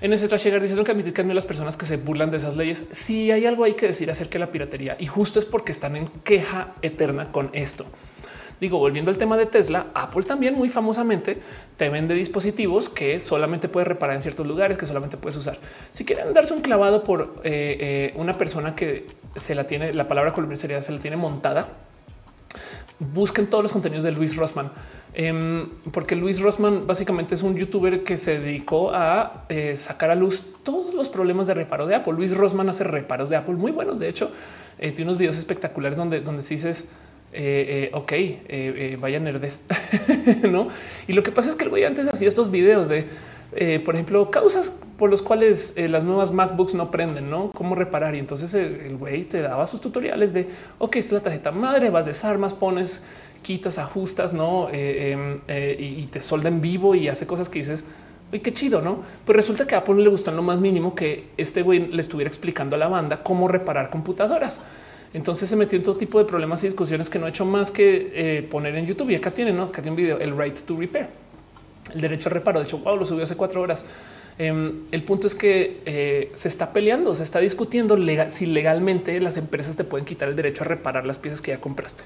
En 0.01 0.11
ese 0.11 0.27
trash 0.27 0.45
llegar 0.45 0.59
dice 0.59 0.83
que 0.83 0.91
admitir 0.91 1.13
a 1.19 1.33
las 1.35 1.45
personas 1.45 1.77
que 1.77 1.85
se 1.85 1.97
burlan 1.97 2.31
de 2.31 2.37
esas 2.37 2.55
leyes. 2.55 2.87
Si 2.91 3.29
hay 3.31 3.45
algo 3.45 3.63
hay 3.63 3.75
que 3.75 3.85
decir 3.85 4.09
acerca 4.09 4.33
de 4.33 4.39
la 4.39 4.51
piratería 4.51 4.97
y 4.99 5.05
justo 5.05 5.37
es 5.37 5.45
porque 5.45 5.71
están 5.71 5.95
en 5.95 6.07
queja 6.23 6.73
eterna 6.81 7.31
con 7.31 7.51
esto. 7.53 7.85
Digo, 8.59 8.77
volviendo 8.77 9.11
al 9.11 9.17
tema 9.17 9.37
de 9.37 9.45
Tesla, 9.45 9.87
Apple 9.93 10.23
también 10.23 10.55
muy 10.55 10.69
famosamente 10.69 11.37
te 11.77 11.89
vende 11.89 12.13
dispositivos 12.13 12.89
que 12.89 13.19
solamente 13.19 13.67
puedes 13.67 13.87
reparar 13.87 14.15
en 14.15 14.21
ciertos 14.21 14.45
lugares, 14.47 14.77
que 14.77 14.85
solamente 14.85 15.17
puedes 15.17 15.35
usar. 15.35 15.57
Si 15.91 16.05
quieren 16.05 16.33
darse 16.33 16.53
un 16.53 16.61
clavado 16.61 17.03
por 17.03 17.41
eh, 17.43 17.77
eh, 17.79 18.13
una 18.15 18.33
persona 18.33 18.75
que 18.75 19.07
se 19.35 19.55
la 19.55 19.65
tiene, 19.65 19.93
la 19.93 20.07
palabra 20.07 20.33
colombiana 20.33 20.61
sería 20.61 20.81
se 20.81 20.91
la 20.91 20.99
tiene 20.99 21.17
montada, 21.17 21.67
busquen 22.99 23.47
todos 23.47 23.63
los 23.63 23.71
contenidos 23.71 24.03
de 24.03 24.11
Luis 24.11 24.35
Rossman, 24.37 24.71
em, 25.13 25.67
porque 25.91 26.15
Luis 26.15 26.39
Rossman 26.39 26.85
básicamente 26.87 27.35
es 27.35 27.43
un 27.43 27.55
youtuber 27.55 28.03
que 28.03 28.17
se 28.17 28.39
dedicó 28.39 28.91
a 28.93 29.45
eh, 29.49 29.75
sacar 29.75 30.11
a 30.11 30.15
luz 30.15 30.45
todos 30.63 30.93
los 30.93 31.09
problemas 31.09 31.47
de 31.47 31.55
reparo 31.55 31.87
de 31.87 31.95
Apple. 31.95 32.13
Luis 32.13 32.35
Rossman 32.35 32.69
hace 32.69 32.83
reparos 32.83 33.29
de 33.29 33.35
Apple 33.35 33.55
muy 33.55 33.71
buenos. 33.71 33.99
De 33.99 34.07
hecho, 34.07 34.31
tiene 34.77 35.03
unos 35.03 35.17
videos 35.17 35.37
espectaculares 35.37 35.97
donde, 35.97 36.19
donde 36.21 36.43
dices, 36.43 36.89
eh, 37.33 37.89
ok, 37.93 38.99
vaya 38.99 39.19
nerdes, 39.19 39.63
no? 40.49 40.67
Y 41.07 41.13
lo 41.13 41.23
que 41.23 41.31
pasa 41.31 41.49
es 41.49 41.55
que 41.55 41.63
el 41.63 41.69
güey 41.69 41.83
antes 41.83 42.07
hacía 42.07 42.27
estos 42.27 42.51
videos 42.51 42.89
de 42.89 43.05
eh, 43.55 43.79
por 43.83 43.93
ejemplo, 43.93 44.31
causas 44.31 44.73
por 44.97 45.09
los 45.09 45.21
cuales 45.21 45.73
eh, 45.75 45.87
las 45.87 46.03
nuevas 46.03 46.31
MacBooks 46.31 46.73
no 46.73 46.89
prenden, 46.89 47.29
no 47.29 47.51
cómo 47.53 47.75
reparar. 47.75 48.15
Y 48.15 48.19
entonces 48.19 48.53
el 48.53 48.97
güey 48.97 49.23
te 49.23 49.41
daba 49.41 49.67
sus 49.67 49.81
tutoriales 49.81 50.33
de 50.33 50.47
ok, 50.79 50.95
es 50.95 51.11
la 51.11 51.19
tarjeta 51.19 51.51
madre, 51.51 51.89
vas 51.89 52.05
desarmas, 52.05 52.53
pones, 52.53 53.03
quitas, 53.43 53.77
ajustas, 53.77 54.33
no 54.33 54.69
eh, 54.71 55.11
em, 55.11 55.39
y, 55.77 56.03
te 56.07 56.21
solda 56.21 56.49
en 56.49 56.61
vivo 56.61 56.95
y 56.95 57.07
hace 57.07 57.27
cosas 57.27 57.49
que 57.49 57.59
dices. 57.59 57.85
Y 58.31 58.39
qué 58.39 58.51
chido, 58.51 58.81
no? 58.81 59.03
Pues 59.25 59.35
resulta 59.35 59.67
que 59.67 59.75
a 59.75 59.79
Apple 59.79 60.01
le 60.01 60.09
gustó 60.09 60.31
en 60.31 60.37
lo 60.37 60.43
más 60.43 60.59
mínimo 60.59 60.95
que 60.95 61.25
este 61.37 61.61
güey 61.61 61.87
le 61.87 62.01
estuviera 62.01 62.27
explicando 62.27 62.75
a 62.75 62.79
la 62.79 62.87
banda 62.87 63.21
cómo 63.21 63.47
reparar 63.47 63.91
computadoras. 63.91 64.61
Entonces 65.13 65.47
se 65.47 65.55
metió 65.55 65.77
en 65.77 65.83
todo 65.83 65.95
tipo 65.95 66.19
de 66.19 66.25
problemas 66.25 66.63
y 66.63 66.67
discusiones 66.67 67.09
que 67.09 67.19
no 67.19 67.27
ha 67.27 67.29
hecho 67.29 67.45
más 67.45 67.71
que 67.71 68.47
poner 68.49 68.75
en 68.75 68.87
YouTube. 68.87 69.11
Y 69.11 69.15
acá 69.15 69.31
tiene, 69.31 69.51
¿no? 69.51 69.63
Acá 69.63 69.81
tiene 69.81 69.91
un 69.91 69.97
video, 69.97 70.19
el 70.19 70.37
right 70.37 70.57
to 70.59 70.75
repair 70.75 71.07
el 71.93 72.01
derecho 72.01 72.29
al 72.29 72.35
reparo. 72.35 72.59
De 72.59 72.65
hecho, 72.65 72.77
wow, 72.79 72.95
lo 72.95 73.05
subió 73.05 73.23
hace 73.23 73.35
cuatro 73.35 73.61
horas. 73.61 73.85
Em, 74.37 74.81
el 74.91 75.03
punto 75.03 75.27
es 75.27 75.35
que 75.35 75.81
eh, 75.85 76.31
se 76.33 76.47
está 76.47 76.73
peleando, 76.73 77.13
se 77.13 77.23
está 77.23 77.39
discutiendo 77.39 77.97
si 78.29 78.47
legalmente 78.47 79.19
las 79.19 79.37
empresas 79.37 79.77
te 79.77 79.83
pueden 79.83 80.05
quitar 80.05 80.27
el 80.27 80.35
derecho 80.35 80.63
a 80.63 80.67
reparar 80.67 81.05
las 81.05 81.19
piezas 81.19 81.41
que 81.41 81.51
ya 81.51 81.61
compraste. 81.61 82.03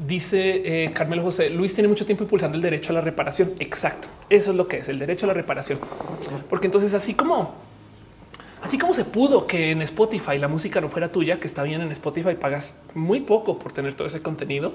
Dice 0.00 0.84
eh, 0.84 0.92
Carmelo 0.92 1.22
José 1.22 1.50
Luis 1.50 1.74
tiene 1.74 1.86
mucho 1.86 2.06
tiempo 2.06 2.24
impulsando 2.24 2.56
el 2.56 2.62
derecho 2.62 2.92
a 2.92 2.94
la 2.94 3.00
reparación. 3.00 3.52
Exacto. 3.60 4.08
Eso 4.28 4.50
es 4.50 4.56
lo 4.56 4.66
que 4.66 4.78
es 4.78 4.88
el 4.88 4.98
derecho 4.98 5.26
a 5.26 5.28
la 5.28 5.34
reparación. 5.34 5.78
Porque 6.48 6.66
entonces, 6.66 6.94
así 6.94 7.14
como 7.14 7.54
así 8.62 8.78
como 8.78 8.94
se 8.94 9.04
pudo 9.04 9.46
que 9.46 9.70
en 9.70 9.82
Spotify 9.82 10.38
la 10.38 10.48
música 10.48 10.80
no 10.80 10.88
fuera 10.88 11.10
tuya, 11.12 11.40
que 11.40 11.46
está 11.46 11.62
bien 11.62 11.80
en 11.80 11.90
Spotify, 11.92 12.34
pagas 12.34 12.78
muy 12.94 13.20
poco 13.20 13.58
por 13.58 13.72
tener 13.72 13.94
todo 13.94 14.06
ese 14.06 14.22
contenido 14.22 14.74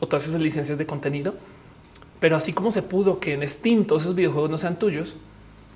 o 0.00 0.06
todas 0.06 0.26
esas 0.26 0.40
licencias 0.40 0.78
de 0.78 0.86
contenido 0.86 1.34
pero 2.24 2.36
así 2.36 2.54
como 2.54 2.72
se 2.72 2.80
pudo 2.80 3.20
que 3.20 3.34
en 3.34 3.46
Steam 3.46 3.84
todos 3.84 4.04
esos 4.04 4.14
videojuegos 4.14 4.48
no 4.48 4.56
sean 4.56 4.78
tuyos, 4.78 5.14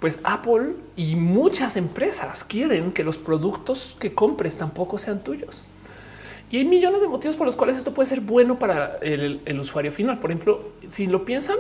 pues 0.01 0.19
Apple 0.25 0.77
y 0.97 1.15
muchas 1.15 1.77
empresas 1.77 2.43
quieren 2.43 2.91
que 2.91 3.05
los 3.05 3.19
productos 3.19 3.99
que 4.01 4.15
compres 4.15 4.57
tampoco 4.57 4.97
sean 4.97 5.23
tuyos. 5.23 5.63
Y 6.51 6.57
hay 6.57 6.65
millones 6.65 7.03
de 7.03 7.07
motivos 7.07 7.37
por 7.37 7.47
los 7.47 7.55
cuales 7.55 7.77
esto 7.77 7.93
puede 7.93 8.09
ser 8.09 8.23
bueno 8.23 8.59
para 8.59 8.97
el, 9.03 9.61
usuario 9.61 9.93
final. 9.93 10.21
Por 10.21 10.31
ejemplo, 10.31 10.71
si 10.89 11.07
lo 11.07 11.27
piensan, 11.27 11.57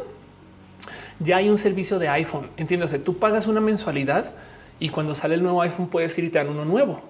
ya 1.20 1.36
hay 1.36 1.50
un 1.50 1.58
servicio 1.58 1.98
de 1.98 2.08
iPhone. 2.08 2.48
Entiéndase, 2.56 2.98
tú 2.98 3.18
pagas 3.18 3.46
una 3.46 3.60
mensualidad 3.60 4.32
y 4.80 4.88
cuando 4.90 5.14
sale 5.14 5.34
el 5.34 5.42
nuevo 5.42 5.62
iPhone 5.62 5.88
puedes 5.88 6.16
ir 6.18 6.24
y 6.24 6.30
te 6.30 6.38
dan 6.38 6.48
uno 6.48 6.64
nuevo. 6.64 7.02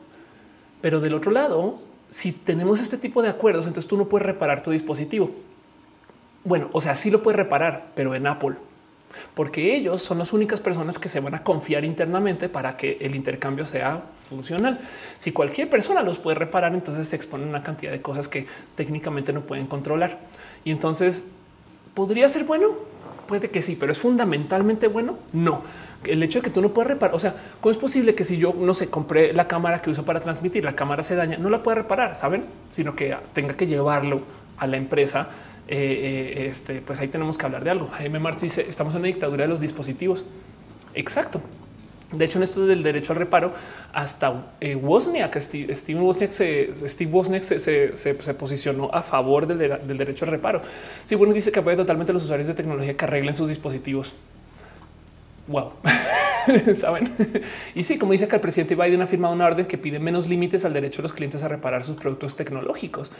Pero 0.80 1.00
del 1.00 1.14
otro 1.14 1.30
lado, 1.30 1.78
si 2.10 2.32
tenemos 2.32 2.80
este 2.80 2.98
tipo 2.98 3.22
de 3.22 3.28
acuerdos, 3.28 3.66
entonces 3.66 3.88
tú 3.88 3.96
no 3.96 4.08
puedes 4.08 4.26
reparar 4.26 4.62
tu 4.62 4.70
dispositivo. 4.70 5.30
Bueno, 6.44 6.68
o 6.72 6.80
sea, 6.80 6.96
sí 6.96 7.10
lo 7.10 7.22
puede 7.22 7.36
reparar, 7.36 7.88
pero 7.94 8.14
en 8.14 8.26
Apple, 8.26 8.56
porque 9.34 9.76
ellos 9.76 10.02
son 10.02 10.18
las 10.18 10.32
únicas 10.32 10.60
personas 10.60 10.98
que 10.98 11.08
se 11.08 11.20
van 11.20 11.34
a 11.34 11.42
confiar 11.42 11.84
internamente 11.84 12.48
para 12.48 12.76
que 12.76 12.96
el 13.00 13.14
intercambio 13.14 13.66
sea 13.66 14.02
funcional. 14.28 14.78
Si 15.18 15.32
cualquier 15.32 15.68
persona 15.68 16.02
los 16.02 16.18
puede 16.18 16.36
reparar, 16.36 16.74
entonces 16.74 17.08
se 17.08 17.16
exponen 17.16 17.48
una 17.48 17.62
cantidad 17.62 17.92
de 17.92 18.02
cosas 18.02 18.28
que 18.28 18.46
técnicamente 18.76 19.32
no 19.32 19.42
pueden 19.42 19.66
controlar. 19.66 20.18
Y 20.64 20.70
entonces 20.70 21.30
podría 21.94 22.28
ser 22.28 22.44
bueno. 22.44 22.76
Puede 23.28 23.50
que 23.50 23.62
sí, 23.62 23.76
pero 23.78 23.92
es 23.92 23.98
fundamentalmente 23.98 24.88
bueno. 24.88 25.18
No, 25.32 25.62
el 26.04 26.22
hecho 26.22 26.38
de 26.38 26.44
que 26.44 26.50
tú 26.50 26.62
no 26.62 26.70
puedas 26.70 26.88
reparar. 26.88 27.14
O 27.14 27.20
sea, 27.20 27.36
¿cómo 27.60 27.70
es 27.70 27.78
posible 27.78 28.14
que 28.14 28.24
si 28.24 28.38
yo 28.38 28.54
no 28.58 28.72
sé, 28.74 28.88
compré 28.88 29.32
la 29.34 29.46
cámara 29.46 29.82
que 29.82 29.90
uso 29.90 30.04
para 30.04 30.18
transmitir, 30.18 30.64
la 30.64 30.74
cámara 30.74 31.02
se 31.02 31.14
daña, 31.14 31.36
no 31.36 31.50
la 31.50 31.62
pueda 31.62 31.76
reparar, 31.76 32.16
saben, 32.16 32.46
sino 32.70 32.96
que 32.96 33.14
tenga 33.34 33.54
que 33.54 33.66
llevarlo 33.66 34.22
a 34.56 34.66
la 34.66 34.78
empresa 34.78 35.28
eh, 35.68 35.76
eh, 36.38 36.46
este, 36.46 36.80
pues 36.80 36.98
ahí 37.00 37.08
tenemos 37.08 37.36
que 37.36 37.44
hablar 37.44 37.62
de 37.62 37.70
algo. 37.70 37.88
Jaime 37.88 38.18
Martí 38.18 38.46
dice 38.46 38.64
estamos 38.66 38.94
en 38.94 39.00
una 39.00 39.08
dictadura 39.08 39.44
de 39.44 39.48
los 39.48 39.60
dispositivos. 39.60 40.24
Exacto. 40.94 41.42
De 42.12 42.24
hecho, 42.24 42.38
en 42.38 42.44
esto 42.44 42.66
del 42.66 42.82
derecho 42.82 43.12
al 43.12 43.18
reparo, 43.18 43.52
hasta 43.92 44.54
eh, 44.60 44.74
Wozniak, 44.74 45.38
Steve, 45.38 46.00
Wozniak, 46.00 46.30
se, 46.30 46.70
Steve 46.88 47.42
se, 47.42 48.34
posicionó 48.34 48.88
a 48.92 49.02
favor 49.02 49.46
del, 49.46 49.98
derecho 49.98 50.24
al 50.24 50.30
reparo. 50.30 50.62
Sí, 51.04 51.14
bueno, 51.16 51.34
dice 51.34 51.52
que 51.52 51.60
apoya 51.60 51.76
totalmente 51.76 52.12
a 52.12 52.14
los 52.14 52.24
usuarios 52.24 52.48
de 52.48 52.54
tecnología 52.54 52.96
que 52.96 53.04
arreglen 53.04 53.34
sus 53.34 53.50
dispositivos. 53.50 54.14
Wow. 55.48 55.72
Saben? 56.74 57.12
y 57.74 57.82
sí, 57.82 57.98
como 57.98 58.12
dice 58.12 58.26
que 58.26 58.36
el 58.36 58.40
presidente 58.40 58.74
Biden 58.74 59.02
ha 59.02 59.06
firmado 59.06 59.34
una 59.34 59.46
orden 59.46 59.66
que 59.66 59.76
pide 59.76 59.98
menos 59.98 60.28
límites 60.28 60.64
al 60.64 60.72
derecho 60.72 61.02
de 61.02 61.08
los 61.08 61.12
clientes 61.12 61.42
a 61.42 61.48
reparar 61.48 61.84
sus 61.84 61.96
productos 61.96 62.36
tecnológicos. 62.36 63.12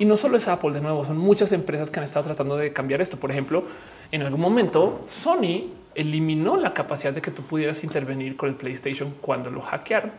Y 0.00 0.06
no 0.06 0.16
solo 0.16 0.36
es 0.36 0.48
Apple, 0.48 0.72
de 0.72 0.80
nuevo, 0.80 1.04
son 1.04 1.18
muchas 1.18 1.52
empresas 1.52 1.88
que 1.88 2.00
han 2.00 2.04
estado 2.04 2.26
tratando 2.26 2.56
de 2.56 2.72
cambiar 2.72 3.00
esto. 3.00 3.16
Por 3.16 3.30
ejemplo, 3.30 3.62
en 4.10 4.22
algún 4.22 4.40
momento 4.40 5.02
Sony 5.04 5.70
eliminó 5.94 6.56
la 6.56 6.74
capacidad 6.74 7.12
de 7.12 7.22
que 7.22 7.30
tú 7.30 7.42
pudieras 7.42 7.84
intervenir 7.84 8.36
con 8.36 8.48
el 8.48 8.54
PlayStation 8.54 9.14
cuando 9.20 9.50
lo 9.50 9.60
hackearon, 9.60 10.12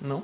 ¿no? 0.00 0.22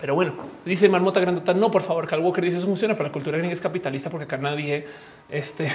Pero 0.00 0.14
bueno, 0.14 0.34
dice 0.64 0.88
Marmota 0.88 1.20
Grandota, 1.20 1.54
no, 1.54 1.70
por 1.70 1.82
favor, 1.82 2.06
Carl 2.06 2.22
Walker 2.22 2.44
dice 2.44 2.58
eso 2.58 2.66
funciona, 2.66 2.94
pero 2.94 3.06
la 3.06 3.12
cultura 3.12 3.38
gringa 3.38 3.54
es 3.54 3.60
capitalista 3.60 4.10
porque 4.10 4.24
acá 4.24 4.36
nadie, 4.36 4.86
este, 5.30 5.70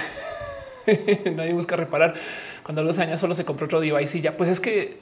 nadie 1.34 1.52
busca 1.52 1.76
reparar. 1.76 2.14
Cuando 2.62 2.92
se 2.92 3.00
daña 3.00 3.16
solo 3.16 3.34
se 3.34 3.44
compra 3.44 3.66
otro 3.66 3.80
device 3.80 4.18
y 4.18 4.20
ya, 4.20 4.36
pues 4.36 4.50
es 4.50 4.60
que 4.60 4.98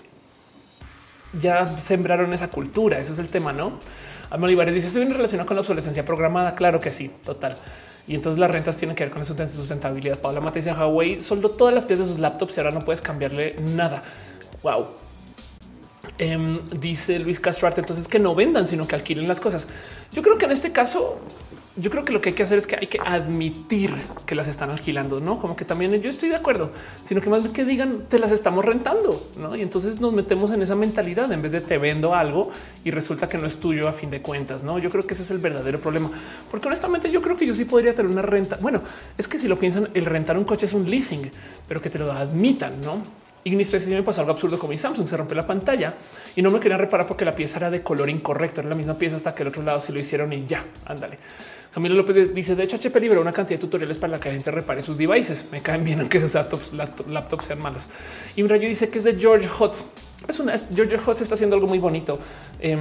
ya 1.41 1.81
sembraron 1.81 2.33
esa 2.33 2.49
cultura, 2.49 2.99
ese 2.99 3.13
es 3.13 3.19
el 3.19 3.29
tema, 3.29 3.53
¿no? 3.53 3.79
Olivares 4.31 4.75
dice, 4.75 4.91
¿se 4.91 4.99
viene 4.99 5.15
relacionado 5.15 5.47
con 5.47 5.57
la 5.57 5.63
obsolescencia 5.63 6.05
programada? 6.05 6.55
Claro 6.55 6.81
que 6.81 6.91
sí, 6.91 7.11
total. 7.25 7.57
Y 8.07 8.15
entonces 8.15 8.39
las 8.39 8.51
rentas 8.51 8.77
tienen 8.77 8.97
que 8.97 9.05
ver 9.05 9.13
con 9.13 9.23
eso 9.23 9.35
de 9.35 9.49
sustentabilidad. 9.49 10.19
Paula 10.19 10.41
Mate 10.41 10.61
dice, 10.61 10.73
Huawei 10.73 11.21
soldó 11.21 11.51
todas 11.51 11.75
las 11.75 11.85
piezas 11.85 12.07
de 12.07 12.13
sus 12.13 12.21
laptops 12.21 12.57
y 12.57 12.61
ahora 12.61 12.73
no 12.73 12.85
puedes 12.85 13.01
cambiarle 13.01 13.57
nada. 13.61 14.03
Wow. 14.63 14.87
Em, 16.19 16.69
dice 16.71 17.19
Luis 17.19 17.39
Castrarte, 17.39 17.81
entonces 17.81 18.09
que 18.09 18.19
no 18.19 18.35
vendan, 18.35 18.67
sino 18.67 18.87
que 18.89 18.95
alquilen 18.95 19.29
las 19.29 19.41
cosas. 19.41 19.69
Yo 20.13 20.23
creo 20.23 20.39
que 20.39 20.47
en 20.47 20.53
este 20.53 20.73
caso 20.73 21.21
yo 21.81 21.91
creo 21.91 22.05
que 22.05 22.13
lo 22.13 22.21
que 22.21 22.31
hay 22.31 22.35
que 22.35 22.43
hacer 22.43 22.59
es 22.59 22.67
que 22.67 22.77
hay 22.77 22.87
que 22.87 22.99
admitir 23.05 23.95
que 24.27 24.35
las 24.35 24.49
están 24.49 24.71
alquilando, 24.71 25.21
no 25.21 25.39
como 25.39 25.57
que 25.57 25.65
también 25.65 25.93
yo 26.03 26.11
estoy 26.11 26.29
de 26.29 26.37
acuerdo, 26.37 26.73
sino 27.05 27.21
que 27.21 27.31
más 27.31 27.47
que 27.49 27.65
digan 27.65 28.05
te 28.09 28.19
las 28.19 28.33
estamos 28.33 28.65
rentando, 28.65 29.29
no? 29.39 29.57
Y 29.57 29.63
entonces 29.63 30.01
nos 30.01 30.13
metemos 30.13 30.51
en 30.51 30.63
esa 30.63 30.75
mentalidad 30.75 31.31
en 31.33 31.43
vez 31.43 31.53
de 31.53 31.61
te 31.61 31.79
vendo 31.79 32.15
algo 32.15 32.51
y 32.85 32.91
resulta 32.91 33.29
que 33.29 33.39
no 33.39 33.47
es 33.47 33.59
tuyo 33.59 33.89
a 33.89 33.93
fin 33.93 34.11
de 34.11 34.21
cuentas. 34.21 34.63
No, 34.63 34.79
yo 34.79 34.91
creo 34.91 35.07
que 35.07 35.15
ese 35.15 35.23
es 35.23 35.31
el 35.31 35.39
verdadero 35.39 35.81
problema, 35.81 36.11
porque 36.51 36.67
honestamente 36.67 37.11
yo 37.11 37.23
creo 37.23 37.37
que 37.37 37.47
yo 37.47 37.55
sí 37.55 37.65
podría 37.65 37.95
tener 37.95 38.11
una 38.11 38.23
renta. 38.23 38.59
Bueno, 38.61 38.83
es 39.17 39.29
que 39.29 39.39
si 39.39 39.49
lo 39.49 39.59
piensan, 39.59 39.89
el 39.95 40.05
rentar 40.05 40.37
un 40.37 40.45
coche 40.45 40.67
es 40.67 40.75
un 40.75 40.89
leasing, 40.91 41.31
pero 41.67 41.81
que 41.81 41.91
te 41.91 41.99
lo 41.99 42.11
admitan, 42.13 42.81
no? 42.83 43.03
Ignis 43.49 43.89
me 43.89 44.03
pasó 44.03 44.21
algo 44.21 44.33
absurdo 44.33 44.59
con 44.59 44.71
mi 44.71 44.79
Samsung, 44.79 45.09
se 45.09 45.17
rompió 45.17 45.37
la 45.37 45.47
pantalla 45.47 45.95
y 46.37 46.43
no 46.43 46.51
me 46.51 46.61
querían 46.61 46.79
reparar 46.79 47.07
porque 47.07 47.25
la 47.25 47.35
pieza 47.35 47.59
era 47.59 47.71
de 47.71 47.83
color 47.83 48.09
incorrecto, 48.09 48.61
era 48.61 48.69
la 48.69 48.75
misma 48.75 48.95
pieza 48.95 49.17
hasta 49.17 49.35
que 49.35 49.43
el 49.43 49.49
otro 49.49 49.63
lado 49.63 49.81
sí 49.81 49.93
lo 49.93 49.99
hicieron 49.99 50.33
y 50.33 50.45
ya, 50.47 50.65
ándale. 50.85 51.19
Camilo 51.73 51.95
López 51.95 52.35
dice, 52.35 52.57
de 52.57 52.65
hecho 52.65 52.77
HP 52.77 52.99
liberó 53.01 53.21
una 53.21 53.33
cantidad 53.33 53.59
de 53.59 53.61
tutoriales 53.61 53.99
para 53.99 54.19
que 54.19 54.29
la 54.29 54.35
gente 54.35 54.51
repare 54.51 54.83
sus 54.83 54.97
devices. 54.97 55.47
Me 55.53 55.61
caen 55.61 55.85
bien 55.85 56.01
aunque 56.01 56.19
esos 56.19 56.35
laptops, 56.35 56.73
laptops 56.73 57.45
sean 57.47 57.61
malos. 57.61 57.89
Y 58.37 58.45
Rayo 58.45 58.69
dice 58.69 58.89
que 58.89 58.99
es 58.99 59.05
de 59.05 59.17
George 59.17 59.49
Hotz. 59.59 59.85
Es 60.27 60.41
una 60.41 60.57
George 60.59 60.99
Hotz 61.07 61.21
está 61.21 61.35
haciendo 61.35 61.55
algo 61.57 61.69
muy 61.69 61.79
bonito. 61.79 62.19
Em, 62.61 62.79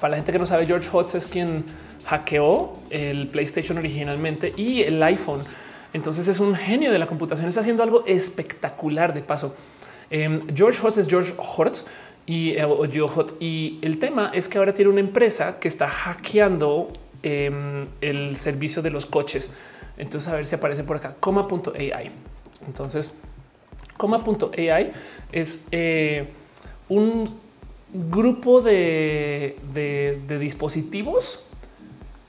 para 0.00 0.12
la 0.12 0.16
gente 0.16 0.32
que 0.32 0.38
no 0.38 0.46
sabe, 0.46 0.66
George 0.66 0.88
Hotz 0.92 1.16
es 1.16 1.26
quien 1.26 1.64
hackeó 2.06 2.72
el 2.90 3.28
PlayStation 3.28 3.78
originalmente 3.78 4.52
y 4.56 4.82
el 4.82 5.02
iPhone. 5.02 5.42
Entonces 5.92 6.28
es 6.28 6.40
un 6.40 6.54
genio 6.54 6.90
de 6.90 6.98
la 6.98 7.06
computación. 7.06 7.48
Está 7.48 7.60
haciendo 7.60 7.82
algo 7.82 8.04
espectacular 8.06 9.12
de 9.12 9.22
paso. 9.22 9.54
Em, 10.10 10.40
George 10.54 10.80
Hotz 10.82 10.98
es 10.98 11.08
George 11.08 11.34
Hotz 11.36 11.84
y, 12.26 12.50
eh, 12.50 12.66
y 13.40 13.78
el 13.82 13.98
tema 13.98 14.30
es 14.34 14.48
que 14.48 14.58
ahora 14.58 14.74
tiene 14.74 14.90
una 14.90 15.00
empresa 15.00 15.58
que 15.58 15.68
está 15.68 15.88
hackeando 15.88 16.90
em, 17.22 17.82
el 18.00 18.36
servicio 18.36 18.82
de 18.82 18.90
los 18.90 19.06
coches. 19.06 19.50
Entonces 19.96 20.32
a 20.32 20.36
ver 20.36 20.46
si 20.46 20.54
aparece 20.54 20.84
por 20.84 20.96
acá 20.96 21.14
coma.ai. 21.20 22.10
Entonces 22.66 23.14
coma.ai 23.96 24.92
es 25.30 25.66
eh, 25.70 26.28
un 26.88 27.38
grupo 27.92 28.62
de, 28.62 29.56
de 29.72 30.38
dispositivos 30.38 31.44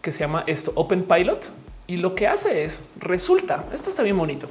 que 0.01 0.11
se 0.11 0.19
llama 0.19 0.43
esto 0.47 0.73
Open 0.75 1.03
Pilot 1.03 1.62
y 1.87 1.97
lo 1.97 2.15
que 2.15 2.27
hace 2.27 2.63
es 2.63 2.89
resulta 2.99 3.65
esto 3.73 3.89
está 3.89 4.03
bien 4.03 4.17
bonito. 4.17 4.47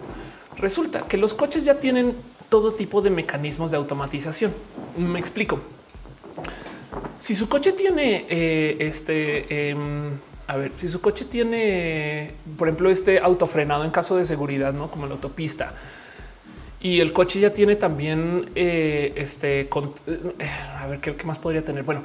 Resulta 0.57 1.09
que 1.09 1.17
los 1.17 1.35
coches 1.35 1.65
ya 1.65 1.79
tienen 1.79 2.15
todo 2.49 2.75
tipo 2.75 3.01
de 3.01 3.11
mecanismos 3.11 3.71
de 3.71 3.79
automatización. 3.79 4.53
Me 4.97 5.19
explico. 5.19 5.61
Si 7.19 7.35
su 7.35 7.49
coche 7.49 7.73
tiene 7.73 8.27
eh, 8.29 8.77
este, 8.81 9.71
em, 9.71 10.09
a 10.47 10.57
ver, 10.57 10.73
si 10.75 10.89
su 10.89 11.01
coche 11.01 11.25
tiene, 11.25 12.33
por 12.59 12.69
ejemplo, 12.69 12.91
este 12.91 13.21
autofrenado 13.21 13.85
en 13.85 13.91
caso 13.91 14.17
de 14.17 14.25
seguridad, 14.25 14.73
no 14.73 14.91
como 14.91 15.07
la 15.07 15.13
autopista, 15.13 15.73
y 16.81 17.01
el 17.01 17.13
coche 17.13 17.41
ya 17.41 17.55
tiene 17.55 17.77
también 17.77 18.51
eh, 18.55 19.13
este, 19.17 19.61
eh, 19.61 19.69
a 20.79 20.87
ver 20.89 21.01
¿qué, 21.01 21.15
más 21.25 21.39
podría 21.39 21.65
tener. 21.65 21.85
Bueno, 21.85 22.03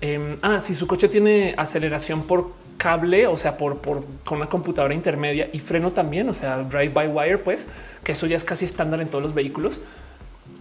em, 0.00 0.38
ah, 0.42 0.60
si 0.60 0.74
su 0.74 0.86
coche 0.86 1.08
tiene 1.08 1.54
aceleración 1.56 2.22
por 2.22 2.52
cable, 2.76 3.26
o 3.26 3.36
sea, 3.36 3.56
por, 3.56 3.78
por 3.78 4.04
con 4.24 4.38
una 4.38 4.48
computadora 4.48 4.94
intermedia 4.94 5.48
y 5.52 5.58
freno 5.58 5.92
también, 5.92 6.28
o 6.28 6.34
sea, 6.34 6.58
drive 6.58 6.90
by 6.90 7.08
wire, 7.08 7.38
pues 7.38 7.68
que 8.04 8.12
eso 8.12 8.26
ya 8.26 8.36
es 8.36 8.44
casi 8.44 8.64
estándar 8.64 9.00
en 9.00 9.08
todos 9.08 9.22
los 9.22 9.34
vehículos. 9.34 9.80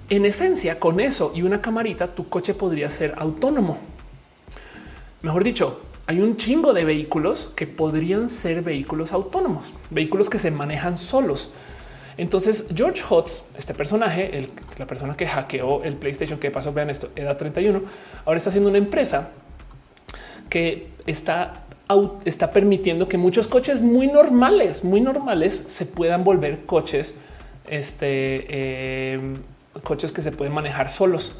En 0.10 0.26
esencia, 0.26 0.80
con 0.80 1.00
eso 1.00 1.32
y 1.36 1.42
una 1.42 1.62
camarita, 1.62 2.14
tu 2.14 2.28
coche 2.28 2.54
podría 2.54 2.90
ser 2.90 3.14
autónomo. 3.18 3.78
Mejor 5.24 5.44
dicho, 5.44 5.82
hay 6.08 6.22
un 6.22 6.38
chingo 6.38 6.74
de 6.74 6.86
vehículos 6.86 7.52
que 7.56 7.66
podrían 7.66 8.30
ser 8.30 8.62
vehículos 8.62 9.12
autónomos, 9.12 9.74
vehículos 9.90 10.30
que 10.30 10.38
se 10.38 10.52
manejan 10.52 11.00
solos. 11.00 11.50
Entonces, 12.18 12.68
George 12.74 13.03
Hotz, 13.09 13.43
este 13.57 13.74
personaje, 13.74 14.47
la 14.78 14.86
persona 14.86 15.18
que 15.18 15.28
hackeó 15.28 15.84
el 15.84 15.97
PlayStation, 15.97 16.39
que 16.39 16.49
pasó, 16.51 16.72
vean 16.72 16.89
esto, 16.89 17.09
edad 17.16 17.38
31, 17.38 17.82
ahora 18.26 18.38
está 18.38 18.49
haciendo 18.49 18.70
una 18.70 18.78
empresa 18.78 19.32
que 20.49 20.88
está, 21.05 21.66
está 22.24 22.51
permitiendo 22.51 23.07
que 23.07 23.18
muchos 23.18 23.47
coches 23.47 23.82
muy 23.82 24.07
normales, 24.07 24.84
muy 24.84 25.01
normales, 25.01 25.55
se 25.68 25.86
puedan 25.86 26.24
volver 26.24 26.63
coches, 26.63 27.16
este, 27.68 28.45
eh, 28.49 29.34
coches 29.84 30.11
que 30.11 30.22
se 30.22 30.32
pueden 30.32 30.53
manejar 30.53 30.89
solos. 30.89 31.36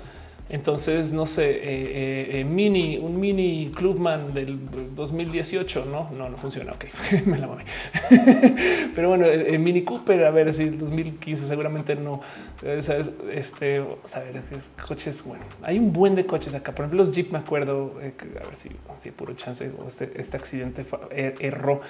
Entonces, 0.48 1.12
no 1.12 1.26
sé, 1.26 1.50
eh, 1.50 1.60
eh, 1.64 2.40
eh, 2.40 2.44
mini, 2.44 3.00
un 3.00 3.20
mini 3.20 3.72
Clubman 3.74 4.32
del 4.32 4.60
2018, 4.96 5.86
no, 5.86 6.12
no, 6.16 6.30
no 6.30 6.38
funciona. 6.38 6.72
Ok, 6.74 6.86
me 7.26 7.40
la 7.40 7.48
mamé. 7.48 7.64
Pero 8.96 9.10
bueno, 9.10 9.26
el, 9.26 9.58
Mini 9.58 9.84
Cooper, 9.84 10.24
a 10.24 10.30
ver 10.30 10.54
si 10.54 10.64
el 10.64 10.78
2015 10.78 11.48
seguramente 11.48 11.96
no. 11.96 12.22
¿Sabes? 12.80 13.12
Este, 13.34 13.78
a 13.78 14.20
ver, 14.20 14.42
coches. 14.88 15.24
Bueno, 15.26 15.44
hay 15.64 15.80
un 15.80 15.92
buen 15.92 16.14
de 16.14 16.28
coches 16.28 16.54
acá. 16.54 16.74
Por 16.74 16.86
ejemplo, 16.86 17.04
los 17.04 17.12
Jeep, 17.12 17.32
me 17.32 17.40
acuerdo, 17.40 17.96
a 17.98 18.02
ver 18.02 18.56
si, 18.56 18.70
si 18.94 19.10
puro 19.10 19.34
chance 19.34 19.72
o 19.84 19.88
este, 19.88 20.12
este 20.16 20.38
accidente 20.38 20.86
er, 21.10 21.36
erró. 21.40 21.82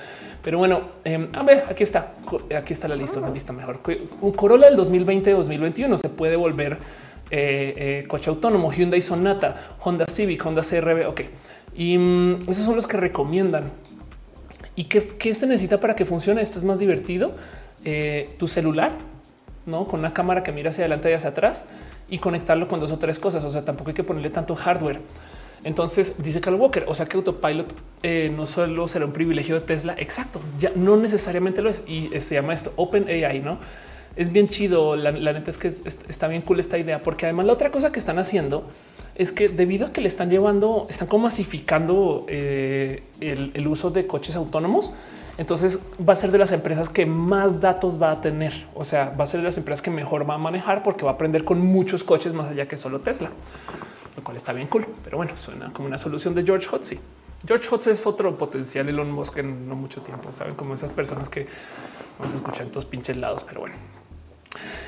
Pero 0.41 0.59
bueno, 0.59 0.81
em, 1.03 1.27
a 1.33 1.43
ver, 1.43 1.65
aquí 1.69 1.83
está. 1.83 2.13
Aquí 2.55 2.71
está 2.71 2.87
la 2.87 2.95
lista, 2.95 3.19
una 3.19 3.31
lista 3.31 3.51
mejor. 3.51 3.81
Un 4.21 4.31
Corolla 4.31 4.69
del 4.69 4.79
2020-2021 4.79 5.97
se 5.97 6.07
puede 6.07 6.37
volver 6.37 6.77
eh, 7.31 8.01
eh, 8.01 8.07
coche 8.07 8.29
autónomo, 8.29 8.71
Hyundai 8.71 9.01
Sonata, 9.01 9.75
Honda 9.79 10.05
Civic, 10.05 10.45
Honda 10.45 10.61
CRV. 10.61 11.07
Ok, 11.07 11.21
y 11.75 11.97
mm, 11.97 12.41
esos 12.49 12.65
son 12.65 12.75
los 12.75 12.87
que 12.87 12.97
recomiendan. 12.97 13.71
¿Y 14.75 14.85
qué, 14.85 15.33
se 15.33 15.47
necesita 15.47 15.79
para 15.79 15.95
que 15.95 16.05
funcione? 16.05 16.41
Esto 16.41 16.59
es 16.59 16.65
más 16.65 16.79
divertido. 16.79 17.35
Eh, 17.83 18.29
tu 18.37 18.47
celular, 18.47 18.91
no 19.65 19.87
con 19.87 20.01
una 20.01 20.13
cámara 20.13 20.43
que 20.43 20.51
mira 20.51 20.69
hacia 20.69 20.83
adelante 20.83 21.09
y 21.09 21.13
hacia 21.13 21.29
atrás 21.29 21.65
y 22.09 22.19
conectarlo 22.19 22.67
con 22.67 22.79
dos 22.79 22.91
o 22.91 22.99
tres 22.99 23.17
cosas. 23.17 23.43
O 23.43 23.49
sea, 23.49 23.61
tampoco 23.61 23.89
hay 23.89 23.95
que 23.95 24.03
ponerle 24.03 24.29
tanto 24.29 24.55
hardware. 24.55 24.99
Entonces 25.63 26.15
dice 26.19 26.41
Carl 26.41 26.57
Walker, 26.57 26.85
o 26.87 26.93
sea 26.93 27.07
que 27.07 27.17
autopilot 27.17 27.73
no 28.35 28.45
solo 28.45 28.87
será 28.87 29.05
un 29.05 29.13
privilegio 29.13 29.55
de 29.55 29.61
Tesla. 29.61 29.95
Exacto, 29.97 30.39
ya 30.59 30.71
no 30.75 30.95
necesariamente 30.95 31.63
lo 31.63 31.71
es 31.71 31.83
y 31.87 32.11
se 32.19 32.35
llama 32.35 32.53
esto 32.53 32.71
Open 32.75 33.07
AI, 33.09 33.39
no? 33.39 33.57
Es 34.15 34.31
bien 34.31 34.47
chido. 34.47 34.95
La, 34.95 35.11
neta 35.11 35.49
es 35.49 35.57
que 35.57 35.67
está 35.67 36.27
bien 36.27 36.41
cool 36.41 36.59
esta 36.59 36.77
idea, 36.77 37.03
porque 37.03 37.25
además 37.25 37.45
la 37.45 37.53
otra 37.53 37.71
cosa 37.71 37.91
que 37.91 37.99
están 37.99 38.19
haciendo 38.19 38.67
es 39.15 39.31
que 39.31 39.49
debido 39.49 39.87
a 39.87 39.91
que 39.93 40.01
le 40.01 40.07
están 40.07 40.29
llevando, 40.29 40.87
están 40.89 41.07
como 41.07 41.23
masificando 41.23 42.25
eh, 42.27 43.03
el, 43.19 43.67
uso 43.67 43.91
de 43.91 44.07
coches 44.07 44.35
autónomos. 44.35 44.93
Entonces 45.37 45.81
va 46.07 46.13
a 46.13 46.15
ser 46.15 46.31
de 46.31 46.37
las 46.37 46.53
empresas 46.53 46.89
que 46.89 47.05
más 47.05 47.59
datos 47.59 48.01
va 48.01 48.11
a 48.11 48.21
tener. 48.21 48.53
O 48.73 48.85
sea, 48.85 49.13
va 49.19 49.25
a 49.25 49.27
ser 49.27 49.41
de 49.41 49.45
las 49.45 49.57
empresas 49.57 49.81
que 49.81 49.91
mejor 49.91 50.29
va 50.29 50.35
a 50.35 50.37
manejar 50.37 50.81
porque 50.81 51.03
va 51.03 51.11
a 51.11 51.13
aprender 51.15 51.43
con 51.43 51.59
muchos 51.59 52.03
coches 52.05 52.33
más 52.33 52.51
allá 52.51 52.67
que 52.67 52.77
solo 52.77 53.01
Tesla, 53.01 53.29
lo 54.15 54.23
cual 54.23 54.37
está 54.37 54.53
bien 54.53 54.67
cool. 54.67 54.85
Pero 55.03 55.17
bueno, 55.17 55.35
suena 55.35 55.73
como 55.73 55.87
una 55.89 55.97
solución 55.97 56.33
de 56.35 56.43
George 56.43 56.67
Hotzi. 56.67 56.99
George 57.45 57.67
Hotz 57.69 57.87
es 57.87 58.07
otro 58.07 58.37
potencial 58.37 58.87
Elon 58.87 59.11
Musk 59.11 59.37
en 59.39 59.67
no 59.67 59.75
mucho 59.75 60.01
tiempo. 60.01 60.31
Saben 60.31 60.55
como 60.55 60.73
esas 60.73 60.93
personas 60.93 61.29
que 61.29 61.47
vamos 62.17 62.33
a 62.33 62.37
escuchar 62.37 62.63
en 62.63 62.71
todos 62.71 62.85
pinches 62.85 63.17
lados, 63.17 63.43
pero 63.43 63.59
bueno, 63.59 63.75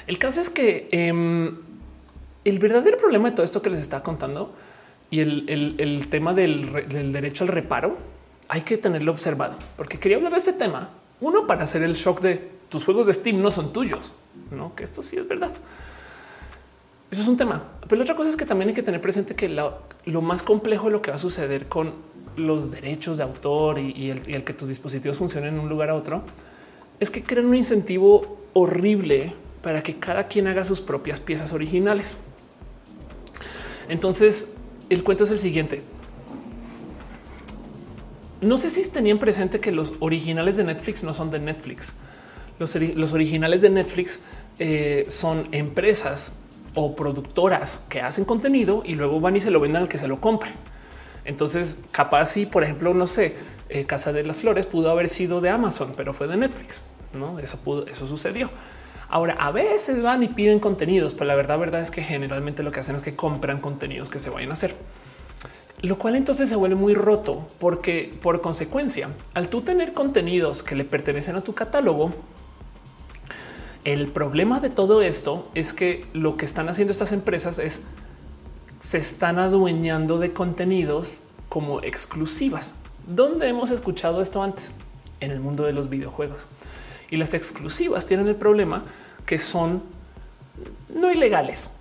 el 0.08 0.18
caso 0.18 0.42
es 0.42 0.50
que 0.50 0.88
em, 0.92 1.58
el 2.46 2.60
verdadero 2.60 2.98
problema 2.98 3.30
de 3.30 3.36
todo 3.36 3.44
esto 3.44 3.62
que 3.62 3.70
les 3.70 3.80
está 3.80 4.02
contando 4.04 4.54
y 5.10 5.20
el, 5.20 6.08
tema 6.10 6.34
del, 6.34 7.12
derecho 7.12 7.44
al 7.44 7.50
reparo 7.50 7.98
hay 8.50 8.62
que 8.62 8.78
tenerlo 8.78 9.12
observado, 9.12 9.58
porque 9.76 10.00
quería 10.00 10.18
hablar 10.18 10.32
de 10.34 10.38
este 10.38 10.54
tema. 10.54 10.90
Uno 11.20 11.48
para 11.48 11.64
hacer 11.64 11.82
el 11.84 11.94
shock 11.96 12.22
de 12.22 12.50
tus 12.70 12.84
juegos 12.86 13.08
de 13.08 13.14
Steam 13.14 13.42
no 13.42 13.52
son 13.52 13.74
tuyos, 13.74 14.14
no 14.52 14.76
que 14.76 14.84
esto 14.84 15.02
sí 15.02 15.18
es 15.18 15.28
verdad. 15.28 15.52
Eso 17.10 17.22
es 17.22 17.28
un 17.28 17.38
tema. 17.38 17.64
Pero 17.82 17.98
la 17.98 18.04
otra 18.04 18.16
cosa 18.16 18.30
es 18.30 18.36
que 18.36 18.46
también 18.46 18.70
hay 18.70 18.76
que 18.76 18.84
tener 18.84 19.00
presente 19.00 19.36
que 19.36 19.48
lo, 19.48 20.22
más 20.22 20.44
complejo 20.44 20.86
de 20.86 20.92
lo 20.92 21.02
que 21.02 21.12
va 21.12 21.18
a 21.18 21.20
suceder 21.20 21.68
con 21.68 21.94
los 22.36 22.70
derechos 22.70 23.18
de 23.18 23.24
autor 23.24 23.80
y, 23.80 24.12
el, 24.12 24.30
y, 24.30 24.34
el, 24.34 24.44
que 24.44 24.54
tus 24.54 24.68
dispositivos 24.68 25.18
funcionen 25.18 25.56
en 25.56 25.60
un 25.60 25.70
lugar 25.70 25.90
a 25.90 25.96
otro 25.96 26.22
es 27.00 27.10
que 27.10 27.24
crean 27.24 27.46
un 27.46 27.56
incentivo 27.56 28.38
horrible 28.54 29.34
para 29.68 29.84
que 29.84 29.98
cada 29.98 30.30
quien 30.30 30.48
haga 30.48 30.64
sus 30.64 30.80
propias 30.80 31.20
piezas 31.20 31.52
originales. 31.52 32.16
Entonces, 33.90 34.54
el 34.90 35.04
cuento 35.04 35.26
es 35.26 35.32
el 35.32 35.40
siguiente. 35.40 35.82
No 38.40 38.56
sé 38.56 38.70
si 38.70 38.90
tenían 38.90 39.20
presente 39.20 39.60
que 39.60 39.74
los 39.74 39.92
originales 40.00 40.56
de 40.56 40.64
Netflix 40.64 41.04
no 41.04 41.14
son 41.14 41.32
de 41.32 41.40
Netflix. 41.40 41.92
Los, 42.60 42.78
originales 43.12 43.62
de 43.62 43.70
Netflix 43.70 44.22
eh, 44.58 45.06
son 45.10 45.50
empresas 45.52 46.32
o 46.74 46.96
productoras 46.96 47.82
que 47.90 48.00
hacen 48.00 48.24
contenido 48.24 48.84
y 48.86 48.96
luego 48.96 49.20
van 49.20 49.36
y 49.36 49.42
se 49.42 49.52
lo 49.52 49.60
venden 49.60 49.82
al 49.82 49.90
que 49.90 49.98
se 49.98 50.08
lo 50.08 50.22
compre. 50.22 50.52
Entonces, 51.26 51.82
capaz 51.92 52.28
si, 52.28 52.46
por 52.46 52.64
ejemplo, 52.64 52.94
no 52.94 53.06
sé, 53.06 53.36
eh, 53.68 53.84
Casa 53.84 54.14
de 54.14 54.24
las 54.24 54.38
Flores 54.38 54.66
pudo 54.66 54.90
haber 54.92 55.10
sido 55.10 55.42
de 55.42 55.50
Amazon, 55.50 55.94
pero 55.98 56.14
fue 56.14 56.30
de 56.30 56.38
Netflix. 56.38 56.84
No, 57.12 57.38
eso 57.40 57.58
pudo, 57.58 57.86
eso 57.88 58.08
sucedió. 58.08 58.50
Ahora, 59.10 59.36
a 59.40 59.52
veces 59.52 60.02
van 60.02 60.24
y 60.24 60.28
piden 60.28 60.60
contenidos, 60.60 61.14
pero 61.14 61.26
la 61.26 61.36
verdad, 61.36 61.58
verdad 61.58 61.82
es 61.82 61.92
que 61.92 62.04
generalmente 62.04 62.64
lo 62.64 62.72
que 62.72 62.82
hacen 62.82 62.96
es 62.96 63.02
que 63.02 63.16
compran 63.16 63.60
contenidos 63.60 64.10
que 64.10 64.20
se 64.20 64.30
vayan 64.30 64.50
a 64.50 64.54
hacer. 64.54 64.76
Lo 65.82 65.98
cual 65.98 66.16
entonces 66.16 66.50
se 66.50 66.56
vuelve 66.56 66.76
muy 66.76 66.96
roto 66.96 67.46
porque 67.60 68.12
por 68.22 68.42
consecuencia, 68.42 69.10
al 69.34 69.48
tú 69.48 69.62
tener 69.62 69.94
contenidos 69.94 70.64
que 70.64 70.76
le 70.76 70.84
pertenecen 70.84 71.36
a 71.36 71.42
tu 71.42 71.54
catálogo, 71.54 72.12
el 73.84 74.08
problema 74.08 74.60
de 74.60 74.70
todo 74.70 75.02
esto 75.02 75.50
es 75.54 75.74
que 75.74 76.06
lo 76.14 76.36
que 76.36 76.46
están 76.46 76.68
haciendo 76.68 76.92
estas 76.92 77.14
empresas 77.14 77.60
es 77.60 77.84
se 78.80 78.98
están 78.98 79.40
adueñando 79.40 80.18
de 80.18 80.34
contenidos 80.34 81.20
como 81.48 81.82
exclusivas. 81.82 82.74
¿Dónde 83.08 83.48
hemos 83.48 83.72
escuchado 83.72 84.22
esto 84.22 84.44
antes? 84.44 84.74
En 85.20 85.32
el 85.32 85.40
mundo 85.40 85.64
de 85.64 85.74
los 85.74 85.90
videojuegos. 85.90 86.42
Y 87.10 87.18
las 87.18 87.34
exclusivas 87.34 88.06
tienen 88.06 88.28
el 88.28 88.36
problema 88.36 88.84
que 89.26 89.38
son 89.38 89.84
no 90.96 91.12
ilegales, 91.12 91.72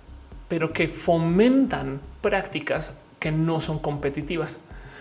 pero 0.47 0.73
que 0.73 0.87
fomentan 0.87 1.99
prácticas 2.21 2.95
que 3.19 3.31
no 3.31 3.59
son 3.59 3.79
competitivas. 3.79 4.57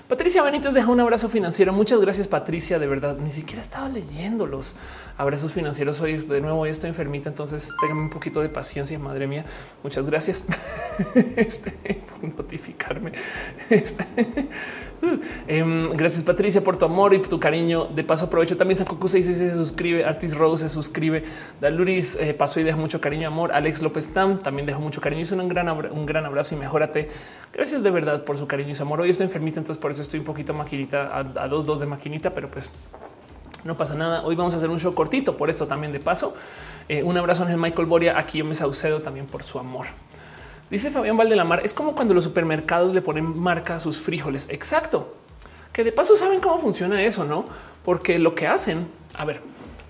Patricia 0.09 0.40
Benítez 0.44 0.73
deja 0.73 0.89
un 0.89 1.01
abrazo 1.01 1.28
financiero. 1.28 1.73
Muchas 1.73 2.01
gracias, 2.01 2.28
Patricia. 2.28 2.78
De 2.78 2.86
verdad, 2.86 3.16
ni 3.19 3.32
siquiera 3.32 3.61
estaba 3.61 3.89
leyendo 3.89 4.47
los 4.47 4.77
abrazos 5.19 5.53
financieros. 5.53 6.01
Hoy 6.01 6.16
de 6.16 6.40
nuevo 6.40 6.61
hoy 6.61 6.70
estoy 6.70 6.90
enfermita, 6.90 7.28
entonces 7.28 7.73
tengan 7.81 7.98
un 7.98 8.11
poquito 8.11 8.40
de 8.40 8.48
paciencia. 8.48 8.97
Madre 9.01 9.27
mía, 9.27 9.44
muchas 9.82 10.07
gracias 10.07 10.44
este, 11.36 12.03
por 12.20 12.36
notificarme. 12.36 13.15
Este, 13.69 14.07
Em, 15.47 15.90
gracias 15.93 16.24
Patricia 16.24 16.62
por 16.62 16.77
tu 16.77 16.85
amor 16.85 17.14
y 17.14 17.20
tu 17.20 17.39
cariño. 17.39 17.86
De 17.86 18.02
paso 18.05 18.27
aprovecho 18.27 18.56
también 18.56 18.77
Sankoku 18.77 19.09
66 19.09 19.51
se 19.51 19.56
suscribe, 19.56 20.05
Artis 20.05 20.36
Rose 20.36 20.68
se 20.68 20.74
suscribe, 20.74 21.24
Daluris 21.60 22.16
eh, 22.16 22.35
pasó 22.35 22.60
y 22.60 22.62
deja 22.62 22.77
mucho 22.77 23.01
cariño, 23.01 23.28
amor. 23.28 23.52
Alex 23.52 23.82
López 23.82 24.12
Tam 24.12 24.39
también 24.39 24.66
dejó 24.66 24.81
mucho 24.81 25.01
cariño. 25.01 25.23
Hizo 25.23 25.35
un 25.36 25.48
gran, 25.48 25.68
un 25.68 26.06
gran 26.06 26.24
abrazo 26.24 26.55
y 26.55 26.59
mejórate. 26.59 27.09
Gracias 27.52 27.82
de 27.82 27.90
verdad 27.90 28.24
por 28.24 28.39
su 28.39 28.47
cariño 28.47 28.70
y 28.70 28.74
su 28.74 28.82
amor. 28.82 29.01
Hoy 29.01 29.10
estoy 29.10 29.27
enfermita, 29.27 29.60
entonces 29.60 29.81
por 29.81 29.90
eso 29.90 30.02
estoy 30.02 30.20
un 30.20 30.27
poquito 30.27 30.55
maquinita 30.55 31.16
a, 31.16 31.48
dos, 31.48 31.66
dos 31.66 31.81
de 31.81 31.86
maquinita, 31.86 32.35
pero 32.35 32.51
pues 32.51 32.70
no 33.64 33.77
pasa 33.77 33.94
nada. 33.94 34.24
Hoy 34.24 34.36
vamos 34.36 34.55
a 34.55 34.56
hacer 34.59 34.70
un 34.70 34.81
show 34.81 34.94
cortito 34.94 35.36
por 35.36 35.51
esto 35.51 35.66
también 35.66 35.93
de 35.93 36.01
paso. 36.01 36.35
Eh, 36.89 37.02
un 37.02 37.16
abrazo 37.16 37.47
el 37.47 37.56
Michael 37.56 37.86
Boria. 37.86 38.18
Aquí 38.18 38.39
yo 38.39 38.44
me 38.44 38.55
saucedo 38.55 39.01
también 39.01 39.27
por 39.27 39.43
su 39.43 39.59
amor. 39.59 39.86
Dice 40.71 40.91
Fabián 40.91 41.17
Valdelamar, 41.17 41.61
es 41.65 41.73
como 41.73 41.95
cuando 41.95 42.13
los 42.13 42.25
supermercados 42.25 42.93
le 42.93 43.03
ponen 43.03 43.39
marca 43.39 43.77
a 43.77 43.81
sus 43.81 44.01
frijoles. 44.01 44.49
Exacto. 44.51 45.15
Que 45.73 45.85
de 45.85 45.93
paso 45.93 46.17
saben 46.17 46.41
cómo 46.41 46.59
funciona 46.59 47.03
eso, 47.03 47.25
¿no? 47.25 47.47
Porque 47.85 48.19
lo 48.19 48.35
que 48.35 48.47
hacen, 48.47 48.87
a 49.15 49.25
ver, 49.25 49.41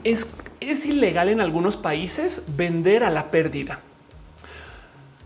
es, 0.05 0.36
es 0.61 0.85
ilegal 0.85 1.28
en 1.31 1.40
algunos 1.40 1.77
países 1.77 2.43
vender 2.57 3.05
a 3.05 3.11
la 3.11 3.31
pérdida. 3.31 3.81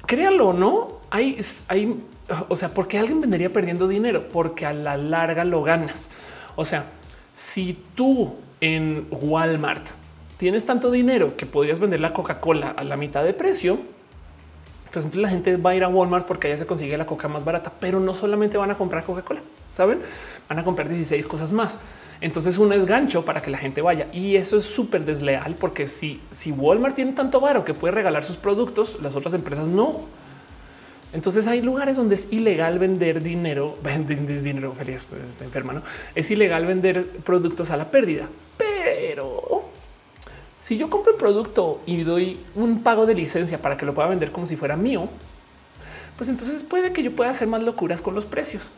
Créalo 0.06 0.48
o 0.48 0.52
no, 0.52 1.00
hay, 1.10 1.38
hay, 1.68 2.00
o 2.48 2.56
sea, 2.56 2.72
¿por 2.72 2.86
qué 2.86 2.98
alguien 2.98 3.20
vendería 3.20 3.52
perdiendo 3.52 3.88
dinero? 3.88 4.28
Porque 4.32 4.66
a 4.66 4.72
la 4.72 4.96
larga 4.96 5.44
lo 5.44 5.62
ganas. 5.62 6.10
O 6.56 6.64
sea, 6.64 6.86
si 7.34 7.76
tú 7.94 8.34
en 8.60 9.08
Walmart 9.10 9.88
tienes 10.36 10.64
tanto 10.64 10.90
dinero 10.90 11.36
que 11.36 11.46
podrías 11.46 11.78
vender 11.80 12.00
la 12.00 12.12
Coca-Cola 12.12 12.70
a 12.70 12.84
la 12.84 12.96
mitad 12.96 13.24
de 13.24 13.34
precio, 13.34 13.78
pues 14.92 15.04
entonces 15.04 15.22
la 15.22 15.28
gente 15.28 15.56
va 15.56 15.70
a 15.70 15.74
ir 15.76 15.84
a 15.84 15.88
Walmart 15.88 16.26
porque 16.26 16.48
allá 16.48 16.58
se 16.58 16.66
consigue 16.66 16.96
la 16.96 17.06
coca 17.06 17.28
más 17.28 17.44
barata, 17.44 17.72
pero 17.78 18.00
no 18.00 18.14
solamente 18.14 18.58
van 18.58 18.70
a 18.70 18.76
comprar 18.76 19.04
Coca-Cola, 19.04 19.40
saben? 19.70 20.00
Van 20.48 20.58
a 20.58 20.64
comprar 20.64 20.88
16 20.88 21.26
cosas 21.26 21.52
más. 21.52 21.78
Entonces 22.20 22.58
uno 22.58 22.74
es 22.74 22.84
gancho 22.86 23.24
para 23.24 23.40
que 23.40 23.50
la 23.50 23.58
gente 23.58 23.80
vaya 23.80 24.08
y 24.12 24.36
eso 24.36 24.58
es 24.58 24.64
súper 24.64 25.04
desleal 25.04 25.54
porque 25.54 25.86
si, 25.86 26.20
si 26.30 26.52
Walmart 26.52 26.94
tiene 26.94 27.12
tanto 27.12 27.40
varo 27.40 27.64
que 27.64 27.72
puede 27.72 27.92
regalar 27.92 28.24
sus 28.24 28.36
productos, 28.36 28.98
las 29.00 29.14
otras 29.14 29.32
empresas 29.34 29.68
no. 29.68 30.00
Entonces 31.12 31.46
hay 31.48 31.62
lugares 31.62 31.96
donde 31.96 32.16
es 32.16 32.32
ilegal 32.32 32.78
vender 32.78 33.22
dinero, 33.22 33.78
vender 33.82 34.42
dinero, 34.42 34.72
feliz, 34.72 35.08
está 35.26 35.44
enferma, 35.44 35.72
¿no? 35.72 35.82
Es 36.14 36.30
ilegal 36.30 36.66
vender 36.66 37.06
productos 37.24 37.70
a 37.70 37.76
la 37.76 37.90
pérdida, 37.90 38.28
pero 38.58 39.59
si 40.60 40.76
yo 40.76 40.90
compro 40.90 41.12
el 41.12 41.18
producto 41.18 41.80
y 41.86 42.02
doy 42.02 42.38
un 42.54 42.82
pago 42.82 43.06
de 43.06 43.14
licencia 43.14 43.62
para 43.62 43.78
que 43.78 43.86
lo 43.86 43.94
pueda 43.94 44.08
vender 44.08 44.30
como 44.30 44.46
si 44.46 44.56
fuera 44.56 44.76
mío, 44.76 45.08
pues 46.18 46.28
entonces 46.28 46.62
puede 46.62 46.92
que 46.92 47.02
yo 47.02 47.16
pueda 47.16 47.30
hacer 47.30 47.48
más 47.48 47.62
locuras 47.62 48.02
con 48.02 48.14
los 48.14 48.26
precios. 48.26 48.70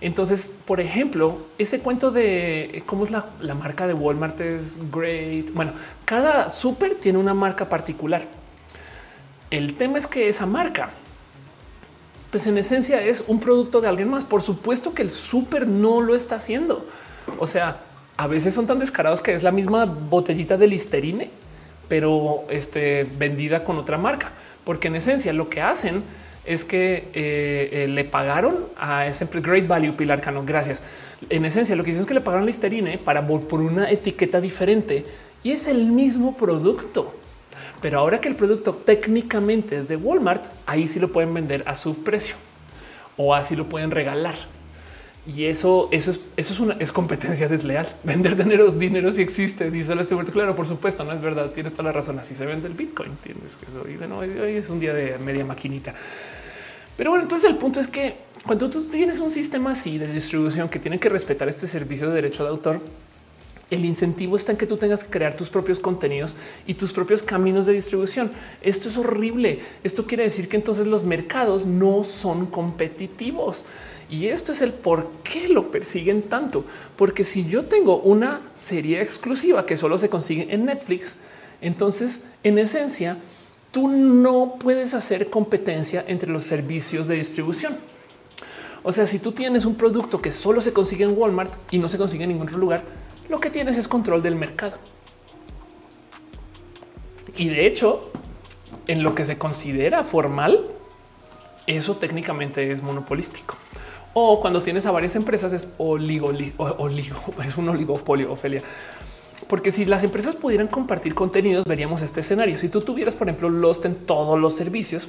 Entonces, 0.00 0.54
por 0.64 0.80
ejemplo, 0.80 1.38
ese 1.58 1.80
cuento 1.80 2.12
de 2.12 2.84
cómo 2.86 3.02
es 3.02 3.10
la, 3.10 3.26
marca 3.60 3.88
de 3.88 3.94
Walmart 3.94 4.40
es 4.40 4.78
great. 4.92 5.52
Bueno, 5.52 5.72
cada 6.04 6.48
súper 6.50 6.94
tiene 6.94 7.18
una 7.18 7.34
marca 7.34 7.68
particular. 7.68 8.22
El 9.50 9.74
tema 9.74 9.98
es 9.98 10.06
que 10.06 10.28
esa 10.28 10.46
marca, 10.46 10.90
pues 12.30 12.46
en 12.46 12.58
esencia 12.58 13.02
es 13.02 13.24
un 13.26 13.40
producto 13.40 13.80
de 13.80 13.88
alguien 13.88 14.08
más. 14.08 14.24
Por 14.24 14.40
supuesto 14.40 14.94
que 14.94 15.02
el 15.02 15.10
súper 15.10 15.66
no 15.66 16.00
lo 16.00 16.14
está 16.14 16.36
haciendo. 16.36 16.86
O 17.40 17.48
sea, 17.48 17.87
a 18.18 18.26
veces 18.26 18.52
son 18.52 18.66
tan 18.66 18.80
descarados 18.80 19.20
que 19.20 19.32
es 19.32 19.44
la 19.44 19.52
misma 19.52 19.84
botellita 19.84 20.58
de 20.58 20.66
Listerine, 20.66 21.30
pero 21.86 22.44
este, 22.50 23.06
vendida 23.16 23.62
con 23.62 23.78
otra 23.78 23.96
marca, 23.96 24.32
porque 24.64 24.88
en 24.88 24.96
esencia 24.96 25.32
lo 25.32 25.48
que 25.48 25.62
hacen 25.62 26.02
es 26.44 26.64
que 26.64 27.10
eh, 27.14 27.70
eh, 27.72 27.86
le 27.88 28.04
pagaron 28.04 28.56
a 28.76 29.06
ese 29.06 29.26
Great 29.26 29.68
Value 29.68 29.92
Pilar 29.92 30.20
Cano. 30.20 30.42
Gracias. 30.44 30.82
En 31.30 31.44
esencia, 31.44 31.76
lo 31.76 31.84
que 31.84 31.90
hicieron 31.90 32.06
es 32.06 32.08
que 32.08 32.14
le 32.14 32.20
pagaron 32.20 32.44
Listerine 32.44 32.98
para 32.98 33.24
por 33.24 33.60
una 33.60 33.88
etiqueta 33.88 34.40
diferente 34.40 35.04
y 35.44 35.52
es 35.52 35.68
el 35.68 35.86
mismo 35.86 36.36
producto. 36.36 37.14
Pero 37.80 38.00
ahora 38.00 38.20
que 38.20 38.26
el 38.26 38.34
producto 38.34 38.72
técnicamente 38.72 39.76
es 39.76 39.86
de 39.86 39.94
Walmart, 39.94 40.44
ahí 40.66 40.88
sí 40.88 40.98
lo 40.98 41.12
pueden 41.12 41.32
vender 41.32 41.62
a 41.66 41.76
su 41.76 42.02
precio 42.02 42.34
o 43.16 43.32
así 43.32 43.54
lo 43.54 43.68
pueden 43.68 43.92
regalar. 43.92 44.34
Y 45.28 45.44
eso, 45.44 45.90
eso 45.92 46.10
es, 46.10 46.20
eso 46.38 46.54
es 46.54 46.60
una 46.60 46.78
competencia 46.94 47.48
desleal. 47.48 47.86
Vender 48.02 48.34
dinero, 48.34 48.72
dinero 48.72 49.12
si 49.12 49.20
existe. 49.20 49.70
Dice 49.70 49.92
este 49.92 50.16
claro, 50.32 50.56
por 50.56 50.66
supuesto, 50.66 51.04
no 51.04 51.12
es 51.12 51.20
verdad. 51.20 51.50
Tienes 51.50 51.72
toda 51.72 51.84
la 51.84 51.92
razón. 51.92 52.18
Así 52.18 52.34
se 52.34 52.46
vende 52.46 52.66
el 52.66 52.74
Bitcoin. 52.74 53.16
Tienes 53.22 53.56
que 53.56 53.66
eso 53.66 53.82
hoy 53.82 54.56
es 54.56 54.70
un 54.70 54.80
día 54.80 54.94
de 54.94 55.18
media 55.18 55.44
maquinita. 55.44 55.94
Pero 56.96 57.10
bueno, 57.10 57.24
entonces 57.24 57.48
el 57.48 57.56
punto 57.56 57.78
es 57.78 57.88
que 57.88 58.16
cuando 58.44 58.70
tú 58.70 58.82
tienes 58.82 59.20
un 59.20 59.30
sistema 59.30 59.72
así 59.72 59.98
de 59.98 60.08
distribución 60.08 60.68
que 60.68 60.78
tiene 60.78 60.98
que 60.98 61.10
respetar 61.10 61.46
este 61.48 61.66
servicio 61.66 62.08
de 62.08 62.14
derecho 62.14 62.42
de 62.42 62.48
autor, 62.48 62.80
el 63.70 63.84
incentivo 63.84 64.34
está 64.34 64.52
en 64.52 64.58
que 64.58 64.66
tú 64.66 64.78
tengas 64.78 65.04
que 65.04 65.10
crear 65.10 65.36
tus 65.36 65.50
propios 65.50 65.78
contenidos 65.78 66.34
y 66.66 66.72
tus 66.74 66.92
propios 66.92 67.22
caminos 67.22 67.66
de 67.66 67.74
distribución. 67.74 68.32
Esto 68.62 68.88
es 68.88 68.96
horrible. 68.96 69.60
Esto 69.84 70.06
quiere 70.06 70.24
decir 70.24 70.48
que 70.48 70.56
entonces 70.56 70.86
los 70.86 71.04
mercados 71.04 71.66
no 71.66 72.02
son 72.02 72.46
competitivos. 72.46 73.66
Y 74.10 74.28
esto 74.28 74.52
es 74.52 74.62
el 74.62 74.72
por 74.72 75.10
qué 75.22 75.48
lo 75.48 75.70
persiguen 75.70 76.22
tanto. 76.22 76.64
Porque 76.96 77.24
si 77.24 77.46
yo 77.46 77.64
tengo 77.64 77.98
una 77.98 78.40
serie 78.54 79.02
exclusiva 79.02 79.66
que 79.66 79.76
solo 79.76 79.98
se 79.98 80.08
consigue 80.08 80.52
en 80.52 80.64
Netflix, 80.64 81.16
entonces 81.60 82.24
en 82.42 82.58
esencia 82.58 83.18
tú 83.70 83.88
no 83.88 84.56
puedes 84.58 84.94
hacer 84.94 85.28
competencia 85.28 86.04
entre 86.06 86.30
los 86.30 86.44
servicios 86.44 87.06
de 87.06 87.16
distribución. 87.16 87.76
O 88.82 88.92
sea, 88.92 89.06
si 89.06 89.18
tú 89.18 89.32
tienes 89.32 89.66
un 89.66 89.74
producto 89.74 90.22
que 90.22 90.32
solo 90.32 90.60
se 90.60 90.72
consigue 90.72 91.04
en 91.04 91.16
Walmart 91.16 91.52
y 91.70 91.78
no 91.78 91.88
se 91.88 91.98
consigue 91.98 92.24
en 92.24 92.30
ningún 92.30 92.46
otro 92.46 92.58
lugar, 92.58 92.82
lo 93.28 93.40
que 93.40 93.50
tienes 93.50 93.76
es 93.76 93.88
control 93.88 94.22
del 94.22 94.36
mercado. 94.36 94.78
Y 97.36 97.48
de 97.48 97.66
hecho, 97.66 98.10
en 98.86 99.02
lo 99.02 99.14
que 99.14 99.24
se 99.24 99.36
considera 99.36 100.04
formal, 100.04 100.66
eso 101.66 101.96
técnicamente 101.96 102.72
es 102.72 102.82
monopolístico. 102.82 103.56
O 104.20 104.40
cuando 104.40 104.62
tienes 104.62 104.84
a 104.84 104.90
varias 104.90 105.14
empresas 105.14 105.52
es 105.52 105.74
oligo, 105.78 106.32
oligo 106.78 107.20
es 107.46 107.56
un 107.56 107.68
oligopolio, 107.68 108.32
Ofelia. 108.32 108.62
Porque 109.46 109.70
si 109.70 109.84
las 109.84 110.02
empresas 110.02 110.34
pudieran 110.34 110.66
compartir 110.66 111.14
contenidos, 111.14 111.64
veríamos 111.64 112.02
este 112.02 112.18
escenario. 112.18 112.58
Si 112.58 112.68
tú 112.68 112.80
tuvieras, 112.80 113.14
por 113.14 113.28
ejemplo, 113.28 113.48
Lost 113.48 113.84
en 113.84 113.94
todos 113.94 114.36
los 114.36 114.56
servicios, 114.56 115.08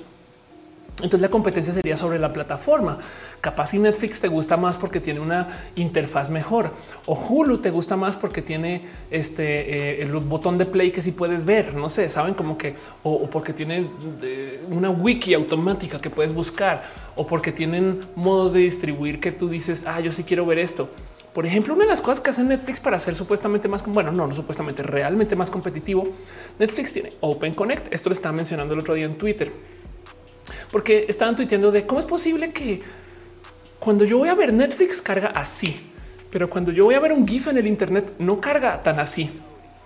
entonces 1.02 1.22
la 1.22 1.30
competencia 1.30 1.74
sería 1.74 1.98
sobre 1.98 2.20
la 2.20 2.34
plataforma. 2.34 2.98
Capaz 3.42 3.68
si 3.68 3.80
Netflix 3.80 4.20
te 4.20 4.28
gusta 4.28 4.58
más 4.58 4.76
porque 4.76 5.00
tiene 5.00 5.20
una 5.20 5.48
interfaz 5.76 6.30
mejor 6.30 6.72
o 7.06 7.16
Hulu 7.16 7.60
te 7.60 7.72
gusta 7.72 7.96
más 7.96 8.16
porque 8.16 8.42
tiene 8.42 8.82
este 9.10 10.00
eh, 10.00 10.02
el 10.02 10.12
botón 10.12 10.58
de 10.58 10.66
play 10.66 10.92
que 10.92 11.02
si 11.02 11.12
sí 11.12 11.18
puedes 11.18 11.46
ver. 11.46 11.74
No 11.74 11.90
sé, 11.90 12.10
saben 12.10 12.34
como 12.34 12.58
que 12.58 12.76
o, 13.04 13.30
porque 13.30 13.54
tiene 13.54 13.88
eh, 14.22 14.64
una 14.70 14.90
wiki 14.90 15.34
automática 15.34 16.00
que 16.00 16.10
puedes 16.10 16.34
buscar 16.34 16.84
o 17.16 17.26
porque 17.26 17.52
tienen 17.52 18.02
modos 18.16 18.54
de 18.54 18.60
distribuir 18.60 19.20
que 19.20 19.32
tú 19.32 19.50
dices, 19.50 19.86
ah, 19.88 20.00
yo 20.00 20.12
sí 20.12 20.24
quiero 20.24 20.46
ver 20.46 20.60
esto. 20.60 20.90
Por 21.34 21.46
ejemplo, 21.46 21.76
una 21.76 21.84
de 21.84 21.90
las 21.90 22.02
cosas 22.02 22.20
que 22.20 22.32
hace 22.32 22.44
Netflix 22.44 22.80
para 22.80 23.00
ser 23.00 23.16
supuestamente 23.16 23.68
más, 23.68 23.86
bueno, 23.86 24.12
no, 24.12 24.26
no 24.28 24.34
supuestamente, 24.34 24.82
realmente 24.82 25.36
más 25.36 25.52
competitivo, 25.52 26.04
Netflix 26.58 26.92
tiene 26.92 27.14
Open 27.22 27.54
Connect. 27.54 27.94
Esto 27.94 28.10
lo 28.10 28.14
estaba 28.14 28.34
mencionando 28.34 28.74
el 28.74 28.80
otro 28.80 28.96
día 28.96 29.06
en 29.06 29.18
Twitter 29.18 29.52
porque 30.72 31.06
estaban 31.08 31.36
tuiteando 31.36 31.72
de 31.72 31.86
cómo 31.86 32.00
es 32.00 32.06
posible 32.06 32.52
que 32.52 32.82
cuando 33.80 34.06
yo 34.06 34.18
voy 34.18 34.30
a 34.30 34.36
ver 34.36 34.54
Netflix 34.54 35.02
carga 35.02 35.28
así, 35.36 35.76
pero 36.32 36.50
cuando 36.50 36.72
yo 36.72 36.86
voy 36.86 36.96
a 36.96 37.00
ver 37.00 37.14
un 37.14 37.28
GIF 37.28 37.48
en 37.48 37.58
el 37.58 37.68
Internet 37.68 38.14
no 38.20 38.40
carga 38.40 38.84
tan 38.84 39.00
así. 39.00 39.30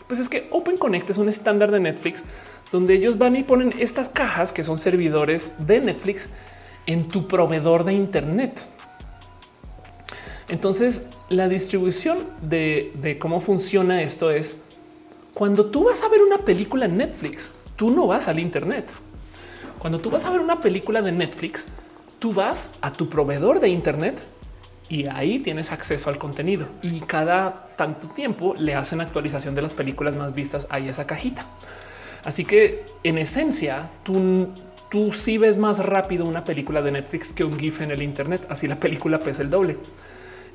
Pues 0.07 0.19
es 0.19 0.29
que 0.29 0.47
Open 0.51 0.77
Connect 0.77 1.09
es 1.09 1.17
un 1.17 1.29
estándar 1.29 1.71
de 1.71 1.79
Netflix 1.79 2.23
donde 2.71 2.95
ellos 2.95 3.17
van 3.17 3.35
y 3.35 3.43
ponen 3.43 3.73
estas 3.79 4.09
cajas 4.09 4.51
que 4.51 4.63
son 4.63 4.77
servidores 4.77 5.55
de 5.65 5.79
Netflix 5.79 6.29
en 6.85 7.07
tu 7.07 7.27
proveedor 7.27 7.83
de 7.83 7.93
Internet. 7.93 8.65
Entonces, 10.49 11.07
la 11.29 11.47
distribución 11.47 12.17
de, 12.41 12.91
de, 12.95 13.17
cómo 13.17 13.39
funciona 13.39 14.01
esto 14.01 14.29
es 14.29 14.61
cuando 15.33 15.67
tú 15.67 15.85
vas 15.85 16.03
a 16.03 16.09
ver 16.09 16.21
una 16.21 16.39
película 16.39 16.85
en 16.85 16.97
Netflix, 16.97 17.51
tú 17.75 17.91
no 17.91 18.07
vas 18.07 18.27
al 18.27 18.39
Internet. 18.39 18.85
Cuando 19.83 19.99
tú 19.99 20.09
vas 20.09 20.23
a 20.23 20.29
ver 20.29 20.39
una 20.39 20.61
película 20.61 21.01
de 21.01 21.11
Netflix, 21.11 21.67
tú 22.17 22.31
vas 22.31 22.71
a 22.79 22.93
tu 22.93 23.09
proveedor 23.09 23.59
de 23.59 23.67
Internet 23.67 24.23
y 24.87 25.07
ahí 25.07 25.39
tienes 25.39 25.73
acceso 25.73 26.09
al 26.09 26.17
contenido 26.17 26.69
y 26.81 27.01
cada 27.01 27.67
tanto 27.75 28.07
tiempo 28.07 28.55
le 28.57 28.75
hacen 28.75 29.01
actualización 29.01 29.55
de 29.55 29.61
las 29.61 29.73
películas 29.73 30.15
más 30.15 30.33
vistas 30.33 30.67
a 30.69 30.79
esa 30.79 31.05
cajita. 31.05 31.45
Así 32.23 32.45
que 32.45 32.85
en 33.03 33.17
esencia, 33.17 33.89
tú, 34.03 34.47
tú 34.89 35.11
sí 35.11 35.37
ves 35.37 35.57
más 35.57 35.85
rápido 35.85 36.23
una 36.23 36.45
película 36.45 36.81
de 36.81 36.93
Netflix 36.93 37.33
que 37.33 37.43
un 37.43 37.59
GIF 37.59 37.81
en 37.81 37.91
el 37.91 38.01
Internet. 38.01 38.45
Así 38.47 38.69
la 38.69 38.77
película 38.77 39.19
pesa 39.19 39.41
el 39.41 39.49
doble. 39.49 39.75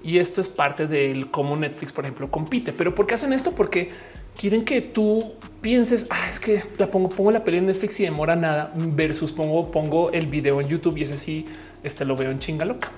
Y 0.02 0.16
esto 0.16 0.40
es 0.40 0.48
parte 0.48 0.86
del 0.86 1.30
cómo 1.30 1.54
Netflix, 1.54 1.92
por 1.92 2.04
ejemplo, 2.04 2.30
compite. 2.30 2.72
Pero 2.72 2.94
¿por 2.94 3.06
qué 3.06 3.12
hacen 3.12 3.34
esto? 3.34 3.52
Porque 3.52 3.90
quieren 4.38 4.64
que 4.64 4.80
tú 4.80 5.34
pienses, 5.60 6.06
ah, 6.10 6.28
es 6.28 6.38
que 6.38 6.62
la 6.78 6.86
pongo, 6.86 7.08
pongo 7.10 7.32
la 7.32 7.42
peli 7.44 7.58
en 7.58 7.66
Netflix 7.66 7.98
y 8.00 8.04
demora 8.04 8.36
nada 8.36 8.72
versus 8.74 9.32
pongo, 9.32 9.70
pongo 9.70 10.12
el 10.12 10.26
video 10.28 10.60
en 10.60 10.68
YouTube 10.68 10.96
y 10.96 11.02
ese 11.02 11.18
sí, 11.18 11.44
este 11.82 12.04
lo 12.04 12.16
veo 12.16 12.30
en 12.30 12.38
chinga 12.38 12.64
loca. 12.64 12.90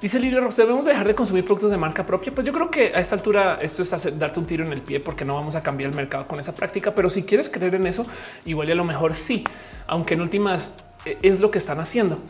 Dice 0.00 0.20
Lirio 0.20 0.40
Rox, 0.40 0.56
debemos 0.56 0.86
dejar 0.86 1.08
de 1.08 1.14
consumir 1.14 1.44
productos 1.44 1.72
de 1.72 1.76
marca 1.76 2.06
propia. 2.06 2.32
Pues 2.32 2.46
yo 2.46 2.52
creo 2.52 2.70
que 2.70 2.94
a 2.94 3.00
esta 3.00 3.16
altura 3.16 3.58
esto 3.60 3.82
es 3.82 4.18
darte 4.18 4.38
un 4.38 4.46
tiro 4.46 4.64
en 4.64 4.72
el 4.72 4.80
pie 4.80 5.00
porque 5.00 5.24
no 5.24 5.34
vamos 5.34 5.56
a 5.56 5.62
cambiar 5.62 5.90
el 5.90 5.96
mercado 5.96 6.28
con 6.28 6.38
esa 6.38 6.54
práctica. 6.54 6.94
Pero 6.94 7.10
si 7.10 7.24
quieres 7.24 7.48
creer 7.48 7.74
en 7.74 7.84
eso, 7.84 8.06
igual 8.46 8.68
y 8.68 8.72
a 8.72 8.76
lo 8.76 8.84
mejor 8.84 9.14
sí, 9.14 9.42
aunque 9.88 10.14
en 10.14 10.20
últimas 10.20 10.76
eh, 11.04 11.18
es 11.22 11.40
lo 11.40 11.50
que 11.50 11.58
están 11.58 11.80
haciendo. 11.80 12.20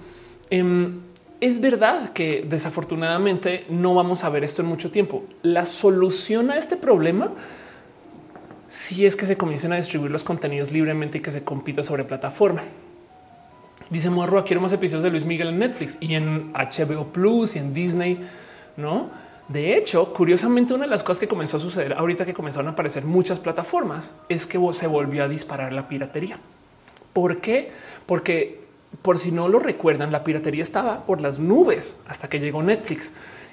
Em, 0.48 1.02
es 1.40 1.60
verdad 1.60 2.12
que 2.12 2.44
desafortunadamente 2.48 3.64
no 3.68 3.94
vamos 3.94 4.24
a 4.24 4.30
ver 4.30 4.44
esto 4.44 4.62
en 4.62 4.68
mucho 4.68 4.90
tiempo. 4.90 5.24
La 5.42 5.64
solución 5.64 6.50
a 6.50 6.56
este 6.56 6.76
problema 6.76 7.32
si 8.68 9.06
es 9.06 9.16
que 9.16 9.26
se 9.26 9.36
comiencen 9.36 9.72
a 9.72 9.76
distribuir 9.76 10.10
los 10.10 10.22
contenidos 10.22 10.70
libremente 10.70 11.18
y 11.18 11.20
que 11.22 11.30
se 11.30 11.42
compita 11.42 11.82
sobre 11.82 12.04
plataforma. 12.04 12.62
Dice 13.88 14.10
Morro, 14.10 14.44
quiero 14.44 14.60
más 14.60 14.72
episodios 14.74 15.02
de 15.02 15.10
Luis 15.10 15.24
Miguel 15.24 15.48
en 15.48 15.58
Netflix 15.58 15.96
y 16.00 16.14
en 16.14 16.52
HBO 16.52 17.06
Plus 17.06 17.56
y 17.56 17.60
en 17.60 17.72
Disney, 17.72 18.20
¿no? 18.76 19.08
De 19.48 19.74
hecho, 19.74 20.12
curiosamente, 20.12 20.74
una 20.74 20.84
de 20.84 20.90
las 20.90 21.02
cosas 21.02 21.20
que 21.20 21.28
comenzó 21.28 21.56
a 21.56 21.60
suceder 21.60 21.94
ahorita 21.94 22.26
que 22.26 22.34
comenzaron 22.34 22.68
a 22.68 22.72
aparecer 22.72 23.06
muchas 23.06 23.40
plataformas 23.40 24.10
es 24.28 24.46
que 24.46 24.60
se 24.74 24.86
volvió 24.86 25.24
a 25.24 25.28
disparar 25.28 25.72
la 25.72 25.88
piratería. 25.88 26.38
¿Por 27.14 27.40
qué? 27.40 27.72
Porque 28.04 28.67
por 29.02 29.18
si 29.18 29.32
no 29.32 29.48
lo 29.48 29.58
recuerdan, 29.58 30.12
la 30.12 30.24
piratería 30.24 30.62
estaba 30.62 31.06
por 31.06 31.20
las 31.20 31.38
nubes 31.38 31.96
hasta 32.06 32.28
que 32.28 32.40
llegó 32.40 32.62
Netflix. 32.62 33.12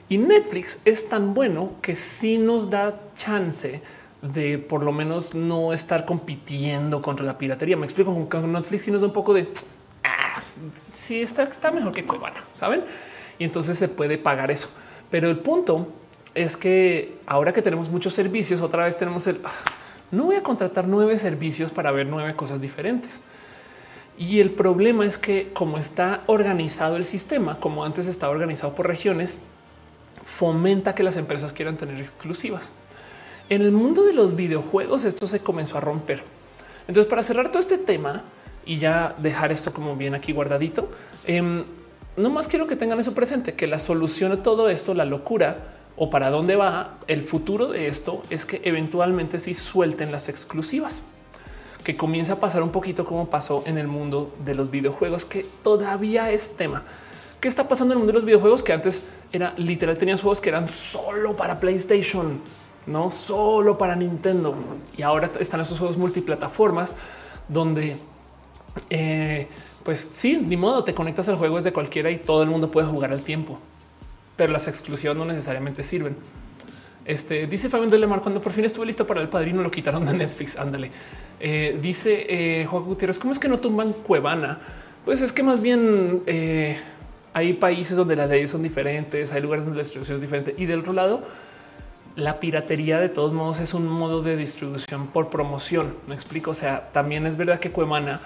Y 0.10 0.18
Netflix 0.18 0.82
es 0.86 1.10
tan 1.10 1.34
bueno 1.34 1.76
que 1.82 1.96
sí 1.96 2.38
nos 2.38 2.70
da 2.70 3.00
chance 3.16 3.82
de 4.22 4.58
por 4.58 4.84
lo 4.84 4.92
menos 4.92 5.34
no 5.34 5.74
estar 5.74 6.06
compitiendo 6.06 7.02
contra 7.02 7.26
la 7.26 7.38
piratería. 7.38 7.78
Me 7.78 7.86
explico 7.86 8.28
con 8.30 8.52
Netflix 8.52 8.88
y 8.88 8.92
nos 8.92 9.02
da 9.02 9.08
un 9.08 9.14
poco 9.14 9.34
de 9.34 9.48
si 10.76 11.22
está, 11.22 11.44
está 11.44 11.72
mejor 11.72 11.94
que 11.94 12.06
Cuevana, 12.06 12.44
saben? 12.54 12.84
Y 13.38 13.44
entonces 13.44 13.78
se 13.78 13.88
puede 13.90 14.18
pagar 14.18 14.52
eso. 14.52 14.70
Pero 15.10 15.30
el 15.30 15.40
punto 15.40 15.88
es 16.34 16.58
que 16.58 17.18
ahora 17.26 17.54
que 17.54 17.62
tenemos 17.62 17.90
muchos 17.90 18.14
servicios, 18.14 18.62
otra 18.62 18.86
vez 18.86 18.98
tenemos 18.98 19.28
el 19.28 19.40
ah, 19.44 19.52
no 20.12 20.26
voy 20.26 20.36
a 20.36 20.44
contratar 20.44 20.88
nueve 20.88 21.18
servicios 21.18 21.72
para 21.72 21.92
ver 21.92 22.08
nueve 22.08 22.36
cosas 22.36 22.62
diferentes. 22.62 23.22
Y 24.18 24.40
el 24.40 24.52
problema 24.52 25.06
es 25.06 25.18
que 25.18 25.52
como 25.54 25.78
está 25.78 26.24
organizado 26.28 26.96
el 26.96 27.06
sistema, 27.06 27.60
como 27.60 27.84
antes 27.84 28.08
estaba 28.08 28.32
organizado 28.32 28.74
por 28.74 28.88
regiones, 28.88 29.42
fomenta 30.24 30.96
que 30.96 31.04
las 31.04 31.18
empresas 31.18 31.54
quieran 31.54 31.78
tener 31.78 32.00
exclusivas. 32.00 32.72
En 33.50 33.62
el 33.62 33.72
mundo 33.72 34.04
de 34.04 34.14
los 34.14 34.36
videojuegos 34.36 35.06
esto 35.06 35.28
se 35.28 35.40
comenzó 35.40 35.78
a 35.78 35.82
romper. 35.82 36.24
Entonces, 36.88 37.10
para 37.10 37.24
cerrar 37.24 37.50
todo 37.50 37.60
este 37.60 37.78
tema, 37.78 38.24
y 38.66 38.80
ya 38.80 39.16
dejar 39.18 39.52
esto 39.52 39.72
como 39.72 39.96
bien 39.96 40.16
aquí 40.16 40.32
guardadito. 40.34 40.90
Eh, 41.28 41.64
no 42.18 42.30
más 42.30 42.48
quiero 42.48 42.68
que 42.68 42.76
tengan 42.76 43.00
eso 43.00 43.14
presente, 43.14 43.54
que 43.54 43.68
la 43.68 43.80
solución 43.80 44.32
a 44.32 44.44
todo 44.44 44.70
esto, 44.70 44.94
la 44.94 45.06
locura 45.06 45.76
o 45.98 46.10
para 46.10 46.30
dónde 46.30 46.56
va 46.56 46.98
el 47.08 47.24
futuro 47.24 47.68
de 47.68 47.88
esto 47.88 48.24
es 48.30 48.46
que 48.46 48.62
eventualmente 48.64 49.40
sí 49.40 49.54
suelten 49.54 50.12
las 50.12 50.30
exclusivas, 50.30 51.04
que 51.86 51.96
comienza 51.96 52.34
a 52.34 52.40
pasar 52.42 52.64
un 52.64 52.72
poquito 52.72 53.06
como 53.06 53.30
pasó 53.30 53.64
en 53.66 53.78
el 53.78 53.88
mundo 53.88 54.34
de 54.44 54.56
los 54.56 54.72
videojuegos, 54.72 55.24
que 55.24 55.46
todavía 55.64 56.32
es 56.32 56.58
tema. 56.58 56.84
¿Qué 57.40 57.48
está 57.48 57.68
pasando 57.68 57.94
en 57.94 57.98
el 57.98 58.00
mundo 58.00 58.12
de 58.12 58.18
los 58.18 58.26
videojuegos? 58.26 58.64
Que 58.64 58.74
antes 58.74 59.04
era 59.32 59.54
literal, 59.56 59.98
tenías 59.98 60.20
juegos 60.20 60.42
que 60.42 60.50
eran 60.50 60.68
solo 60.68 61.36
para 61.38 61.60
PlayStation, 61.60 62.42
no 62.88 63.12
solo 63.12 63.78
para 63.78 63.96
Nintendo. 63.96 64.56
Y 64.98 65.04
ahora 65.04 65.30
están 65.40 65.62
esos 65.62 65.78
juegos 65.78 65.96
multiplataformas 65.96 66.96
donde 67.48 67.98
eh, 68.90 69.48
pues 69.84 70.10
sí, 70.12 70.42
ni 70.44 70.58
modo, 70.58 70.84
te 70.84 70.94
conectas 70.96 71.30
al 71.30 71.36
juego 71.36 71.58
desde 71.58 71.72
cualquiera 71.72 72.10
y 72.10 72.18
todo 72.18 72.42
el 72.42 72.50
mundo 72.50 72.72
puede 72.72 72.88
jugar 72.88 73.14
al 73.14 73.22
tiempo, 73.22 73.60
pero 74.36 74.52
las 74.52 74.68
exclusivas 74.68 75.16
no 75.16 75.26
necesariamente 75.26 75.84
sirven. 75.84 76.18
Este 77.06 77.46
dice 77.46 77.70
Fabián 77.70 77.92
de 77.92 78.00
Lemar 78.00 78.22
cuando 78.22 78.42
por 78.42 78.52
fin 78.52 78.66
estuve 78.66 78.88
listo 78.88 79.06
para 79.06 79.22
el 79.22 79.30
padrino 79.30 79.62
lo 79.62 79.70
quitaron 79.70 80.04
de 80.04 80.14
Netflix. 80.14 80.58
Ándale. 80.58 80.90
Eh, 81.40 81.78
dice 81.82 82.26
eh, 82.30 82.66
Juan 82.66 82.84
Gutiérrez, 82.84 83.20
¿cómo 83.20 83.34
es 83.34 83.40
que 83.40 83.48
no 83.48 83.60
tumban 83.60 83.92
Cuevana? 83.94 84.60
Pues 85.04 85.22
es 85.22 85.34
que 85.34 85.44
más 85.44 85.62
bien 85.62 86.24
eh, 86.26 86.78
hay 87.34 87.54
países 87.54 87.98
donde 87.98 88.16
las 88.16 88.30
leyes 88.30 88.50
son 88.50 88.64
diferentes, 88.64 89.32
hay 89.34 89.42
lugares 89.42 89.66
donde 89.66 89.78
la 89.78 89.84
distribución 89.84 90.16
es 90.16 90.22
diferente 90.22 90.56
y 90.58 90.66
del 90.66 90.80
otro 90.80 90.94
lado, 90.94 91.24
la 92.16 92.40
piratería 92.40 93.00
de 93.00 93.10
todos 93.10 93.34
modos 93.34 93.60
es 93.60 93.74
un 93.74 93.88
modo 93.88 94.22
de 94.22 94.38
distribución 94.38 95.08
por 95.08 95.30
promoción. 95.30 95.96
Me 96.08 96.16
explico. 96.16 96.52
O 96.52 96.54
sea, 96.54 96.90
también 96.94 97.28
es 97.28 97.36
verdad 97.36 97.60
que 97.60 97.72
Cuevana 97.72 98.22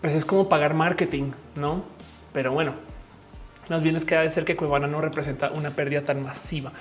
pues 0.00 0.14
es 0.14 0.24
como 0.24 0.48
pagar 0.48 0.74
marketing, 0.74 1.32
no? 1.54 1.84
Pero 2.32 2.52
bueno, 2.52 2.74
más 3.68 3.82
bien 3.82 3.96
es 3.96 4.04
que 4.04 4.16
ha 4.16 4.22
de 4.22 4.30
ser 4.30 4.44
que 4.44 4.56
Cuevana 4.56 4.86
no 4.86 5.00
representa 5.00 5.50
una 5.50 5.70
pérdida 5.70 6.02
tan 6.02 6.22
masiva. 6.22 6.72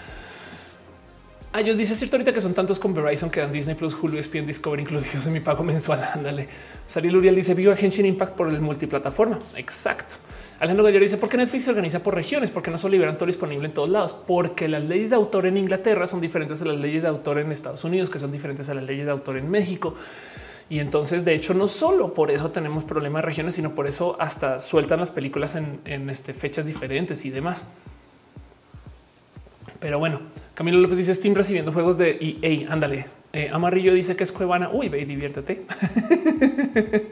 Ah, 1.55 1.61
ellos 1.61 1.77
dice 1.77 1.95
cierto 1.95 2.17
ahorita 2.17 2.33
que 2.33 2.41
son 2.41 2.53
tantos 2.53 2.81
con 2.81 2.93
Verizon 2.93 3.29
que 3.29 3.39
dan 3.39 3.53
Disney 3.53 3.77
Plus, 3.77 3.95
Hulu, 3.95 4.17
ESPN, 4.17 4.45
Discovery 4.45 4.81
incluidos 4.81 5.25
en 5.25 5.31
mi 5.31 5.39
pago 5.39 5.63
mensual. 5.63 6.05
Ándale. 6.13 6.49
Saril 6.85 7.15
Uriel 7.15 7.33
dice 7.33 7.53
viva 7.53 7.73
Genshin 7.77 8.05
Impact 8.05 8.35
por 8.35 8.49
el 8.49 8.59
multiplataforma. 8.59 9.39
Exacto. 9.55 10.15
Alejandro 10.59 10.83
Gallero 10.83 11.03
dice 11.03 11.15
por 11.15 11.29
qué 11.29 11.37
Netflix 11.37 11.63
se 11.63 11.69
organiza 11.69 12.03
por 12.03 12.13
regiones, 12.13 12.51
porque 12.51 12.71
no 12.71 12.77
solo 12.77 12.91
liberan 12.91 13.17
todo 13.17 13.27
disponible 13.27 13.67
en 13.67 13.73
todos 13.73 13.87
lados, 13.87 14.11
porque 14.11 14.67
las 14.67 14.83
leyes 14.83 15.11
de 15.11 15.15
autor 15.15 15.45
en 15.45 15.55
Inglaterra 15.55 16.07
son 16.07 16.19
diferentes 16.19 16.61
a 16.61 16.65
las 16.65 16.75
leyes 16.75 17.03
de 17.03 17.07
autor 17.07 17.39
en 17.39 17.49
Estados 17.53 17.85
Unidos, 17.85 18.09
que 18.09 18.19
son 18.19 18.33
diferentes 18.33 18.67
a 18.67 18.73
las 18.73 18.83
leyes 18.83 19.05
de 19.05 19.11
autor 19.13 19.37
en 19.37 19.49
México. 19.49 19.95
Y 20.69 20.79
entonces, 20.79 21.23
de 21.23 21.35
hecho, 21.35 21.53
no 21.53 21.69
solo 21.69 22.13
por 22.13 22.31
eso 22.31 22.51
tenemos 22.51 22.83
problemas 22.83 23.21
de 23.21 23.27
regiones, 23.27 23.55
sino 23.55 23.73
por 23.75 23.87
eso 23.87 24.17
hasta 24.19 24.59
sueltan 24.59 24.99
las 24.99 25.11
películas 25.11 25.55
en, 25.55 26.09
este, 26.09 26.33
fechas 26.33 26.65
diferentes 26.65 27.23
y 27.23 27.29
demás. 27.29 27.67
Pero 29.85 29.99
bueno, 29.99 30.19
Camilo 30.55 30.79
López 30.79 30.97
dice 30.97 31.13
Steam 31.13 31.35
recibiendo 31.35 31.71
juegos 31.71 31.95
de 31.95 32.17
EA. 32.41 32.73
Ándale. 32.73 33.05
Eh, 33.33 33.51
Amarillo 33.53 33.93
dice 33.93 34.15
que 34.15 34.23
es 34.23 34.31
Cuevana. 34.31 34.71
Uy, 34.73 34.89
ve 34.89 35.05
diviértete. 35.05 35.59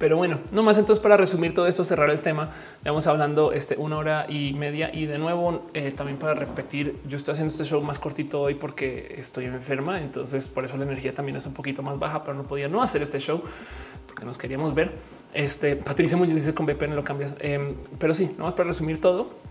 Pero 0.00 0.16
bueno, 0.16 0.40
no 0.50 0.64
más 0.64 0.76
entonces 0.76 1.00
para 1.00 1.16
resumir 1.16 1.54
todo 1.54 1.68
esto, 1.68 1.84
cerrar 1.84 2.10
el 2.10 2.18
tema, 2.18 2.50
vamos 2.84 3.06
hablando 3.06 3.52
este 3.52 3.76
una 3.76 3.96
hora 3.96 4.26
y 4.28 4.54
media 4.54 4.90
y 4.92 5.06
de 5.06 5.20
nuevo 5.20 5.68
eh, 5.72 5.92
también 5.92 6.18
para 6.18 6.34
repetir, 6.34 6.98
yo 7.08 7.16
estoy 7.16 7.34
haciendo 7.34 7.52
este 7.52 7.64
show 7.64 7.80
más 7.80 8.00
cortito 8.00 8.40
hoy 8.40 8.54
porque 8.54 9.14
estoy 9.16 9.44
enferma, 9.44 10.00
entonces 10.00 10.48
por 10.48 10.64
eso 10.64 10.76
la 10.76 10.82
energía 10.82 11.14
también 11.14 11.36
es 11.36 11.46
un 11.46 11.54
poquito 11.54 11.84
más 11.84 11.96
baja, 12.00 12.24
pero 12.24 12.34
no 12.34 12.42
podía 12.42 12.66
no 12.66 12.82
hacer 12.82 13.02
este 13.02 13.20
show 13.20 13.40
porque 14.08 14.24
nos 14.24 14.36
queríamos 14.36 14.74
ver. 14.74 14.90
Este 15.32 15.76
Patricia 15.76 16.16
Muñoz 16.16 16.34
dice 16.34 16.54
con 16.54 16.66
VPN 16.66 16.96
lo 16.96 17.04
cambias, 17.04 17.36
em, 17.38 17.68
pero 18.00 18.14
sí, 18.14 18.34
no 18.36 18.46
más 18.46 18.54
para 18.54 18.70
resumir 18.70 19.00
todo. 19.00 19.43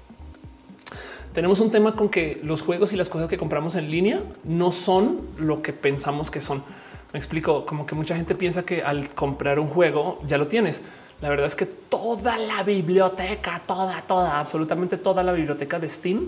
Tenemos 1.34 1.60
un 1.62 1.72
tema 1.72 1.96
con 1.96 2.10
que 2.10 2.40
los 2.44 2.62
juegos 2.62 2.94
y 2.94 2.96
las 2.96 3.10
cosas 3.10 3.28
que 3.28 3.38
compramos 3.38 3.74
en 3.76 3.90
línea 3.90 4.22
no 4.44 4.72
son 4.72 5.18
lo 5.40 5.64
que 5.64 5.74
pensamos 5.74 6.30
que 6.30 6.40
son. 6.40 6.64
Me 7.12 7.18
explico 7.18 7.66
como 7.66 7.88
que 7.88 7.96
mucha 7.96 8.16
gente 8.16 8.36
piensa 8.36 8.64
que 8.64 8.84
al 8.84 9.10
comprar 9.10 9.60
un 9.60 9.68
juego 9.68 10.18
ya 10.28 10.38
lo 10.38 10.48
tienes. 10.48 10.84
La 11.22 11.30
verdad 11.30 11.48
es 11.48 11.56
que 11.56 11.66
toda 11.66 12.38
la 12.38 12.62
biblioteca, 12.62 13.60
toda, 13.66 14.00
toda, 14.04 14.40
absolutamente 14.40 14.98
toda 14.98 15.24
la 15.24 15.32
biblioteca 15.32 15.80
de 15.80 15.90
Steam 15.90 16.20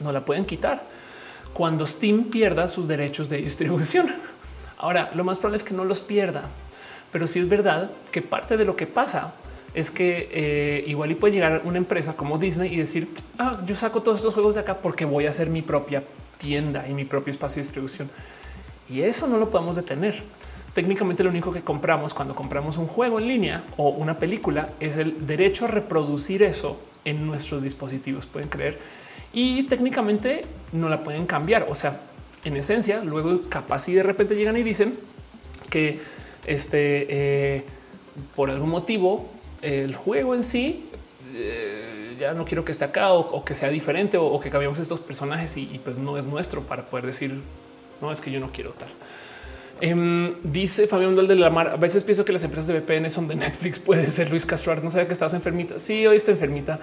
no 0.00 0.10
la 0.10 0.24
pueden 0.24 0.44
quitar 0.44 0.82
cuando 1.52 1.86
Steam 1.86 2.24
pierda 2.24 2.66
sus 2.66 2.88
derechos 2.88 3.28
de 3.28 3.38
distribución. 3.38 4.12
Ahora, 4.76 5.12
lo 5.14 5.22
más 5.22 5.38
probable 5.38 5.58
es 5.58 5.64
que 5.64 5.74
no 5.74 5.84
los 5.84 6.00
pierda, 6.00 6.42
pero 7.12 7.28
sí 7.28 7.38
es 7.38 7.48
verdad 7.48 7.90
que 8.10 8.22
parte 8.22 8.56
de 8.56 8.64
lo 8.64 8.74
que 8.74 8.86
pasa 8.86 9.34
es 9.74 9.90
que 9.90 10.28
eh, 10.32 10.84
igual 10.86 11.10
y 11.10 11.14
puede 11.14 11.34
llegar 11.34 11.62
una 11.64 11.78
empresa 11.78 12.14
como 12.14 12.38
Disney 12.38 12.72
y 12.72 12.76
decir, 12.76 13.08
ah, 13.38 13.60
yo 13.66 13.74
saco 13.74 14.02
todos 14.02 14.18
estos 14.18 14.34
juegos 14.34 14.54
de 14.54 14.62
acá 14.62 14.78
porque 14.78 15.04
voy 15.04 15.26
a 15.26 15.30
hacer 15.30 15.50
mi 15.50 15.62
propia 15.62 16.02
tienda 16.38 16.86
y 16.88 16.94
mi 16.94 17.04
propio 17.04 17.30
espacio 17.30 17.56
de 17.56 17.62
distribución. 17.62 18.10
Y 18.88 19.02
eso 19.02 19.26
no 19.26 19.38
lo 19.38 19.50
podemos 19.50 19.76
detener. 19.76 20.22
Técnicamente 20.74 21.22
lo 21.22 21.30
único 21.30 21.52
que 21.52 21.62
compramos 21.62 22.14
cuando 22.14 22.34
compramos 22.34 22.76
un 22.76 22.86
juego 22.86 23.18
en 23.18 23.28
línea 23.28 23.64
o 23.76 23.90
una 23.90 24.18
película 24.18 24.70
es 24.80 24.96
el 24.96 25.26
derecho 25.26 25.64
a 25.64 25.68
reproducir 25.68 26.42
eso 26.42 26.80
en 27.04 27.26
nuestros 27.26 27.62
dispositivos, 27.62 28.26
pueden 28.26 28.48
creer. 28.48 28.78
Y 29.32 29.64
técnicamente 29.64 30.44
no 30.72 30.88
la 30.88 31.02
pueden 31.02 31.26
cambiar. 31.26 31.66
O 31.68 31.74
sea, 31.74 32.00
en 32.44 32.56
esencia, 32.56 33.02
luego 33.04 33.40
capaz 33.48 33.88
y 33.88 33.94
de 33.94 34.02
repente 34.02 34.36
llegan 34.36 34.56
y 34.56 34.62
dicen 34.62 34.94
que 35.68 36.00
este 36.46 37.06
eh, 37.10 37.64
por 38.34 38.50
algún 38.50 38.70
motivo 38.70 39.28
el 39.62 39.94
juego 39.94 40.34
en 40.34 40.44
sí 40.44 40.88
eh, 41.34 42.16
ya 42.18 42.32
no 42.32 42.44
quiero 42.44 42.64
que 42.64 42.72
esté 42.72 42.84
acá 42.84 43.12
o, 43.12 43.44
que 43.44 43.54
sea 43.54 43.68
diferente 43.68 44.16
o, 44.16 44.38
que 44.40 44.50
cambiemos 44.50 44.78
estos 44.78 45.00
personajes 45.00 45.56
y, 45.56 45.80
pues 45.84 45.98
no 45.98 46.16
es 46.16 46.24
nuestro 46.24 46.62
para 46.62 46.86
poder 46.86 47.06
decir 47.06 47.40
no 48.00 48.10
es 48.10 48.20
que 48.20 48.30
yo 48.30 48.40
no 48.40 48.50
quiero 48.52 48.70
tal. 48.72 48.88
Em, 49.80 50.34
dice 50.42 50.88
Fabián 50.88 51.14
Dol 51.14 51.28
de 51.28 51.36
la 51.36 51.50
Mar. 51.50 51.68
A 51.68 51.76
veces 51.76 52.02
pienso 52.02 52.24
que 52.24 52.32
las 52.32 52.42
empresas 52.42 52.66
de 52.66 52.80
VPN 52.80 53.10
son 53.10 53.28
de 53.28 53.36
Netflix. 53.36 53.78
Puede 53.78 54.06
ser 54.06 54.30
Luis 54.30 54.44
Castro. 54.44 54.74
No 54.82 54.90
sabía 54.90 55.06
que 55.06 55.12
estabas 55.12 55.34
enfermita. 55.34 55.78
Sí, 55.78 56.06
hoy 56.06 56.16
estoy 56.16 56.34
enfermita. 56.34 56.80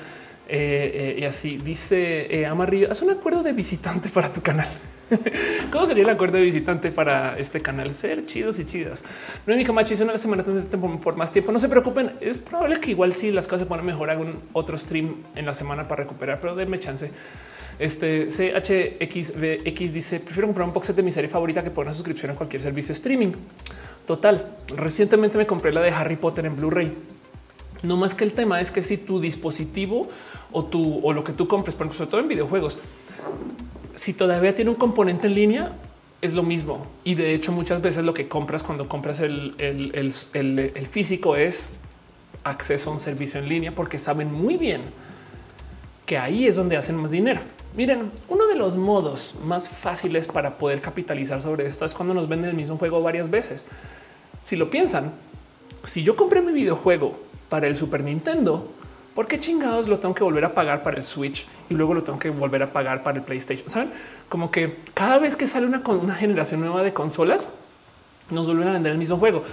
Eh, 0.48 1.16
eh, 1.18 1.20
y 1.20 1.24
así 1.26 1.58
dice 1.58 2.46
Amarillo. 2.46 2.90
Haz 2.90 3.02
un 3.02 3.12
acuerdo 3.12 3.44
de 3.44 3.52
visitante 3.52 4.10
para 4.10 4.32
tu 4.32 4.42
canal. 4.42 4.70
¿Cómo 5.72 5.86
sería 5.86 6.04
el 6.04 6.10
acuerdo 6.10 6.38
de 6.38 6.44
visitante 6.44 6.92
para 6.92 7.38
este 7.38 7.62
canal? 7.62 7.94
Ser 7.94 8.26
chidos 8.26 8.60
y 8.60 8.66
chidas. 8.66 9.04
No 9.46 9.54
es 9.54 9.58
mi 9.58 9.66
camacho 9.66 9.94
hizo 9.94 10.04
una 10.04 10.18
semana 10.18 10.44
por 11.02 11.16
más 11.16 11.32
tiempo. 11.32 11.52
No 11.52 11.60
se 11.60 11.70
preocupen. 11.70 12.14
Es 12.22 12.38
probable 12.38 12.80
que 12.80 12.92
igual 12.92 13.14
si 13.14 13.32
las 13.32 13.46
cosas 13.46 13.62
se 13.62 13.66
ponen 13.66 13.86
mejor, 13.86 14.10
haga 14.10 14.22
un 14.22 14.40
otro 14.54 14.78
stream 14.78 15.16
en 15.36 15.46
la 15.46 15.54
semana 15.54 15.88
para 15.88 16.04
recuperar, 16.04 16.40
pero 16.40 16.56
denme 16.56 16.80
chance. 16.80 17.12
Este 17.78 18.28
CHXBX 18.28 19.94
dice 19.94 20.22
prefiero 20.22 20.48
comprar 20.48 20.66
un 20.66 20.74
box 20.74 20.96
de 20.96 21.04
mi 21.04 21.12
serie 21.12 21.30
favorita 21.30 21.62
que 21.62 21.70
poner 21.70 21.88
una 21.88 21.94
suscripción 21.94 22.32
a 22.32 22.36
cualquier 22.36 22.62
servicio 22.62 22.94
streaming. 22.94 23.34
Total. 24.08 24.56
Recientemente 24.76 25.38
me 25.38 25.46
compré 25.46 25.72
la 25.72 25.82
de 25.82 25.92
Harry 25.92 26.16
Potter 26.16 26.46
en 26.46 26.56
Blu-ray. 26.56 26.94
No 27.84 27.98
más 27.98 28.16
que 28.16 28.24
el 28.24 28.34
tema 28.34 28.62
es 28.62 28.72
que 28.72 28.82
si 28.82 28.98
tu 28.98 29.20
dispositivo 29.20 30.08
o 30.52 30.66
tu 30.66 31.06
o 31.06 31.14
lo 31.14 31.24
que 31.24 31.34
tú 31.34 31.48
compres, 31.48 31.76
por 31.76 31.94
sobre 31.94 32.10
todo 32.10 32.22
en 32.22 32.28
videojuegos, 32.28 32.80
si 33.96 34.14
todavía 34.14 34.54
tiene 34.56 34.72
un 34.72 34.78
componente 34.78 35.28
en 35.28 35.36
línea, 35.36 35.72
es 36.22 36.34
lo 36.34 36.44
mismo. 36.44 36.86
Y 37.04 37.16
de 37.16 37.34
hecho, 37.34 37.52
muchas 37.52 37.82
veces 37.82 38.04
lo 38.04 38.14
que 38.14 38.28
compras 38.28 38.64
cuando 38.64 38.88
compras 38.88 39.20
el, 39.20 39.56
el 39.58 40.88
físico 40.88 41.36
es 41.36 41.72
acceso 42.44 42.90
a 42.90 42.94
un 42.94 43.00
servicio 43.00 43.40
en 43.40 43.50
línea 43.50 43.74
porque 43.74 43.98
saben 43.98 44.32
muy 44.32 44.56
bien 44.58 44.82
que 46.06 46.18
ahí 46.18 46.48
es 46.48 46.56
donde 46.56 46.78
hacen 46.78 46.96
más 46.96 47.12
dinero. 47.12 47.42
Miren, 47.76 48.12
uno 48.30 48.48
de 48.48 48.56
los 48.56 48.78
modos 48.78 49.36
más 49.44 49.68
fáciles 49.68 50.28
para 50.28 50.58
poder 50.58 50.82
capitalizar 50.82 51.42
sobre 51.42 51.66
esto 51.66 51.84
es 51.84 51.94
cuando 51.94 52.14
nos 52.14 52.30
venden 52.30 52.52
el 52.52 52.56
mismo 52.56 52.78
juego 52.78 53.02
varias 53.02 53.30
veces. 53.30 53.66
Si 54.44 54.56
lo 54.56 54.70
piensan, 54.70 55.14
si 55.84 56.04
yo 56.04 56.16
compré 56.16 56.42
mi 56.42 56.54
videojuego 56.54 57.20
para 57.50 57.68
el 57.68 57.76
Super 57.76 58.04
Nintendo, 58.04 58.72
¿por 59.16 59.28
qué 59.28 59.40
chingados 59.40 59.88
lo 59.88 59.98
tengo 59.98 60.14
que 60.14 60.24
volver 60.24 60.46
a 60.46 60.54
pagar 60.54 60.84
para 60.84 60.98
el 60.98 61.04
Switch 61.04 61.48
y 61.70 61.74
luego 61.74 61.94
lo 61.94 62.04
tengo 62.04 62.20
que 62.20 62.30
volver 62.30 62.62
a 62.62 62.72
pagar 62.72 63.02
para 63.02 63.18
el 63.18 63.24
PlayStation? 63.24 63.68
Saben 63.70 63.92
como 64.30 64.52
que 64.52 64.76
cada 64.94 65.18
vez 65.18 65.36
que 65.36 65.48
sale 65.48 65.66
una, 65.66 65.82
generación 66.16 66.60
nueva 66.60 66.84
de 66.84 66.94
consolas, 66.94 67.50
nos 68.30 68.46
vuelven 68.46 68.68
a 68.68 68.74
vender 68.74 68.92
el 68.92 68.98
mismo 68.98 69.18
juego. 69.18 69.44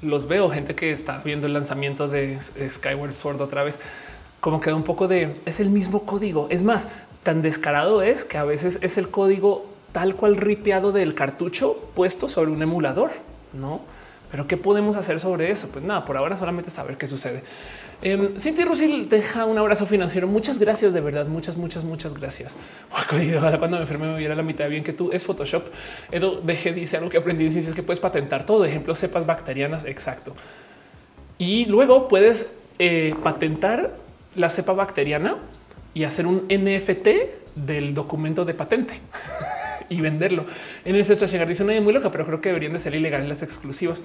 Los 0.00 0.26
veo 0.26 0.50
gente 0.50 0.74
que 0.74 0.90
está 0.90 1.20
viendo 1.24 1.46
el 1.46 1.52
lanzamiento 1.52 2.08
de 2.08 2.40
Skyward 2.40 3.14
Sword 3.14 3.40
otra 3.40 3.62
vez, 3.62 3.78
como 4.40 4.60
queda 4.60 4.74
un 4.74 4.82
poco 4.82 5.06
de 5.06 5.34
es 5.44 5.60
el 5.60 5.70
mismo 5.70 6.04
código. 6.04 6.48
Es 6.50 6.64
más, 6.64 6.88
tan 7.22 7.42
descarado 7.42 8.02
es 8.02 8.24
que 8.24 8.38
a 8.38 8.44
veces 8.44 8.78
es 8.82 8.98
el 8.98 9.10
código 9.10 9.66
tal 9.92 10.16
cual 10.16 10.36
ripeado 10.36 10.92
del 10.92 11.14
cartucho 11.14 11.76
puesto 11.94 12.28
sobre 12.28 12.50
un 12.50 12.62
emulador, 12.62 13.10
no? 13.52 13.82
Pero 14.30 14.48
qué 14.48 14.56
podemos 14.56 14.96
hacer 14.96 15.20
sobre 15.20 15.50
eso? 15.50 15.68
Pues 15.70 15.84
nada, 15.84 16.04
por 16.04 16.16
ahora 16.16 16.36
solamente 16.36 16.68
saber 16.68 16.98
qué 16.98 17.06
sucede. 17.06 17.44
Eh, 18.02 18.34
Cintia 18.38 18.64
Rusil 18.64 19.08
deja 19.08 19.44
un 19.46 19.58
abrazo 19.58 19.86
financiero. 19.86 20.26
Muchas 20.26 20.58
gracias, 20.58 20.92
de 20.92 21.00
verdad. 21.00 21.26
Muchas, 21.26 21.56
muchas, 21.56 21.84
muchas 21.84 22.14
gracias. 22.14 22.56
Ojalá 23.36 23.58
cuando 23.58 23.76
me 23.76 23.82
enferme 23.82 24.08
me 24.08 24.18
viera 24.18 24.34
la 24.34 24.42
mitad 24.42 24.68
bien 24.68 24.84
que 24.84 24.92
tú 24.92 25.10
es 25.12 25.24
Photoshop. 25.24 25.66
Edo 26.10 26.40
deje 26.40 26.72
dice 26.72 26.96
algo 26.96 27.08
que 27.08 27.18
aprendí 27.18 27.46
es 27.46 27.74
que 27.74 27.82
puedes 27.82 28.00
patentar 28.00 28.46
todo. 28.46 28.64
Ejemplo, 28.64 28.94
cepas 28.94 29.26
bacterianas. 29.26 29.84
Exacto. 29.84 30.34
Y 31.38 31.66
luego 31.66 32.08
puedes 32.08 32.54
eh, 32.78 33.14
patentar 33.22 33.96
la 34.34 34.50
cepa 34.50 34.72
bacteriana 34.72 35.36
y 35.94 36.04
hacer 36.04 36.26
un 36.26 36.46
NFT 36.48 37.08
del 37.54 37.94
documento 37.94 38.44
de 38.44 38.54
patente 38.54 38.94
y 39.88 40.00
venderlo. 40.00 40.44
En 40.84 40.96
ese 40.96 41.14
llegar 41.26 41.48
dice 41.48 41.64
una 41.64 41.80
muy 41.80 41.92
loca, 41.92 42.10
pero 42.10 42.26
creo 42.26 42.40
que 42.40 42.48
deberían 42.48 42.72
de 42.72 42.78
ser 42.78 42.94
ilegales 42.94 43.28
las 43.28 43.42
exclusivas. 43.42 44.00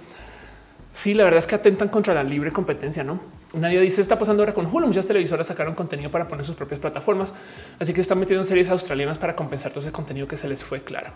Sí, 1.00 1.14
la 1.14 1.24
verdad 1.24 1.40
es 1.40 1.48
que 1.48 1.56
atentan 1.56 1.88
contra 1.88 2.14
la 2.14 2.24
libre 2.24 2.52
competencia, 2.52 3.06
¿no? 3.06 3.22
Nadie 3.54 3.80
dice 3.80 4.02
está 4.02 4.20
pasando 4.20 4.44
ahora 4.44 4.54
con 4.54 4.66
Hulu. 4.66 4.86
Muchas 4.86 5.08
televisoras 5.08 5.48
sacaron 5.48 5.74
contenido 5.74 6.12
para 6.12 6.28
poner 6.28 6.44
sus 6.44 6.58
propias 6.58 6.82
plataformas, 6.82 7.34
así 7.80 7.94
que 7.94 8.02
están 8.02 8.20
metiendo 8.20 8.42
en 8.42 8.46
series 8.46 8.70
australianas 8.70 9.18
para 9.18 9.34
compensar 9.34 9.72
todo 9.72 9.80
ese 9.80 9.94
contenido 9.94 10.28
que 10.28 10.36
se 10.36 10.50
les 10.50 10.62
fue 10.62 10.82
claro. 10.82 11.12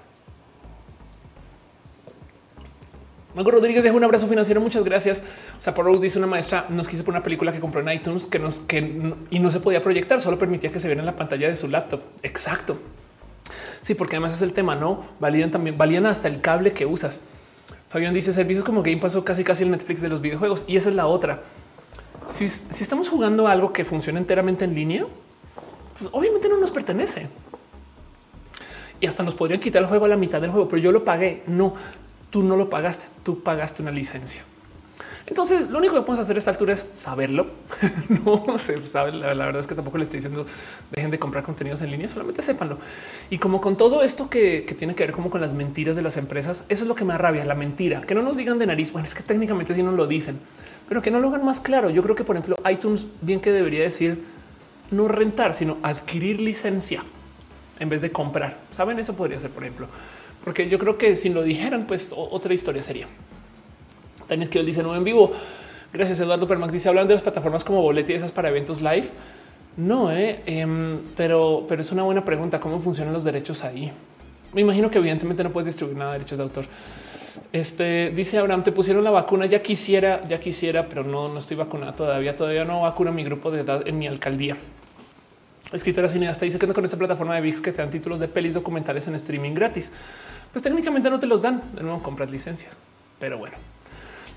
Marco 3.36 3.52
Rodríguez 3.52 3.84
deja 3.84 3.94
un 3.94 4.06
abrazo 4.06 4.26
financiero. 4.30 4.62
Muchas 4.62 4.86
gracias. 4.86 5.24
Rose 5.76 6.00
dice 6.00 6.18
una 6.18 6.28
maestra 6.28 6.66
nos 6.70 6.88
quiso 6.88 7.04
por 7.04 7.14
una 7.14 7.22
película 7.22 7.52
que 7.52 7.60
compró 7.60 7.82
en 7.82 7.90
iTunes 7.90 8.26
que 8.26 8.40
nos 8.40 8.62
que 8.62 9.14
y 9.32 9.40
no 9.40 9.52
se 9.52 9.60
podía 9.60 9.82
proyectar, 9.82 10.22
solo 10.22 10.40
permitía 10.40 10.72
que 10.72 10.80
se 10.80 10.88
viera 10.88 11.02
en 11.02 11.06
la 11.06 11.18
pantalla 11.18 11.50
de 11.50 11.58
su 11.58 11.68
laptop. 11.68 12.00
Exacto. 12.22 12.80
Sí, 13.82 13.96
porque 13.96 14.16
además 14.16 14.34
es 14.34 14.44
el 14.44 14.54
tema, 14.54 14.78
no 14.78 15.04
valían 15.20 15.52
también, 15.52 15.78
valían 15.78 16.06
hasta 16.06 16.30
el 16.30 16.40
cable 16.40 16.72
que 16.72 16.86
usas. 16.86 17.20
Fabián 17.94 18.12
dice 18.12 18.34
servicios 18.34 18.66
como 18.66 18.82
Game 18.82 18.98
Pass 18.98 19.16
casi 19.24 19.44
casi 19.44 19.62
el 19.62 19.70
Netflix 19.70 20.02
de 20.02 20.10
los 20.10 20.20
videojuegos 20.20 20.66
y 20.68 20.78
esa 20.78 20.90
es 20.90 20.96
la 20.96 21.06
otra. 21.06 21.44
Si, 22.26 22.50
si 22.50 22.84
estamos 22.84 23.08
jugando 23.08 23.48
algo 23.48 23.72
que 23.72 23.86
funciona 23.86 24.18
enteramente 24.18 24.66
en 24.66 24.74
línea, 24.74 25.06
pues 26.00 26.10
obviamente 26.12 26.50
no 26.50 26.58
nos 26.58 26.72
pertenece 26.72 27.28
y 29.00 29.06
hasta 29.06 29.22
nos 29.22 29.36
podrían 29.36 29.60
quitar 29.60 29.84
el 29.84 29.88
juego 29.88 30.06
a 30.06 30.08
la 30.08 30.18
mitad 30.18 30.42
del 30.42 30.50
juego, 30.50 30.68
pero 30.68 30.82
yo 30.82 30.92
lo 30.92 31.06
pagué. 31.06 31.44
No, 31.46 31.76
tú 32.32 32.42
no 32.42 32.56
lo 32.56 32.68
pagaste, 32.68 33.06
tú 33.22 33.44
pagaste 33.44 33.84
una 33.84 33.92
licencia. 33.92 34.42
Entonces, 35.34 35.72
lo 35.72 35.80
único 35.80 35.96
que 35.96 36.02
podemos 36.02 36.20
hacer 36.20 36.36
a 36.36 36.40
esta 36.40 36.52
altura 36.52 36.74
es 36.74 36.86
saberlo. 36.94 37.48
no 38.24 38.60
se 38.60 38.86
sabe. 38.86 39.14
La, 39.14 39.34
verdad 39.34 39.62
es 39.62 39.66
que 39.66 39.74
tampoco 39.74 39.98
le 39.98 40.04
estoy 40.04 40.18
diciendo 40.18 40.46
dejen 40.92 41.10
de 41.10 41.18
comprar 41.18 41.44
contenidos 41.44 41.82
en 41.82 41.90
línea, 41.90 42.08
solamente 42.08 42.44
sépanlo. 42.44 42.78
Y 43.32 43.40
como 43.40 43.60
con 43.60 43.76
todo 43.76 44.04
esto 44.04 44.30
que, 44.30 44.62
tiene 44.78 44.94
que 44.94 45.06
ver 45.06 45.12
como 45.12 45.32
con 45.32 45.42
las 45.42 45.56
mentiras 45.56 45.96
de 45.96 46.04
las 46.04 46.18
empresas, 46.18 46.66
eso 46.70 46.84
es 46.84 46.88
lo 46.88 46.94
que 46.94 47.04
me 47.04 47.18
rabia, 47.18 47.44
la 47.46 47.56
mentira, 47.56 48.02
que 48.02 48.14
no 48.14 48.22
nos 48.22 48.38
digan 48.38 48.60
de 48.60 48.68
nariz. 48.68 48.92
Bueno, 48.92 49.08
es 49.08 49.16
que 49.16 49.24
técnicamente 49.24 49.74
sí 49.74 49.82
nos 49.82 49.96
lo 49.96 50.06
dicen, 50.06 50.40
pero 50.88 51.02
que 51.02 51.10
no 51.10 51.20
lo 51.20 51.30
hagan 51.30 51.44
más 51.44 51.62
claro. 51.62 51.90
Yo 51.90 52.04
creo 52.04 52.16
que, 52.16 52.24
por 52.24 52.36
ejemplo, 52.36 52.56
iTunes 52.70 53.08
bien 53.22 53.40
que 53.40 53.52
debería 53.52 53.82
decir 53.82 54.24
no 54.92 55.08
rentar, 55.08 55.56
sino 55.56 55.80
adquirir 55.82 56.42
licencia 56.42 57.04
en 57.80 57.90
vez 57.90 58.04
de 58.04 58.12
comprar. 58.12 58.60
Saben, 58.70 59.00
eso 59.00 59.16
podría 59.16 59.40
ser, 59.40 59.50
por 59.50 59.64
ejemplo 59.64 59.88
porque 60.44 60.68
yo 60.68 60.78
creo 60.78 60.98
que 60.98 61.16
si 61.16 61.30
lo 61.30 61.42
dijeran, 61.42 61.88
pues 61.88 62.12
otra 62.14 62.54
historia 62.54 62.82
sería. 62.82 63.08
Tania 64.28 64.44
Esquivel 64.44 64.66
dice 64.66 64.84
no 64.84 64.96
en 64.96 65.04
vivo. 65.04 65.32
Gracias, 65.94 66.20
Eduardo 66.20 66.48
Permac 66.48 66.72
dice 66.72 66.90
hablan 66.90 67.08
de 67.08 67.14
las 67.14 67.24
plataformas 67.24 67.64
como 67.64 67.82
Boletia 67.82 68.14
y 68.14 68.18
esas 68.18 68.32
para 68.32 68.50
eventos 68.50 68.82
live. 68.82 69.08
No, 69.78 70.12
eh, 70.12 70.42
em, 70.46 71.00
pero, 71.16 71.66
pero 71.68 71.82
es 71.82 71.92
una 71.92 72.04
buena 72.04 72.24
pregunta. 72.24 72.60
¿Cómo 72.60 72.80
funcionan 72.80 73.14
los 73.14 73.24
derechos 73.24 73.64
ahí? 73.64 73.92
Me 74.54 74.62
imagino 74.62 74.90
que 74.90 75.00
evidentemente 75.00 75.44
no 75.44 75.52
puedes 75.52 75.66
distribuir 75.68 75.98
nada 75.98 76.14
de 76.14 76.20
derechos 76.20 76.38
de 76.38 76.44
autor. 76.44 76.66
Este 77.52 78.12
dice 78.12 78.38
Abraham, 78.38 78.64
te 78.64 78.72
pusieron 78.72 79.04
la 79.04 79.12
vacuna. 79.12 79.46
Ya 79.46 79.62
quisiera, 79.62 80.24
ya 80.28 80.40
quisiera, 80.40 80.88
pero 80.88 81.04
no, 81.04 81.30
no 81.30 81.40
estoy 81.40 81.58
vacunada 81.58 81.94
todavía. 81.94 82.36
Todavía 82.38 82.66
no 82.66 82.82
vacuna 82.82 83.12
mi 83.12 83.24
grupo 83.24 83.52
de 83.52 83.62
edad 83.62 83.88
en 83.88 83.98
mi 83.98 84.08
alcaldía. 84.08 84.58
Escritora 85.72 86.08
cineasta 86.08 86.46
dice 86.46 86.60
que 86.60 86.68
no 86.68 86.74
con 86.74 86.86
esta 86.86 86.98
plataforma 86.98 87.34
de 87.36 87.42
VIX 87.42 87.62
que 87.62 87.72
te 87.72 87.82
dan 87.82 87.90
títulos 87.90 88.20
de 88.20 88.28
pelis 88.28 88.54
documentales 88.54 89.08
en 89.08 89.16
streaming 89.16 89.54
gratis 89.54 89.92
pues 90.54 90.62
técnicamente 90.62 91.10
no 91.10 91.20
te 91.20 91.26
los 91.26 91.42
dan. 91.42 91.62
De 91.74 91.82
nuevo 91.82 92.02
compras 92.02 92.30
licencias, 92.30 92.78
pero 93.20 93.40
bueno. 93.40 93.58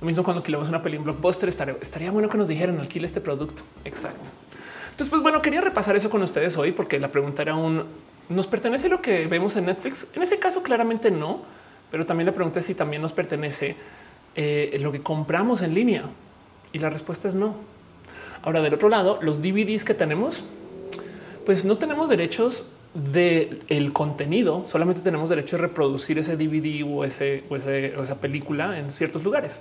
Lo 0.00 0.06
mismo 0.06 0.22
cuando 0.22 0.40
alquilamos 0.40 0.68
una 0.68 0.82
peli 0.82 0.96
en 0.96 1.04
blockbuster, 1.04 1.48
estaría, 1.48 1.76
estaría 1.80 2.10
bueno 2.10 2.28
que 2.28 2.38
nos 2.38 2.48
dijeran 2.48 2.78
alquile 2.78 3.06
este 3.06 3.20
producto. 3.20 3.62
Exacto. 3.84 4.28
Entonces, 4.84 5.08
pues 5.08 5.22
bueno, 5.22 5.42
quería 5.42 5.60
repasar 5.60 5.96
eso 5.96 6.10
con 6.10 6.22
ustedes 6.22 6.56
hoy 6.56 6.72
porque 6.72 6.98
la 6.98 7.10
pregunta 7.10 7.42
era 7.42 7.54
un 7.54 7.84
nos 8.28 8.46
pertenece 8.46 8.88
lo 8.88 9.00
que 9.00 9.26
vemos 9.26 9.56
en 9.56 9.66
Netflix. 9.66 10.08
En 10.14 10.22
ese 10.22 10.38
caso, 10.38 10.62
claramente 10.62 11.10
no, 11.10 11.42
pero 11.90 12.06
también 12.06 12.26
la 12.26 12.34
pregunta 12.34 12.60
es 12.60 12.66
si 12.66 12.74
también 12.74 13.02
nos 13.02 13.12
pertenece 13.12 13.76
eh, 14.34 14.76
lo 14.80 14.92
que 14.92 15.00
compramos 15.00 15.62
en 15.62 15.74
línea 15.74 16.04
y 16.72 16.78
la 16.78 16.90
respuesta 16.90 17.28
es 17.28 17.34
no. 17.34 17.54
Ahora, 18.42 18.62
del 18.62 18.74
otro 18.74 18.88
lado, 18.88 19.18
los 19.22 19.40
DVDs 19.42 19.84
que 19.84 19.94
tenemos, 19.94 20.44
pues 21.44 21.64
no 21.64 21.78
tenemos 21.78 22.08
derechos 22.08 22.72
del 22.94 23.62
el 23.68 23.92
contenido, 23.92 24.64
solamente 24.64 25.00
tenemos 25.02 25.28
derecho 25.30 25.56
a 25.56 25.60
reproducir 25.60 26.18
ese 26.18 26.36
DVD 26.36 26.82
o, 26.84 27.04
ese, 27.04 27.44
o, 27.50 27.56
esa 27.56 28.20
película 28.20 28.78
en 28.78 28.90
ciertos 28.90 29.22
lugares. 29.22 29.60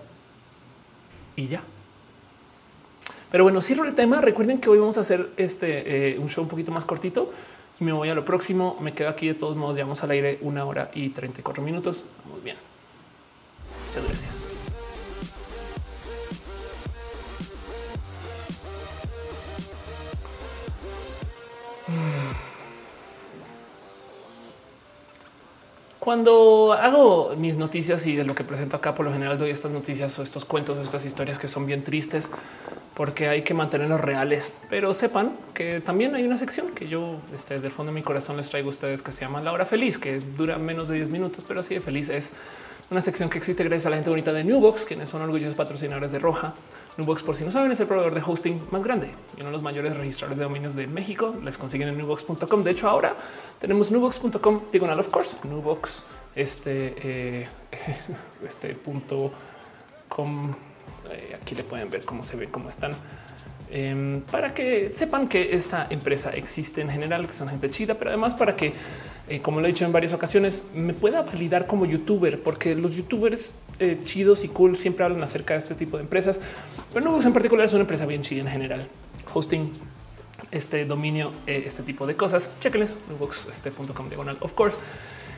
Y 1.36 1.48
ya. 1.48 1.62
Pero 3.32 3.44
bueno, 3.44 3.62
cierro 3.62 3.86
el 3.86 3.96
tema. 3.96 4.22
Recuerden 4.22 4.60
que 4.60 4.70
hoy 4.70 4.80
vamos 4.80 4.98
a 4.98 5.02
hacer 5.02 5.30
este 5.38 6.14
eh, 6.14 6.20
un 6.20 6.30
show 6.30 6.44
un 6.44 6.50
poquito 6.50 6.72
más 6.72 6.86
cortito 6.86 7.34
y 7.80 7.84
me 7.84 7.92
voy 7.92 8.10
a 8.10 8.16
lo 8.16 8.24
próximo. 8.24 8.78
Me 8.80 8.94
quedo 8.94 9.10
aquí 9.10 9.28
de 9.28 9.34
todos 9.34 9.56
modos. 9.56 9.76
Llevamos 9.76 10.04
al 10.04 10.12
aire 10.12 10.40
una 10.42 10.66
hora 10.66 10.92
y 10.94 11.10
34 11.10 11.64
minutos. 11.64 12.04
Muy 12.32 12.42
bien. 12.42 12.58
Muchas 13.88 14.08
gracias. 14.08 14.46
Cuando 26.06 26.74
hago 26.74 27.34
mis 27.36 27.58
noticias 27.58 28.06
y 28.06 28.16
de 28.16 28.26
lo 28.26 28.36
que 28.36 28.44
presento 28.44 28.78
acá, 28.78 28.94
por 28.94 29.08
lo 29.08 29.12
general 29.12 29.40
doy 29.40 29.50
estas 29.50 29.72
noticias 29.72 30.20
o 30.20 30.22
estos 30.22 30.46
cuentos 30.46 30.78
o 30.78 30.84
estas 30.84 31.04
historias 31.04 31.40
que 31.40 31.48
son 31.48 31.66
bien 31.66 31.84
tristes 31.84 32.30
porque 32.94 33.28
hay 33.28 33.42
que 33.42 33.56
mantenerlos 33.56 34.00
reales. 34.00 34.56
Pero 34.70 34.94
sepan 34.94 35.36
que 35.56 35.82
también 35.82 36.14
hay 36.14 36.22
una 36.22 36.38
sección 36.38 36.76
que 36.76 36.88
yo 36.88 37.16
este, 37.34 37.56
desde 37.56 37.70
el 37.70 37.74
fondo 37.74 37.92
de 37.92 37.96
mi 37.96 38.04
corazón 38.04 38.38
les 38.38 38.48
traigo 38.52 38.68
a 38.68 38.70
ustedes 38.70 39.02
que 39.02 39.12
se 39.12 39.22
llama 39.22 39.42
La 39.42 39.52
Hora 39.52 39.66
Feliz, 39.66 39.98
que 39.98 40.20
dura 40.20 40.60
menos 40.60 40.90
de 40.90 40.96
10 40.98 41.10
minutos, 41.10 41.44
pero 41.48 41.62
así 41.62 41.74
de 41.74 41.82
feliz 41.82 42.10
es 42.10 42.34
una 42.92 43.02
sección 43.02 43.28
que 43.28 43.40
existe 43.40 43.64
gracias 43.64 43.88
a 43.88 43.90
la 43.90 43.96
gente 43.96 44.12
bonita 44.12 44.32
de 44.32 44.44
Newbox, 44.44 44.86
quienes 44.86 45.10
son 45.10 45.24
orgullosos 45.24 45.56
patrocinadores 45.56 46.12
de 46.12 46.20
Roja. 46.20 46.54
Newbox, 46.98 47.24
por 47.24 47.36
si 47.36 47.44
no 47.44 47.52
saben, 47.52 47.72
es 47.72 47.80
el 47.80 47.88
proveedor 47.88 48.14
de 48.14 48.22
hosting 48.26 48.62
más 48.72 48.84
grande 48.84 49.10
y 49.36 49.42
uno 49.42 49.46
de 49.48 49.52
los 49.52 49.62
mayores 49.62 49.98
registradores 49.98 50.38
de 50.38 50.46
dominios 50.46 50.76
de 50.76 50.88
México. 50.88 51.36
Les 51.44 51.58
consiguen 51.58 51.90
en 51.90 51.98
newbox.com. 51.98 52.64
De 52.64 52.72
hecho, 52.72 52.90
ahora 52.90 53.16
tenemos 53.60 53.92
newbox.com 53.92 54.62
diagonal, 54.72 55.00
of 55.00 55.10
course, 55.10 55.38
Newbox, 55.44 56.04
este, 56.36 56.96
eh, 56.98 57.48
este 58.46 58.76
punto 58.76 59.32
com. 60.08 60.52
Eh, 61.12 61.38
aquí 61.42 61.54
le 61.56 61.64
pueden 61.64 61.90
ver 61.90 62.06
cómo 62.06 62.24
se 62.24 62.38
ve, 62.38 62.48
cómo 62.48 62.70
están. 62.70 62.94
Em, 63.70 64.22
para 64.22 64.54
que 64.54 64.90
sepan 64.90 65.28
que 65.28 65.56
esta 65.56 65.88
empresa 65.90 66.32
existe 66.32 66.82
en 66.82 66.90
general, 66.90 67.28
que 67.28 67.34
son 67.34 67.50
gente 67.50 67.70
chida, 67.70 67.96
pero 67.96 68.12
además 68.12 68.36
para 68.36 68.56
que, 68.56 68.74
eh, 69.28 69.40
como 69.42 69.60
lo 69.60 69.68
he 69.68 69.72
dicho 69.72 69.86
en 69.86 69.92
varias 69.92 70.14
ocasiones, 70.14 70.68
me 70.76 70.94
pueda 70.94 71.24
validar 71.24 71.66
como 71.66 71.86
youtuber, 71.86 72.42
porque 72.42 72.76
los 72.76 72.94
youtubers 72.94 73.60
eh, 73.80 74.00
chidos 74.04 74.44
y 74.44 74.50
cool 74.50 74.78
siempre 74.78 75.04
hablan 75.04 75.24
acerca 75.24 75.56
de 75.56 75.60
este 75.60 75.74
tipo 75.74 75.98
de 75.98 76.04
empresas, 76.04 76.40
pero 76.94 77.10
no 77.10 77.20
en 77.20 77.34
particular 77.34 77.66
es 77.66 77.74
una 77.74 77.82
empresa 77.82 78.06
bien 78.06 78.22
chida 78.22 78.42
en 78.42 78.48
general. 78.48 78.88
Hosting, 79.34 79.72
este 80.52 80.86
dominio, 80.86 81.32
eh, 81.48 81.64
este 81.66 81.84
tipo 81.84 82.06
de 82.06 82.16
cosas. 82.16 82.56
Chequenles, 82.60 82.98
este.com 83.50 84.10
diagonal, 84.10 84.38
of 84.42 84.54
course. 84.54 84.78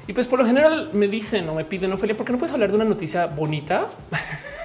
Y 0.07 0.13
pues 0.13 0.27
por 0.27 0.39
lo 0.39 0.45
general 0.45 0.89
me 0.93 1.07
dicen 1.07 1.47
o 1.49 1.55
me 1.55 1.65
piden, 1.65 1.91
Ophelia, 1.91 2.15
¿por 2.15 2.25
qué 2.25 2.31
no 2.31 2.37
puedes 2.37 2.53
hablar 2.53 2.69
de 2.69 2.75
una 2.75 2.85
noticia 2.85 3.25
bonita? 3.25 3.87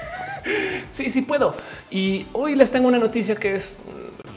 sí, 0.91 1.11
sí 1.11 1.23
puedo. 1.23 1.55
Y 1.91 2.27
hoy 2.33 2.55
les 2.55 2.71
tengo 2.71 2.89
una 2.89 2.99
noticia 2.99 3.37
que 3.37 3.55
es 3.55 3.79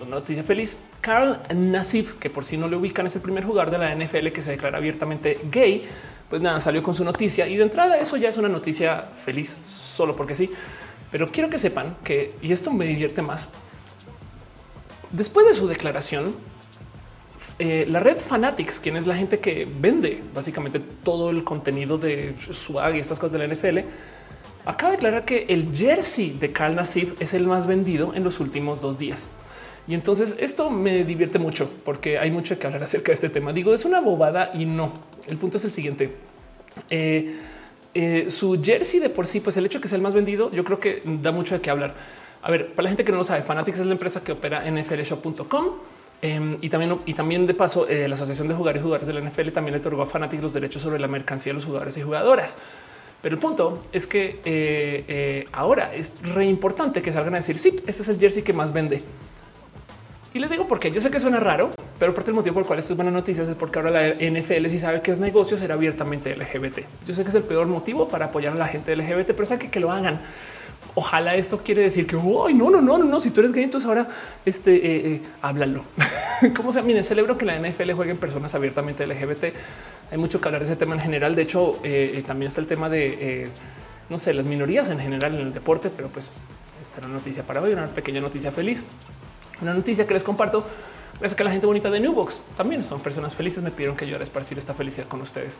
una 0.01 0.17
noticia 0.17 0.43
feliz. 0.43 0.77
Carl 1.01 1.39
Nassib, 1.53 2.17
que 2.19 2.29
por 2.29 2.43
si 2.45 2.57
no 2.57 2.67
le 2.67 2.75
ubican, 2.75 3.05
es 3.05 3.15
el 3.15 3.21
primer 3.21 3.45
jugador 3.45 3.71
de 3.71 3.77
la 3.77 3.95
NFL 3.95 4.27
que 4.29 4.41
se 4.41 4.51
declara 4.51 4.77
abiertamente 4.77 5.39
gay. 5.51 5.83
Pues 6.29 6.41
nada, 6.41 6.59
salió 6.59 6.81
con 6.81 6.95
su 6.95 7.03
noticia 7.03 7.47
y 7.47 7.55
de 7.55 7.63
entrada 7.63 7.97
eso 7.97 8.17
ya 8.17 8.29
es 8.29 8.37
una 8.37 8.49
noticia 8.49 9.09
feliz 9.23 9.55
solo 9.65 10.15
porque 10.15 10.35
sí. 10.35 10.49
Pero 11.11 11.31
quiero 11.31 11.49
que 11.49 11.57
sepan 11.57 11.97
que, 12.03 12.33
y 12.41 12.51
esto 12.51 12.71
me 12.71 12.85
divierte 12.85 13.21
más, 13.21 13.49
después 15.11 15.45
de 15.45 15.53
su 15.53 15.67
declaración, 15.67 16.35
eh, 17.57 17.85
la 17.87 17.99
red 17.99 18.17
Fanatics, 18.17 18.79
quien 18.79 18.97
es 18.97 19.07
la 19.07 19.15
gente 19.15 19.39
que 19.39 19.67
vende 19.79 20.21
básicamente 20.33 20.81
todo 21.03 21.29
el 21.29 21.43
contenido 21.43 21.97
de 21.97 22.35
swag 22.51 22.95
y 22.95 22.99
estas 22.99 23.19
cosas 23.19 23.39
de 23.39 23.47
la 23.47 23.53
NFL, 23.53 23.79
acaba 24.65 24.91
de 24.91 24.97
declarar 24.97 25.25
que 25.25 25.45
el 25.47 25.73
jersey 25.73 26.31
de 26.31 26.51
Carl 26.51 26.75
Nassib 26.75 27.15
es 27.19 27.33
el 27.33 27.45
más 27.45 27.67
vendido 27.67 28.13
en 28.13 28.23
los 28.23 28.39
últimos 28.39 28.81
dos 28.81 28.97
días. 28.97 29.29
Y 29.87 29.93
entonces 29.93 30.37
esto 30.39 30.69
me 30.69 31.03
divierte 31.03 31.39
mucho 31.39 31.69
porque 31.83 32.17
hay 32.17 32.31
mucho 32.31 32.57
que 32.57 32.65
hablar 32.65 32.83
acerca 32.83 33.07
de 33.07 33.13
este 33.13 33.29
tema. 33.29 33.53
Digo, 33.53 33.73
es 33.73 33.85
una 33.85 33.99
bobada 34.01 34.51
y 34.53 34.65
no. 34.65 34.93
El 35.27 35.37
punto 35.37 35.57
es 35.57 35.65
el 35.65 35.71
siguiente. 35.71 36.11
Eh, 36.89 37.35
eh, 37.93 38.29
su 38.29 38.61
jersey 38.61 38.99
de 38.99 39.09
por 39.09 39.27
sí, 39.27 39.39
pues 39.39 39.55
el 39.57 39.65
hecho 39.65 39.77
de 39.77 39.83
que 39.83 39.87
sea 39.87 39.95
el 39.95 40.01
más 40.01 40.13
vendido, 40.13 40.51
yo 40.51 40.63
creo 40.63 40.79
que 40.79 41.01
da 41.05 41.31
mucho 41.31 41.55
de 41.55 41.61
qué 41.61 41.69
hablar. 41.69 41.93
A 42.45 42.51
ver, 42.51 42.67
para 42.73 42.83
la 42.83 42.89
gente 42.89 43.03
que 43.03 43.11
no 43.11 43.17
lo 43.17 43.23
sabe, 43.23 43.41
Fanatics 43.41 43.79
es 43.79 43.85
la 43.87 43.93
empresa 43.93 44.23
que 44.23 44.31
opera 44.31 44.69
nflshop.com 44.69 45.65
em, 46.21 46.57
y 46.61 46.69
también, 46.69 46.99
y 47.07 47.15
también 47.15 47.47
de 47.47 47.55
paso, 47.55 47.87
eh, 47.87 48.07
la 48.07 48.13
Asociación 48.13 48.47
de 48.47 48.53
Jugadores 48.53 48.81
y 48.81 48.83
Jugadores 48.83 49.07
de 49.07 49.13
la 49.13 49.21
NFL 49.21 49.49
también 49.49 49.73
le 49.73 49.79
otorgó 49.79 50.03
a 50.03 50.05
Fanatics 50.05 50.43
los 50.43 50.53
derechos 50.53 50.83
sobre 50.83 50.99
la 50.99 51.07
mercancía 51.07 51.51
de 51.51 51.55
los 51.55 51.65
jugadores 51.65 51.97
y 51.97 52.03
jugadoras. 52.03 52.57
Pero 53.23 53.33
el 53.33 53.41
punto 53.41 53.81
es 53.91 54.05
que 54.05 54.41
eh, 54.45 55.05
eh, 55.07 55.47
ahora 55.53 55.95
es 55.95 56.21
re 56.21 56.45
importante 56.45 57.01
que 57.01 57.11
salgan 57.11 57.33
a 57.33 57.37
decir 57.37 57.57
sí, 57.57 57.69
este 57.87 58.03
es 58.03 58.09
el 58.09 58.19
jersey 58.19 58.43
que 58.43 58.53
más 58.53 58.71
vende. 58.71 59.01
Y 60.35 60.39
les 60.39 60.51
digo 60.51 60.67
porque 60.67 60.91
yo 60.91 60.99
sé 60.99 61.09
que 61.09 61.19
suena 61.19 61.39
raro, 61.39 61.71
pero 61.97 62.13
parte 62.13 62.27
del 62.27 62.35
motivo 62.35 62.55
por 62.55 62.63
el 62.63 62.67
cual 62.67 62.79
esto 62.79 62.91
es 62.91 62.97
buena 62.97 63.09
noticias 63.09 63.47
es 63.47 63.55
porque 63.55 63.79
ahora 63.79 63.89
la 63.89 64.09
NFL 64.09 64.67
si 64.67 64.77
sabe 64.77 65.01
que 65.01 65.11
es 65.11 65.17
negocio 65.17 65.57
será 65.57 65.75
abiertamente 65.75 66.35
LGBT. 66.35 66.79
Yo 67.07 67.15
sé 67.15 67.23
que 67.23 67.29
es 67.29 67.35
el 67.35 67.43
peor 67.43 67.67
motivo 67.67 68.09
para 68.09 68.25
apoyar 68.25 68.51
a 68.51 68.57
la 68.57 68.67
gente 68.67 68.93
LGBT, 68.93 69.27
pero 69.27 69.45
sabe 69.45 69.61
que, 69.61 69.69
que 69.69 69.79
lo 69.79 69.93
hagan. 69.93 70.19
Ojalá 70.93 71.35
esto 71.35 71.59
quiere 71.59 71.83
decir 71.83 72.05
que 72.05 72.17
hoy 72.17 72.53
no, 72.53 72.69
no, 72.69 72.81
no, 72.81 72.97
no. 72.97 73.19
Si 73.21 73.31
tú 73.31 73.39
eres 73.39 73.53
gay, 73.53 73.63
entonces 73.63 73.87
ahora 73.87 74.09
este 74.45 75.13
eh, 75.13 75.21
háblalo. 75.41 75.83
Como 76.55 76.73
sea, 76.73 76.81
miren, 76.81 77.05
celebro 77.05 77.37
que 77.37 77.45
la 77.45 77.57
NFL 77.57 77.93
juegue 77.93 78.11
en 78.11 78.17
personas 78.17 78.53
abiertamente 78.55 79.07
LGBT 79.07 79.45
hay 80.11 80.17
mucho 80.17 80.39
que 80.39 80.47
hablar 80.47 80.61
de 80.61 80.65
ese 80.65 80.75
tema 80.75 80.95
en 80.95 81.01
general. 81.01 81.35
De 81.35 81.41
hecho, 81.41 81.79
eh, 81.83 82.13
eh, 82.15 82.21
también 82.21 82.47
está 82.47 82.61
el 82.61 82.67
tema 82.67 82.89
de, 82.89 83.17
eh, 83.19 83.49
no 84.09 84.17
sé, 84.17 84.33
las 84.33 84.45
minorías 84.45 84.89
en 84.89 84.99
general 84.99 85.35
en 85.35 85.41
el 85.41 85.53
deporte, 85.53 85.89
pero 85.95 86.09
pues 86.09 86.31
esta 86.81 86.99
era 86.99 87.07
una 87.07 87.17
noticia 87.17 87.43
para 87.43 87.61
hoy, 87.61 87.73
una 87.73 87.87
pequeña 87.87 88.21
noticia 88.21 88.51
feliz. 88.51 88.83
Una 89.61 89.73
noticia 89.73 90.05
que 90.05 90.13
les 90.13 90.23
comparto 90.23 90.65
a 91.23 91.35
que 91.35 91.43
la 91.43 91.51
gente 91.51 91.65
bonita 91.65 91.89
de 91.89 91.99
Newbox 91.99 92.41
también 92.57 92.83
son 92.83 92.99
personas 92.99 93.33
felices. 93.33 93.63
Me 93.63 93.71
pidieron 93.71 93.95
que 93.95 94.05
a 94.13 94.17
esparcir 94.17 94.57
esta 94.57 94.73
felicidad 94.73 95.07
con 95.07 95.21
ustedes. 95.21 95.59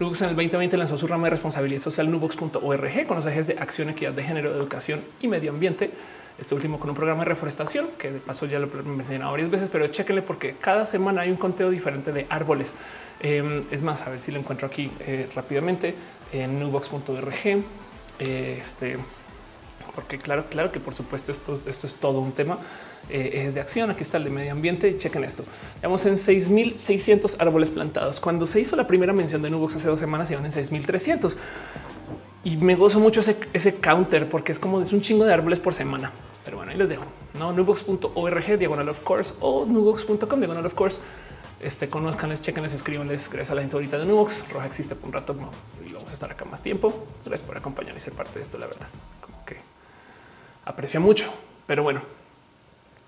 Newbox 0.00 0.22
en 0.22 0.30
el 0.30 0.36
2020 0.36 0.76
lanzó 0.76 0.96
su 0.98 1.06
rama 1.06 1.24
de 1.24 1.30
responsabilidad 1.30 1.80
social 1.80 2.10
Newbox.org 2.10 3.06
con 3.06 3.16
los 3.16 3.26
ejes 3.26 3.46
de 3.46 3.58
acción, 3.58 3.90
equidad 3.90 4.12
de 4.12 4.22
género, 4.22 4.50
educación 4.50 5.02
y 5.20 5.28
medio 5.28 5.50
ambiente. 5.50 5.90
Este 6.38 6.54
último 6.54 6.78
con 6.78 6.90
un 6.90 6.96
programa 6.96 7.24
de 7.24 7.30
reforestación 7.30 7.88
que 7.96 8.10
de 8.12 8.18
paso 8.18 8.44
ya 8.44 8.58
lo 8.58 8.66
he 8.66 8.82
mencionado 8.82 9.30
varias 9.30 9.50
veces, 9.50 9.70
pero 9.70 9.86
chéquenle 9.86 10.20
porque 10.20 10.56
cada 10.60 10.84
semana 10.84 11.22
hay 11.22 11.30
un 11.30 11.38
conteo 11.38 11.70
diferente 11.70 12.12
de 12.12 12.26
árboles. 12.28 12.74
Em, 13.20 13.62
es 13.70 13.82
más, 13.82 14.06
a 14.06 14.10
ver 14.10 14.20
si 14.20 14.32
lo 14.32 14.38
encuentro 14.38 14.66
aquí 14.66 14.90
eh, 15.00 15.30
rápidamente 15.34 15.94
en 16.32 16.58
newbox.org. 16.58 17.64
Eh, 18.18 18.58
este, 18.60 18.98
porque 19.94 20.18
claro, 20.18 20.44
claro 20.50 20.70
que 20.70 20.78
por 20.78 20.92
supuesto 20.92 21.32
esto, 21.32 21.54
esto 21.54 21.86
es 21.86 21.94
todo 21.94 22.20
un 22.20 22.32
tema. 22.32 22.58
Eh, 23.08 23.44
es 23.46 23.54
de 23.54 23.60
acción. 23.60 23.90
Aquí 23.90 24.02
está 24.02 24.18
el 24.18 24.24
de 24.24 24.30
medio 24.30 24.52
ambiente. 24.52 24.96
Chequen 24.96 25.24
esto. 25.24 25.44
Estamos 25.74 26.04
en 26.06 26.18
6600 26.18 27.40
árboles 27.40 27.70
plantados. 27.70 28.20
Cuando 28.20 28.46
se 28.46 28.60
hizo 28.60 28.76
la 28.76 28.86
primera 28.86 29.12
mención 29.12 29.42
de 29.42 29.50
Nubox 29.50 29.76
hace 29.76 29.88
dos 29.88 30.00
semanas, 30.00 30.30
iban 30.30 30.44
en 30.44 30.52
6300 30.52 31.36
y 32.44 32.56
me 32.56 32.74
gozo 32.76 33.00
mucho 33.00 33.20
ese, 33.20 33.36
ese 33.52 33.76
counter 33.76 34.28
porque 34.28 34.52
es 34.52 34.58
como 34.58 34.80
es 34.80 34.92
un 34.92 35.00
chingo 35.00 35.24
de 35.24 35.32
árboles 35.32 35.58
por 35.58 35.74
semana. 35.74 36.12
Pero 36.44 36.58
bueno, 36.58 36.72
ahí 36.72 36.78
les 36.78 36.88
dejo 36.88 37.04
no 37.38 37.52
nubox.org 37.52 38.58
diagonal 38.58 38.88
of 38.88 39.00
course 39.00 39.34
o 39.40 39.66
nubox.com 39.66 40.38
diagonal 40.38 40.64
of 40.64 40.74
course 40.74 41.00
este, 41.60 41.88
conozcanles, 41.88 42.42
chequenles, 42.42 42.74
escríbanles. 42.74 43.30
Gracias 43.30 43.50
a 43.50 43.54
la 43.54 43.62
gente 43.62 43.76
ahorita 43.76 43.98
de 43.98 44.04
Nubox. 44.04 44.48
Roja 44.52 44.66
existe 44.66 44.94
por 44.94 45.06
un 45.06 45.12
rato 45.14 45.34
y 45.86 45.92
vamos 45.92 46.10
a 46.10 46.14
estar 46.14 46.30
acá 46.30 46.44
más 46.44 46.62
tiempo. 46.62 47.06
Gracias 47.24 47.46
por 47.46 47.56
acompañar 47.56 47.96
y 47.96 48.00
ser 48.00 48.12
parte 48.12 48.34
de 48.34 48.42
esto. 48.42 48.58
La 48.58 48.66
verdad, 48.66 48.86
como 49.20 49.44
que 49.44 49.56
aprecio 50.64 51.00
mucho, 51.00 51.32
pero 51.66 51.82
bueno, 51.82 52.02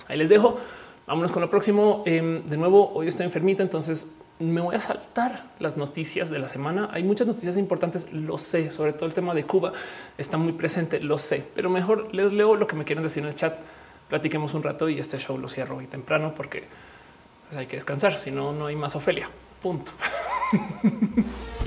ahí 0.07 0.17
les 0.17 0.29
dejo. 0.29 0.59
Vámonos 1.07 1.33
con 1.33 1.41
lo 1.43 1.51
próximo. 1.51 2.03
Em, 2.07 2.45
de 2.45 2.57
nuevo, 2.57 2.93
hoy 2.95 3.09
estoy 3.09 3.27
enfermita, 3.27 3.63
entonces 3.63 4.13
me 4.39 4.61
voy 4.61 4.77
a 4.77 4.81
saltar 4.81 5.45
las 5.59 5.77
noticias 5.77 6.31
de 6.31 6.39
la 6.39 6.49
semana. 6.49 6.91
Hay 6.93 7.03
muchas 7.03 7.27
noticias 7.27 7.57
importantes, 7.57 8.13
lo 8.13 8.39
sé, 8.39 8.71
sobre 8.71 8.93
todo 8.93 9.07
el 9.07 9.15
tema 9.15 9.35
de 9.35 9.45
Cuba 9.45 9.73
está 10.17 10.37
muy 10.39 10.53
presente, 10.53 11.01
lo 11.01 11.19
sé, 11.19 11.45
pero 11.55 11.71
mejor 11.71 12.15
les 12.15 12.33
leo 12.33 12.55
lo 12.55 12.67
que 12.67 12.77
me 12.77 12.85
quieren 12.85 13.03
decir 13.03 13.23
en 13.23 13.31
el 13.31 13.35
chat. 13.35 13.57
Platiquemos 14.09 14.55
un 14.55 14.63
rato 14.63 14.89
y 14.89 14.99
este 14.99 15.19
show 15.19 15.37
lo 15.39 15.49
cierro 15.49 15.79
hoy 15.79 15.87
temprano 15.87 16.35
porque 16.37 16.65
pues 17.49 17.59
hay 17.59 17.67
que 17.67 17.77
descansar, 17.77 18.19
si 18.19 18.31
no, 18.31 18.53
no 18.53 18.67
hay 18.67 18.77
más 18.77 18.95
Ofelia. 18.95 19.29
Punto. 19.61 19.93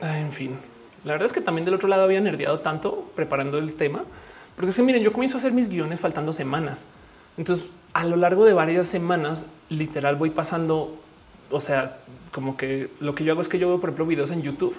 en 0.00 0.32
fin, 0.32 0.58
la 1.04 1.12
verdad 1.12 1.26
es 1.26 1.32
que 1.32 1.40
también 1.40 1.64
del 1.64 1.74
otro 1.74 1.88
lado 1.88 2.04
había 2.04 2.20
nerdeado 2.20 2.60
tanto 2.60 3.10
preparando 3.14 3.58
el 3.58 3.74
tema, 3.74 4.04
porque 4.56 4.70
es 4.70 4.76
que 4.76 4.82
miren, 4.82 5.02
yo 5.02 5.12
comienzo 5.12 5.36
a 5.36 5.38
hacer 5.38 5.52
mis 5.52 5.68
guiones 5.68 6.00
faltando 6.00 6.32
semanas. 6.32 6.86
Entonces, 7.36 7.70
a 7.92 8.04
lo 8.04 8.16
largo 8.16 8.44
de 8.44 8.52
varias 8.52 8.86
semanas, 8.86 9.46
literal, 9.68 10.16
voy 10.16 10.30
pasando 10.30 10.96
o 11.50 11.60
sea, 11.60 11.98
como 12.32 12.56
que 12.56 12.90
lo 13.00 13.14
que 13.14 13.24
yo 13.24 13.32
hago 13.32 13.42
es 13.42 13.48
que 13.48 13.58
yo 13.58 13.68
veo, 13.68 13.80
por 13.80 13.90
ejemplo, 13.90 14.06
videos 14.06 14.30
en 14.30 14.42
YouTube 14.42 14.74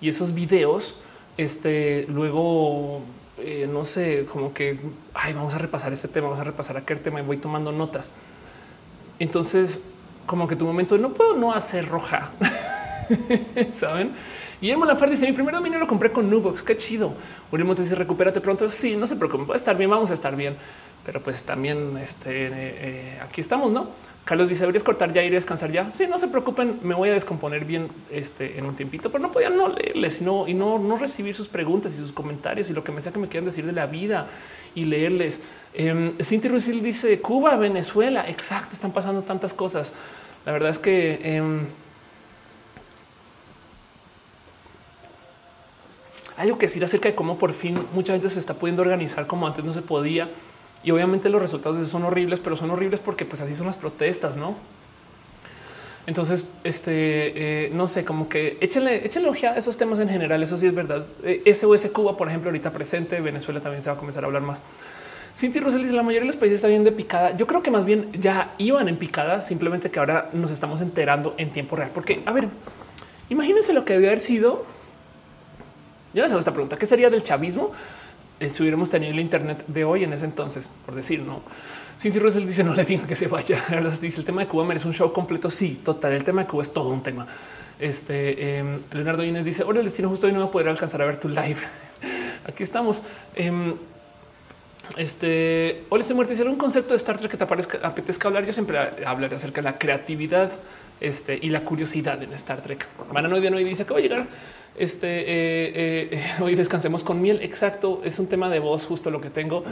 y 0.00 0.08
esos 0.08 0.34
videos, 0.34 0.96
este, 1.36 2.06
luego, 2.08 3.00
eh, 3.38 3.68
no 3.70 3.84
sé, 3.84 4.26
como 4.30 4.52
que, 4.52 4.78
ay, 5.14 5.32
vamos 5.32 5.54
a 5.54 5.58
repasar 5.58 5.92
este 5.92 6.08
tema, 6.08 6.28
vamos 6.28 6.40
a 6.40 6.44
repasar 6.44 6.76
aquel 6.76 7.00
tema 7.00 7.20
y 7.20 7.24
voy 7.24 7.38
tomando 7.38 7.72
notas. 7.72 8.10
Entonces, 9.18 9.84
como 10.26 10.46
que 10.46 10.56
tu 10.56 10.64
momento 10.64 10.98
no 10.98 11.12
puedo 11.12 11.36
no 11.36 11.52
hacer 11.52 11.88
roja, 11.88 12.30
saben? 13.72 14.12
Y 14.60 14.70
el 14.70 14.80
Lafar 14.80 15.10
dice: 15.10 15.26
Mi 15.26 15.32
primer 15.32 15.54
dominio 15.54 15.78
lo 15.78 15.86
compré 15.86 16.10
con 16.10 16.30
Nubox. 16.30 16.62
Qué 16.62 16.76
chido. 16.76 17.12
Uriel 17.52 17.66
Montes 17.66 17.86
dice: 17.86 17.94
Recupérate 17.94 18.40
pronto. 18.40 18.68
Sí, 18.68 18.96
no 18.96 19.06
se 19.06 19.16
preocupe, 19.16 19.44
va 19.44 19.54
a 19.54 19.56
estar 19.56 19.76
bien. 19.76 19.90
Vamos 19.90 20.10
a 20.10 20.14
estar 20.14 20.34
bien. 20.34 20.56
Pero 21.04 21.22
pues 21.22 21.44
también 21.44 21.96
este, 21.98 22.48
eh, 22.52 23.20
aquí 23.22 23.40
estamos, 23.40 23.70
no? 23.70 23.90
Carlos 24.24 24.48
dice: 24.48 24.62
Deberías 24.62 24.82
cortar 24.82 25.12
ya, 25.12 25.22
ir 25.22 25.32
a 25.32 25.36
descansar 25.36 25.70
ya. 25.70 25.90
Sí, 25.90 26.06
no 26.06 26.16
se 26.16 26.28
preocupen. 26.28 26.80
Me 26.82 26.94
voy 26.94 27.10
a 27.10 27.12
descomponer 27.12 27.66
bien 27.66 27.88
este, 28.10 28.58
en 28.58 28.64
un 28.64 28.74
tiempito, 28.74 29.12
pero 29.12 29.22
no 29.22 29.30
podía 29.30 29.50
no 29.50 29.68
leerles 29.68 30.14
sino, 30.14 30.48
y 30.48 30.54
no, 30.54 30.78
no 30.78 30.96
recibir 30.96 31.34
sus 31.34 31.48
preguntas 31.48 31.94
y 31.94 31.98
sus 31.98 32.12
comentarios 32.12 32.70
y 32.70 32.72
lo 32.72 32.82
que 32.82 32.92
me 32.92 33.00
sea 33.00 33.12
que 33.12 33.18
me 33.18 33.28
quieran 33.28 33.44
decir 33.44 33.66
de 33.66 33.72
la 33.72 33.86
vida 33.86 34.26
y 34.74 34.84
leerles. 34.84 35.42
Eh, 35.74 36.14
Cintia 36.22 36.50
Rusil 36.50 36.82
dice: 36.82 37.20
Cuba, 37.20 37.56
Venezuela. 37.56 38.26
Exacto. 38.26 38.70
Están 38.72 38.92
pasando 38.92 39.20
tantas 39.20 39.52
cosas. 39.52 39.92
La 40.46 40.52
verdad 40.52 40.70
es 40.70 40.78
que. 40.78 41.66
Algo 46.36 46.58
que 46.58 46.66
decir 46.66 46.84
acerca 46.84 47.08
de 47.08 47.14
cómo 47.14 47.38
por 47.38 47.52
fin 47.52 47.78
mucha 47.94 48.12
gente 48.12 48.28
se 48.28 48.38
está 48.38 48.54
pudiendo 48.54 48.82
organizar 48.82 49.26
como 49.26 49.46
antes 49.46 49.64
no 49.64 49.72
se 49.72 49.82
podía. 49.82 50.28
Y 50.82 50.90
obviamente 50.90 51.28
los 51.28 51.40
resultados 51.40 51.78
de 51.78 51.82
eso 51.82 51.92
son 51.92 52.04
horribles, 52.04 52.40
pero 52.40 52.56
son 52.56 52.70
horribles 52.70 53.00
porque 53.00 53.24
pues 53.24 53.42
así 53.42 53.54
son 53.54 53.66
las 53.66 53.76
protestas, 53.76 54.36
¿no? 54.36 54.56
Entonces, 56.06 56.48
este, 56.62 57.64
eh, 57.64 57.70
no 57.72 57.88
sé, 57.88 58.04
como 58.04 58.28
que 58.28 58.58
échenle, 58.60 59.04
échenle 59.04 59.30
a 59.48 59.56
esos 59.56 59.76
temas 59.76 59.98
en 59.98 60.08
general. 60.08 60.40
Eso 60.42 60.56
sí 60.56 60.66
es 60.66 60.74
verdad. 60.74 61.04
SOS 61.52 61.86
eh, 61.86 61.90
Cuba, 61.90 62.16
por 62.16 62.28
ejemplo, 62.28 62.48
ahorita 62.48 62.72
presente. 62.72 63.20
Venezuela 63.20 63.60
también 63.60 63.82
se 63.82 63.90
va 63.90 63.96
a 63.96 63.98
comenzar 63.98 64.22
a 64.22 64.28
hablar 64.28 64.42
más. 64.42 64.62
Cinti 65.36 65.58
Russell 65.58 65.82
dice 65.82 65.92
la 65.92 66.02
mayoría 66.02 66.20
de 66.20 66.26
los 66.26 66.36
países 66.36 66.56
están 66.56 66.70
yendo 66.70 66.90
de 66.90 66.96
picada. 66.96 67.36
Yo 67.36 67.46
creo 67.46 67.62
que 67.62 67.70
más 67.70 67.84
bien 67.84 68.10
ya 68.12 68.54
iban 68.58 68.88
en 68.88 68.96
picada, 68.96 69.42
simplemente 69.42 69.90
que 69.90 69.98
ahora 69.98 70.30
nos 70.32 70.52
estamos 70.52 70.80
enterando 70.80 71.34
en 71.38 71.50
tiempo 71.50 71.74
real. 71.74 71.90
Porque, 71.92 72.22
a 72.24 72.32
ver, 72.32 72.48
imagínense 73.28 73.74
lo 73.74 73.84
que 73.84 73.94
debió 73.94 74.08
haber 74.08 74.20
sido. 74.20 74.64
Yo 76.16 76.22
les 76.22 76.32
hago 76.32 76.40
esta 76.40 76.52
pregunta: 76.52 76.78
¿qué 76.78 76.86
sería 76.86 77.10
del 77.10 77.22
chavismo 77.22 77.72
eh, 78.40 78.48
si 78.48 78.62
hubiéramos 78.62 78.90
tenido 78.90 79.12
el 79.12 79.20
Internet 79.20 79.64
de 79.66 79.84
hoy 79.84 80.04
en 80.04 80.14
ese 80.14 80.24
entonces? 80.24 80.70
Por 80.86 80.94
decir, 80.94 81.20
no 81.20 81.42
Cinti 82.00 82.18
Russell 82.18 82.46
dice 82.46 82.64
no 82.64 82.72
le 82.72 82.86
digo 82.86 83.06
que 83.06 83.14
se 83.14 83.28
vaya. 83.28 83.62
Dice 84.00 84.20
el 84.20 84.24
tema 84.24 84.40
de 84.40 84.48
Cuba 84.48 84.64
merece 84.64 84.88
un 84.88 84.94
show 84.94 85.12
completo. 85.12 85.50
Sí, 85.50 85.82
total. 85.84 86.14
El 86.14 86.24
tema 86.24 86.42
de 86.42 86.48
Cuba 86.48 86.62
es 86.62 86.72
todo 86.72 86.88
un 86.88 87.02
tema. 87.02 87.26
Este 87.78 88.58
em, 88.58 88.80
Leonardo 88.92 89.24
Inés 89.24 89.44
dice 89.44 89.62
ahora 89.62 89.80
el 89.80 89.84
destino 89.84 90.08
justo 90.08 90.26
hoy 90.26 90.32
no 90.32 90.40
va 90.40 90.46
a 90.46 90.50
poder 90.50 90.68
alcanzar 90.68 91.02
a 91.02 91.04
ver 91.04 91.20
tu 91.20 91.28
live. 91.28 91.58
Aquí 92.48 92.62
estamos. 92.62 93.02
Em, 93.34 93.74
este 94.96 95.84
hola, 95.90 96.00
estoy 96.00 96.16
muerto. 96.16 96.34
Si 96.34 96.40
un 96.40 96.56
concepto 96.56 96.90
de 96.90 96.96
Star 96.96 97.18
Trek 97.18 97.30
que 97.30 97.36
te 97.36 97.44
apetezca 97.44 98.28
hablar, 98.28 98.46
yo 98.46 98.54
siempre 98.54 98.78
hablaré 99.04 99.36
acerca 99.36 99.60
de 99.60 99.64
la 99.70 99.76
creatividad 99.76 100.50
este, 100.98 101.38
y 101.40 101.50
la 101.50 101.60
curiosidad 101.60 102.22
en 102.22 102.32
Star 102.32 102.62
Trek. 102.62 102.86
Van 103.12 103.26
a 103.26 103.38
y 103.38 103.64
dice 103.64 103.84
que 103.84 103.92
va 103.92 103.98
a 103.98 104.02
llegar 104.02 104.26
este 104.78 105.20
eh, 105.20 105.24
eh, 105.28 106.08
eh, 106.12 106.22
hoy 106.42 106.54
descansemos 106.54 107.04
con 107.04 107.20
miel. 107.20 107.40
Exacto. 107.42 108.00
Es 108.04 108.18
un 108.18 108.26
tema 108.26 108.50
de 108.50 108.58
voz, 108.58 108.84
justo 108.84 109.10
lo 109.10 109.20
que 109.20 109.30
tengo. 109.30 109.64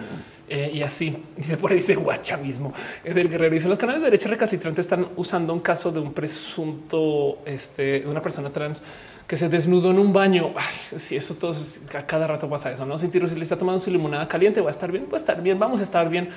y 0.48 0.82
así 0.82 1.16
dice 1.36 1.56
por 1.56 1.70
ahí 1.70 1.78
dice 1.78 1.94
guacha 1.94 2.36
mismo 2.36 2.72
del 3.04 3.28
guerrero. 3.28 3.54
Dice 3.54 3.68
los 3.68 3.78
canales 3.78 4.02
de 4.02 4.06
derecha 4.06 4.28
recalcitrantes 4.28 4.86
están 4.86 5.08
usando 5.16 5.52
un 5.52 5.60
caso 5.60 5.90
de 5.90 6.00
un 6.00 6.12
presunto 6.12 7.38
este, 7.44 8.00
de 8.00 8.08
una 8.08 8.22
persona 8.22 8.50
trans 8.50 8.82
que 9.26 9.36
se 9.36 9.48
desnudó 9.48 9.90
en 9.90 9.98
un 9.98 10.12
baño. 10.12 10.52
Ay, 10.56 10.98
si 10.98 11.16
eso 11.16 11.34
todo 11.34 11.54
a 11.94 12.02
cada 12.06 12.26
rato 12.26 12.48
pasa 12.48 12.70
eso, 12.70 12.84
no 12.84 12.98
sentir 12.98 13.26
si 13.28 13.34
le 13.34 13.42
está 13.42 13.56
tomando 13.56 13.80
su 13.80 13.90
limonada 13.90 14.28
caliente, 14.28 14.60
va 14.60 14.68
a 14.68 14.70
estar 14.70 14.92
bien, 14.92 15.06
va 15.10 15.14
a 15.14 15.16
estar 15.16 15.42
bien, 15.42 15.58
vamos 15.58 15.80
a 15.80 15.82
estar 15.82 16.08
bien. 16.08 16.28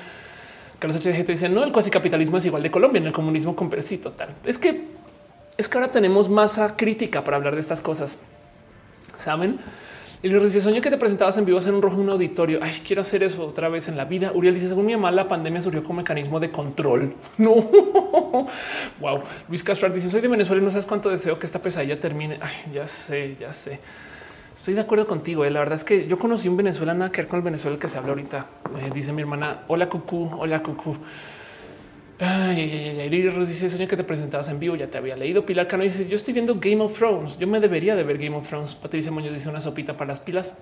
Carlos 0.79 1.01
HGT 1.01 1.27
dice 1.27 1.49
no, 1.49 1.63
el 1.63 1.71
cuasi 1.71 1.89
capitalismo 1.89 2.37
es 2.37 2.45
igual 2.45 2.63
de 2.63 2.69
Colombia, 2.69 2.99
en 2.99 3.07
el 3.07 3.13
comunismo 3.13 3.55
con 3.55 3.69
sí, 3.81 3.97
total. 3.97 4.29
Es 4.45 4.57
que 4.57 4.97
es 5.57 5.67
que 5.67 5.77
ahora 5.77 5.91
tenemos 5.91 6.29
masa 6.29 6.77
crítica 6.77 7.23
para 7.23 7.37
hablar 7.37 7.55
de 7.55 7.61
estas 7.61 7.81
cosas 7.81 8.19
saben? 9.17 9.59
Y 10.23 10.29
le 10.29 10.39
dice, 10.39 10.61
soñé 10.61 10.81
que 10.81 10.89
te 10.89 10.97
presentabas 10.97 11.37
en 11.37 11.45
vivo 11.45 11.59
en 11.59 11.75
un 11.75 11.81
rojo 11.81 11.97
un 11.97 12.09
auditorio. 12.09 12.59
Ay, 12.61 12.81
quiero 12.85 13.03
hacer 13.03 13.21
eso 13.21 13.45
otra 13.45 13.69
vez 13.69 13.87
en 13.87 13.95
la 13.95 14.05
vida. 14.05 14.31
Uriel 14.33 14.55
dice, 14.55 14.67
según 14.67 14.87
mi 14.87 14.93
mamá, 14.93 15.11
la 15.11 15.27
pandemia 15.27 15.61
surgió 15.61 15.83
como 15.83 15.97
mecanismo 15.97 16.39
de 16.39 16.49
control. 16.49 17.13
No. 17.37 17.53
wow. 18.99 19.21
Luis 19.47 19.63
Castro 19.63 19.89
dice, 19.89 20.09
soy 20.09 20.21
de 20.21 20.27
Venezuela 20.27 20.59
y 20.61 20.65
no 20.65 20.71
sabes 20.71 20.87
cuánto 20.87 21.09
deseo 21.09 21.37
que 21.37 21.45
esta 21.45 21.59
pesadilla 21.59 21.99
termine. 21.99 22.39
Ay, 22.41 22.73
ya 22.73 22.87
sé, 22.87 23.37
ya 23.39 23.53
sé. 23.53 23.79
Estoy 24.55 24.73
de 24.73 24.81
acuerdo 24.81 25.05
contigo. 25.05 25.45
Eh. 25.45 25.51
La 25.51 25.59
verdad 25.59 25.75
es 25.75 25.83
que 25.83 26.07
yo 26.07 26.17
conocí 26.17 26.47
un 26.47 26.57
venezolano 26.57 27.11
que 27.11 27.21
ver 27.21 27.27
con 27.27 27.37
el 27.37 27.43
Venezuela 27.43 27.77
que 27.77 27.87
se 27.87 27.99
habla 27.99 28.09
ahorita. 28.09 28.47
Eh, 28.79 28.89
dice 28.91 29.13
mi 29.13 29.21
hermana, 29.21 29.59
hola 29.67 29.87
cucú, 29.87 30.31
hola 30.39 30.63
cucú. 30.63 30.97
Ay, 32.19 32.97
ay, 32.99 33.09
dice 33.09 33.69
sueño 33.69 33.87
que 33.87 33.95
te 33.95 34.03
presentabas 34.03 34.49
en 34.49 34.59
vivo. 34.59 34.75
Ya 34.75 34.87
te 34.87 34.97
había 34.97 35.15
leído. 35.15 35.45
Pilar 35.45 35.67
Cano 35.67 35.83
dice 35.83 36.07
yo 36.07 36.15
estoy 36.15 36.33
viendo 36.33 36.55
Game 36.55 36.81
of 36.81 36.97
Thrones. 36.97 37.37
Yo 37.37 37.47
me 37.47 37.59
debería 37.59 37.95
de 37.95 38.03
ver 38.03 38.17
Game 38.17 38.35
of 38.35 38.47
Thrones. 38.47 38.75
Patricia 38.75 39.11
Muñoz 39.11 39.33
dice 39.33 39.49
una 39.49 39.61
sopita 39.61 39.93
para 39.93 40.07
las 40.07 40.19
pilas. 40.19 40.53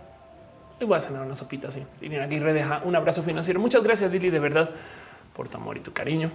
Y 0.80 0.86
voy 0.86 0.98
a 0.98 1.02
cenar 1.02 1.22
una 1.22 1.36
sopita 1.36 1.70
así. 1.70 1.84
Liliana 2.02 2.26
Aguirre 2.26 2.52
deja 2.54 2.82
un 2.84 2.96
abrazo 2.96 3.24
financiero. 3.24 3.60
Muchas 3.60 3.84
gracias, 3.84 4.12
Lili, 4.12 4.30
de 4.30 4.40
verdad, 4.40 4.70
por 5.34 5.48
tu 5.48 5.58
amor 5.58 5.78
y 5.78 5.80
tu 5.80 5.94
cariño. 5.94 6.32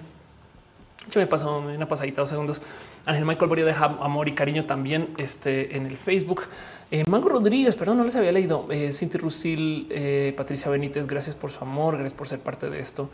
Yo 1.11 1.21
me 1.21 1.27
paso 1.27 1.59
una 1.59 1.89
pasadita 1.89 2.23
dos 2.23 2.31
segundos. 2.31 2.63
Ángel 3.05 3.25
Michael 3.25 3.49
Boria 3.49 3.65
deja 3.65 3.85
amor 3.85 4.29
y 4.29 4.33
cariño 4.33 4.65
también 4.65 5.09
este, 5.19 5.77
en 5.77 5.87
el 5.87 5.97
Facebook. 5.97 6.43
Eh, 6.91 7.05
Mango 7.09 7.29
Rodríguez, 7.29 7.77
perdón, 7.77 7.99
no 7.99 8.05
les 8.05 8.17
había 8.17 8.33
leído. 8.33 8.67
Eh, 8.71 8.93
Cinti 8.93 9.19
Rusil, 9.19 9.89
eh, 9.91 10.33
Patricia 10.37 10.71
Benítez, 10.71 11.07
gracias 11.07 11.37
por 11.37 11.51
su 11.51 11.63
amor, 11.63 11.95
gracias 11.95 12.15
por 12.15 12.29
ser 12.29 12.41
parte 12.41 12.69
de 12.71 12.81
esto. 12.81 13.11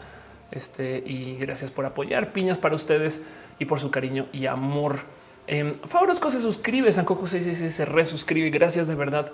Este 0.51 1.03
y 1.05 1.37
gracias 1.37 1.71
por 1.71 1.87
apoyar 1.87 2.33
piñas 2.33 2.59
para 2.59 2.75
ustedes 2.75 3.23
y 3.59 3.65
por 3.65 3.81
su 3.81 3.91
cariño 3.91 4.27
y 4.33 4.47
amor. 4.47 5.01
Eh, 5.49 5.75
Favorosco 5.89 6.31
se 6.31 6.41
suscribe, 6.41 6.93
Sancoco 6.93 7.27
666 7.27 7.75
se 7.75 7.85
resuscribe. 7.85 8.51
Gracias 8.51 8.87
de 8.87 8.95
verdad 8.95 9.33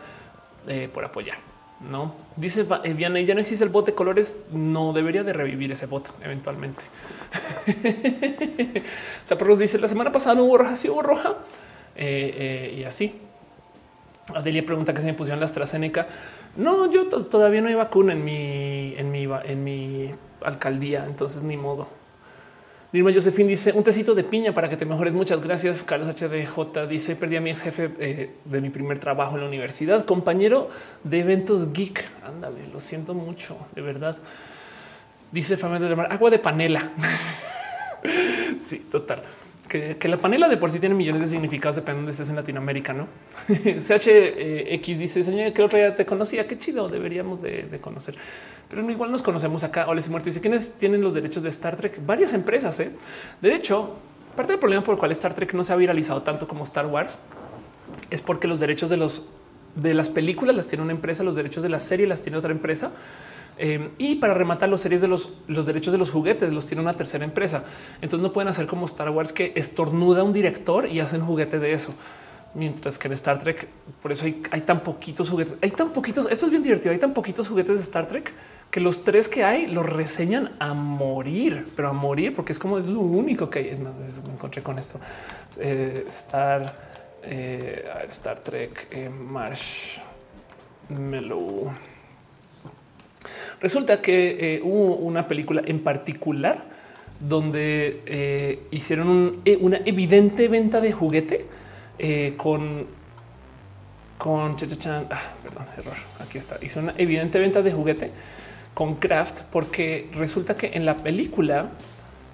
eh, 0.68 0.88
por 0.92 1.04
apoyar. 1.04 1.38
No 1.80 2.14
dice 2.36 2.64
eh, 2.84 2.94
Vianney, 2.94 3.26
ya 3.26 3.34
no 3.34 3.40
existe 3.40 3.64
el 3.64 3.70
bot 3.70 3.86
de 3.86 3.94
colores. 3.94 4.38
No 4.52 4.92
debería 4.92 5.24
de 5.24 5.32
revivir 5.32 5.72
ese 5.72 5.86
bot 5.86 6.10
eventualmente. 6.22 6.82
Zaparros 9.26 9.58
dice 9.58 9.78
la 9.78 9.88
semana 9.88 10.12
pasada 10.12 10.36
no 10.36 10.44
hubo 10.44 10.58
roja, 10.58 10.76
sí 10.76 10.88
hubo 10.88 11.02
roja 11.02 11.36
eh, 11.96 12.74
y 12.78 12.84
así. 12.84 13.20
Adelia 14.34 14.64
pregunta 14.64 14.94
que 14.94 15.00
se 15.00 15.06
me 15.06 15.14
pusieron 15.14 15.40
la 15.40 15.46
AstraZeneca. 15.46 16.06
No, 16.56 16.90
yo 16.90 17.06
todavía 17.06 17.60
no 17.60 17.68
hay 17.68 17.74
vacuna 17.74 18.12
en 18.12 18.24
mi, 18.24 18.94
en 18.96 19.10
mi, 19.10 19.28
en 19.44 19.64
mi 19.64 20.10
alcaldía, 20.42 21.04
entonces 21.04 21.42
ni 21.42 21.56
modo. 21.56 21.88
Nirma 22.92 23.10
Josefín 23.12 23.46
dice 23.46 23.72
un 23.72 23.82
tecito 23.82 24.14
de 24.14 24.22
piña 24.22 24.52
para 24.52 24.68
que 24.68 24.76
te 24.76 24.84
mejores. 24.84 25.14
Muchas 25.14 25.42
gracias. 25.42 25.82
Carlos 25.82 26.08
HDJ 26.08 26.86
dice 26.88 27.16
perdí 27.16 27.36
a 27.36 27.40
mi 27.40 27.50
ex 27.50 27.62
jefe 27.62 27.90
eh, 27.98 28.30
de 28.44 28.60
mi 28.60 28.68
primer 28.68 28.98
trabajo 28.98 29.34
en 29.34 29.40
la 29.40 29.48
universidad, 29.48 30.04
compañero 30.04 30.68
de 31.02 31.20
eventos 31.20 31.72
geek. 31.72 32.04
Ándale, 32.22 32.66
lo 32.70 32.80
siento 32.80 33.14
mucho, 33.14 33.56
de 33.74 33.80
verdad. 33.80 34.16
Dice 35.30 35.56
Fernando 35.56 35.88
de 35.88 35.96
Mar, 35.96 36.08
agua 36.12 36.28
de 36.28 36.38
panela. 36.38 36.90
sí, 38.62 38.86
total 38.90 39.22
que, 39.72 40.08
la 40.08 40.18
panela 40.18 40.48
de 40.48 40.58
por 40.58 40.70
sí 40.70 40.78
tiene 40.78 40.94
millones 40.94 41.22
de 41.22 41.28
significados 41.28 41.76
dependiendo 41.76 42.06
de 42.06 42.12
estés 42.12 42.28
en 42.28 42.36
Latinoamérica, 42.36 42.92
¿no? 42.92 43.08
CHX 43.48 44.06
eh, 44.06 44.80
dice, 44.98 45.24
señor, 45.24 45.52
que 45.54 45.62
otro 45.62 45.78
día 45.78 45.94
te 45.94 46.04
conocía, 46.04 46.46
qué 46.46 46.58
chido, 46.58 46.90
deberíamos 46.90 47.40
de, 47.40 47.78
conocer. 47.80 48.14
Pero 48.68 48.88
igual 48.90 49.10
nos 49.10 49.22
conocemos 49.22 49.64
acá. 49.64 49.88
Ole, 49.88 50.02
muerto 50.10 50.26
dice, 50.26 50.40
¿quiénes 50.40 50.74
tienen 50.74 51.00
los 51.00 51.14
derechos 51.14 51.42
de 51.42 51.48
Star 51.48 51.76
Trek? 51.76 52.04
Varias 52.04 52.34
empresas, 52.34 52.78
¿eh? 52.80 52.90
De 53.40 53.54
hecho, 53.54 53.96
parte 54.36 54.52
del 54.52 54.60
problema 54.60 54.82
por 54.82 54.94
el 54.94 54.98
cual 54.98 55.10
Star 55.12 55.34
Trek 55.34 55.54
no 55.54 55.64
se 55.64 55.72
ha 55.72 55.76
viralizado 55.76 56.22
tanto 56.22 56.46
como 56.46 56.64
Star 56.64 56.86
Wars 56.86 57.18
es 58.10 58.20
porque 58.20 58.46
los 58.46 58.60
derechos 58.60 58.90
de 58.90 58.98
los 58.98 59.26
de 59.74 59.94
las 59.94 60.10
películas 60.10 60.54
las 60.54 60.68
tiene 60.68 60.84
una 60.84 60.92
empresa, 60.92 61.22
los 61.22 61.34
derechos 61.34 61.62
de 61.62 61.70
la 61.70 61.78
serie 61.78 62.06
las 62.06 62.20
tiene 62.20 62.36
otra 62.36 62.52
empresa 62.52 62.92
eh, 63.58 63.90
y 63.98 64.16
para 64.16 64.34
rematar 64.34 64.68
los 64.68 64.80
series 64.80 65.00
de 65.00 65.08
los, 65.08 65.30
derechos 65.66 65.92
de 65.92 65.98
los 65.98 66.10
juguetes 66.10 66.52
los 66.52 66.66
tiene 66.66 66.82
una 66.82 66.94
tercera 66.94 67.24
empresa. 67.24 67.64
Entonces 68.00 68.20
no 68.20 68.32
pueden 68.32 68.48
hacer 68.48 68.66
como 68.66 68.86
Star 68.86 69.10
Wars 69.10 69.32
que 69.32 69.52
estornuda 69.54 70.22
un 70.22 70.32
director 70.32 70.86
y 70.86 71.00
hacen 71.00 71.20
juguete 71.20 71.58
de 71.58 71.72
eso. 71.72 71.94
Mientras 72.54 72.98
que 72.98 73.08
en 73.08 73.14
Star 73.14 73.38
Trek, 73.38 73.66
por 74.02 74.12
eso 74.12 74.26
hay, 74.26 74.60
tan 74.60 74.80
poquitos 74.80 75.30
juguetes. 75.30 75.56
Hay 75.62 75.70
tan 75.70 75.90
poquitos. 75.90 76.28
Esto 76.30 76.46
es 76.46 76.50
bien 76.50 76.62
divertido. 76.62 76.92
Hay 76.92 76.98
tan 76.98 77.14
poquitos 77.14 77.48
juguetes 77.48 77.76
de 77.76 77.82
Star 77.82 78.06
Trek 78.06 78.32
que 78.70 78.80
los 78.80 79.04
tres 79.04 79.28
que 79.28 79.44
hay 79.44 79.66
los 79.66 79.84
reseñan 79.84 80.54
a 80.58 80.72
morir, 80.72 81.68
pero 81.76 81.88
a 81.88 81.92
morir, 81.92 82.34
porque 82.34 82.52
es 82.52 82.58
como 82.58 82.78
es 82.78 82.86
lo 82.86 83.00
único 83.00 83.48
que 83.48 83.60
hay. 83.60 83.68
Es 83.68 83.80
más, 83.80 83.94
me 83.94 84.32
encontré 84.32 84.62
con 84.62 84.78
esto. 84.78 84.98
Eh, 85.58 86.04
Star, 86.08 86.74
eh, 87.22 87.84
Star 88.08 88.40
Trek, 88.40 89.10
Marsh, 89.10 89.98
Mellow. 90.88 91.70
Resulta 93.62 94.02
que 94.02 94.56
eh, 94.56 94.60
hubo 94.64 94.96
una 94.96 95.28
película 95.28 95.62
en 95.64 95.78
particular 95.78 96.64
donde 97.20 98.00
eh, 98.06 98.58
hicieron 98.72 99.36
eh, 99.44 99.56
una 99.60 99.80
evidente 99.84 100.48
venta 100.48 100.80
de 100.80 100.92
juguete 100.92 101.46
con 102.36 102.86
con 104.18 104.52
ah, 104.52 105.20
perdón, 105.42 105.66
error. 105.78 105.94
Aquí 106.20 106.38
está. 106.38 106.58
Hizo 106.60 106.80
una 106.80 106.94
evidente 106.98 107.38
venta 107.38 107.62
de 107.62 107.70
juguete 107.70 108.10
con 108.74 108.96
craft 108.96 109.42
porque 109.52 110.08
resulta 110.14 110.56
que 110.56 110.72
en 110.74 110.84
la 110.84 110.96
película 110.96 111.70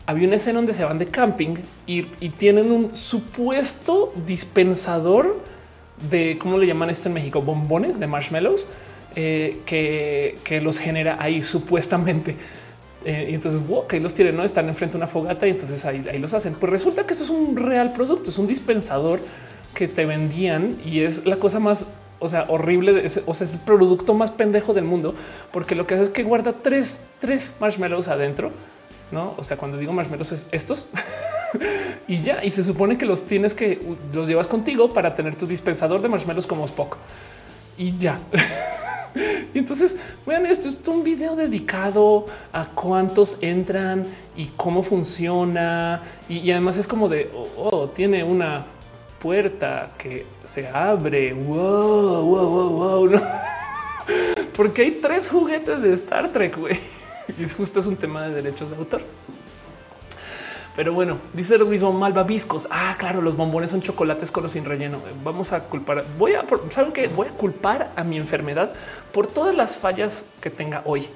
había 0.07 0.27
una 0.27 0.37
escena 0.37 0.57
donde 0.57 0.73
se 0.73 0.85
van 0.85 0.99
de 0.99 1.09
camping 1.09 1.57
y, 1.87 2.07
y 2.21 2.31
tienen 2.31 2.73
un 2.73 2.95
supuesto 2.95 4.15
dispensador 4.27 5.43
de 6.11 6.39
cómo 6.39 6.57
le 6.57 6.67
llaman 6.67 6.89
esto 6.89 7.09
en 7.09 7.15
México, 7.15 7.43
bombones 7.43 8.01
de 8.01 8.07
marshmallows 8.07 8.67
eh, 9.21 9.63
que, 9.67 10.61
los 10.61 10.79
genera 10.79 11.17
ahí 11.19 11.43
supuestamente. 11.43 12.37
Eh, 13.05 13.31
y 13.31 13.35
entonces 13.35 13.61
que 13.89 13.99
los 13.99 14.15
tienen, 14.15 14.37
no 14.37 14.45
están 14.45 14.69
enfrente 14.69 14.93
de 14.93 14.99
una 14.99 15.09
fogata 15.09 15.45
y 15.49 15.51
entonces 15.51 15.85
ahí, 15.85 16.07
ahí 16.09 16.21
los 16.21 16.35
hacen. 16.35 16.55
Pues 16.55 16.71
resulta 16.71 17.05
que 17.05 17.15
eso 17.15 17.25
es 17.25 17.31
un 17.31 17.57
real 17.57 17.93
producto, 17.93 18.31
es 18.31 18.39
un 18.39 18.47
dispensador 18.47 19.19
que 19.75 19.89
te 19.89 20.07
vendían 20.07 20.77
y 20.85 21.01
es 21.01 21.27
la 21.27 21.35
cosa 21.35 21.59
más 21.59 21.87
o 22.21 22.29
sea, 22.29 22.45
horrible. 22.47 23.11
o 23.27 23.35
sea, 23.35 23.45
es 23.45 23.55
el 23.55 23.59
producto 23.61 24.15
más 24.15 24.31
pendejo 24.31 24.73
del 24.73 24.85
mundo, 24.85 25.17
porque 25.53 25.75
lo 25.75 25.85
que 25.85 25.95
hace 25.95 26.05
es 26.05 26.11
que 26.11 26.23
guarda 26.23 26.53
tres, 26.53 27.07
tres 27.19 27.57
marshmallows 27.59 28.07
adentro. 28.07 28.53
No, 29.11 29.35
o 29.37 29.43
sea, 29.43 29.57
cuando 29.57 29.79
digo 29.79 29.93
marshmallows 29.93 30.31
es 30.31 30.49
estos 30.53 30.89
y 32.07 32.21
ya. 32.23 32.45
Y 32.45 32.53
se 32.53 32.63
supone 32.63 32.97
que 32.97 33.07
los 33.07 33.25
tienes 33.25 33.53
que 33.53 33.81
los 34.15 34.29
llevas 34.29 34.47
contigo 34.47 34.93
para 34.93 35.17
tener 35.17 35.35
tu 35.35 35.49
dispensador 35.49 36.01
de 36.03 36.09
marshmallows 36.09 36.47
como 36.47 36.65
Spock. 36.67 36.99
y 37.77 37.99
ya. 37.99 38.21
y 39.55 39.59
entonces 39.59 39.97
vean 40.27 40.47
esto, 40.47 40.69
es 40.69 40.81
un 40.87 41.05
video 41.05 41.37
dedicado 41.37 42.27
a 42.53 42.67
cuántos 42.67 43.39
entran 43.43 44.07
y 44.37 44.47
cómo 44.57 44.83
funciona. 44.83 46.03
Y, 46.29 46.51
además 46.51 46.79
es 46.79 46.87
como 46.87 47.09
de, 47.09 47.31
oh, 47.35 47.71
oh, 47.71 47.89
tiene 47.89 48.23
una 48.25 48.67
puerta 49.19 49.91
que 49.99 50.27
se 50.45 50.69
abre. 50.69 51.33
Wow, 51.33 52.23
wow, 52.25 52.49
wow, 52.49 53.09
wow. 53.09 53.21
Porque 54.57 54.83
hay 54.83 54.91
tres 55.03 55.29
juguetes 55.29 55.83
de 55.83 55.93
Star 55.93 56.33
Trek, 56.33 56.57
güey. 56.57 56.79
Y 57.39 57.47
justo 57.47 57.79
es 57.81 57.87
un 57.87 57.97
tema 57.97 58.27
de 58.27 58.37
derechos 58.37 58.71
de 58.71 58.77
autor. 58.77 59.03
Pero 60.79 60.93
bueno, 60.93 61.19
dice 61.33 61.57
el 61.57 61.67
mismo 61.67 61.93
malvaviscos. 61.93 62.69
Ah, 62.71 62.95
claro, 62.97 63.21
los 63.21 63.37
bombones 63.37 63.73
son 63.73 63.83
chocolates 63.83 64.31
con 64.31 64.45
los 64.45 64.53
sin 64.53 64.65
relleno. 64.65 65.01
Vamos 65.25 65.53
a 65.53 65.65
culpar. 65.65 66.05
Voy 66.17 66.35
a 66.35 66.45
saben 66.71 66.93
que 66.93 67.09
voy 67.09 67.27
a 67.27 67.31
culpar 67.33 67.91
a 67.97 68.05
mi 68.05 68.17
enfermedad 68.17 68.73
por 69.11 69.27
todas 69.27 69.57
las 69.57 69.77
fallas 69.77 70.27
que 70.41 70.51
tenga 70.51 70.83
hoy. 70.85 71.09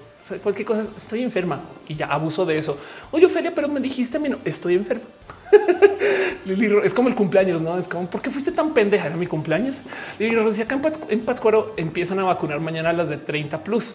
cualquier 0.42 0.66
cosa, 0.66 0.90
estoy 0.96 1.22
enferma 1.22 1.60
y 1.86 1.94
ya 1.94 2.06
abuso 2.06 2.44
de 2.44 2.58
eso. 2.58 2.76
Oye, 3.12 3.26
Ophelia, 3.26 3.54
pero 3.54 3.68
me 3.68 3.78
dijiste 3.78 4.18
no 4.18 4.38
estoy 4.44 4.74
enferma. 4.74 5.04
Lili 6.44 6.68
es 6.82 6.92
como 6.92 7.08
el 7.08 7.14
cumpleaños, 7.14 7.60
no 7.60 7.78
es 7.78 7.86
como 7.86 8.10
por 8.10 8.20
qué 8.20 8.32
fuiste 8.32 8.50
tan 8.50 8.74
pendeja 8.74 9.06
en 9.06 9.16
mi 9.16 9.28
cumpleaños. 9.28 9.76
Lili 10.18 10.34
decía 10.34 10.64
acá 10.64 10.80
en, 11.08 11.20
Pátzcuaro 11.20 11.74
empiezan 11.76 12.18
a 12.18 12.24
vacunar 12.24 12.58
mañana 12.58 12.90
a 12.90 12.94
las 12.94 13.08
de 13.08 13.16
30 13.16 13.62
plus. 13.62 13.94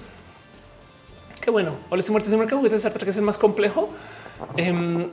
Qué 1.42 1.52
bueno. 1.52 1.74
Hola, 1.90 2.00
estoy 2.00 2.14
muerto. 2.14 2.34
¿El 2.34 2.52
juguete 2.52 2.78
de 2.78 2.90
que 2.90 3.10
es 3.10 3.18
el 3.18 3.24
más 3.24 3.38
complejo? 3.38 3.90
Em, 4.56 5.06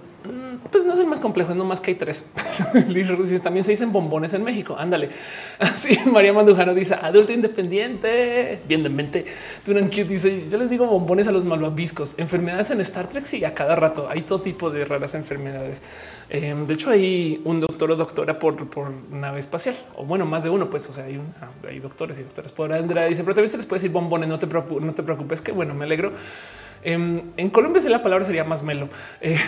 pues 0.71 0.85
no 0.85 0.95
es 0.95 0.99
el 0.99 1.07
más 1.07 1.21
complejo, 1.21 1.51
es 1.51 1.57
no 1.57 1.65
más 1.65 1.81
que 1.81 1.91
hay 1.91 1.97
tres. 1.97 2.31
También 3.43 3.65
se 3.65 3.71
dicen 3.71 3.93
bombones 3.93 4.33
en 4.33 4.43
México. 4.43 4.77
Ándale. 4.79 5.11
Así 5.59 5.99
María 6.07 6.33
Mandujano 6.33 6.75
dice 6.75 6.95
adulto 6.95 7.33
independiente, 7.33 8.61
bien 8.67 8.83
de 8.83 8.89
mente. 8.89 9.27
Turan 9.65 9.89
Cute 9.89 10.05
dice 10.05 10.49
yo 10.51 10.59
les 10.59 10.71
digo 10.71 10.87
bombones 10.87 11.29
a 11.29 11.33
los 11.33 11.45
malvaviscos. 11.45 12.15
Enfermedades 12.19 12.71
en 12.71 12.81
Star 12.81 13.09
Trek. 13.09 13.25
Sí, 13.25 13.45
a 13.45 13.55
cada 13.55 13.77
rato 13.77 14.09
hay 14.09 14.23
todo 14.23 14.41
tipo 14.41 14.71
de 14.71 14.85
raras 14.85 15.15
enfermedades. 15.15 15.81
Em, 16.31 16.67
de 16.67 16.73
hecho, 16.73 16.89
hay 16.89 17.43
un 17.45 17.61
doctor 17.61 17.91
o 17.91 17.97
doctora 17.97 18.39
por, 18.39 18.57
por 18.69 18.91
nave 19.11 19.41
espacial 19.41 19.77
o 19.95 20.05
bueno, 20.07 20.25
más 20.25 20.43
de 20.45 20.51
uno. 20.51 20.71
Pues 20.71 20.89
o 20.89 20.93
sea, 20.93 21.05
hay, 21.05 21.21
hay 21.69 21.81
doctores 21.81 22.19
y 22.19 22.23
doctores 22.23 22.51
por 22.51 22.73
Andrea. 22.73 23.05
Dice, 23.07 23.23
pero 23.25 23.35
también 23.35 23.51
se 23.51 23.59
les 23.59 23.67
puede 23.67 23.81
decir 23.81 23.93
bombones. 23.93 24.29
No 24.29 24.39
te, 24.39 24.47
no 24.47 24.95
te 24.95 25.03
preocupes, 25.03 25.43
que 25.43 25.53
bueno, 25.53 25.75
me 25.75 25.85
alegro. 25.85 26.13
Em, 26.85 27.23
en 27.39 27.49
Colombia 27.49 27.83
la 27.89 28.03
palabra 28.03 28.27
sería 28.27 28.45
más 28.45 28.63
melo. 28.63 28.91
Eh, 29.21 29.39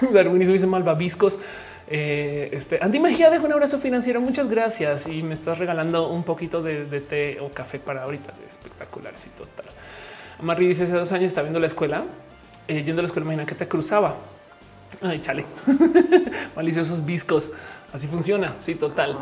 Darwinismo 0.12 0.52
dice 0.52 0.66
malvaviscos. 0.66 1.40
Eh, 1.86 2.48
este 2.52 2.78
Andy 2.80 2.98
Magia 2.98 3.28
dejo 3.30 3.46
un 3.46 3.52
abrazo 3.52 3.80
financiero. 3.80 4.20
Muchas 4.20 4.48
gracias. 4.48 5.08
Y 5.08 5.22
me 5.22 5.34
estás 5.34 5.58
regalando 5.58 6.08
un 6.08 6.22
poquito 6.22 6.62
de, 6.62 6.84
té 7.00 7.38
o 7.40 7.50
café 7.50 7.80
para 7.80 8.04
ahorita. 8.04 8.32
Espectacular. 8.48 9.12
Sí, 9.16 9.28
total. 9.36 9.66
Marri 10.40 10.68
dice 10.68 10.84
hace 10.84 10.92
dos 10.92 11.10
años 11.12 11.26
está 11.26 11.42
viendo 11.42 11.58
la 11.58 11.66
escuela, 11.66 12.04
eh, 12.68 12.82
yendo 12.84 13.00
a 13.00 13.02
la 13.02 13.06
escuela. 13.06 13.24
Imagina 13.24 13.44
que 13.44 13.56
te 13.56 13.66
cruzaba. 13.66 14.16
Ay, 15.02 15.20
chale. 15.20 15.44
Maliciosos 16.56 17.04
viscos. 17.04 17.50
Así 17.92 18.06
funciona. 18.06 18.54
Sí, 18.60 18.76
total. 18.76 19.18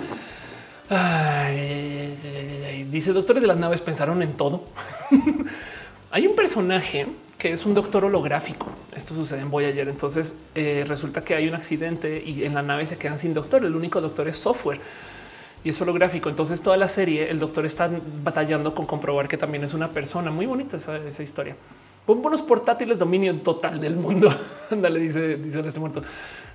dice 2.91 3.15
doctores 3.15 3.41
de 3.41 3.49
las 3.49 3.57
naves 3.57 3.81
pensaron 3.81 4.23
en 4.23 4.35
todo. 4.35 4.65
Hay 6.11 6.27
un 6.27 6.37
personaje 6.37 7.07
que 7.43 7.51
es 7.51 7.67
un 7.67 7.75
doctor 7.75 8.05
holográfico. 8.05 8.69
Esto 8.95 9.17
sucede 9.17 9.41
en 9.41 9.51
Voyager. 9.51 9.89
Entonces 9.89 10.39
eh, 10.55 10.85
resulta 10.87 11.25
que 11.25 11.35
hay 11.35 11.49
un 11.49 11.57
accidente 11.57 12.23
y 12.25 12.45
en 12.45 12.55
la 12.55 12.63
nave 12.63 12.87
se 12.87 12.99
quedan 12.99 13.19
sin 13.19 13.35
doctor. 13.35 13.65
El 13.65 13.75
único 13.75 14.01
doctor 14.01 14.29
es 14.29 14.37
software 14.37 14.79
y 15.65 15.71
es 15.71 15.81
holográfico. 15.81 16.29
Entonces 16.29 16.63
toda 16.63 16.77
la 16.77 16.87
serie 16.87 17.29
el 17.29 17.41
doctor 17.41 17.67
está 17.67 17.91
batallando 18.23 18.77
con 18.77 18.87
comprobar 18.87 19.27
que 19.27 19.37
también 19.37 19.65
es 19.65 19.75
una 19.75 19.89
persona. 19.89 20.31
Muy 20.31 20.47
bonita 20.47 20.77
esa, 20.77 21.01
historia. 21.21 21.57
Buenos 22.07 22.43
portátiles, 22.43 23.01
dominio 23.01 23.35
total 23.41 23.81
del 23.81 23.97
mundo. 23.97 24.33
Ándale, 24.71 25.01
dice, 25.01 25.35
dice 25.35 25.67
este 25.67 25.81
muerto. 25.81 26.01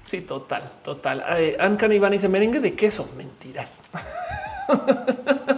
Sí, 0.05 0.21
total, 0.21 0.71
total. 0.85 1.21
Eh, 1.37 1.57
Ancan 1.59 1.91
Iván 1.91 2.13
dice 2.13 2.29
merengue 2.29 2.61
de 2.61 2.75
queso. 2.75 3.09
Mentiras. 3.17 3.83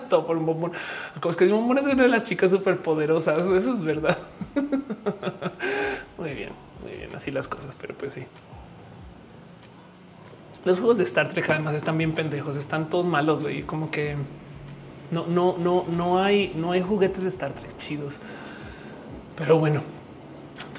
Todo 0.10 0.26
por 0.26 0.38
un 0.38 0.46
bombón. 0.46 0.72
Como 1.20 1.32
es 1.32 1.38
que 1.38 1.46
el 1.46 1.54
bombón 1.54 1.78
es 1.78 1.86
una 1.86 2.04
de 2.04 2.10
las 2.10 2.24
chicas 2.24 2.52
súper 2.52 2.78
poderosas. 2.78 3.46
Eso 3.46 3.74
es 3.74 3.84
verdad. 3.84 4.18
muy 6.18 6.34
bien, 6.34 6.52
muy 6.84 6.94
bien. 6.94 7.10
Así 7.16 7.32
las 7.32 7.48
cosas, 7.48 7.76
pero 7.80 7.96
pues 7.96 8.14
sí. 8.14 8.26
Los 10.66 10.78
juegos 10.78 10.98
de 10.98 11.04
Star 11.04 11.30
Trek 11.30 11.50
además 11.50 11.74
están 11.74 11.98
bien 11.98 12.14
pendejos, 12.14 12.56
están 12.56 12.90
todos 12.90 13.06
malos, 13.06 13.42
güey. 13.42 13.64
Como 13.64 13.90
que 13.92 14.16
no, 15.12 15.26
no, 15.26 15.56
no, 15.58 15.86
no 15.90 16.22
hay, 16.22 16.54
no 16.56 16.72
hay 16.72 16.82
juguetes 16.82 17.24
de 17.24 17.30
Star 17.30 17.54
Trek 17.54 17.78
chidos. 17.78 18.20
Pero 19.38 19.58
bueno, 19.58 19.82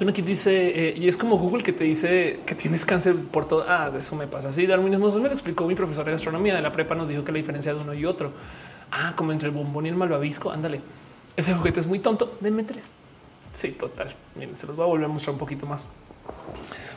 tú 0.05 0.09
aquí 0.09 0.21
dice 0.23 0.89
eh, 0.89 0.95
y 0.97 1.07
es 1.07 1.15
como 1.15 1.37
Google 1.37 1.61
que 1.61 1.73
te 1.73 1.83
dice 1.83 2.39
que 2.43 2.55
tienes 2.55 2.85
cáncer 2.85 3.15
por 3.15 3.47
todo. 3.47 3.65
Ah, 3.67 3.91
eso 3.99 4.15
me 4.15 4.25
pasa. 4.25 4.49
así. 4.49 4.65
darwinismo 4.65 5.07
me 5.19 5.27
lo 5.27 5.33
explicó 5.33 5.67
mi 5.67 5.75
profesor 5.75 6.05
de 6.05 6.11
gastronomía 6.11 6.55
de 6.55 6.61
la 6.61 6.71
prepa. 6.71 6.95
Nos 6.95 7.07
dijo 7.07 7.23
que 7.23 7.31
la 7.31 7.37
diferencia 7.37 7.73
de 7.73 7.81
uno 7.81 7.93
y 7.93 8.05
otro. 8.05 8.31
Ah, 8.91 9.13
como 9.15 9.31
entre 9.31 9.49
el 9.49 9.53
bombón 9.53 9.85
y 9.85 9.89
el 9.89 9.95
malvavisco. 9.95 10.49
Ándale. 10.49 10.81
Ese 11.37 11.53
juguete 11.53 11.81
es 11.81 11.87
muy 11.87 11.99
tonto. 11.99 12.35
Deme 12.39 12.63
tres. 12.63 12.91
Sí, 13.53 13.73
total. 13.73 14.13
Miren, 14.35 14.57
se 14.57 14.65
los 14.65 14.75
voy 14.75 14.85
a 14.85 14.87
volver 14.87 15.05
a 15.05 15.09
mostrar 15.09 15.33
un 15.33 15.39
poquito 15.39 15.67
más. 15.67 15.87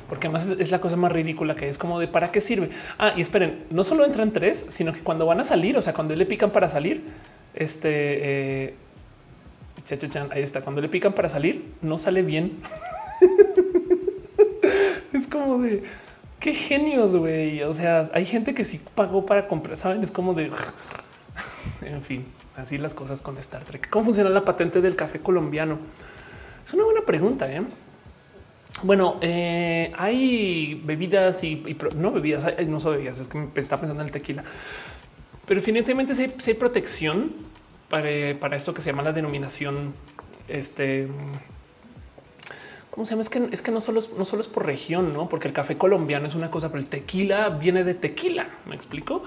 Porque 0.09 0.29
además 0.29 0.49
es, 0.49 0.71
la 0.71 0.81
cosa 0.81 0.97
más 0.97 1.13
ridícula 1.13 1.55
que 1.55 1.69
es 1.69 1.77
como 1.77 2.01
de 2.01 2.09
para 2.09 2.33
qué 2.33 2.41
sirve. 2.41 2.71
Ah, 2.99 3.13
y 3.17 3.21
esperen, 3.21 3.67
no 3.69 3.85
solo 3.85 4.07
entran 4.07 4.33
tres, 4.33 4.65
sino 4.69 4.95
que 4.95 5.01
cuando 5.01 5.27
van 5.27 5.41
a 5.41 5.45
salir, 5.45 5.77
o 5.77 5.83
sea, 5.83 5.93
cuando 5.93 6.17
le 6.17 6.25
pican 6.25 6.51
para 6.51 6.69
salir, 6.71 7.03
este 7.55 8.69
eh, 8.69 8.75
ahí 10.31 10.43
está. 10.43 10.63
Cuando 10.63 10.81
le 10.81 10.89
pican 10.89 11.13
para 11.13 11.29
salir, 11.29 11.75
no 11.83 11.99
sale 11.99 12.23
bien. 12.23 12.63
es 15.13 15.27
como 15.27 15.59
de 15.59 15.83
qué 16.41 16.53
genios, 16.53 17.17
güey. 17.17 17.63
O 17.63 17.73
sea, 17.73 18.11
hay 18.13 18.27
gente 18.27 18.55
que 18.55 18.65
sí 18.65 18.81
pagó 18.95 19.25
para 19.27 19.49
comprar, 19.49 19.77
saben? 19.77 20.03
Es 20.03 20.11
como 20.11 20.35
de 20.35 20.51
en 21.83 22.03
fin, 22.03 22.25
así 22.57 22.79
las 22.79 22.95
cosas 22.95 23.23
con 23.23 23.39
Star 23.39 23.65
Trek. 23.65 23.89
¿Cómo 23.91 24.07
funciona 24.07 24.31
la 24.31 24.45
patente 24.45 24.81
del 24.81 24.97
café 24.97 25.21
colombiano? 25.21 25.79
Es 26.65 26.73
una 26.73 26.85
buena 26.85 27.03
pregunta. 27.03 27.51
¿eh? 27.53 27.63
Bueno, 28.83 29.19
eh, 29.21 29.93
hay 29.97 30.81
bebidas 30.85 31.45
y, 31.45 31.63
no 31.97 32.13
bebidas, 32.13 32.47
no 32.67 32.81
son 32.81 32.93
bebidas, 32.95 33.21
es 33.21 33.29
que 33.29 33.39
me 33.39 33.49
está 33.57 33.79
pensando 33.79 34.03
en 34.03 34.09
el 34.09 34.13
tequila, 34.13 34.45
pero 35.47 35.61
definitivamente 35.61 36.15
si 36.15 36.23
hay, 36.23 36.55
protección 36.55 37.33
para, 37.89 38.57
esto 38.57 38.75
que 38.75 38.83
se 38.83 38.91
llama 38.91 39.03
la 39.03 39.13
denominación. 39.13 39.95
Este, 40.49 41.09
¿cómo 42.95 43.07
se 43.07 43.11
llama? 43.11 43.23
Es 43.23 43.29
que, 43.29 43.49
es 43.51 43.61
que 43.61 43.73
no 43.73 43.81
solo 43.81 43.99
es, 43.99 44.13
no 44.13 44.25
solo 44.25 44.41
es 44.41 44.47
por 44.47 44.65
región, 44.65 45.13
no, 45.13 45.29
porque 45.29 45.49
el 45.49 45.55
café 45.55 45.77
colombiano 45.77 46.29
es 46.29 46.37
una 46.37 46.49
cosa, 46.49 46.69
pero 46.69 46.79
el 46.79 46.87
tequila 46.87 47.49
viene 47.49 47.83
de 47.83 47.95
tequila. 47.95 48.47
Me 48.67 48.77
explico. 48.77 49.25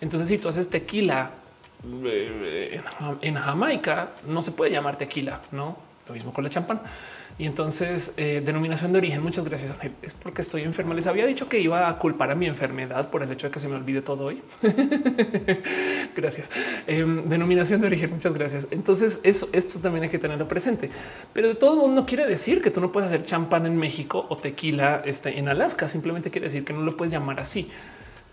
Entonces, 0.00 0.28
si 0.28 0.38
tú 0.38 0.48
haces 0.48 0.68
tequila 0.68 1.30
eh, 2.06 2.82
en 3.22 3.34
Jamaica, 3.36 4.10
no 4.26 4.42
se 4.42 4.50
puede 4.50 4.72
llamar 4.72 4.98
tequila, 4.98 5.42
no? 5.52 5.76
Lo 6.08 6.14
mismo 6.14 6.32
con 6.32 6.42
la 6.42 6.50
champán. 6.50 6.82
Y 7.36 7.46
entonces, 7.46 8.14
eh, 8.16 8.42
denominación 8.44 8.92
de 8.92 8.98
origen. 8.98 9.20
Muchas 9.22 9.44
gracias. 9.44 9.74
Es 10.02 10.14
porque 10.14 10.40
estoy 10.40 10.62
enferma. 10.62 10.94
Les 10.94 11.08
había 11.08 11.26
dicho 11.26 11.48
que 11.48 11.58
iba 11.58 11.88
a 11.88 11.98
culpar 11.98 12.30
a 12.30 12.36
mi 12.36 12.46
enfermedad 12.46 13.10
por 13.10 13.24
el 13.24 13.32
hecho 13.32 13.48
de 13.48 13.52
que 13.52 13.58
se 13.58 13.68
me 13.68 13.74
olvide 13.74 14.02
todo 14.02 14.26
hoy. 14.26 14.40
gracias. 16.16 16.50
Em, 16.86 17.20
denominación 17.22 17.80
de 17.80 17.88
origen. 17.88 18.10
Muchas 18.10 18.34
gracias. 18.34 18.68
Entonces, 18.70 19.18
eso, 19.24 19.48
esto 19.52 19.80
también 19.80 20.04
hay 20.04 20.10
que 20.10 20.20
tenerlo 20.20 20.46
presente. 20.46 20.90
Pero 21.32 21.48
de 21.48 21.54
todo 21.56 21.74
modo, 21.74 21.88
no 21.88 22.06
quiere 22.06 22.24
decir 22.24 22.62
que 22.62 22.70
tú 22.70 22.80
no 22.80 22.92
puedes 22.92 23.10
hacer 23.10 23.24
champán 23.24 23.66
en 23.66 23.76
México 23.76 24.24
o 24.28 24.36
tequila 24.36 25.02
este, 25.04 25.36
en 25.36 25.48
Alaska. 25.48 25.88
Simplemente 25.88 26.30
quiere 26.30 26.46
decir 26.46 26.64
que 26.64 26.72
no 26.72 26.82
lo 26.82 26.96
puedes 26.96 27.10
llamar 27.10 27.40
así. 27.40 27.68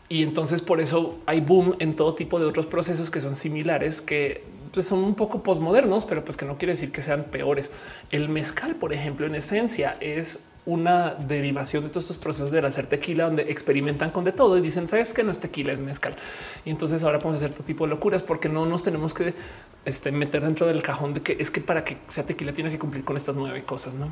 Y 0.10 0.22
entonces 0.24 0.62
por 0.62 0.80
eso 0.80 1.20
hay 1.26 1.40
boom 1.40 1.76
en 1.80 1.96
todo 1.96 2.14
tipo 2.14 2.40
de 2.40 2.46
otros 2.46 2.68
procesos 2.68 3.10
que 3.10 3.22
son 3.22 3.36
similares, 3.36 4.02
que 4.02 4.44
pues, 4.74 4.88
son 4.88 5.00
un 5.04 5.16
poco 5.16 5.44
posmodernos, 5.44 6.06
pero 6.06 6.24
pues 6.24 6.38
que 6.38 6.46
no 6.46 6.58
quiere 6.58 6.74
decir 6.74 6.92
que 6.92 7.02
sean 7.02 7.24
peores. 7.26 7.72
El 8.12 8.30
mezcal, 8.30 8.76
por 8.76 8.94
ejemplo, 8.94 9.26
en 9.26 9.36
esencia 9.36 9.98
es 10.00 10.40
una 10.66 11.16
derivación 11.16 11.84
de 11.84 11.90
todos 11.90 12.04
estos 12.04 12.18
procesos 12.18 12.52
de 12.52 12.60
hacer 12.60 12.86
tequila, 12.86 13.26
donde 13.26 13.44
experimentan 13.44 14.12
con 14.12 14.24
de 14.24 14.32
todo 14.32 14.58
y 14.58 14.62
dicen, 14.62 14.88
sabes 14.88 15.14
que 15.14 15.24
no 15.24 15.32
es 15.32 15.40
tequila, 15.40 15.74
es 15.74 15.80
mezcal. 15.80 16.16
Y 16.66 16.70
entonces 16.70 17.04
ahora 17.04 17.20
podemos 17.20 17.42
hacer 17.42 17.56
todo 17.56 17.66
tipo 17.66 17.86
de 17.86 17.90
locuras 17.90 18.22
porque 18.22 18.48
no 18.48 18.66
nos 18.66 18.84
tenemos 18.84 19.14
que 19.14 19.34
este, 19.86 20.12
meter 20.12 20.44
dentro 20.44 20.68
del 20.68 20.84
cajón 20.84 21.14
de 21.16 21.22
que 21.22 21.38
es 21.40 21.50
que 21.50 21.62
para 21.62 21.84
que 21.84 21.98
sea 22.08 22.26
tequila 22.26 22.54
tiene 22.54 22.70
que 22.70 22.78
cumplir 22.78 23.04
con 23.04 23.18
estas 23.18 23.36
nueve 23.36 23.64
cosas, 23.64 23.96
no? 23.96 24.10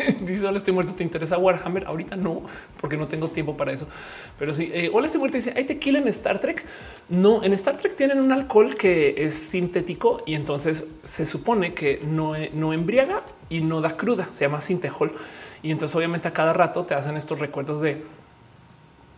dice 0.20 0.46
hola 0.46 0.58
estoy 0.58 0.74
muerto 0.74 0.94
te 0.94 1.02
interesa 1.02 1.38
Warhammer 1.38 1.86
ahorita 1.86 2.16
no 2.16 2.42
porque 2.80 2.96
no 2.96 3.06
tengo 3.08 3.28
tiempo 3.28 3.56
para 3.56 3.72
eso. 3.72 3.86
Pero 4.38 4.54
sí 4.54 4.70
eh, 4.72 4.90
hola 4.92 5.06
estoy 5.06 5.20
muerto 5.20 5.36
dice 5.36 5.52
hay 5.56 5.64
tequila 5.64 5.98
en 5.98 6.08
Star 6.08 6.40
Trek 6.40 6.64
no 7.08 7.42
en 7.42 7.52
Star 7.52 7.76
Trek 7.76 7.96
tienen 7.96 8.20
un 8.20 8.32
alcohol 8.32 8.74
que 8.74 9.14
es 9.18 9.34
sintético 9.34 10.22
y 10.26 10.34
entonces 10.34 10.88
se 11.02 11.26
supone 11.26 11.74
que 11.74 12.00
no, 12.04 12.36
eh, 12.36 12.50
no 12.54 12.72
embriaga 12.72 13.22
y 13.48 13.60
no 13.60 13.80
da 13.80 13.96
cruda 13.96 14.28
se 14.30 14.44
llama 14.44 14.60
sintejol 14.60 15.12
y 15.62 15.70
entonces 15.70 15.94
obviamente 15.96 16.28
a 16.28 16.32
cada 16.32 16.52
rato 16.52 16.84
te 16.84 16.94
hacen 16.94 17.16
estos 17.16 17.38
recuerdos 17.38 17.80
de 17.80 18.02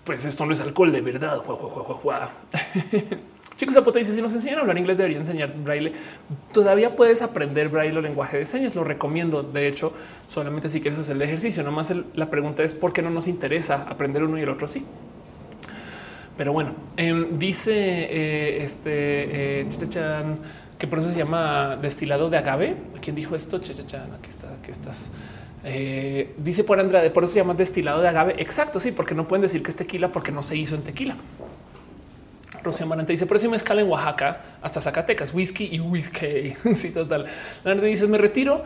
pues 0.05 0.25
esto 0.25 0.45
no 0.47 0.53
es 0.53 0.61
alcohol 0.61 0.93
de 0.93 1.01
verdad 1.01 1.43
Chicos, 3.57 3.75
Zapote 3.75 3.99
dice 3.99 4.15
si 4.15 4.23
nos 4.23 4.35
enseñan 4.35 4.59
a 4.59 4.61
hablar 4.63 4.79
inglés 4.79 4.97
debería 4.97 5.19
enseñar 5.19 5.55
braille. 5.55 5.93
Todavía 6.53 6.97
puedes 6.97 7.23
aprender 7.23 7.69
braille 7.69 7.97
o 7.97 8.01
lenguaje 8.01 8.39
de 8.39 8.47
señas. 8.47 8.75
Lo 8.75 8.85
recomiendo. 8.85 9.43
De 9.43 9.69
hecho, 9.69 9.93
solamente 10.27 10.69
si 10.69 10.81
quieres 10.81 10.99
hacer 10.99 11.17
el 11.17 11.23
ejercicio. 11.23 11.63
Nomás 11.63 11.93
la 12.15 12.31
pregunta 12.31 12.63
es 12.63 12.75
por 12.75 12.93
qué 12.93 13.03
no 13.03 13.11
nos 13.11 13.29
interesa 13.29 13.87
aprender 13.89 14.23
uno 14.23 14.39
y 14.39 14.43
el 14.43 14.49
otro 14.49 14.67
sí. 14.67 14.85
Pero 16.37 16.53
bueno, 16.53 16.75
em, 16.97 17.39
dice 17.39 17.73
eh, 17.75 18.65
este 18.65 19.63
eh, 19.63 19.67
que 20.79 20.87
por 20.89 20.99
eso 20.99 21.13
se 21.13 21.19
llama 21.19 21.77
destilado 21.81 22.31
de 22.31 22.39
agave. 22.39 22.77
¿Quién 23.01 23.15
dijo 23.15 23.37
esto? 23.37 23.59
Aquí 23.59 23.71
está, 23.71 24.49
aquí 24.61 24.71
estás. 24.71 25.11
Eh, 25.65 26.35
dice 26.39 26.65
por 26.65 26.81
Andrade, 26.81 27.11
por 27.11 27.23
eso 27.23 27.35
se 27.35 27.39
llama 27.39 27.55
destilado 27.55 28.03
de 28.03 28.09
agave. 28.09 28.35
Exacto, 28.39 28.81
sí, 28.81 28.91
porque 28.91 29.15
no 29.15 29.29
pueden 29.29 29.43
decir 29.43 29.63
que 29.63 29.71
es 29.71 29.77
tequila 29.77 30.11
porque 30.11 30.33
no 30.33 30.43
se 30.43 30.57
hizo 30.57 30.75
en 30.75 30.83
tequila. 30.83 31.17
Rocío 32.63 32.87
Marante 32.87 33.13
dice, 33.13 33.27
por 33.27 33.37
eso 33.37 33.49
me 33.49 33.57
escala 33.57 33.81
en 33.81 33.89
Oaxaca 33.89 34.41
hasta 34.61 34.81
Zacatecas, 34.81 35.33
whisky 35.33 35.69
y 35.73 35.81
whisky. 35.81 36.55
sí, 36.75 36.91
total. 36.91 37.27
La 37.65 37.75
dice, 37.75 38.07
me 38.07 38.19
retiro. 38.19 38.63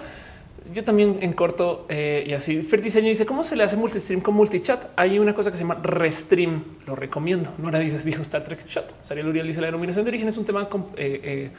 Yo 0.75 0.83
también 0.83 1.19
en 1.21 1.33
corto 1.33 1.87
eh, 1.89 2.25
y 2.27 2.33
así. 2.33 2.63
Fertiseño 2.63 3.09
dice, 3.09 3.25
¿cómo 3.25 3.45
se 3.45 3.55
le 3.55 3.63
hace 3.63 3.77
multistream 3.77 4.21
con 4.21 4.35
multichat? 4.35 4.87
Hay 4.97 5.21
una 5.21 5.33
cosa 5.33 5.53
que 5.53 5.57
se 5.57 5.63
llama 5.63 5.79
restream. 5.81 6.65
Lo 6.87 6.97
recomiendo. 6.97 7.53
Nora 7.59 7.79
dices, 7.79 8.05
dijo 8.05 8.23
Star 8.23 8.43
Trek 8.43 8.67
Shot. 8.67 8.95
Sariel 9.03 9.29
Uriel 9.29 9.47
dice, 9.47 9.61
la 9.61 9.69
denominación 9.69 10.05
de 10.05 10.09
origen 10.09 10.29
es 10.29 10.37
un 10.37 10.45
tema 10.45 10.69
eh, 10.97 11.53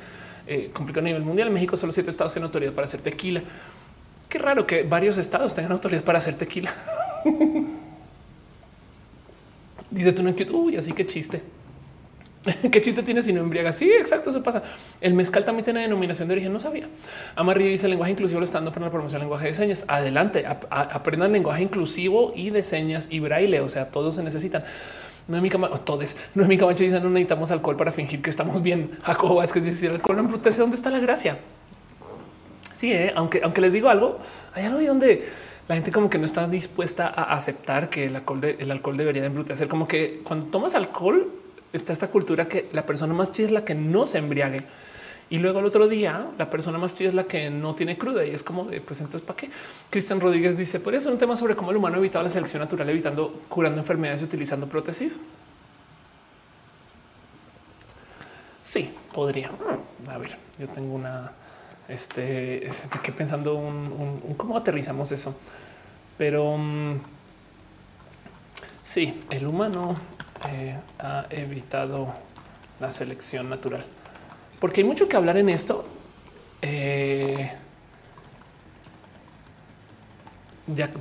eh, 0.46 0.70
complicado 0.74 1.06
a 1.06 1.08
nivel 1.08 1.24
mundial. 1.24 1.48
En 1.48 1.54
México 1.54 1.78
solo 1.78 1.94
siete 1.94 2.10
estados 2.10 2.34
tienen 2.34 2.48
autoridad 2.48 2.74
para 2.74 2.84
hacer 2.84 3.00
tequila. 3.00 3.42
Qué 4.28 4.38
raro 4.38 4.68
que 4.68 4.84
varios 4.84 5.18
estados 5.18 5.56
tengan 5.56 5.72
autoridad 5.72 6.04
para 6.04 6.20
hacer 6.20 6.36
tequila. 6.36 6.74
dice 9.90 10.12
tú 10.12 10.22
no 10.22 10.36
uy, 10.52 10.76
así 10.76 10.92
que 10.92 11.08
chiste. 11.08 11.42
¿Qué 12.72 12.82
chiste 12.82 13.04
tiene 13.04 13.22
si 13.22 13.34
no 13.34 13.42
embriaga? 13.42 13.72
Sí, 13.72 13.92
exacto, 13.92 14.30
eso 14.30 14.44
pasa. 14.44 14.64
El 15.02 15.14
mezcal 15.14 15.44
también 15.44 15.66
tiene 15.66 15.82
denominación 15.82 16.28
de 16.28 16.36
origen, 16.36 16.54
no 16.54 16.60
sabía. 16.60 16.88
Amarillo 17.36 17.70
dice 17.70 17.88
lenguaje 17.88 18.12
inclusivo 18.12 18.40
lo 18.40 18.46
estando 18.46 18.72
para 18.72 18.86
la 18.86 18.92
promoción 18.92 19.20
del 19.20 19.26
lenguaje 19.26 19.48
de 19.48 19.54
señas. 19.54 19.86
Adelante, 19.88 20.46
aprendan 20.70 21.32
lenguaje 21.32 21.64
inclusivo 21.64 22.34
y 22.36 22.50
de 22.50 22.64
señas 22.64 23.08
y 23.10 23.20
braille, 23.20 23.60
o 23.60 23.70
sea, 23.70 23.90
todos 23.90 24.16
se 24.16 24.24
necesitan. 24.24 24.64
No 25.28 25.36
es 25.36 25.44
mi 25.44 25.50
cama, 25.50 25.70
todos. 25.70 26.16
No 26.36 26.44
es 26.44 26.50
mi 26.50 26.58
camacho 26.58 26.84
dice 26.84 27.02
no 27.02 27.10
necesitamos 27.10 27.52
alcohol 27.52 27.76
para 27.76 27.92
fingir 27.92 28.22
que 28.22 28.30
estamos 28.30 28.64
bien. 28.64 28.92
Jacobo 29.04 29.44
es 29.44 29.52
que 29.52 29.60
decir 29.60 29.90
alcohol 29.92 30.16
no 30.16 30.24
embrutece. 30.24 30.62
¿Dónde 30.62 30.78
está 30.78 30.90
la 30.90 31.00
gracia? 31.00 31.38
Sí, 32.74 32.94
¿eh? 32.94 33.12
aunque, 33.16 33.42
aunque 33.44 33.60
les 33.60 33.74
digo 33.74 33.90
algo, 33.90 34.20
hay 34.54 34.66
algo 34.66 34.80
donde 34.82 35.28
la 35.68 35.76
gente 35.76 35.92
como 35.92 36.10
que 36.10 36.18
no 36.18 36.26
está 36.26 36.48
dispuesta 36.48 37.08
a 37.08 37.34
aceptar 37.34 37.90
que 37.90 38.06
el 38.06 38.16
alcohol, 38.16 38.46
el 38.46 38.72
alcohol 38.72 38.96
debería 38.96 39.22
de 39.22 39.28
embrutecer. 39.28 39.68
Como 39.68 39.86
que 39.86 40.22
cuando 40.24 40.46
tomas 40.46 40.76
alcohol, 40.76 41.28
está 41.74 41.94
esta 41.94 42.10
cultura 42.10 42.48
que 42.48 42.70
la 42.74 42.86
persona 42.86 43.14
más 43.14 43.32
chida 43.32 43.48
es 43.48 43.52
la 43.52 43.66
que 43.66 43.76
no 43.76 44.06
se 44.06 44.20
embriague. 44.20 44.64
Y 45.30 45.40
luego 45.40 45.60
el 45.60 45.66
otro 45.66 45.88
día 45.88 46.28
la 46.38 46.50
persona 46.50 46.78
más 46.78 46.96
chida 46.96 47.10
es 47.10 47.16
la 47.16 47.26
que 47.26 47.50
no 47.50 47.76
tiene 47.76 47.98
cruda 47.98 48.26
y 48.26 48.32
es 48.32 48.44
como 48.44 48.66
de 48.66 48.80
pues 48.80 49.02
entonces 49.02 49.22
para 49.22 49.38
qué. 49.38 49.50
Cristian 49.90 50.22
Rodríguez 50.22 50.58
dice 50.58 50.78
eso 50.78 50.92
es 50.92 51.06
un 51.06 51.18
tema 51.18 51.36
sobre 51.36 51.56
cómo 51.56 51.72
el 51.72 51.78
humano 51.78 51.96
ha 51.96 52.00
evitado 52.00 52.24
la 52.24 52.30
selección 52.30 52.62
natural, 52.62 52.90
evitando 52.90 53.42
curando 53.50 53.80
enfermedades 53.80 54.22
y 54.22 54.26
utilizando 54.26 54.68
prótesis. 54.68 55.20
Sí, 58.64 58.94
podría. 59.14 59.50
A 60.10 60.18
ver, 60.18 60.38
yo 60.60 60.68
tengo 60.68 60.94
una, 60.94 61.32
este, 61.88 62.70
que 63.02 63.12
pensando 63.12 63.56
un, 63.56 64.36
cómo 64.38 64.58
aterrizamos 64.58 65.12
eso, 65.12 65.38
pero 66.18 66.58
mm, 66.58 66.96
sí, 68.84 69.20
el 69.30 69.48
humano 69.48 69.96
eh, 70.50 70.78
ha 71.00 71.26
evitado 71.30 72.14
la 72.80 72.92
selección 72.92 73.50
natural. 73.50 73.86
Porque 74.60 74.82
hay 74.82 74.88
mucho 74.88 75.08
que 75.08 75.16
hablar 75.16 75.38
en 75.38 75.50
esto. 75.50 75.86
Eh, 76.62 77.52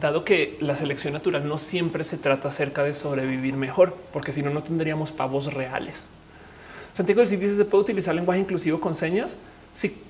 dado 0.00 0.24
que 0.24 0.56
la 0.60 0.76
selección 0.76 1.12
natural 1.12 1.48
no 1.48 1.58
siempre 1.58 2.04
se 2.04 2.18
trata 2.18 2.48
acerca 2.48 2.84
de 2.84 2.94
sobrevivir 2.94 3.54
mejor, 3.54 3.96
porque 4.12 4.32
si 4.32 4.42
no, 4.42 4.50
no 4.50 4.62
tendríamos 4.62 5.10
pavos 5.10 5.52
reales. 5.52 6.06
Santiago 6.92 7.20
del 7.20 7.40
dice, 7.40 7.56
¿se 7.56 7.64
puede 7.64 7.82
utilizar 7.82 8.14
lenguaje 8.14 8.40
inclusivo 8.40 8.80
con 8.80 8.94
señas? 8.94 9.38
Sí, 9.74 10.02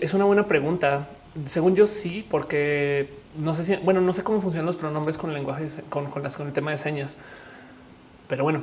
es 0.00 0.14
una 0.14 0.24
buena 0.24 0.46
pregunta. 0.46 1.08
Según 1.46 1.74
yo 1.74 1.86
sí, 1.86 2.24
porque 2.30 3.08
no 3.36 3.54
sé 3.54 3.64
si, 3.64 3.76
bueno, 3.76 4.00
no 4.00 4.12
sé 4.12 4.22
cómo 4.22 4.40
funcionan 4.40 4.66
los 4.66 4.76
pronombres 4.76 5.16
con 5.18 5.30
el 5.30 5.36
lenguaje, 5.36 5.66
con, 5.88 6.10
con 6.10 6.46
el 6.46 6.52
tema 6.52 6.70
de 6.70 6.78
señas. 6.78 7.16
Pero 8.30 8.44
bueno, 8.44 8.60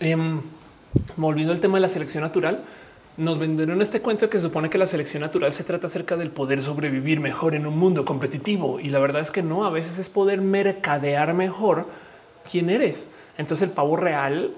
em, 0.00 0.40
volviendo 1.16 1.52
al 1.52 1.60
tema 1.60 1.76
de 1.76 1.82
la 1.82 1.88
selección 1.88 2.22
natural, 2.22 2.64
nos 3.18 3.38
vendieron 3.38 3.82
este 3.82 4.00
cuento 4.00 4.30
que 4.30 4.38
supone 4.38 4.70
que 4.70 4.78
la 4.78 4.86
selección 4.86 5.20
natural 5.20 5.52
se 5.52 5.62
trata 5.62 5.88
acerca 5.88 6.16
del 6.16 6.30
poder 6.30 6.62
sobrevivir 6.62 7.20
mejor 7.20 7.54
en 7.54 7.66
un 7.66 7.78
mundo 7.78 8.06
competitivo. 8.06 8.80
Y 8.80 8.88
la 8.88 8.98
verdad 8.98 9.20
es 9.20 9.30
que 9.30 9.42
no, 9.42 9.66
a 9.66 9.70
veces 9.70 9.98
es 9.98 10.08
poder 10.08 10.40
mercadear 10.40 11.34
mejor 11.34 11.86
quién 12.50 12.70
eres. 12.70 13.10
Entonces 13.36 13.68
el 13.68 13.74
pavo 13.74 13.94
real, 13.94 14.54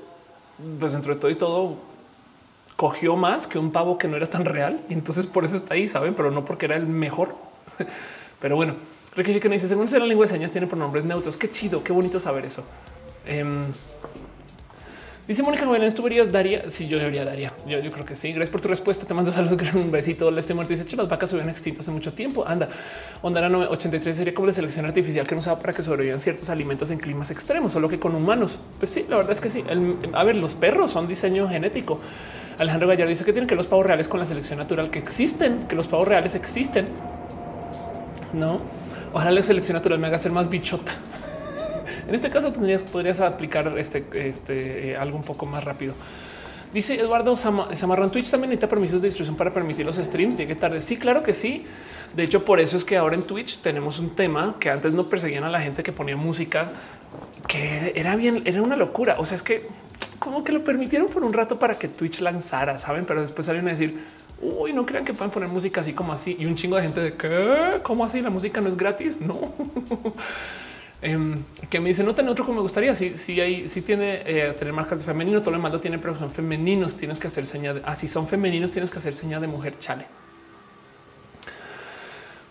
pues 0.79 0.93
dentro 0.93 1.13
de 1.13 1.21
todo 1.21 1.31
y 1.33 1.35
todo, 1.35 1.75
cogió 2.77 3.17
más 3.17 3.49
que 3.49 3.59
un 3.59 3.73
pavo 3.73 3.99
que 3.99 4.07
no 4.07 4.17
era 4.17 4.29
tan 4.29 4.45
real. 4.45 4.81
Y 4.89 4.93
entonces 4.93 5.27
por 5.27 5.45
eso 5.45 5.57
está 5.57 5.75
ahí, 5.75 5.89
saben, 5.89 6.15
pero 6.15 6.31
no 6.31 6.45
porque 6.45 6.67
era 6.67 6.77
el 6.77 6.87
mejor. 6.87 7.35
Pero 8.41 8.57
bueno, 8.57 8.75
Ricky 9.15 9.39
que 9.39 9.49
dice, 9.49 9.69
según 9.69 9.87
la 9.89 10.05
lengua 10.05 10.25
de 10.25 10.33
señas, 10.33 10.51
tiene 10.51 10.67
pronombres 10.67 11.05
neutros. 11.05 11.37
Qué 11.37 11.49
chido, 11.49 11.85
qué 11.85 11.93
bonito 11.93 12.19
saber 12.19 12.45
eso. 12.45 12.65
Em, 13.25 13.63
Dice 15.29 15.45
Mónica 15.45 15.65
Jóvenes, 15.65 15.95
tú 15.95 16.03
verías 16.03 16.33
Daría. 16.33 16.69
Sí, 16.69 16.89
yo 16.89 16.99
debería 16.99 17.25
Daría. 17.25 17.53
Yo, 17.67 17.79
yo, 17.79 17.93
creo 17.93 18.05
que 18.05 18.17
sí. 18.17 18.33
Gracias 18.33 18.51
por 18.51 18.61
tu 18.61 18.69
respuesta. 18.69 19.07
Te 19.07 19.15
mando 19.15 19.31
saludos. 19.33 19.73
Un 19.75 19.91
besito. 19.93 20.31
Le 20.31 20.41
estoy 20.41 20.57
muerto. 20.57 20.75
Dice 20.75 20.97
las 20.97 21.09
vacas 21.09 21.31
se 21.31 21.37
habían 21.37 21.49
extinto 21.49 21.81
hace 21.81 21.93
mucho 21.93 22.13
tiempo. 22.13 22.45
Anda. 22.47 22.69
Ondara 23.23 23.49
83 23.49 24.17
sería 24.17 24.35
como 24.35 24.49
la 24.49 24.53
selección 24.53 24.85
artificial 24.85 25.27
que 25.27 25.37
no 25.37 25.39
usaba 25.39 25.61
para 25.61 25.73
que 25.73 25.83
sobrevivan 25.83 26.19
ciertos 26.19 26.51
alimentos 26.51 26.91
en 26.91 26.99
climas 26.99 27.31
extremos, 27.31 27.71
solo 27.71 27.89
que 27.89 28.01
con 28.01 28.17
humanos. 28.17 28.59
Pues 28.79 28.91
sí, 28.91 29.07
la 29.09 29.17
verdad 29.17 29.33
es 29.33 29.41
que 29.41 29.49
sí. 29.49 29.65
a 30.13 30.25
ver, 30.25 30.37
los 30.37 30.55
perros 30.55 30.91
son 30.91 31.07
diseño 31.07 31.49
genético. 31.49 32.01
Alejandro 32.59 32.89
Gallardo 32.89 33.09
dice 33.09 33.25
que 33.25 33.33
tienen 33.33 33.49
que 33.49 33.55
los 33.55 33.67
pavos 33.67 33.87
reales 33.87 34.09
con 34.09 34.19
la 34.21 34.27
selección 34.27 34.59
natural 34.59 34.91
que 34.91 34.99
existen, 34.99 35.67
que 35.69 35.77
los 35.77 35.87
pavos 35.87 36.09
reales 36.09 36.35
existen. 36.35 36.87
No, 38.33 38.61
ojalá 39.13 39.31
la 39.31 39.43
selección 39.43 39.77
natural 39.77 39.99
me 39.99 40.09
haga 40.09 40.19
ser 40.19 40.33
más 40.33 40.51
bichota. 40.51 40.93
En 42.13 42.17
este 42.17 42.29
caso 42.29 42.53
tendrías, 42.53 42.83
podrías 42.83 43.21
aplicar 43.21 43.73
este, 43.79 44.05
este 44.13 44.91
eh, 44.91 44.97
algo 44.99 45.17
un 45.17 45.25
poco 45.25 45.47
más 45.47 45.65
rápido. 45.65 45.95
Dice 46.71 47.01
Eduardo 47.01 47.35
Samarran 47.37 48.11
Twitch 48.11 48.31
también 48.31 48.51
necesita 48.51 48.69
permisos 48.69 49.01
de 49.01 49.09
distribución 49.09 49.35
para 49.35 49.51
permitir 49.51 49.87
los 49.87 49.97
streams. 49.97 50.37
Llegue 50.37 50.55
tarde. 50.55 50.83
Sí, 50.83 50.99
claro 50.99 51.23
que 51.23 51.33
sí. 51.33 51.65
De 52.15 52.23
hecho, 52.23 52.45
por 52.45 52.61
eso 52.61 52.77
es 52.77 52.85
que 52.85 52.99
ahora 52.99 53.15
en 53.15 53.23
Twitch 53.23 53.61
tenemos 53.61 53.99
un 53.99 54.11
tema 54.15 54.57
que 54.61 54.69
antes 54.69 54.93
no 54.93 55.07
perseguían 55.07 55.45
a 55.45 55.49
la 55.49 55.59
gente 55.63 55.83
que 55.83 55.91
ponía 55.91 56.15
música, 56.15 56.71
que 57.49 57.95
era 57.97 58.15
bien, 58.15 58.43
era 58.45 58.61
una 58.61 58.77
locura. 58.77 59.17
O 59.19 59.25
sea, 59.25 59.37
es 59.37 59.43
que 59.43 59.67
como 60.19 60.45
que 60.45 60.53
lo 60.53 60.63
permitieron 60.63 61.09
por 61.09 61.25
un 61.25 61.33
rato 61.33 61.59
para 61.59 61.79
que 61.79 61.89
Twitch 61.89 62.21
lanzara, 62.21 62.77
saben, 62.77 63.07
pero 63.07 63.23
después 63.23 63.47
salieron 63.47 63.69
a 63.69 63.71
decir, 63.71 64.05
uy, 64.43 64.75
no 64.75 64.85
crean 64.85 65.07
que 65.07 65.15
pueden 65.15 65.31
poner 65.31 65.49
música 65.49 65.81
así 65.81 65.95
como 65.95 66.13
así. 66.13 66.37
Y 66.39 66.45
un 66.45 66.57
chingo 66.57 66.77
de 66.77 66.83
gente 66.83 67.01
de 67.01 67.15
que, 67.15 67.81
¿cómo 67.83 68.05
así? 68.05 68.21
La 68.21 68.29
música 68.29 68.61
no 68.61 68.69
es 68.69 68.77
gratis. 68.77 69.17
No. 69.27 69.55
Em, 71.03 71.43
que 71.69 71.81
me 71.81 71.89
dice 71.89 72.05
no 72.05 72.15
tiene 72.15 72.31
otro 72.31 72.45
como 72.45 72.57
me 72.57 72.63
gustaría. 72.63 72.95
Si, 72.95 73.17
si 73.19 73.41
hay, 73.41 73.69
si 73.69 73.83
tiene 73.83 74.23
eh, 74.25 74.55
tener 74.57 74.73
marcas 74.73 75.01
de 75.01 75.05
femenino, 75.05 75.41
todo 75.41 75.51
lo 75.51 75.57
demás 75.57 75.81
tiene, 75.81 75.99
pero 75.99 76.17
son 76.17 76.31
femeninos. 76.31 76.97
Tienes 76.97 77.19
que 77.19 77.27
hacer 77.27 77.45
señal 77.45 77.77
de 77.77 77.83
así 77.85 78.07
ah, 78.07 78.09
son 78.09 78.29
femeninos, 78.29 78.71
tienes 78.71 78.91
que 78.91 78.99
hacer 78.99 79.13
señal 79.13 79.41
de 79.41 79.49
mujer. 79.49 79.79
Chale. 79.81 80.07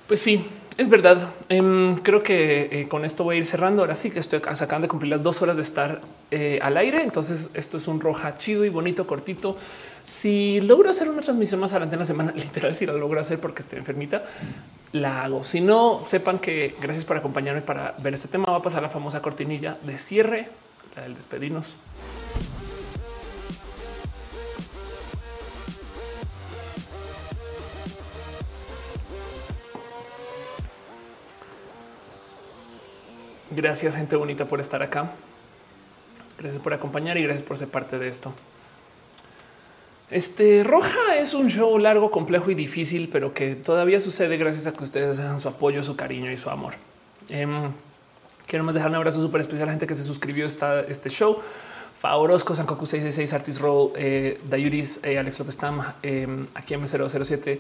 Pues 0.06 0.22
sí, 0.22 0.46
es 0.78 0.90
verdad. 0.90 1.30
Em, 1.48 1.96
creo 1.96 2.22
que 2.22 2.68
eh, 2.72 2.88
con 2.90 3.06
esto 3.06 3.24
voy 3.24 3.38
a 3.38 3.40
ir 3.40 3.46
cerrando. 3.46 3.84
Ahora 3.84 3.96
sí 3.96 4.12
que 4.12 4.20
estoy 4.20 4.42
sacando 4.54 4.86
de 4.86 4.90
cumplir 4.90 5.12
las 5.12 5.24
dos 5.24 5.42
horas 5.42 5.56
de 5.56 5.62
estar 5.62 6.02
eh, 6.30 6.60
al 6.62 6.76
aire. 6.76 7.04
Entonces, 7.04 7.52
esto 7.54 7.78
es 7.78 7.88
un 7.88 8.02
roja 8.02 8.38
chido 8.38 8.66
y 8.66 8.70
bonito, 8.70 9.08
cortito. 9.08 9.58
Si 10.04 10.62
logro 10.62 10.90
hacer 10.90 11.10
una 11.10 11.22
transmisión 11.22 11.60
más 11.60 11.72
adelante 11.72 11.96
en 11.96 12.00
la 12.00 12.06
semana, 12.06 12.32
literal, 12.36 12.74
si 12.76 12.86
la 12.86 12.94
logro 12.94 13.20
hacer 13.20 13.40
porque 13.40 13.62
estoy 13.62 13.80
enfermita, 13.80 14.24
la 14.92 15.24
hago. 15.24 15.44
Si 15.44 15.62
no, 15.62 16.02
sepan 16.02 16.40
que 16.40 16.76
gracias 16.82 17.06
por 17.06 17.18
acompañarme 17.18 17.62
para 17.62 17.96
ver 18.00 18.14
este 18.14 18.28
tema. 18.28 18.46
Va 18.46 18.58
a 18.58 18.62
pasar 18.62 18.82
la 18.82 18.90
famosa 18.90 19.22
cortinilla 19.22 19.78
de 19.84 19.98
cierre, 19.98 20.50
la 20.96 21.04
del 21.04 21.16
despedirnos. 21.16 21.78
Gracias, 33.54 33.96
gente 33.96 34.16
bonita, 34.16 34.46
por 34.46 34.62
estar 34.62 34.82
acá. 34.82 35.12
Gracias 36.40 36.62
por 36.62 36.74
acompañar 36.74 37.18
y 37.18 37.24
gracias 37.24 37.46
por 37.46 37.58
ser 37.58 37.68
parte 37.68 38.00
de 38.00 38.08
esto. 38.08 38.34
Este 40.12 40.64
Roja 40.66 41.16
es 41.18 41.34
un 41.34 41.50
show 41.50 41.78
largo, 41.80 42.12
complejo 42.12 42.52
y 42.52 42.56
difícil, 42.56 43.10
pero 43.10 43.34
que 43.34 43.56
todavía 43.56 44.02
sucede 44.02 44.36
gracias 44.36 44.68
a 44.68 44.74
que 44.74 44.84
ustedes 44.84 45.18
dejan 45.18 45.40
su 45.40 45.48
apoyo, 45.48 45.84
su 45.84 45.96
cariño 45.96 46.30
y 46.32 46.38
su 46.38 46.50
amor. 46.50 46.74
Eh, 47.30 47.48
quiero 48.46 48.66
más 48.66 48.76
dejar 48.76 48.90
un 48.90 48.96
abrazo 48.96 49.22
súper 49.22 49.40
especial 49.40 49.64
a 49.64 49.66
la 49.68 49.72
gente 49.72 49.88
que 49.88 49.96
se 49.96 50.04
suscribió 50.04 50.46
a 50.48 50.80
este 50.82 51.10
show. 51.10 51.40
Favorosco, 52.02 52.56
Sankoku 52.56 52.86
666, 52.86 53.34
Artis 53.34 53.62
Roll, 53.62 53.92
eh, 53.96 54.42
Dayuris, 54.50 55.00
eh, 55.04 55.18
Alex 55.18 55.40
López 55.40 55.56
Tam, 55.56 55.82
eh, 56.04 56.28
aquí 56.56 56.74
M007 56.74 57.60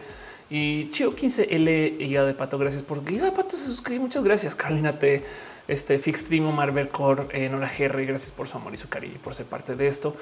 y 0.49 0.89
Chio 0.89 1.15
15L, 1.15 1.97
Guía 1.99 2.25
de 2.25 2.33
Pato. 2.33 2.57
Gracias 2.57 2.83
por 2.83 3.05
Guía 3.05 3.23
de 3.23 3.31
Pato. 3.31 3.55
Se 3.55 3.65
suscribe. 3.67 4.01
Muchas 4.01 4.23
gracias, 4.23 4.55
Carolina 4.55 4.99
T, 4.99 5.23
este 5.67 5.99
Fixstream, 5.99 6.47
Omar 6.47 6.73
Bercor, 6.73 7.29
eh, 7.31 7.47
Nora 7.47 7.71
GR. 7.77 8.05
Gracias 8.05 8.31
por 8.31 8.47
su 8.47 8.57
amor 8.57 8.73
y 8.73 8.77
su 8.77 8.89
cariño 8.89 9.13
y 9.15 9.19
por 9.19 9.33
ser 9.33 9.45
parte 9.45 9.75
de 9.75 9.87
esto. 9.87 10.15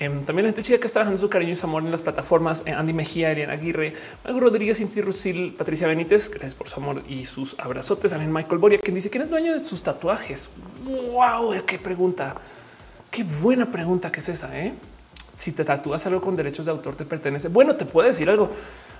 Em, 0.00 0.24
también 0.24 0.44
la 0.44 0.48
gente 0.48 0.62
chica 0.62 0.80
que 0.80 0.86
está 0.86 1.00
trabajando 1.00 1.20
su 1.20 1.28
cariño 1.28 1.52
y 1.52 1.56
su 1.56 1.66
amor 1.66 1.82
en 1.82 1.90
las 1.90 2.00
plataformas. 2.00 2.62
eh, 2.64 2.72
Andy 2.72 2.94
Mejía, 2.94 3.28
Ariana 3.28 3.52
Aguirre, 3.52 3.92
Mago 4.24 4.40
Rodríguez, 4.40 4.80
Inti 4.80 5.02
Rusil, 5.02 5.52
Patricia 5.52 5.86
Benítez. 5.86 6.30
Gracias 6.30 6.54
por 6.54 6.70
su 6.70 6.80
amor 6.80 7.02
y 7.06 7.26
sus 7.26 7.54
abrazotes. 7.58 8.10
También 8.10 8.32
Michael 8.32 8.56
Boria, 8.56 8.78
quien 8.78 8.94
dice 8.94 9.10
quién 9.10 9.24
es 9.24 9.28
dueño 9.28 9.52
de 9.52 9.58
sus 9.62 9.82
tatuajes. 9.82 10.48
Wow, 11.12 11.52
qué 11.66 11.78
pregunta. 11.78 12.34
Qué 13.10 13.24
buena 13.24 13.70
pregunta 13.70 14.10
que 14.10 14.20
es 14.20 14.30
esa. 14.30 14.58
¿eh? 14.58 14.72
Si 15.36 15.52
te 15.52 15.66
tatúas 15.66 16.06
algo 16.06 16.22
con 16.22 16.34
derechos 16.34 16.64
de 16.64 16.72
autor, 16.72 16.96
te 16.96 17.04
pertenece. 17.04 17.48
Bueno, 17.48 17.76
te 17.76 17.84
puedo 17.84 18.08
decir 18.08 18.30
algo. 18.30 18.50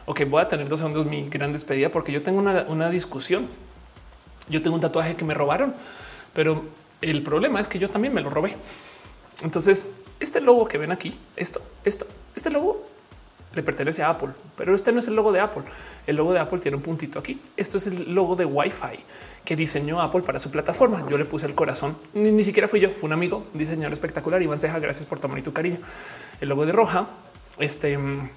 Ok, 0.04 0.24
voy 0.28 0.42
a 0.42 0.48
tener 0.48 0.68
dos 0.68 0.80
segundos 0.80 1.06
mi 1.06 1.30
gran 1.30 1.50
despedida 1.50 1.88
porque 1.88 2.12
yo 2.12 2.22
tengo 2.22 2.38
una, 2.40 2.66
una 2.68 2.90
discusión. 2.90 3.46
Yo 4.50 4.60
tengo 4.60 4.74
un 4.74 4.82
tatuaje 4.82 5.16
que 5.16 5.24
me 5.24 5.32
robaron, 5.32 5.72
pero 6.34 6.62
el 7.00 7.22
problema 7.22 7.58
es 7.58 7.68
que 7.68 7.78
yo 7.78 7.88
también 7.88 8.12
me 8.12 8.20
lo 8.20 8.28
robé. 8.28 8.54
Entonces, 9.42 9.88
este 10.20 10.40
logo 10.40 10.68
que 10.68 10.78
ven 10.78 10.92
aquí, 10.92 11.18
esto, 11.36 11.60
esto, 11.84 12.06
este 12.36 12.50
logo 12.50 12.86
le 13.54 13.62
pertenece 13.62 14.02
a 14.02 14.10
Apple, 14.10 14.30
pero 14.56 14.74
este 14.74 14.92
no 14.92 15.00
es 15.00 15.08
el 15.08 15.16
logo 15.16 15.32
de 15.32 15.40
Apple. 15.40 15.64
El 16.06 16.16
logo 16.16 16.32
de 16.32 16.38
Apple 16.38 16.60
tiene 16.60 16.76
un 16.76 16.82
puntito 16.82 17.18
aquí. 17.18 17.40
Esto 17.56 17.78
es 17.78 17.86
el 17.88 18.14
logo 18.14 18.36
de 18.36 18.44
Wi-Fi 18.44 18.98
que 19.44 19.56
diseñó 19.56 20.00
Apple 20.00 20.22
para 20.22 20.38
su 20.38 20.50
plataforma. 20.50 21.04
Yo 21.08 21.18
le 21.18 21.24
puse 21.24 21.46
el 21.46 21.54
corazón, 21.54 21.96
ni, 22.14 22.30
ni 22.30 22.44
siquiera 22.44 22.68
fui 22.68 22.80
yo, 22.80 22.90
fue 22.90 23.08
un 23.08 23.12
amigo, 23.12 23.46
diseñador 23.54 23.92
espectacular. 23.92 24.40
Iván 24.40 24.60
Ceja, 24.60 24.78
gracias 24.78 25.06
por 25.06 25.18
tu 25.18 25.26
amor 25.26 25.38
y 25.40 25.42
tu 25.42 25.52
cariño. 25.52 25.78
El 26.40 26.48
logo 26.50 26.64
de 26.64 26.72
Roja, 26.72 27.08
este 27.58 27.98
mm, 27.98 28.30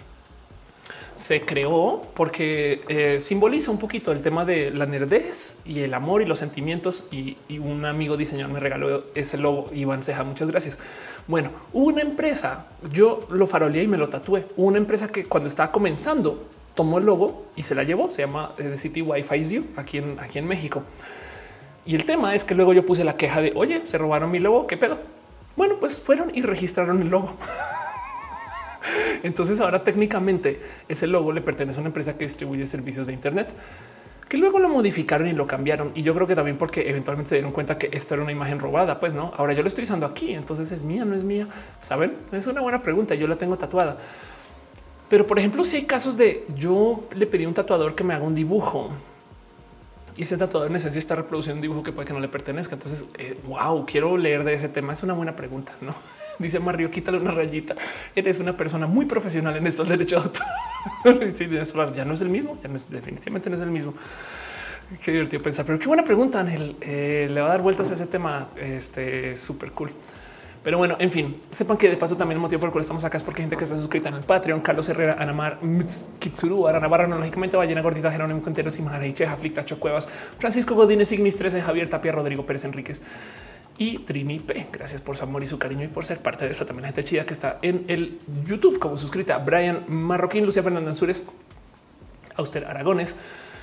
se 1.16 1.42
creó 1.42 2.02
porque 2.16 2.82
eh, 2.88 3.20
simboliza 3.22 3.70
un 3.70 3.78
poquito 3.78 4.12
el 4.12 4.22
tema 4.22 4.46
de 4.46 4.72
la 4.72 4.88
nerdez 4.88 5.60
y 5.64 5.82
el 5.82 5.94
amor 5.94 6.24
y 6.24 6.26
los 6.26 6.40
sentimientos. 6.40 7.08
Y, 7.12 7.38
y 7.48 7.60
un 7.60 7.86
amigo 7.86 8.18
diseñador 8.18 8.52
me 8.52 8.60
regaló 8.60 9.06
ese 9.14 9.38
logo. 9.38 9.70
Iván 9.74 10.02
Ceja, 10.02 10.24
muchas 10.24 10.48
gracias. 10.48 10.80
Bueno, 11.28 11.52
una 11.72 12.02
empresa, 12.02 12.68
yo 12.92 13.28
lo 13.30 13.48
faroleé 13.48 13.84
y 13.84 13.88
me 13.88 13.98
lo 13.98 14.10
tatué. 14.10 14.46
Una 14.58 14.78
empresa 14.78 15.08
que 15.08 15.26
cuando 15.26 15.48
estaba 15.48 15.72
comenzando 15.72 16.48
tomó 16.76 16.98
el 16.98 17.06
logo 17.06 17.46
y 17.56 17.64
se 17.64 17.76
la 17.76 17.84
llevó. 17.84 18.10
Se 18.10 18.24
llama 18.24 18.54
eh, 18.58 18.64
The 18.64 18.78
City 18.78 19.02
Wi-Fi 19.02 19.36
is 19.36 19.50
You 19.52 19.66
aquí 19.78 20.00
en, 20.00 20.20
aquí 20.20 20.40
en 20.40 20.48
México. 20.48 20.84
Y 21.86 21.96
el 21.96 22.06
tema 22.06 22.36
es 22.36 22.44
que 22.44 22.56
luego 22.56 22.74
yo 22.74 22.86
puse 22.86 23.04
la 23.04 23.16
queja 23.16 23.42
de 23.42 23.54
oye, 23.56 23.84
se 23.86 23.98
robaron 23.98 24.32
mi 24.32 24.40
logo. 24.40 24.68
¿Qué 24.68 24.76
pedo? 24.76 24.98
Bueno, 25.56 25.76
pues 25.80 26.00
fueron 26.00 26.32
y 26.36 26.42
registraron 26.42 27.02
el 27.02 27.10
logo. 27.10 27.38
Entonces 29.24 29.62
ahora 29.62 29.84
técnicamente 29.84 30.60
ese 30.90 31.08
logo 31.08 31.32
le 31.32 31.42
pertenece 31.42 31.78
a 31.78 31.82
una 31.82 31.90
empresa 31.90 32.18
que 32.18 32.26
distribuye 32.26 32.66
servicios 32.66 33.08
de 33.08 33.14
Internet 33.14 33.50
que 34.34 34.40
luego 34.40 34.58
lo 34.58 34.68
modificaron 34.68 35.28
y 35.28 35.34
lo 35.34 35.46
cambiaron. 35.46 35.92
Y 35.94 36.02
yo 36.02 36.16
creo 36.16 36.26
que 36.26 36.34
también 36.34 36.58
porque 36.58 36.90
eventualmente 36.90 37.30
se 37.30 37.36
dieron 37.36 37.52
cuenta 37.52 37.78
que 37.78 37.92
esto 37.94 38.16
era 38.16 38.24
una 38.24 38.32
imagen 38.32 38.58
robada. 38.58 39.00
Pues 39.00 39.14
no, 39.14 39.32
ahora 39.38 39.54
yo 39.54 39.62
lo 39.62 39.68
estoy 39.68 39.84
usando 39.84 40.08
aquí. 40.08 40.34
Entonces 40.34 40.72
es 40.72 40.82
mía, 40.82 41.06
no 41.06 41.14
es 41.14 41.24
mía. 41.24 41.48
Saben, 41.82 42.16
es 42.32 42.48
una 42.48 42.60
buena 42.60 42.82
pregunta. 42.82 43.14
Yo 43.14 43.28
la 43.28 43.36
tengo 43.36 43.60
tatuada. 43.60 43.96
Pero 45.08 45.28
por 45.28 45.38
ejemplo, 45.38 45.64
si 45.64 45.76
hay 45.76 45.84
casos 45.84 46.18
de 46.18 46.48
yo 46.58 47.04
le 47.16 47.28
pedí 47.28 47.44
a 47.44 47.48
un 47.48 47.54
tatuador 47.54 47.94
que 47.94 48.04
me 48.04 48.16
haga 48.16 48.24
un 48.24 48.34
dibujo 48.34 48.90
y 50.18 50.24
ese 50.24 50.36
tatuador 50.36 50.68
en 50.72 50.78
esencia 50.78 50.98
está 50.98 51.14
reproduciendo 51.14 51.58
un 51.58 51.62
dibujo 51.62 51.84
que 51.84 51.92
puede 51.92 52.08
que 52.08 52.14
no 52.14 52.20
le 52.20 52.28
pertenezca. 52.28 52.74
Entonces, 52.74 53.06
eh, 53.20 53.40
wow, 53.46 53.86
quiero 53.86 54.18
leer 54.18 54.44
de 54.46 54.56
ese 54.56 54.68
tema. 54.68 54.94
Es 54.94 55.04
una 55.04 55.14
buena 55.14 55.36
pregunta, 55.36 55.74
no? 55.80 55.94
Dice 56.40 56.60
Mario, 56.60 56.90
quítale 56.90 57.18
una 57.18 57.32
rayita. 57.32 57.76
Eres 58.16 58.40
una 58.40 58.56
persona 58.56 58.88
muy 58.88 59.06
profesional 59.06 59.56
en 59.56 59.68
estos 59.68 59.88
derechos 59.88 60.32
ya 61.96 62.06
no 62.06 62.14
es 62.14 62.22
el 62.22 62.30
mismo, 62.30 62.58
ya 62.62 62.70
no 62.70 62.78
es, 62.78 62.90
definitivamente 62.90 63.50
no 63.50 63.56
es 63.56 63.62
el 63.62 63.72
mismo. 63.72 63.94
Qué 65.02 65.12
divertido 65.12 65.42
pensar, 65.42 65.66
pero 65.66 65.80
qué 65.80 65.88
buena 65.88 66.04
pregunta, 66.04 66.40
Ángel. 66.40 66.76
Eh, 66.82 67.28
le 67.32 67.42
va 67.42 67.48
a 67.48 67.50
dar 67.52 67.62
vueltas 67.62 67.90
a 67.92 67.94
ese 67.94 68.08
tema. 68.08 68.50
Este 68.58 69.36
súper 69.38 69.72
cool. 69.72 69.92
Pero 70.64 70.78
bueno, 70.78 70.96
en 70.98 71.12
fin, 71.12 71.42
sepan 71.52 71.76
que 71.76 71.90
de 71.90 71.98
paso 71.98 72.16
también 72.16 72.38
el 72.38 72.42
motivo 72.42 72.62
por 72.62 72.68
el 72.70 72.72
cual 72.72 72.84
estamos 72.84 73.04
acá 73.04 73.18
es 73.18 73.24
porque 73.24 73.42
gente 73.42 73.58
que 73.58 73.66
está 73.66 73.76
suscrita 73.76 74.08
en 74.08 74.16
el 74.16 74.24
Patreon, 74.24 74.62
Carlos 74.62 74.88
Herrera, 74.88 75.18
Anamar, 75.20 75.60
Kitsuru, 76.20 76.68
Ara 76.68 76.80
Navarra, 76.80 77.06
no, 77.06 77.18
lógicamente 77.18 77.58
Ballena 77.58 77.82
Gordita, 77.82 78.10
Jerónimo 78.10 78.42
Quintero, 78.42 78.72
Simara 78.72 79.14
Cheja, 79.14 79.36
Flicta, 79.36 79.66
Cuevas, 79.78 80.08
Francisco 80.40 80.74
Godínez, 80.74 81.12
Ignis 81.12 81.36
13, 81.36 81.62
Javier 81.62 81.90
Tapia, 81.90 82.14
Rodrigo 82.14 82.46
Pérez 82.46 82.64
Enríquez 82.64 83.02
y 83.78 84.00
Trini 84.00 84.40
P. 84.40 84.68
Gracias 84.72 85.02
por 85.02 85.18
su 85.18 85.24
amor 85.24 85.44
y 85.44 85.48
su 85.48 85.58
cariño 85.58 85.84
y 85.84 85.88
por 85.88 86.06
ser 86.06 86.20
parte 86.20 86.46
de 86.46 86.52
eso. 86.52 86.66
También 86.66 86.84
la 86.84 86.88
gente 86.90 87.04
chida 87.04 87.26
que 87.26 87.34
está 87.34 87.60
en 87.62 87.86
el 87.88 88.20
YouTube 88.46 88.80
como 88.80 88.98
suscrita. 88.98 89.38
Brian 89.40 89.86
Marroquín, 89.88 90.46
Lucía 90.46 90.64
Fernández 90.64 90.90
Ansures, 90.90 91.24
Auster 92.36 92.66
Aragones, 92.66 93.16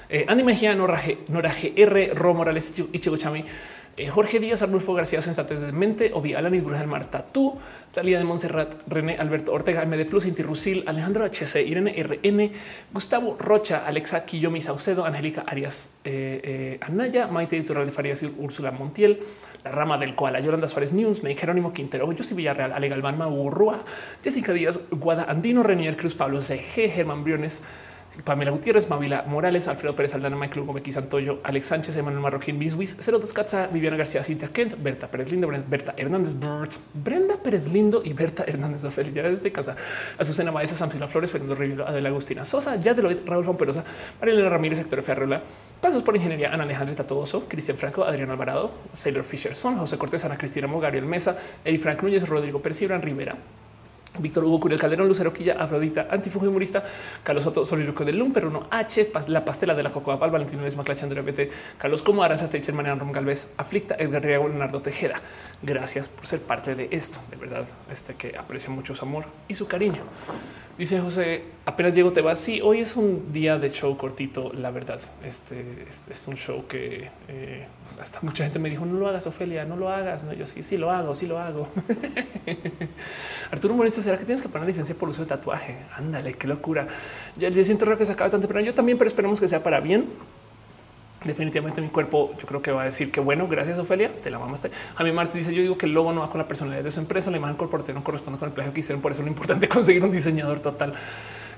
eh, 0.08 0.24
Andy 0.28 0.42
Mejía, 0.42 0.74
Nora, 0.74 1.00
G, 1.00 1.18
Nora 1.28 1.54
GR, 1.54 2.14
Ro 2.14 2.34
Morales, 2.34 2.74
Ichigo 2.92 3.16
Chami, 3.16 3.44
Jorge 4.08 4.40
Díaz, 4.40 4.62
Arnulfo 4.62 4.94
García, 4.94 5.20
Sensatez 5.20 5.60
de 5.60 5.72
Mente, 5.72 6.12
Obi 6.14 6.34
Alanis, 6.34 6.62
Bruja 6.62 6.78
del 6.78 6.88
Mar, 6.88 7.10
Tatú, 7.10 7.58
Talía 7.92 8.18
de 8.18 8.24
Montserrat, 8.24 8.74
René 8.86 9.16
Alberto 9.16 9.52
Ortega, 9.52 9.84
MD 9.84 10.06
Plus, 10.06 10.24
Inti 10.26 10.42
Rusil, 10.42 10.84
Alejandro 10.86 11.24
HC, 11.24 11.66
Irene 11.66 11.94
RN, 12.02 12.52
Gustavo 12.92 13.36
Rocha, 13.38 13.84
Alexa 13.86 14.24
Quillomi 14.24 14.60
Saucedo, 14.60 15.04
Angélica 15.04 15.44
Arias 15.46 15.94
eh, 16.04 16.40
eh, 16.42 16.78
Anaya, 16.80 17.26
Maite 17.26 17.60
de 17.60 17.92
Farías 17.92 18.24
Úrsula 18.38 18.70
Montiel, 18.70 19.20
La 19.64 19.72
Rama 19.72 19.98
del 19.98 20.14
Koala, 20.14 20.40
Yolanda 20.40 20.68
Suárez 20.68 20.92
News, 20.92 21.22
Ney 21.22 21.34
Jerónimo 21.34 21.72
Quintero, 21.72 22.06
José 22.06 22.34
Villarreal, 22.34 22.72
Ale 22.72 22.88
Galván, 22.88 23.18
Maurrua, 23.18 23.84
Jessica 24.22 24.52
Díaz, 24.52 24.78
Guada 24.90 25.24
Andino, 25.24 25.62
Renier 25.62 25.96
Cruz, 25.96 26.14
Pablo 26.14 26.40
CG, 26.40 26.88
Germán 26.90 27.24
Briones, 27.24 27.62
Pamela 28.24 28.50
Gutiérrez, 28.50 28.88
Mavila 28.88 29.22
Morales, 29.26 29.68
Alfredo 29.68 29.94
Pérez 29.96 30.14
Aldana, 30.14 30.36
Michael 30.36 30.60
Hugo, 30.60 30.72
Becky 30.72 30.92
Santoyo, 30.92 31.40
Alex 31.42 31.66
Sánchez, 31.66 31.96
Emanuel 31.96 32.22
Marroquín, 32.22 32.58
Biswis, 32.58 32.96
02 32.96 33.32
Katza, 33.32 33.66
Viviana 33.68 33.96
García, 33.96 34.22
Cintia 34.22 34.48
Kent, 34.48 34.74
Berta 34.82 35.10
Pérez 35.10 35.30
Lindo, 35.30 35.48
Berta 35.48 35.94
Hernández, 35.96 36.34
Brenda 36.94 37.36
Pérez 37.42 37.68
Lindo 37.68 38.02
y 38.04 38.12
Berta 38.12 38.44
Hernández 38.46 38.84
Ofelia. 38.84 39.12
Ya 39.12 39.22
desde 39.22 39.50
casa, 39.52 39.76
Azucena 40.18 40.50
Baeza, 40.50 40.76
Samsila 40.76 41.08
Flores, 41.08 41.30
Fernando 41.30 41.54
Rivero, 41.54 41.86
Adela 41.86 42.08
Agustina 42.08 42.44
Sosa, 42.44 42.76
ya 42.76 42.94
de 42.94 43.02
Raúl 43.02 43.44
Romperosa, 43.44 43.84
María 44.20 44.48
Ramírez, 44.48 44.78
Héctor 44.80 45.02
Ferrola, 45.02 45.42
Pasos 45.80 46.02
por 46.02 46.16
Ingeniería, 46.16 46.52
Ana 46.52 46.64
Alejandra 46.64 46.94
Tatoso, 46.94 47.48
Cristian 47.48 47.76
Franco, 47.76 48.04
Adrián 48.04 48.30
Alvarado, 48.30 48.70
Sailor 48.92 49.24
Fisher 49.24 49.54
Son, 49.54 49.76
José 49.76 49.98
Cortés, 49.98 50.24
Ana 50.24 50.36
Cristina 50.36 50.66
Mo, 50.66 50.80
Gabriel 50.80 51.06
Mesa, 51.06 51.38
Eri 51.64 51.78
Frank 51.78 52.02
Núñez, 52.02 52.28
Rodrigo 52.28 52.60
Pérez 52.60 52.80
Rivera. 52.80 53.36
Víctor 54.20 54.44
Hugo 54.44 54.60
Curiel 54.60 54.80
Calderón, 54.80 55.08
Lucero 55.08 55.32
Quilla, 55.32 55.56
Afrodita, 55.58 56.08
Antifujo 56.10 56.48
humorista, 56.48 56.84
Carlos 57.22 57.44
Soto, 57.44 57.64
Soliloquio 57.64 58.04
del 58.06 58.18
Lumper, 58.18 58.46
uno 58.46 58.66
H, 58.70 59.10
La 59.28 59.44
Pastela 59.44 59.74
de 59.74 59.82
la 59.82 59.90
Cocoa 59.90 60.18
Pal, 60.18 60.30
Valentino 60.30 60.62
Luis 60.62 60.76
Maclacha, 60.76 61.04
Andrea 61.04 61.22
BT, 61.22 61.50
Carlos 61.78 62.02
Como, 62.02 62.22
Aranza 62.22 62.46
Steitzer, 62.46 62.74
Mariano 62.74 63.00
Rom 63.00 63.12
Galvez, 63.12 63.52
Aflicta, 63.56 63.96
Edgar 63.98 64.22
Riego, 64.22 64.48
Leonardo 64.48 64.80
Tejeda. 64.80 65.20
Gracias 65.62 66.08
por 66.08 66.26
ser 66.26 66.40
parte 66.40 66.74
de 66.74 66.88
esto. 66.90 67.18
De 67.30 67.36
verdad, 67.36 67.64
este 67.90 68.14
que 68.14 68.36
aprecio 68.36 68.70
mucho 68.70 68.94
su 68.94 69.04
amor 69.04 69.24
y 69.48 69.54
su 69.54 69.66
cariño. 69.66 70.02
Dice 70.80 70.98
José, 70.98 71.42
apenas 71.66 71.94
llego, 71.94 72.10
te 72.10 72.22
vas. 72.22 72.38
Sí, 72.38 72.62
hoy 72.62 72.80
es 72.80 72.96
un 72.96 73.34
día 73.34 73.58
de 73.58 73.70
show 73.70 73.94
cortito, 73.98 74.50
la 74.54 74.70
verdad. 74.70 74.98
Este, 75.22 75.84
este 75.86 76.14
es 76.14 76.26
un 76.26 76.36
show 76.36 76.66
que 76.66 77.10
eh, 77.28 77.66
hasta 78.00 78.20
mucha 78.22 78.44
gente 78.44 78.58
me 78.58 78.70
dijo, 78.70 78.86
no 78.86 78.98
lo 78.98 79.06
hagas, 79.06 79.26
Ofelia, 79.26 79.66
no 79.66 79.76
lo 79.76 79.90
hagas. 79.90 80.24
No, 80.24 80.32
yo 80.32 80.46
sí, 80.46 80.62
sí 80.62 80.78
lo 80.78 80.90
hago, 80.90 81.14
sí 81.14 81.26
lo 81.26 81.38
hago. 81.38 81.68
Arturo 83.50 83.74
Morenzo, 83.74 84.00
¿será 84.00 84.16
que 84.16 84.24
tienes 84.24 84.40
que 84.40 84.48
poner 84.48 84.66
licencia 84.66 84.94
por 84.94 85.10
uso 85.10 85.20
de 85.20 85.28
tatuaje? 85.28 85.76
Ándale, 85.98 86.32
qué 86.32 86.48
locura. 86.48 86.88
Ya, 87.36 87.52
siento 87.62 87.84
raro 87.84 87.98
que 87.98 88.06
se 88.06 88.12
acabe 88.12 88.30
tan 88.30 88.40
temprano. 88.40 88.64
Yo 88.64 88.72
también, 88.72 88.96
pero 88.96 89.08
esperemos 89.08 89.38
que 89.38 89.48
sea 89.48 89.62
para 89.62 89.80
bien. 89.80 90.06
Definitivamente 91.24 91.82
mi 91.82 91.88
cuerpo 91.88 92.32
yo 92.40 92.46
creo 92.46 92.62
que 92.62 92.72
va 92.72 92.82
a 92.82 92.84
decir 92.86 93.10
que 93.12 93.20
bueno, 93.20 93.46
gracias 93.46 93.78
Ofelia, 93.78 94.10
te 94.22 94.30
la 94.30 94.38
mamaste. 94.38 94.70
A 94.96 95.04
mí 95.04 95.12
Martes 95.12 95.34
dice 95.34 95.54
yo 95.54 95.60
digo 95.60 95.76
que 95.76 95.84
el 95.84 95.92
logo 95.92 96.12
no 96.12 96.20
va 96.20 96.30
con 96.30 96.38
la 96.38 96.48
personalidad 96.48 96.82
de 96.82 96.90
su 96.90 97.00
empresa, 97.00 97.30
la 97.30 97.36
imagen 97.36 97.56
corporativa 97.56 97.98
no 97.98 98.02
corresponde 98.02 98.38
con 98.38 98.48
el 98.48 98.54
plagio 98.54 98.72
que 98.72 98.80
hicieron, 98.80 99.02
por 99.02 99.12
eso 99.12 99.20
es 99.20 99.26
lo 99.26 99.30
importante 99.30 99.68
conseguir 99.68 100.02
un 100.02 100.10
diseñador 100.10 100.60
total. 100.60 100.94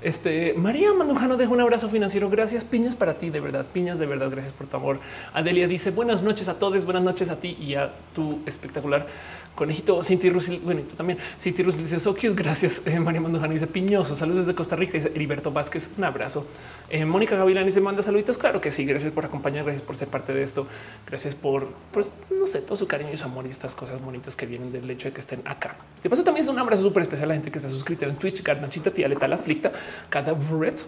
Este 0.03 0.55
María 0.55 0.93
Mandujano 0.93 1.37
deja 1.37 1.53
un 1.53 1.61
abrazo 1.61 1.89
financiero. 1.89 2.29
Gracias, 2.29 2.65
piñas 2.65 2.97
para 2.97 3.19
ti, 3.19 3.31
de 3.31 3.39
verdad, 3.39 3.65
piñas 3.73 4.01
de 4.01 4.07
verdad. 4.07 4.31
Gracias 4.31 4.53
por 4.53 4.67
tu 4.67 4.77
amor. 4.77 4.99
Adelia 5.33 5.69
dice 5.69 5.93
buenas 5.93 6.25
noches 6.25 6.49
a 6.49 6.59
todos, 6.59 6.85
buenas 6.85 7.05
noches 7.05 7.31
a 7.31 7.39
ti 7.39 7.57
y 7.61 7.77
a 7.77 7.93
tu 8.13 8.41
espectacular 8.45 9.07
conejito. 9.55 10.03
Cinti 10.03 10.31
Rusil, 10.31 10.61
bueno, 10.65 10.83
tú 10.83 10.97
también. 10.97 11.19
Cinti 11.39 11.63
Rusil 11.63 11.83
dice 11.83 12.01
so. 12.01 12.17
Gracias. 12.35 12.83
Eh, 12.87 12.99
María 13.01 13.21
Mandujano 13.21 13.53
dice 13.53 13.67
piñoso. 13.67 14.17
Saludos 14.17 14.47
desde 14.47 14.55
Costa 14.57 14.77
Rica. 14.77 14.93
Dice 14.95 15.13
Heriberto 15.15 15.53
Vázquez. 15.53 15.93
Un 15.99 16.05
abrazo. 16.05 16.47
Eh, 16.89 17.05
Mónica 17.05 17.37
Gavilán 17.37 17.67
dice 17.67 17.81
manda 17.81 18.03
saluditos. 18.03 18.39
Claro 18.39 18.61
que 18.61 18.71
sí. 18.71 18.85
Gracias 18.85 19.13
por 19.13 19.25
acompañar. 19.25 19.65
Gracias 19.65 19.83
por 19.83 19.97
ser 19.97 20.09
parte 20.09 20.33
de 20.33 20.43
esto. 20.43 20.67
Gracias 21.07 21.35
por, 21.35 21.69
pues, 21.93 22.13
no 22.31 22.47
sé, 22.47 22.61
todo 22.61 22.77
su 22.77 22.87
cariño 22.87 23.11
y 23.13 23.17
su 23.17 23.25
amor 23.25 23.47
y 23.47 23.51
estas 23.51 23.75
cosas 23.75 24.01
bonitas 24.01 24.37
que 24.37 24.47
vienen 24.47 24.73
del 24.73 24.89
hecho 24.91 25.09
de 25.09 25.15
que 25.15 25.21
estén 25.21 25.43
acá. 25.45 25.77
De 26.03 26.11
paso, 26.11 26.25
también 26.25 26.45
es 26.45 26.51
un 26.51 26.59
abrazo 26.59 26.83
súper 26.83 27.03
especial 27.03 27.27
a 27.27 27.29
la 27.29 27.35
gente 27.35 27.51
que 27.51 27.59
está 27.59 27.69
suscrita 27.69 28.07
en 28.07 28.17
Twitch. 28.17 28.43
Garnachita, 28.43 28.91
tía 28.91 29.09
letal, 29.09 29.33
aflicta, 29.33 29.73
cada 30.09 30.33
Brett. 30.33 30.81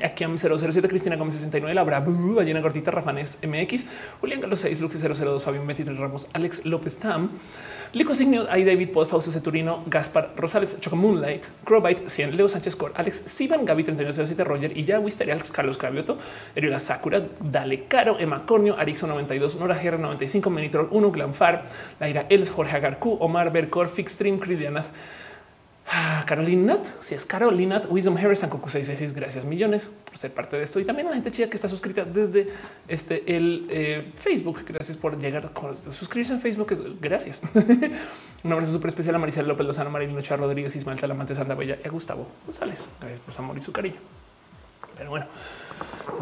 Aquí 0.00 0.24
007 0.24 0.88
Cristina 0.88 1.16
Gómez 1.16 1.34
69, 1.34 1.74
Laura 1.74 2.00
Ballena 2.00 2.60
Gordita, 2.60 2.90
Rafanes 2.90 3.38
MX, 3.46 3.84
Julián 4.20 4.40
Carlos 4.40 4.60
6, 4.60 4.80
Lux 4.80 4.96
002, 5.02 5.44
Fabián 5.44 5.66
23 5.66 5.98
Ramos, 5.98 6.28
Alex 6.32 6.64
López 6.64 6.96
Tam, 6.96 7.30
Lico 7.92 8.14
Signio, 8.14 8.46
ahí 8.50 8.64
David 8.64 8.90
Pod, 8.90 9.06
Fausto 9.06 9.30
Ceturino, 9.30 9.84
Gaspar 9.86 10.32
Rosales, 10.34 10.80
Choco 10.80 10.96
Moonlight, 10.96 11.44
Crowbite 11.64 12.08
100, 12.08 12.34
Leo 12.34 12.48
Sánchez 12.48 12.74
Cor, 12.74 12.92
Alex 12.94 13.22
Sivan, 13.26 13.66
Gaby 13.66 13.84
3907, 13.84 14.44
Roger 14.44 14.76
y 14.76 14.84
ya 14.84 14.98
Wisteria, 14.98 15.38
Carlos 15.52 15.76
Cravioto, 15.76 16.16
Eriola 16.56 16.78
Sakura, 16.78 17.22
Dale 17.40 17.84
Caro, 17.84 18.18
Emma 18.18 18.46
Cornio, 18.46 18.78
Arixo 18.78 19.06
92, 19.06 19.56
Nora 19.56 19.78
Guerra 19.78 19.98
95, 19.98 20.48
Menitrol 20.48 20.88
1, 20.90 21.12
Glanfar, 21.12 21.64
Laira 22.00 22.24
Els, 22.30 22.50
Jorge 22.50 22.76
Agarcu, 22.76 23.18
Omar 23.20 23.52
Bercor, 23.52 23.90
Fixstream, 23.90 24.38
Crilianath, 24.38 24.86
Ah, 24.86 25.21
Carolina 26.26 26.74
Nat, 26.74 26.86
si 27.00 27.14
es 27.14 27.26
Carolina 27.26 27.82
Wisdom 27.88 28.16
Harris, 28.16 28.40
Coco 28.42 28.68
666, 28.68 29.14
gracias 29.14 29.44
millones 29.44 29.90
por 30.04 30.16
ser 30.16 30.32
parte 30.32 30.56
de 30.56 30.62
esto. 30.62 30.80
Y 30.80 30.84
también 30.84 31.08
a 31.08 31.10
la 31.10 31.16
gente 31.16 31.30
chida 31.30 31.48
que 31.48 31.56
está 31.56 31.68
suscrita 31.68 32.04
desde 32.04 32.48
este 32.88 33.36
el 33.36 33.66
eh, 33.68 34.12
Facebook. 34.14 34.64
Gracias 34.66 34.96
por 34.96 35.18
llegar 35.18 35.52
con 35.52 35.76
suscribirse 35.76 36.34
en 36.34 36.40
Facebook. 36.40 36.72
Es, 36.72 36.82
gracias. 37.00 37.42
Un 38.44 38.52
abrazo 38.52 38.72
súper 38.72 38.88
especial 38.88 39.14
a 39.16 39.18
Maricela 39.18 39.48
López 39.48 39.66
Lozano, 39.66 39.90
Marilino 39.90 40.20
Char 40.22 40.38
Rodríguez, 40.38 40.74
Ismael 40.74 41.00
Talamante, 41.00 41.34
Sandra 41.34 41.54
Bella 41.54 41.78
y 41.82 41.86
a 41.86 41.90
Gustavo 41.90 42.26
González. 42.44 42.88
Gracias 43.00 43.20
por 43.20 43.34
su 43.34 43.42
amor 43.42 43.58
y 43.58 43.60
su 43.60 43.72
cariño. 43.72 44.00
Pero 44.96 45.10
bueno, 45.10 45.26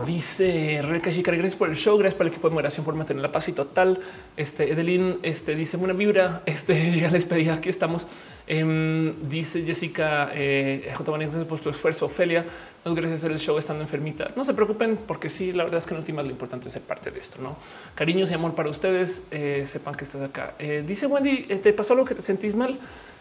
Dice 0.07 0.81
Rebeca 0.83 1.13
Chica, 1.13 1.31
gracias 1.33 1.57
por 1.57 1.69
el 1.69 1.77
show, 1.77 1.99
gracias 1.99 2.17
por 2.17 2.27
el 2.27 2.33
equipo 2.33 2.49
de 2.49 2.55
moderación 2.55 2.87
por 2.87 2.95
mantener 2.95 3.23
la 3.23 3.31
paz 3.31 3.49
y 3.49 3.53
total. 3.53 4.01
Este 4.37 4.73
Edelín 4.73 5.19
este, 5.23 5.55
dice 5.55 5.77
una 5.77 5.93
vibra. 5.93 6.43
Este 6.47 6.99
ya 6.99 7.11
les 7.11 7.25
pedí, 7.27 7.49
aquí 7.49 7.69
estamos. 7.69 8.07
Em, 8.47 9.29
dice 9.29 9.63
Jessica 9.63 10.31
eh, 10.35 10.91
J. 10.95 11.19
gracias 11.19 11.45
por 11.45 11.61
tu 11.61 11.71
esfuerzo. 11.71 12.07
Ofelia, 12.07 12.45
nos 12.85 12.95
gracias 12.95 13.25
el 13.25 13.39
show 13.39 13.59
estando 13.59 13.83
enfermita. 13.83 14.31
No 14.37 14.45
se 14.45 14.55
preocupen, 14.55 14.97
porque 14.97 15.29
sí, 15.29 15.53
la 15.53 15.65
verdad 15.65 15.79
es 15.79 15.87
que 15.87 15.95
en 15.95 15.99
últimas 15.99 16.25
lo 16.25 16.31
importante 16.31 16.69
es 16.69 16.73
ser 16.73 16.83
parte 16.83 17.11
de 17.11 17.21
esto. 17.21 17.41
No 17.43 17.57
cariños 17.95 18.31
y 18.31 18.35
amor 18.35 18.55
para 18.55 18.71
ustedes. 18.71 19.25
Eh, 19.31 19.65
sepan 19.67 19.95
que 19.95 20.05
estás 20.05 20.23
acá. 20.23 20.55
Eh, 20.59 20.83
dice 20.87 21.07
Wendy, 21.07 21.47
eh, 21.49 21.57
¿te 21.57 21.73
pasó 21.73 21.95
lo 21.95 22.05
que 22.05 22.15
te 22.15 22.23
sentís 22.23 22.55
mal? 22.55 22.79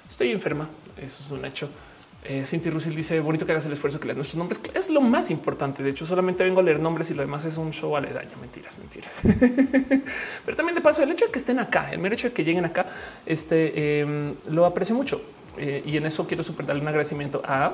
Estoy 0.08 0.32
enferma. 0.32 0.70
Eso 0.98 1.22
es 1.26 1.32
un 1.32 1.44
hecho. 1.44 1.70
Eh, 2.26 2.44
Cinti 2.46 2.70
Russell 2.70 2.96
dice 2.96 3.20
bonito 3.22 3.46
que 3.46 3.54
hagas 3.54 3.66
el 3.66 3.72
esfuerzo 3.72 4.00
que 4.00 4.08
leas 4.08 4.18
nuestros 4.18 4.38
nombres. 4.38 4.60
Es 4.74 4.90
lo 4.90 5.02
más 5.02 5.32
importante. 5.32 5.84
De 5.84 5.90
hecho, 5.90 6.06
solamente 6.06 6.44
vengo 6.44 6.60
a 6.60 6.64
leer 6.64 6.80
nombres 6.80 7.10
y 7.12 7.14
lo 7.14 7.22
demás 7.22 7.46
es 7.46 7.58
un 7.58 7.72
show 7.72 7.96
aledaño. 7.96 8.32
Mentiras, 8.42 8.78
mentiras. 8.78 9.12
Pero 10.46 10.58
también 10.58 10.76
de 10.76 10.82
paso, 10.82 11.02
el 11.02 11.12
hecho 11.12 11.26
de 11.26 11.32
que 11.32 11.40
estén 11.40 11.60
acá, 11.60 11.92
el 11.92 12.00
mero 12.00 12.16
hecho 12.16 12.28
de 12.28 12.34
que 12.34 12.44
lleguen 12.44 12.66
acá, 12.66 12.88
este 13.26 14.02
em, 14.02 14.36
lo 14.50 14.66
aprecio 14.66 14.96
mucho. 14.96 15.22
Eh, 15.58 15.82
y 15.86 15.98
en 15.98 16.06
eso 16.06 16.28
quiero 16.28 16.44
super 16.44 16.66
darle 16.66 16.82
un 16.82 16.88
agradecimiento 16.90 17.42
a 17.46 17.74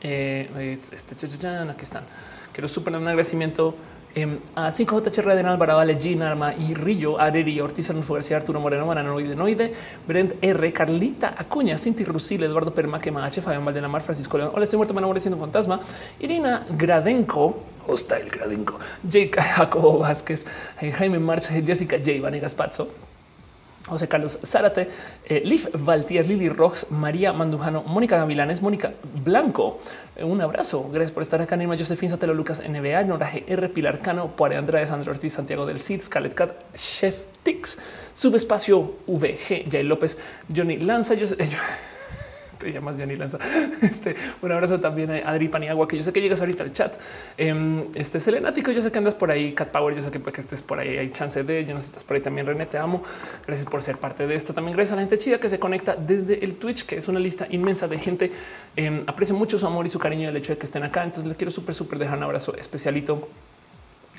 eh, 0.00 0.78
este. 0.90 1.14
Aquí 1.14 1.82
están. 1.82 2.04
Quiero 2.52 2.68
super 2.68 2.92
darle 2.92 3.04
un 3.04 3.08
agradecimiento 3.08 3.76
Em, 4.14 4.38
a 4.54 4.68
5JHR 4.68 5.34
de 5.34 5.40
Alvarado, 5.40 5.98
Gina 5.98 6.30
Arma 6.30 6.54
y 6.54 6.74
Rillo, 6.74 7.18
Areri, 7.18 7.58
Ortiz, 7.60 7.88
Arnulfo 7.88 8.12
García, 8.12 8.36
Arturo 8.36 8.60
Moreno, 8.60 8.84
Maranoide, 8.84 9.34
Noide, 9.34 9.72
Brent 10.06 10.34
R, 10.42 10.72
Carlita 10.72 11.34
Acuña, 11.38 11.78
Cinti 11.78 12.04
Rusil, 12.04 12.42
Eduardo 12.42 12.74
Permaque, 12.74 13.10
Mache, 13.10 13.40
Fabián 13.40 13.64
Valdenamar, 13.64 14.02
Francisco 14.02 14.36
León, 14.36 14.50
Hola, 14.52 14.64
estoy 14.64 14.76
muerto, 14.76 14.92
me 14.92 15.20
siendo 15.20 15.36
un 15.36 15.42
fantasma, 15.42 15.80
Irina 16.20 16.66
Gradenko, 16.76 17.58
Hostile 17.86 18.28
Gradenko, 18.30 18.78
Jake 19.02 19.40
Jacobo 19.40 19.98
Vázquez, 20.00 20.44
eh, 20.82 20.92
Jaime 20.92 21.18
Marce, 21.18 21.62
Jessica 21.62 21.96
J, 21.96 22.20
Vanegas 22.20 22.54
Pazzo, 22.54 22.88
José 23.88 24.08
Carlos 24.08 24.38
Zárate, 24.44 24.88
eh, 25.26 25.42
Liv 25.44 25.68
Valtier, 25.72 26.26
Lili 26.26 26.48
Rox, 26.48 26.90
María 26.92 27.32
Mandujano, 27.32 27.82
Mónica 27.82 28.16
Gavilanes, 28.16 28.62
Mónica 28.62 28.92
Blanco. 29.24 29.78
Eh, 30.16 30.24
un 30.24 30.40
abrazo. 30.40 30.88
Gracias 30.90 31.10
por 31.10 31.22
estar 31.22 31.40
acá. 31.40 31.56
Nima 31.56 31.76
Josefín 31.76 32.08
Sotelo 32.08 32.34
Lucas 32.34 32.62
NBA, 32.66 33.02
Noraje 33.04 33.44
R. 33.46 33.68
Pilar 33.70 34.00
Cano, 34.00 34.36
Poare 34.36 34.56
Andrade, 34.56 34.86
Sandro 34.86 35.12
Ortiz, 35.12 35.34
Santiago 35.34 35.66
del 35.66 35.80
Cid, 35.80 36.02
Scarlett 36.02 36.34
Cat, 36.34 36.52
Chef 36.74 37.16
Tix, 37.42 37.78
Subespacio 38.14 38.98
VG, 39.06 39.70
Jay 39.70 39.82
López, 39.82 40.16
Johnny 40.54 40.78
Lanza. 40.78 41.14
Yo, 41.14 41.26
yo 41.26 41.34
te 42.64 42.72
llamas 42.72 42.96
Johnny 42.96 43.16
Lanza. 43.16 43.38
Este, 43.82 44.14
un 44.40 44.52
abrazo 44.52 44.80
también 44.80 45.10
a 45.10 45.30
Adri 45.30 45.48
Paniagua, 45.48 45.88
que 45.88 45.96
yo 45.96 46.02
sé 46.02 46.12
que 46.12 46.20
llegas 46.20 46.40
ahorita 46.40 46.62
al 46.62 46.72
chat. 46.72 46.94
Em, 47.36 47.84
este 47.94 48.20
Selenático, 48.20 48.70
yo 48.70 48.80
sé 48.80 48.92
que 48.92 48.98
andas 48.98 49.14
por 49.14 49.30
ahí, 49.30 49.52
Cat 49.52 49.68
Power, 49.68 49.94
yo 49.94 50.02
sé 50.02 50.10
que, 50.10 50.20
pues, 50.20 50.34
que 50.34 50.40
estés 50.40 50.62
por 50.62 50.78
ahí, 50.78 50.96
hay 50.98 51.10
chance 51.10 51.42
de, 51.42 51.64
yo 51.64 51.74
no 51.74 51.80
sé 51.80 51.88
estás 51.88 52.04
por 52.04 52.16
ahí 52.16 52.22
también, 52.22 52.46
René, 52.46 52.66
te 52.66 52.78
amo. 52.78 53.02
Gracias 53.46 53.68
por 53.68 53.82
ser 53.82 53.98
parte 53.98 54.26
de 54.26 54.34
esto. 54.34 54.54
También 54.54 54.76
gracias 54.76 54.92
a 54.92 54.96
la 54.96 55.02
gente 55.02 55.18
chida 55.18 55.38
que 55.38 55.48
se 55.48 55.58
conecta 55.58 55.96
desde 55.96 56.44
el 56.44 56.54
Twitch, 56.54 56.86
que 56.86 56.96
es 56.96 57.08
una 57.08 57.18
lista 57.18 57.46
inmensa 57.50 57.88
de 57.88 57.98
gente. 57.98 58.32
Em, 58.76 59.02
aprecio 59.06 59.34
mucho 59.34 59.58
su 59.58 59.66
amor 59.66 59.86
y 59.86 59.88
su 59.88 59.98
cariño 59.98 60.28
del 60.28 60.36
hecho 60.36 60.52
de 60.52 60.58
que 60.58 60.66
estén 60.66 60.82
acá. 60.84 61.02
Entonces 61.02 61.26
les 61.26 61.36
quiero 61.36 61.50
súper, 61.50 61.74
súper 61.74 61.98
dejar 61.98 62.18
un 62.18 62.24
abrazo 62.24 62.54
especialito 62.56 63.28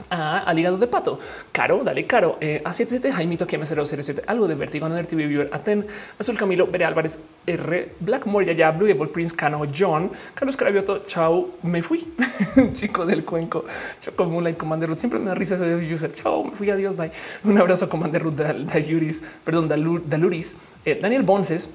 Ah, 0.09 0.39
al 0.45 0.57
hígado 0.57 0.77
de 0.77 0.87
pato. 0.87 1.19
Caro, 1.51 1.83
dale 1.83 2.07
caro. 2.07 2.37
Eh, 2.41 2.61
a 2.65 2.73
77 2.73 3.13
Jaimito 3.15 3.45
que 3.45 3.59
M007, 3.59 4.23
algo 4.25 4.47
de 4.47 4.55
Vertigo, 4.55 4.89
no 4.89 4.95
TV 5.05 5.27
Viewer, 5.27 5.49
Aten, 5.53 5.85
Azul 6.17 6.35
Camilo, 6.35 6.65
Bere 6.65 6.85
Álvarez, 6.85 7.19
R, 7.45 7.91
Blackmore, 7.99 8.45
ya, 8.45 8.53
ya, 8.53 8.71
Blue 8.71 8.87
Evil 8.87 9.09
Prince, 9.09 9.35
Cano, 9.35 9.61
John, 9.71 10.11
Carlos 10.33 10.57
Cravioto, 10.57 11.03
Chao, 11.05 11.51
me 11.61 11.83
fui. 11.83 12.07
Chico 12.73 13.05
del 13.05 13.23
cuenco, 13.23 13.65
Choco 14.01 14.25
Moonlight, 14.25 14.57
Commander 14.57 14.89
Ruth. 14.89 14.97
Siempre 14.97 15.19
da 15.19 15.35
risa 15.35 15.55
ese 15.55 15.75
user. 15.75 16.11
Chao, 16.11 16.43
me 16.43 16.51
fui. 16.51 16.71
Adiós, 16.71 16.95
bye. 16.95 17.11
Un 17.43 17.57
abrazo, 17.59 17.87
Commander 17.87 18.23
Ruth, 18.23 18.35
Daluris, 18.35 19.21
perdón, 19.43 19.67
Daluris, 19.67 20.55
eh, 20.85 20.97
Daniel 20.99 21.21
Bonces. 21.21 21.69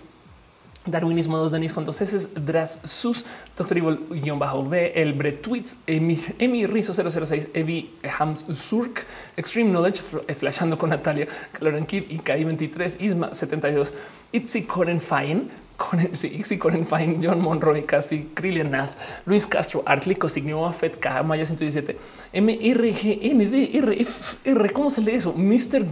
Darwinismo 0.90 1.38
2, 1.38 1.52
Denis 1.52 1.72
con 1.72 1.84
dos 1.84 2.00
S, 2.00 2.40
Dras 2.40 2.80
Sus, 2.84 3.24
Doctor 3.56 3.78
Evil 3.78 3.98
guion 4.10 4.38
bajo 4.38 4.68
B, 4.68 4.92
El 4.94 5.12
Bret 5.12 5.42
Tweets, 5.42 5.78
Emi, 5.86 6.18
Emi 6.38 6.66
Rizo 6.66 6.92
006, 6.92 7.48
Evi 7.54 7.94
Hams 8.18 8.44
Surk, 8.52 9.06
Extreme 9.36 9.70
Knowledge, 9.70 10.02
Flashando 10.34 10.76
con 10.78 10.90
Natalia, 10.90 11.28
Caloran 11.52 11.86
Kid 11.86 12.04
y 12.08 12.18
Kai 12.18 12.44
23, 12.44 13.00
Isma 13.00 13.34
72, 13.34 13.92
Itzy 14.32 14.62
Coren 14.64 15.00
Fine, 15.00 15.48
con 15.78 15.98
el 16.00 16.16
sí, 16.16 16.58
con 16.58 16.74
el 16.74 16.84
Fine, 16.84 17.20
John 17.22 17.40
Monroy, 17.40 17.84
Casi, 17.84 18.32
Krillian 18.34 18.72
Nath, 18.72 18.90
Luis 19.24 19.46
Castro, 19.46 19.84
Artli, 19.86 20.16
Cosignio, 20.16 20.70
Fed, 20.72 20.98
K, 20.98 21.22
Maya 21.22 21.46
117, 21.46 21.96
M, 22.32 22.58
R, 22.60 22.92
G, 22.92 23.20
N, 23.22 23.46
D, 23.46 23.70
R, 23.78 24.02
F, 24.02 24.38
R, 24.44 24.72
¿cómo 24.72 24.90
se 24.90 25.00
lee 25.00 25.12
eso? 25.12 25.32
Mr. 25.34 25.84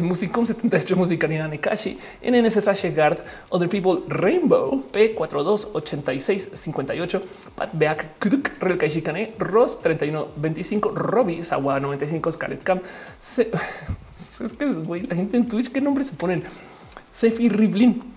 Musicom 0.00 0.46
78, 0.46 0.96
Musicalina 0.96 1.48
Nekashi, 1.48 1.98
NNS 2.22 2.62
Trash 2.62 2.86
Guard, 2.94 3.18
Other 3.50 3.68
People, 3.68 4.04
Rainbow, 4.06 4.84
P428658, 4.92 7.20
Pat 7.56 7.70
Beak, 7.72 8.20
Kuduk, 8.20 8.52
Real 8.60 8.78
Kaishikane, 8.78 9.34
Ross 9.38 9.82
3125, 9.82 10.94
Robbie, 10.94 11.42
Sawa 11.42 11.80
95, 11.80 12.32
Scarlet 12.32 12.62
Cam. 12.62 12.80
Es 13.20 13.40
que 14.56 14.66
la 15.08 15.16
gente 15.16 15.36
en 15.36 15.48
Twitch, 15.48 15.72
¿qué 15.72 15.80
nombre 15.80 16.04
se 16.04 16.14
ponen? 16.14 16.44
Sefi 17.10 17.48
Riblin, 17.48 18.11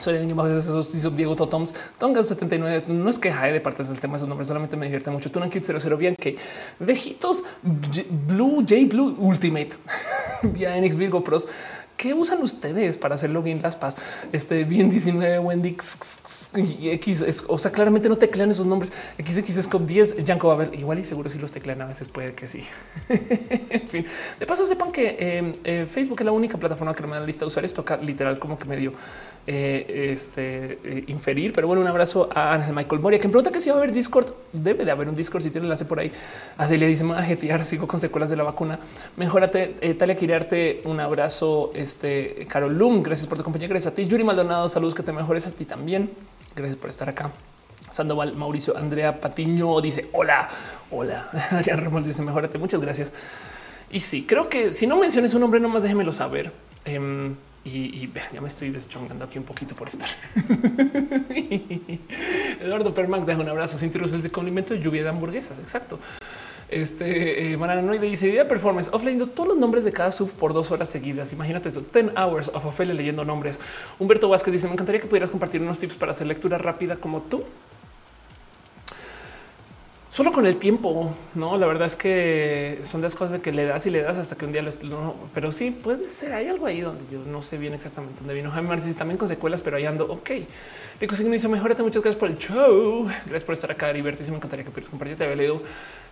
soy 0.00 0.16
el 0.16 0.22
niño 0.22 0.34
bajo 0.34 0.48
esos 0.48 0.94
hizo 0.94 1.10
Diego 1.10 1.36
Totoms, 1.36 1.74
Tonga 1.98 2.22
79. 2.22 2.84
No 2.88 3.10
es 3.10 3.18
que 3.18 3.30
jae 3.30 3.52
de 3.52 3.60
partes 3.60 3.88
del 3.88 4.00
tema, 4.00 4.18
su 4.18 4.26
nombre 4.26 4.46
solamente 4.46 4.76
me 4.76 4.86
divierte 4.86 5.10
mucho. 5.10 5.30
Tunan 5.30 5.50
Cute 5.50 5.78
00 5.78 5.96
bien 5.96 6.16
que 6.16 6.36
Vejitos 6.78 7.44
Blue 7.62 8.60
J 8.60 8.74
Blue 8.88 9.14
Ultimate 9.18 9.70
vía 10.42 10.80
NX 10.80 10.96
Virgo 10.96 11.22
Pros. 11.22 11.48
¿Qué 12.00 12.14
usan 12.14 12.42
ustedes 12.42 12.96
para 12.96 13.16
hacer 13.16 13.28
login 13.28 13.60
las 13.60 13.76
paz? 13.76 13.98
Este 14.32 14.64
bien 14.64 14.88
19 14.88 15.38
Wendy 15.40 15.76
X. 15.76 17.44
o 17.46 17.58
sea, 17.58 17.70
claramente 17.70 18.08
no 18.08 18.16
teclean 18.16 18.50
esos 18.50 18.64
nombres. 18.64 18.90
XX 19.18 19.64
Scope 19.64 19.84
10 19.84 20.24
Yanko 20.24 20.48
Babel. 20.48 20.70
Igual 20.80 21.00
y 21.00 21.04
seguro 21.04 21.28
si 21.28 21.38
los 21.38 21.52
teclean 21.52 21.82
a 21.82 21.84
veces 21.84 22.08
puede 22.08 22.32
que 22.32 22.48
sí. 22.48 22.64
en 23.10 23.86
fin, 23.86 24.06
de 24.38 24.46
paso 24.46 24.64
sepan 24.64 24.92
que 24.92 25.14
eh, 25.20 25.52
eh, 25.62 25.86
Facebook 25.90 26.20
es 26.20 26.24
la 26.24 26.32
única 26.32 26.56
plataforma 26.56 26.94
que 26.94 27.02
me 27.02 27.10
da 27.10 27.20
la 27.20 27.26
lista 27.26 27.44
de 27.44 27.48
usuarios. 27.48 27.74
Toca 27.74 27.98
literal 27.98 28.38
como 28.38 28.58
que 28.58 28.64
medio 28.64 28.94
eh, 29.46 30.12
este, 30.12 30.78
eh, 30.84 31.04
inferir. 31.08 31.52
Pero 31.52 31.66
bueno, 31.66 31.82
un 31.82 31.88
abrazo 31.88 32.30
a 32.34 32.56
Michael 32.72 33.00
Moria, 33.00 33.18
que 33.18 33.26
me 33.26 33.32
pregunta 33.32 33.50
que 33.50 33.60
si 33.60 33.68
va 33.68 33.76
a 33.76 33.78
haber 33.78 33.92
Discord. 33.92 34.32
Debe 34.54 34.84
de 34.84 34.90
haber 34.90 35.08
un 35.08 35.16
Discord 35.16 35.42
si 35.42 35.50
tiene 35.50 35.66
enlace 35.66 35.84
por 35.84 35.98
ahí. 35.98 36.10
Adelia 36.56 36.88
dice, 36.88 37.04
jetear, 37.26 37.66
sigo 37.66 37.86
con 37.86 38.00
secuelas 38.00 38.30
de 38.30 38.36
la 38.36 38.44
vacuna. 38.44 38.78
Mejórate, 39.16 39.94
Talia 39.98 40.16
Quiriarte, 40.16 40.82
un 40.84 41.00
abrazo. 41.00 41.72
Carol 42.48 42.76
Lum, 42.76 43.02
gracias 43.02 43.26
por 43.26 43.38
tu 43.38 43.44
compañía. 43.44 43.68
Gracias 43.68 43.92
a 43.92 43.96
ti, 43.96 44.06
Yuri 44.06 44.24
Maldonado, 44.24 44.68
saludos, 44.68 44.94
que 44.94 45.02
te 45.02 45.12
mejores 45.12 45.46
a 45.46 45.50
ti 45.50 45.64
también. 45.64 46.10
Gracias 46.54 46.78
por 46.78 46.90
estar 46.90 47.08
acá. 47.08 47.30
Sandoval, 47.90 48.36
Mauricio, 48.36 48.76
Andrea 48.76 49.20
Patiño 49.20 49.80
dice 49.80 50.08
hola, 50.12 50.48
hola. 50.90 51.28
Adrián 51.50 51.82
Ramón 51.82 52.04
dice 52.04 52.22
mejórate. 52.22 52.58
Muchas 52.58 52.80
gracias. 52.80 53.12
Y 53.90 54.00
sí, 54.00 54.24
creo 54.24 54.48
que 54.48 54.72
si 54.72 54.86
no 54.86 54.96
menciones 54.96 55.34
un 55.34 55.40
nombre, 55.40 55.58
nomás 55.58 55.82
déjemelo 55.82 56.12
saber. 56.12 56.52
Em, 56.84 57.34
y, 57.64 58.08
ya 58.32 58.40
me 58.40 58.48
estoy 58.48 58.70
deschongando 58.70 59.24
aquí 59.24 59.38
un 59.38 59.44
poquito 59.44 59.74
por 59.74 59.88
estar. 59.88 60.08
Eduardo 62.60 62.94
Permac 62.94 63.24
deja 63.24 63.40
un 63.40 63.48
abrazo 63.48 63.76
sin 63.76 63.90
tiros 63.92 64.10
de 64.12 64.30
condimento 64.30 64.72
de 64.74 64.80
lluvia 64.80 65.02
de 65.02 65.08
hamburguesas. 65.08 65.58
Exacto. 65.58 65.98
Este 66.70 67.52
eh, 67.52 67.56
no 67.56 67.98
dice 67.98 68.28
idea 68.28 68.46
performance 68.46 68.90
offline 68.92 69.18
todos 69.30 69.48
los 69.48 69.58
nombres 69.58 69.84
de 69.84 69.92
cada 69.92 70.12
sub 70.12 70.30
por 70.30 70.52
dos 70.52 70.70
horas 70.70 70.88
seguidas. 70.88 71.32
Imagínate 71.32 71.68
eso 71.68 71.82
10 71.92 72.12
hours 72.16 72.48
of 72.54 72.64
Ophelia 72.64 72.94
leyendo 72.94 73.24
nombres. 73.24 73.58
Humberto 73.98 74.28
Vázquez 74.28 74.52
dice: 74.52 74.68
Me 74.68 74.74
encantaría 74.74 75.00
que 75.00 75.08
pudieras 75.08 75.30
compartir 75.30 75.60
unos 75.60 75.80
tips 75.80 75.96
para 75.96 76.12
hacer 76.12 76.28
lectura 76.28 76.58
rápida 76.58 76.94
como 76.94 77.22
tú. 77.22 77.42
solo 80.10 80.32
con 80.32 80.46
el 80.46 80.56
tiempo. 80.58 81.12
No, 81.34 81.56
la 81.58 81.66
verdad 81.66 81.88
es 81.88 81.96
que 81.96 82.78
son 82.84 83.02
las 83.02 83.16
cosas 83.16 83.32
de 83.32 83.40
que 83.40 83.50
le 83.50 83.64
das 83.64 83.86
y 83.86 83.90
le 83.90 84.02
das 84.02 84.18
hasta 84.18 84.36
que 84.36 84.44
un 84.44 84.52
día 84.52 84.62
lo, 84.62 84.70
no, 84.84 85.16
pero 85.34 85.50
sí 85.50 85.72
puede 85.72 86.08
ser. 86.08 86.34
Hay 86.34 86.46
algo 86.46 86.66
ahí 86.66 86.82
donde 86.82 87.02
yo 87.10 87.18
no 87.26 87.42
sé 87.42 87.58
bien 87.58 87.74
exactamente 87.74 88.20
dónde 88.20 88.34
vino 88.34 88.50
Jaime 88.52 88.68
Marcis 88.68 88.94
también 88.94 89.18
con 89.18 89.26
secuelas, 89.26 89.60
pero 89.60 89.76
ahí 89.76 89.86
ando. 89.86 90.04
Ok, 90.06 90.30
Rico 91.00 91.16
Signo 91.16 91.32
dice 91.32 91.48
mejorate. 91.48 91.82
Muchas 91.82 92.02
gracias 92.02 92.20
por 92.20 92.28
el 92.28 92.38
show. 92.38 93.06
Gracias 93.06 93.44
por 93.44 93.54
estar 93.54 93.72
acá, 93.72 93.90
Heriberto. 93.90 94.22
Y 94.22 94.30
me 94.30 94.36
encantaría 94.36 94.64
que 94.64 94.70
pudieras 94.70 94.90
compartir. 94.90 95.16
Te 95.16 95.24
había. 95.24 95.52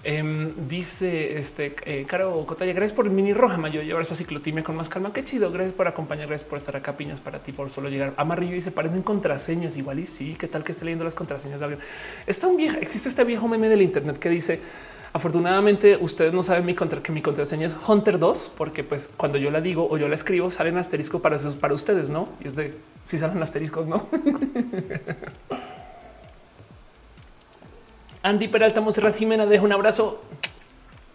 Eh, 0.04 0.52
dice 0.68 1.38
este 1.38 1.74
eh, 1.84 2.04
Caro 2.06 2.44
Cotalla. 2.46 2.72
Gracias 2.72 2.94
por 2.94 3.06
el 3.06 3.12
mini 3.12 3.32
roja 3.32 3.56
mayo. 3.58 3.82
Llevar 3.82 4.02
esa 4.02 4.14
ciclotimia 4.14 4.62
con 4.62 4.76
más 4.76 4.88
calma. 4.88 5.12
Qué 5.12 5.24
chido. 5.24 5.50
Gracias 5.50 5.74
por 5.74 5.86
acompañar. 5.86 6.28
Gracias 6.28 6.48
por 6.48 6.58
estar 6.58 6.76
acá. 6.76 6.96
Piñas 6.96 7.20
para 7.20 7.40
ti 7.40 7.52
por 7.52 7.70
solo 7.70 7.88
llegar. 7.88 8.14
Amarillo 8.16 8.60
se 8.60 8.70
parecen 8.70 9.02
contraseñas 9.02 9.76
igual. 9.76 9.98
Y 9.98 10.06
sí, 10.06 10.36
qué 10.38 10.48
tal 10.48 10.64
que 10.64 10.72
esté 10.72 10.84
leyendo 10.84 11.04
las 11.04 11.14
contraseñas 11.14 11.60
de 11.60 11.66
alguien. 11.66 11.82
Está 12.26 12.46
un 12.46 12.56
viejo. 12.56 12.76
Existe 12.80 13.08
este 13.08 13.24
viejo 13.24 13.48
meme 13.48 13.68
del 13.68 13.82
Internet 13.82 14.18
que 14.18 14.28
dice 14.30 14.60
Afortunadamente 15.12 15.96
ustedes 16.00 16.32
no 16.32 16.42
saben 16.42 16.66
mi 16.66 16.74
contra 16.74 17.02
que 17.02 17.12
mi 17.12 17.22
contraseña 17.22 17.66
es 17.66 17.76
Hunter 17.86 18.18
2, 18.18 18.52
porque 18.56 18.84
pues 18.84 19.10
cuando 19.16 19.38
yo 19.38 19.50
la 19.50 19.60
digo 19.60 19.88
o 19.90 19.96
yo 19.96 20.06
la 20.06 20.14
escribo 20.14 20.50
salen 20.50 20.76
asterisco 20.76 21.20
para 21.20 21.38
para 21.60 21.74
ustedes, 21.74 22.10
no? 22.10 22.28
Y 22.44 22.48
es 22.48 22.54
de 22.54 22.74
si 23.04 23.16
salen 23.16 23.42
asteriscos, 23.42 23.86
no? 23.86 24.06
Andy 28.22 28.48
Peralta 28.48 28.80
Monserrat 28.80 29.16
Jimena, 29.16 29.46
dejo 29.46 29.64
un 29.64 29.72
abrazo. 29.72 30.20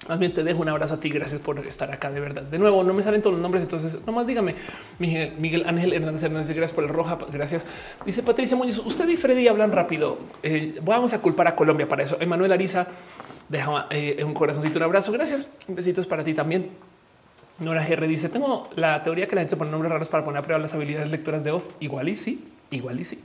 Más 0.08 0.20
bien 0.20 0.34
te 0.34 0.44
dejo 0.44 0.62
un 0.62 0.70
abrazo 0.70 0.96
a 0.96 1.00
ti. 1.00 1.10
Gracias 1.10 1.40
por 1.40 1.58
estar 1.66 1.92
acá 1.92 2.12
de 2.12 2.20
verdad. 2.20 2.42
De 2.42 2.60
nuevo, 2.60 2.84
no 2.84 2.94
me 2.94 3.02
salen 3.02 3.22
todos 3.22 3.34
los 3.34 3.42
nombres. 3.42 3.64
Entonces, 3.64 4.06
nomás 4.06 4.28
dígame 4.28 4.56
Miguel, 5.00 5.34
Miguel 5.40 5.64
Ángel 5.66 5.94
Hernández 5.94 6.24
Hernández. 6.24 6.50
Gracias 6.50 6.74
por 6.74 6.84
el 6.84 6.90
roja. 6.90 7.18
Gracias. 7.32 7.66
Dice 8.06 8.22
Patricia 8.24 8.58
Muñoz. 8.58 8.80
Usted 8.80 9.08
y 9.08 9.16
Freddy 9.16 9.48
hablan 9.48 9.72
rápido. 9.72 10.18
Eh, 10.42 10.80
vamos 10.82 11.14
a 11.14 11.20
culpar 11.20 11.48
a 11.48 11.56
Colombia 11.56 11.88
para 11.88 12.04
eso. 12.04 12.18
Emanuel 12.20 12.52
Ariza 12.52 12.88
deja 13.48 13.88
eh, 13.92 14.22
un 14.26 14.34
corazoncito, 14.34 14.78
un 14.80 14.84
abrazo. 14.84 15.12
Gracias. 15.12 15.50
Besitos 15.68 16.06
para 16.06 16.24
ti 16.24 16.34
también. 16.34 16.70
Nora 17.60 17.86
GR 17.86 18.06
dice: 18.08 18.28
Tengo 18.28 18.70
la 18.76 19.04
teoría 19.04 19.28
que 19.28 19.36
la 19.36 19.42
gente 19.42 19.52
se 19.52 19.58
pone 19.58 19.72
nombres 19.72 19.92
raros 19.92 20.10
para 20.10 20.26
poner 20.26 20.40
a 20.40 20.42
prueba 20.42 20.62
las 20.62 20.74
habilidades 20.74 21.12
lectoras 21.12 21.44
de 21.46 21.52
off. 21.52 21.64
Igual 21.80 22.10
y 22.10 22.16
sí, 22.16 22.44
igual 22.76 23.00
y 23.00 23.04
sí. 23.04 23.24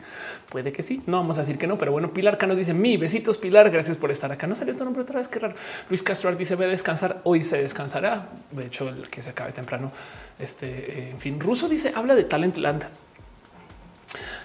Puede 0.49 0.73
que 0.73 0.83
sí. 0.83 1.03
No 1.07 1.19
vamos 1.19 1.39
a 1.39 1.43
decir 1.43 1.59
que 1.59 1.67
no, 1.67 1.77
pero 1.77 1.93
bueno, 1.93 2.13
Pilar 2.13 2.39
Cano 2.39 2.55
dice: 2.55 2.75
Mi 2.75 2.97
besitos, 2.97 3.39
Pilar. 3.39 3.71
Gracias 3.71 3.97
por 3.97 4.11
estar 4.11 4.31
acá. 4.33 4.47
No 4.47 4.57
salió 4.57 4.77
tu 4.77 4.85
nombre 4.85 5.03
otra 5.03 5.19
vez. 5.19 5.29
Qué 5.29 5.39
raro. 5.39 5.55
Luis 5.89 6.03
Castro 6.03 6.35
dice: 6.35 6.57
Ve 6.57 6.67
a 6.67 6.69
descansar. 6.69 7.21
Hoy 7.25 7.45
se 7.45 7.63
descansará. 7.63 8.29
De 8.51 8.67
hecho, 8.67 8.89
el 8.89 9.09
que 9.09 9.23
se 9.23 9.31
acabe 9.31 9.53
temprano. 9.53 9.93
Este, 10.39 10.67
eh, 10.67 11.11
en 11.11 11.19
fin, 11.19 11.41
Ruso 11.41 11.69
dice: 11.69 11.93
Habla 11.95 12.15
de 12.15 12.25
Talentland. 12.25 12.85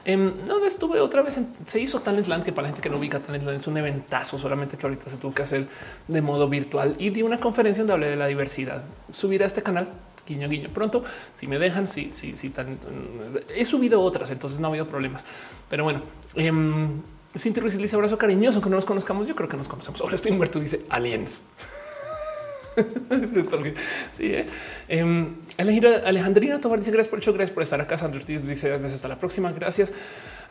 Eh, 0.05 0.17
no 0.17 0.65
estuve 0.65 0.99
otra 0.99 1.21
vez. 1.21 1.37
En, 1.37 1.47
se 1.65 1.79
hizo 1.79 2.01
Talentland, 2.01 2.43
que 2.43 2.51
para 2.51 2.63
la 2.63 2.73
gente 2.73 2.81
que 2.81 2.89
no 2.89 2.97
ubica 2.97 3.19
Talentland 3.19 3.59
es 3.59 3.67
un 3.67 3.77
eventazo, 3.77 4.37
solamente 4.37 4.77
que 4.77 4.85
ahorita 4.85 5.09
se 5.09 5.17
tuvo 5.17 5.33
que 5.33 5.43
hacer 5.43 5.67
de 6.07 6.21
modo 6.21 6.49
virtual 6.49 6.95
y 6.97 7.09
di 7.09 7.21
una 7.21 7.39
conferencia 7.39 7.83
donde 7.83 7.93
hablé 7.93 8.07
de 8.09 8.15
la 8.17 8.27
diversidad. 8.27 8.83
Subiré 9.11 9.45
a 9.45 9.47
este 9.47 9.63
canal 9.63 9.87
guiño, 10.27 10.49
guiño. 10.49 10.69
Pronto, 10.69 11.03
si 11.33 11.47
me 11.47 11.59
dejan, 11.59 11.87
sí, 11.87 12.09
sí, 12.13 12.35
sí, 12.35 12.49
tan 12.49 12.77
he 13.55 13.65
subido 13.65 14.01
otras, 14.01 14.31
entonces 14.31 14.59
no 14.59 14.67
ha 14.67 14.69
habido 14.69 14.87
problemas. 14.87 15.23
Pero 15.69 15.83
bueno, 15.83 16.01
eh, 16.35 16.51
Cintia 17.37 17.61
Ruiz 17.61 17.77
dice 17.77 17.95
abrazo 17.95 18.17
cariñoso, 18.17 18.61
que 18.61 18.69
no 18.69 18.75
nos 18.75 18.85
conozcamos. 18.85 19.27
Yo 19.27 19.35
creo 19.35 19.49
que 19.49 19.57
nos 19.57 19.67
conocemos. 19.67 20.01
Ahora 20.01 20.15
estoy 20.15 20.31
muerto. 20.33 20.59
Dice 20.59 20.85
aliens. 20.89 21.43
sí, 24.11 24.33
eh. 24.33 24.47
eh, 24.87 25.29
Alejandrina 25.57 26.59
Tomar 26.59 26.79
dice 26.79 26.91
gracias 26.91 27.09
por 27.09 27.19
el 27.19 27.25
show, 27.25 27.33
gracias 27.33 27.53
por 27.53 27.63
estar 27.63 27.79
acá. 27.81 27.97
Sandra 27.97 28.19
Ortiz 28.19 28.45
dice 28.45 28.73
hasta 28.73 29.07
la 29.07 29.19
próxima. 29.19 29.51
Gracias. 29.51 29.93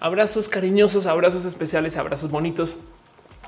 Abrazos 0.00 0.48
cariñosos, 0.48 1.06
abrazos 1.06 1.44
especiales, 1.44 1.96
abrazos 1.96 2.30
bonitos. 2.30 2.76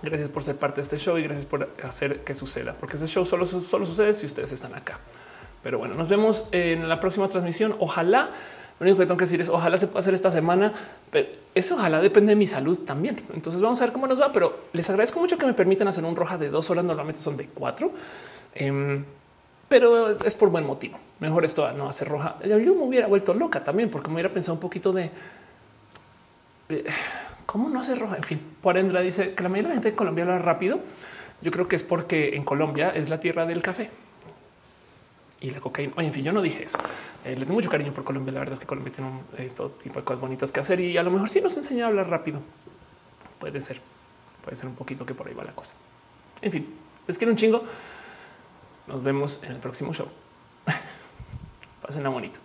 Gracias 0.02 0.28
por 0.28 0.42
ser 0.42 0.56
parte 0.56 0.76
de 0.76 0.82
este 0.82 0.98
show 0.98 1.16
y 1.18 1.22
gracias 1.22 1.46
por 1.46 1.68
hacer 1.82 2.20
que 2.24 2.34
suceda, 2.34 2.76
porque 2.78 2.96
ese 2.96 3.06
show 3.06 3.24
solo, 3.24 3.46
solo 3.46 3.86
sucede 3.86 4.12
si 4.12 4.26
ustedes 4.26 4.52
están 4.52 4.74
acá. 4.74 5.01
Pero 5.65 5.78
bueno, 5.78 5.95
nos 5.95 6.09
vemos 6.09 6.47
en 6.53 6.89
la 6.89 7.01
próxima 7.01 7.27
transmisión. 7.27 7.74
Ojalá 7.81 8.31
lo 8.78 8.85
único 8.85 8.99
que 8.99 9.07
tengo 9.07 9.16
que 9.16 9.24
decir 9.24 9.41
es 9.41 9.49
ojalá 9.49 9.78
se 9.78 9.86
pueda 9.86 10.01
hacer 10.01 10.15
esta 10.15 10.31
semana, 10.31 10.73
pero 11.11 11.28
eso 11.55 11.77
ojalá 11.77 12.01
depende 12.01 12.31
de 12.31 12.36
mi 12.36 12.47
salud 12.47 12.81
también. 12.81 13.16
Entonces 13.32 13.62
vamos 13.62 13.81
a 13.81 13.85
ver 13.85 13.93
cómo 13.93 14.07
nos 14.07 14.20
va, 14.20 14.31
pero 14.31 14.65
les 14.73 14.89
agradezco 14.91 15.20
mucho 15.20 15.39
que 15.39 15.47
me 15.47 15.55
permitan 15.55 15.89
hacer 15.89 16.05
un 16.05 16.16
roja 16.16 16.39
de 16.39 16.51
dos 16.51 16.69
horas. 16.70 16.85
Normalmente 16.85 17.23
son 17.23 17.36
de 17.36 17.47
cuatro. 17.47 17.93
Um, 18.61 19.05
pero 19.69 20.11
es 20.11 20.35
por 20.35 20.51
buen 20.51 20.66
motivo. 20.66 20.99
Mejor 21.20 21.45
esto 21.45 21.70
no 21.73 21.89
hacer 21.89 22.09
roja. 22.09 22.36
Yo 22.45 22.59
me 22.59 22.82
hubiera 22.82 23.07
vuelto 23.07 23.32
loca 23.32 23.65
también 23.65 23.91
porque 23.91 24.09
me 24.09 24.15
hubiera 24.15 24.28
pensado 24.28 24.55
un 24.55 24.61
poquito 24.61 24.93
de, 24.93 25.11
cómo 27.47 27.70
no 27.70 27.81
hacer 27.81 27.99
roja. 27.99 28.16
En 28.16 28.23
fin, 28.24 28.41
por 28.61 28.77
Endra 28.77 29.01
dice 29.01 29.35
que 29.35 29.43
la 29.43 29.49
mayoría 29.49 29.69
de 29.69 29.74
la 29.74 29.74
gente 29.77 29.89
en 29.91 29.97
Colombia 29.97 30.24
habla 30.24 30.39
rápido. 30.41 30.81
Yo 31.41 31.51
creo 31.51 31.69
que 31.69 31.77
es 31.77 31.82
porque 31.82 32.36
en 32.36 32.45
Colombia 32.45 32.93
es 32.95 33.09
la 33.09 33.19
tierra 33.19 33.47
del 33.47 33.62
café 33.62 33.89
y 35.45 35.51
la 35.51 35.61
cocaína. 35.61 35.93
Oye, 35.97 36.07
en 36.07 36.12
fin, 36.15 36.25
yo 36.25 36.33
no 36.33 36.41
dije 36.41 36.65
eso. 36.65 36.79
Eh, 37.23 37.37
le 37.37 37.41
tengo 37.41 37.53
mucho 37.53 37.69
cariño 37.69 37.93
por 37.93 38.03
Colombia. 38.03 38.33
La 38.33 38.41
verdad 38.41 38.55
es 38.55 38.61
que 38.61 38.66
Colombia 38.66 38.93
tiene 38.93 39.11
eh, 39.37 39.53
todo 39.55 39.71
tipo 39.71 39.99
de 39.99 40.05
cosas 40.05 40.21
bonitas 40.21 40.51
que 40.51 40.61
hacer 40.61 40.81
y 40.81 40.97
a 40.97 41.03
lo 41.03 41.11
mejor 41.11 41.29
sí 41.29 41.43
nos 41.43 41.55
enseña 41.57 41.85
a 41.85 41.89
hablar 41.89 42.09
rápido. 42.09 42.41
Puede 43.39 43.61
ser, 43.61 43.79
puede 44.43 44.57
ser 44.57 44.69
un 44.69 44.75
poquito 44.75 45.05
que 45.05 45.12
por 45.12 45.29
ahí 45.29 45.35
va 45.35 45.45
la 45.45 45.53
cosa. 45.53 45.75
En 46.41 46.51
fin, 46.51 46.75
les 47.07 47.19
quiero 47.19 47.31
un 47.31 47.37
chingo. 47.37 47.62
Nos 48.87 49.03
vemos 49.03 49.41
en 49.43 49.53
el 49.53 49.59
próximo 49.59 49.93
show. 49.93 50.09
Pásenla 51.83 52.09
bonito. 52.09 52.41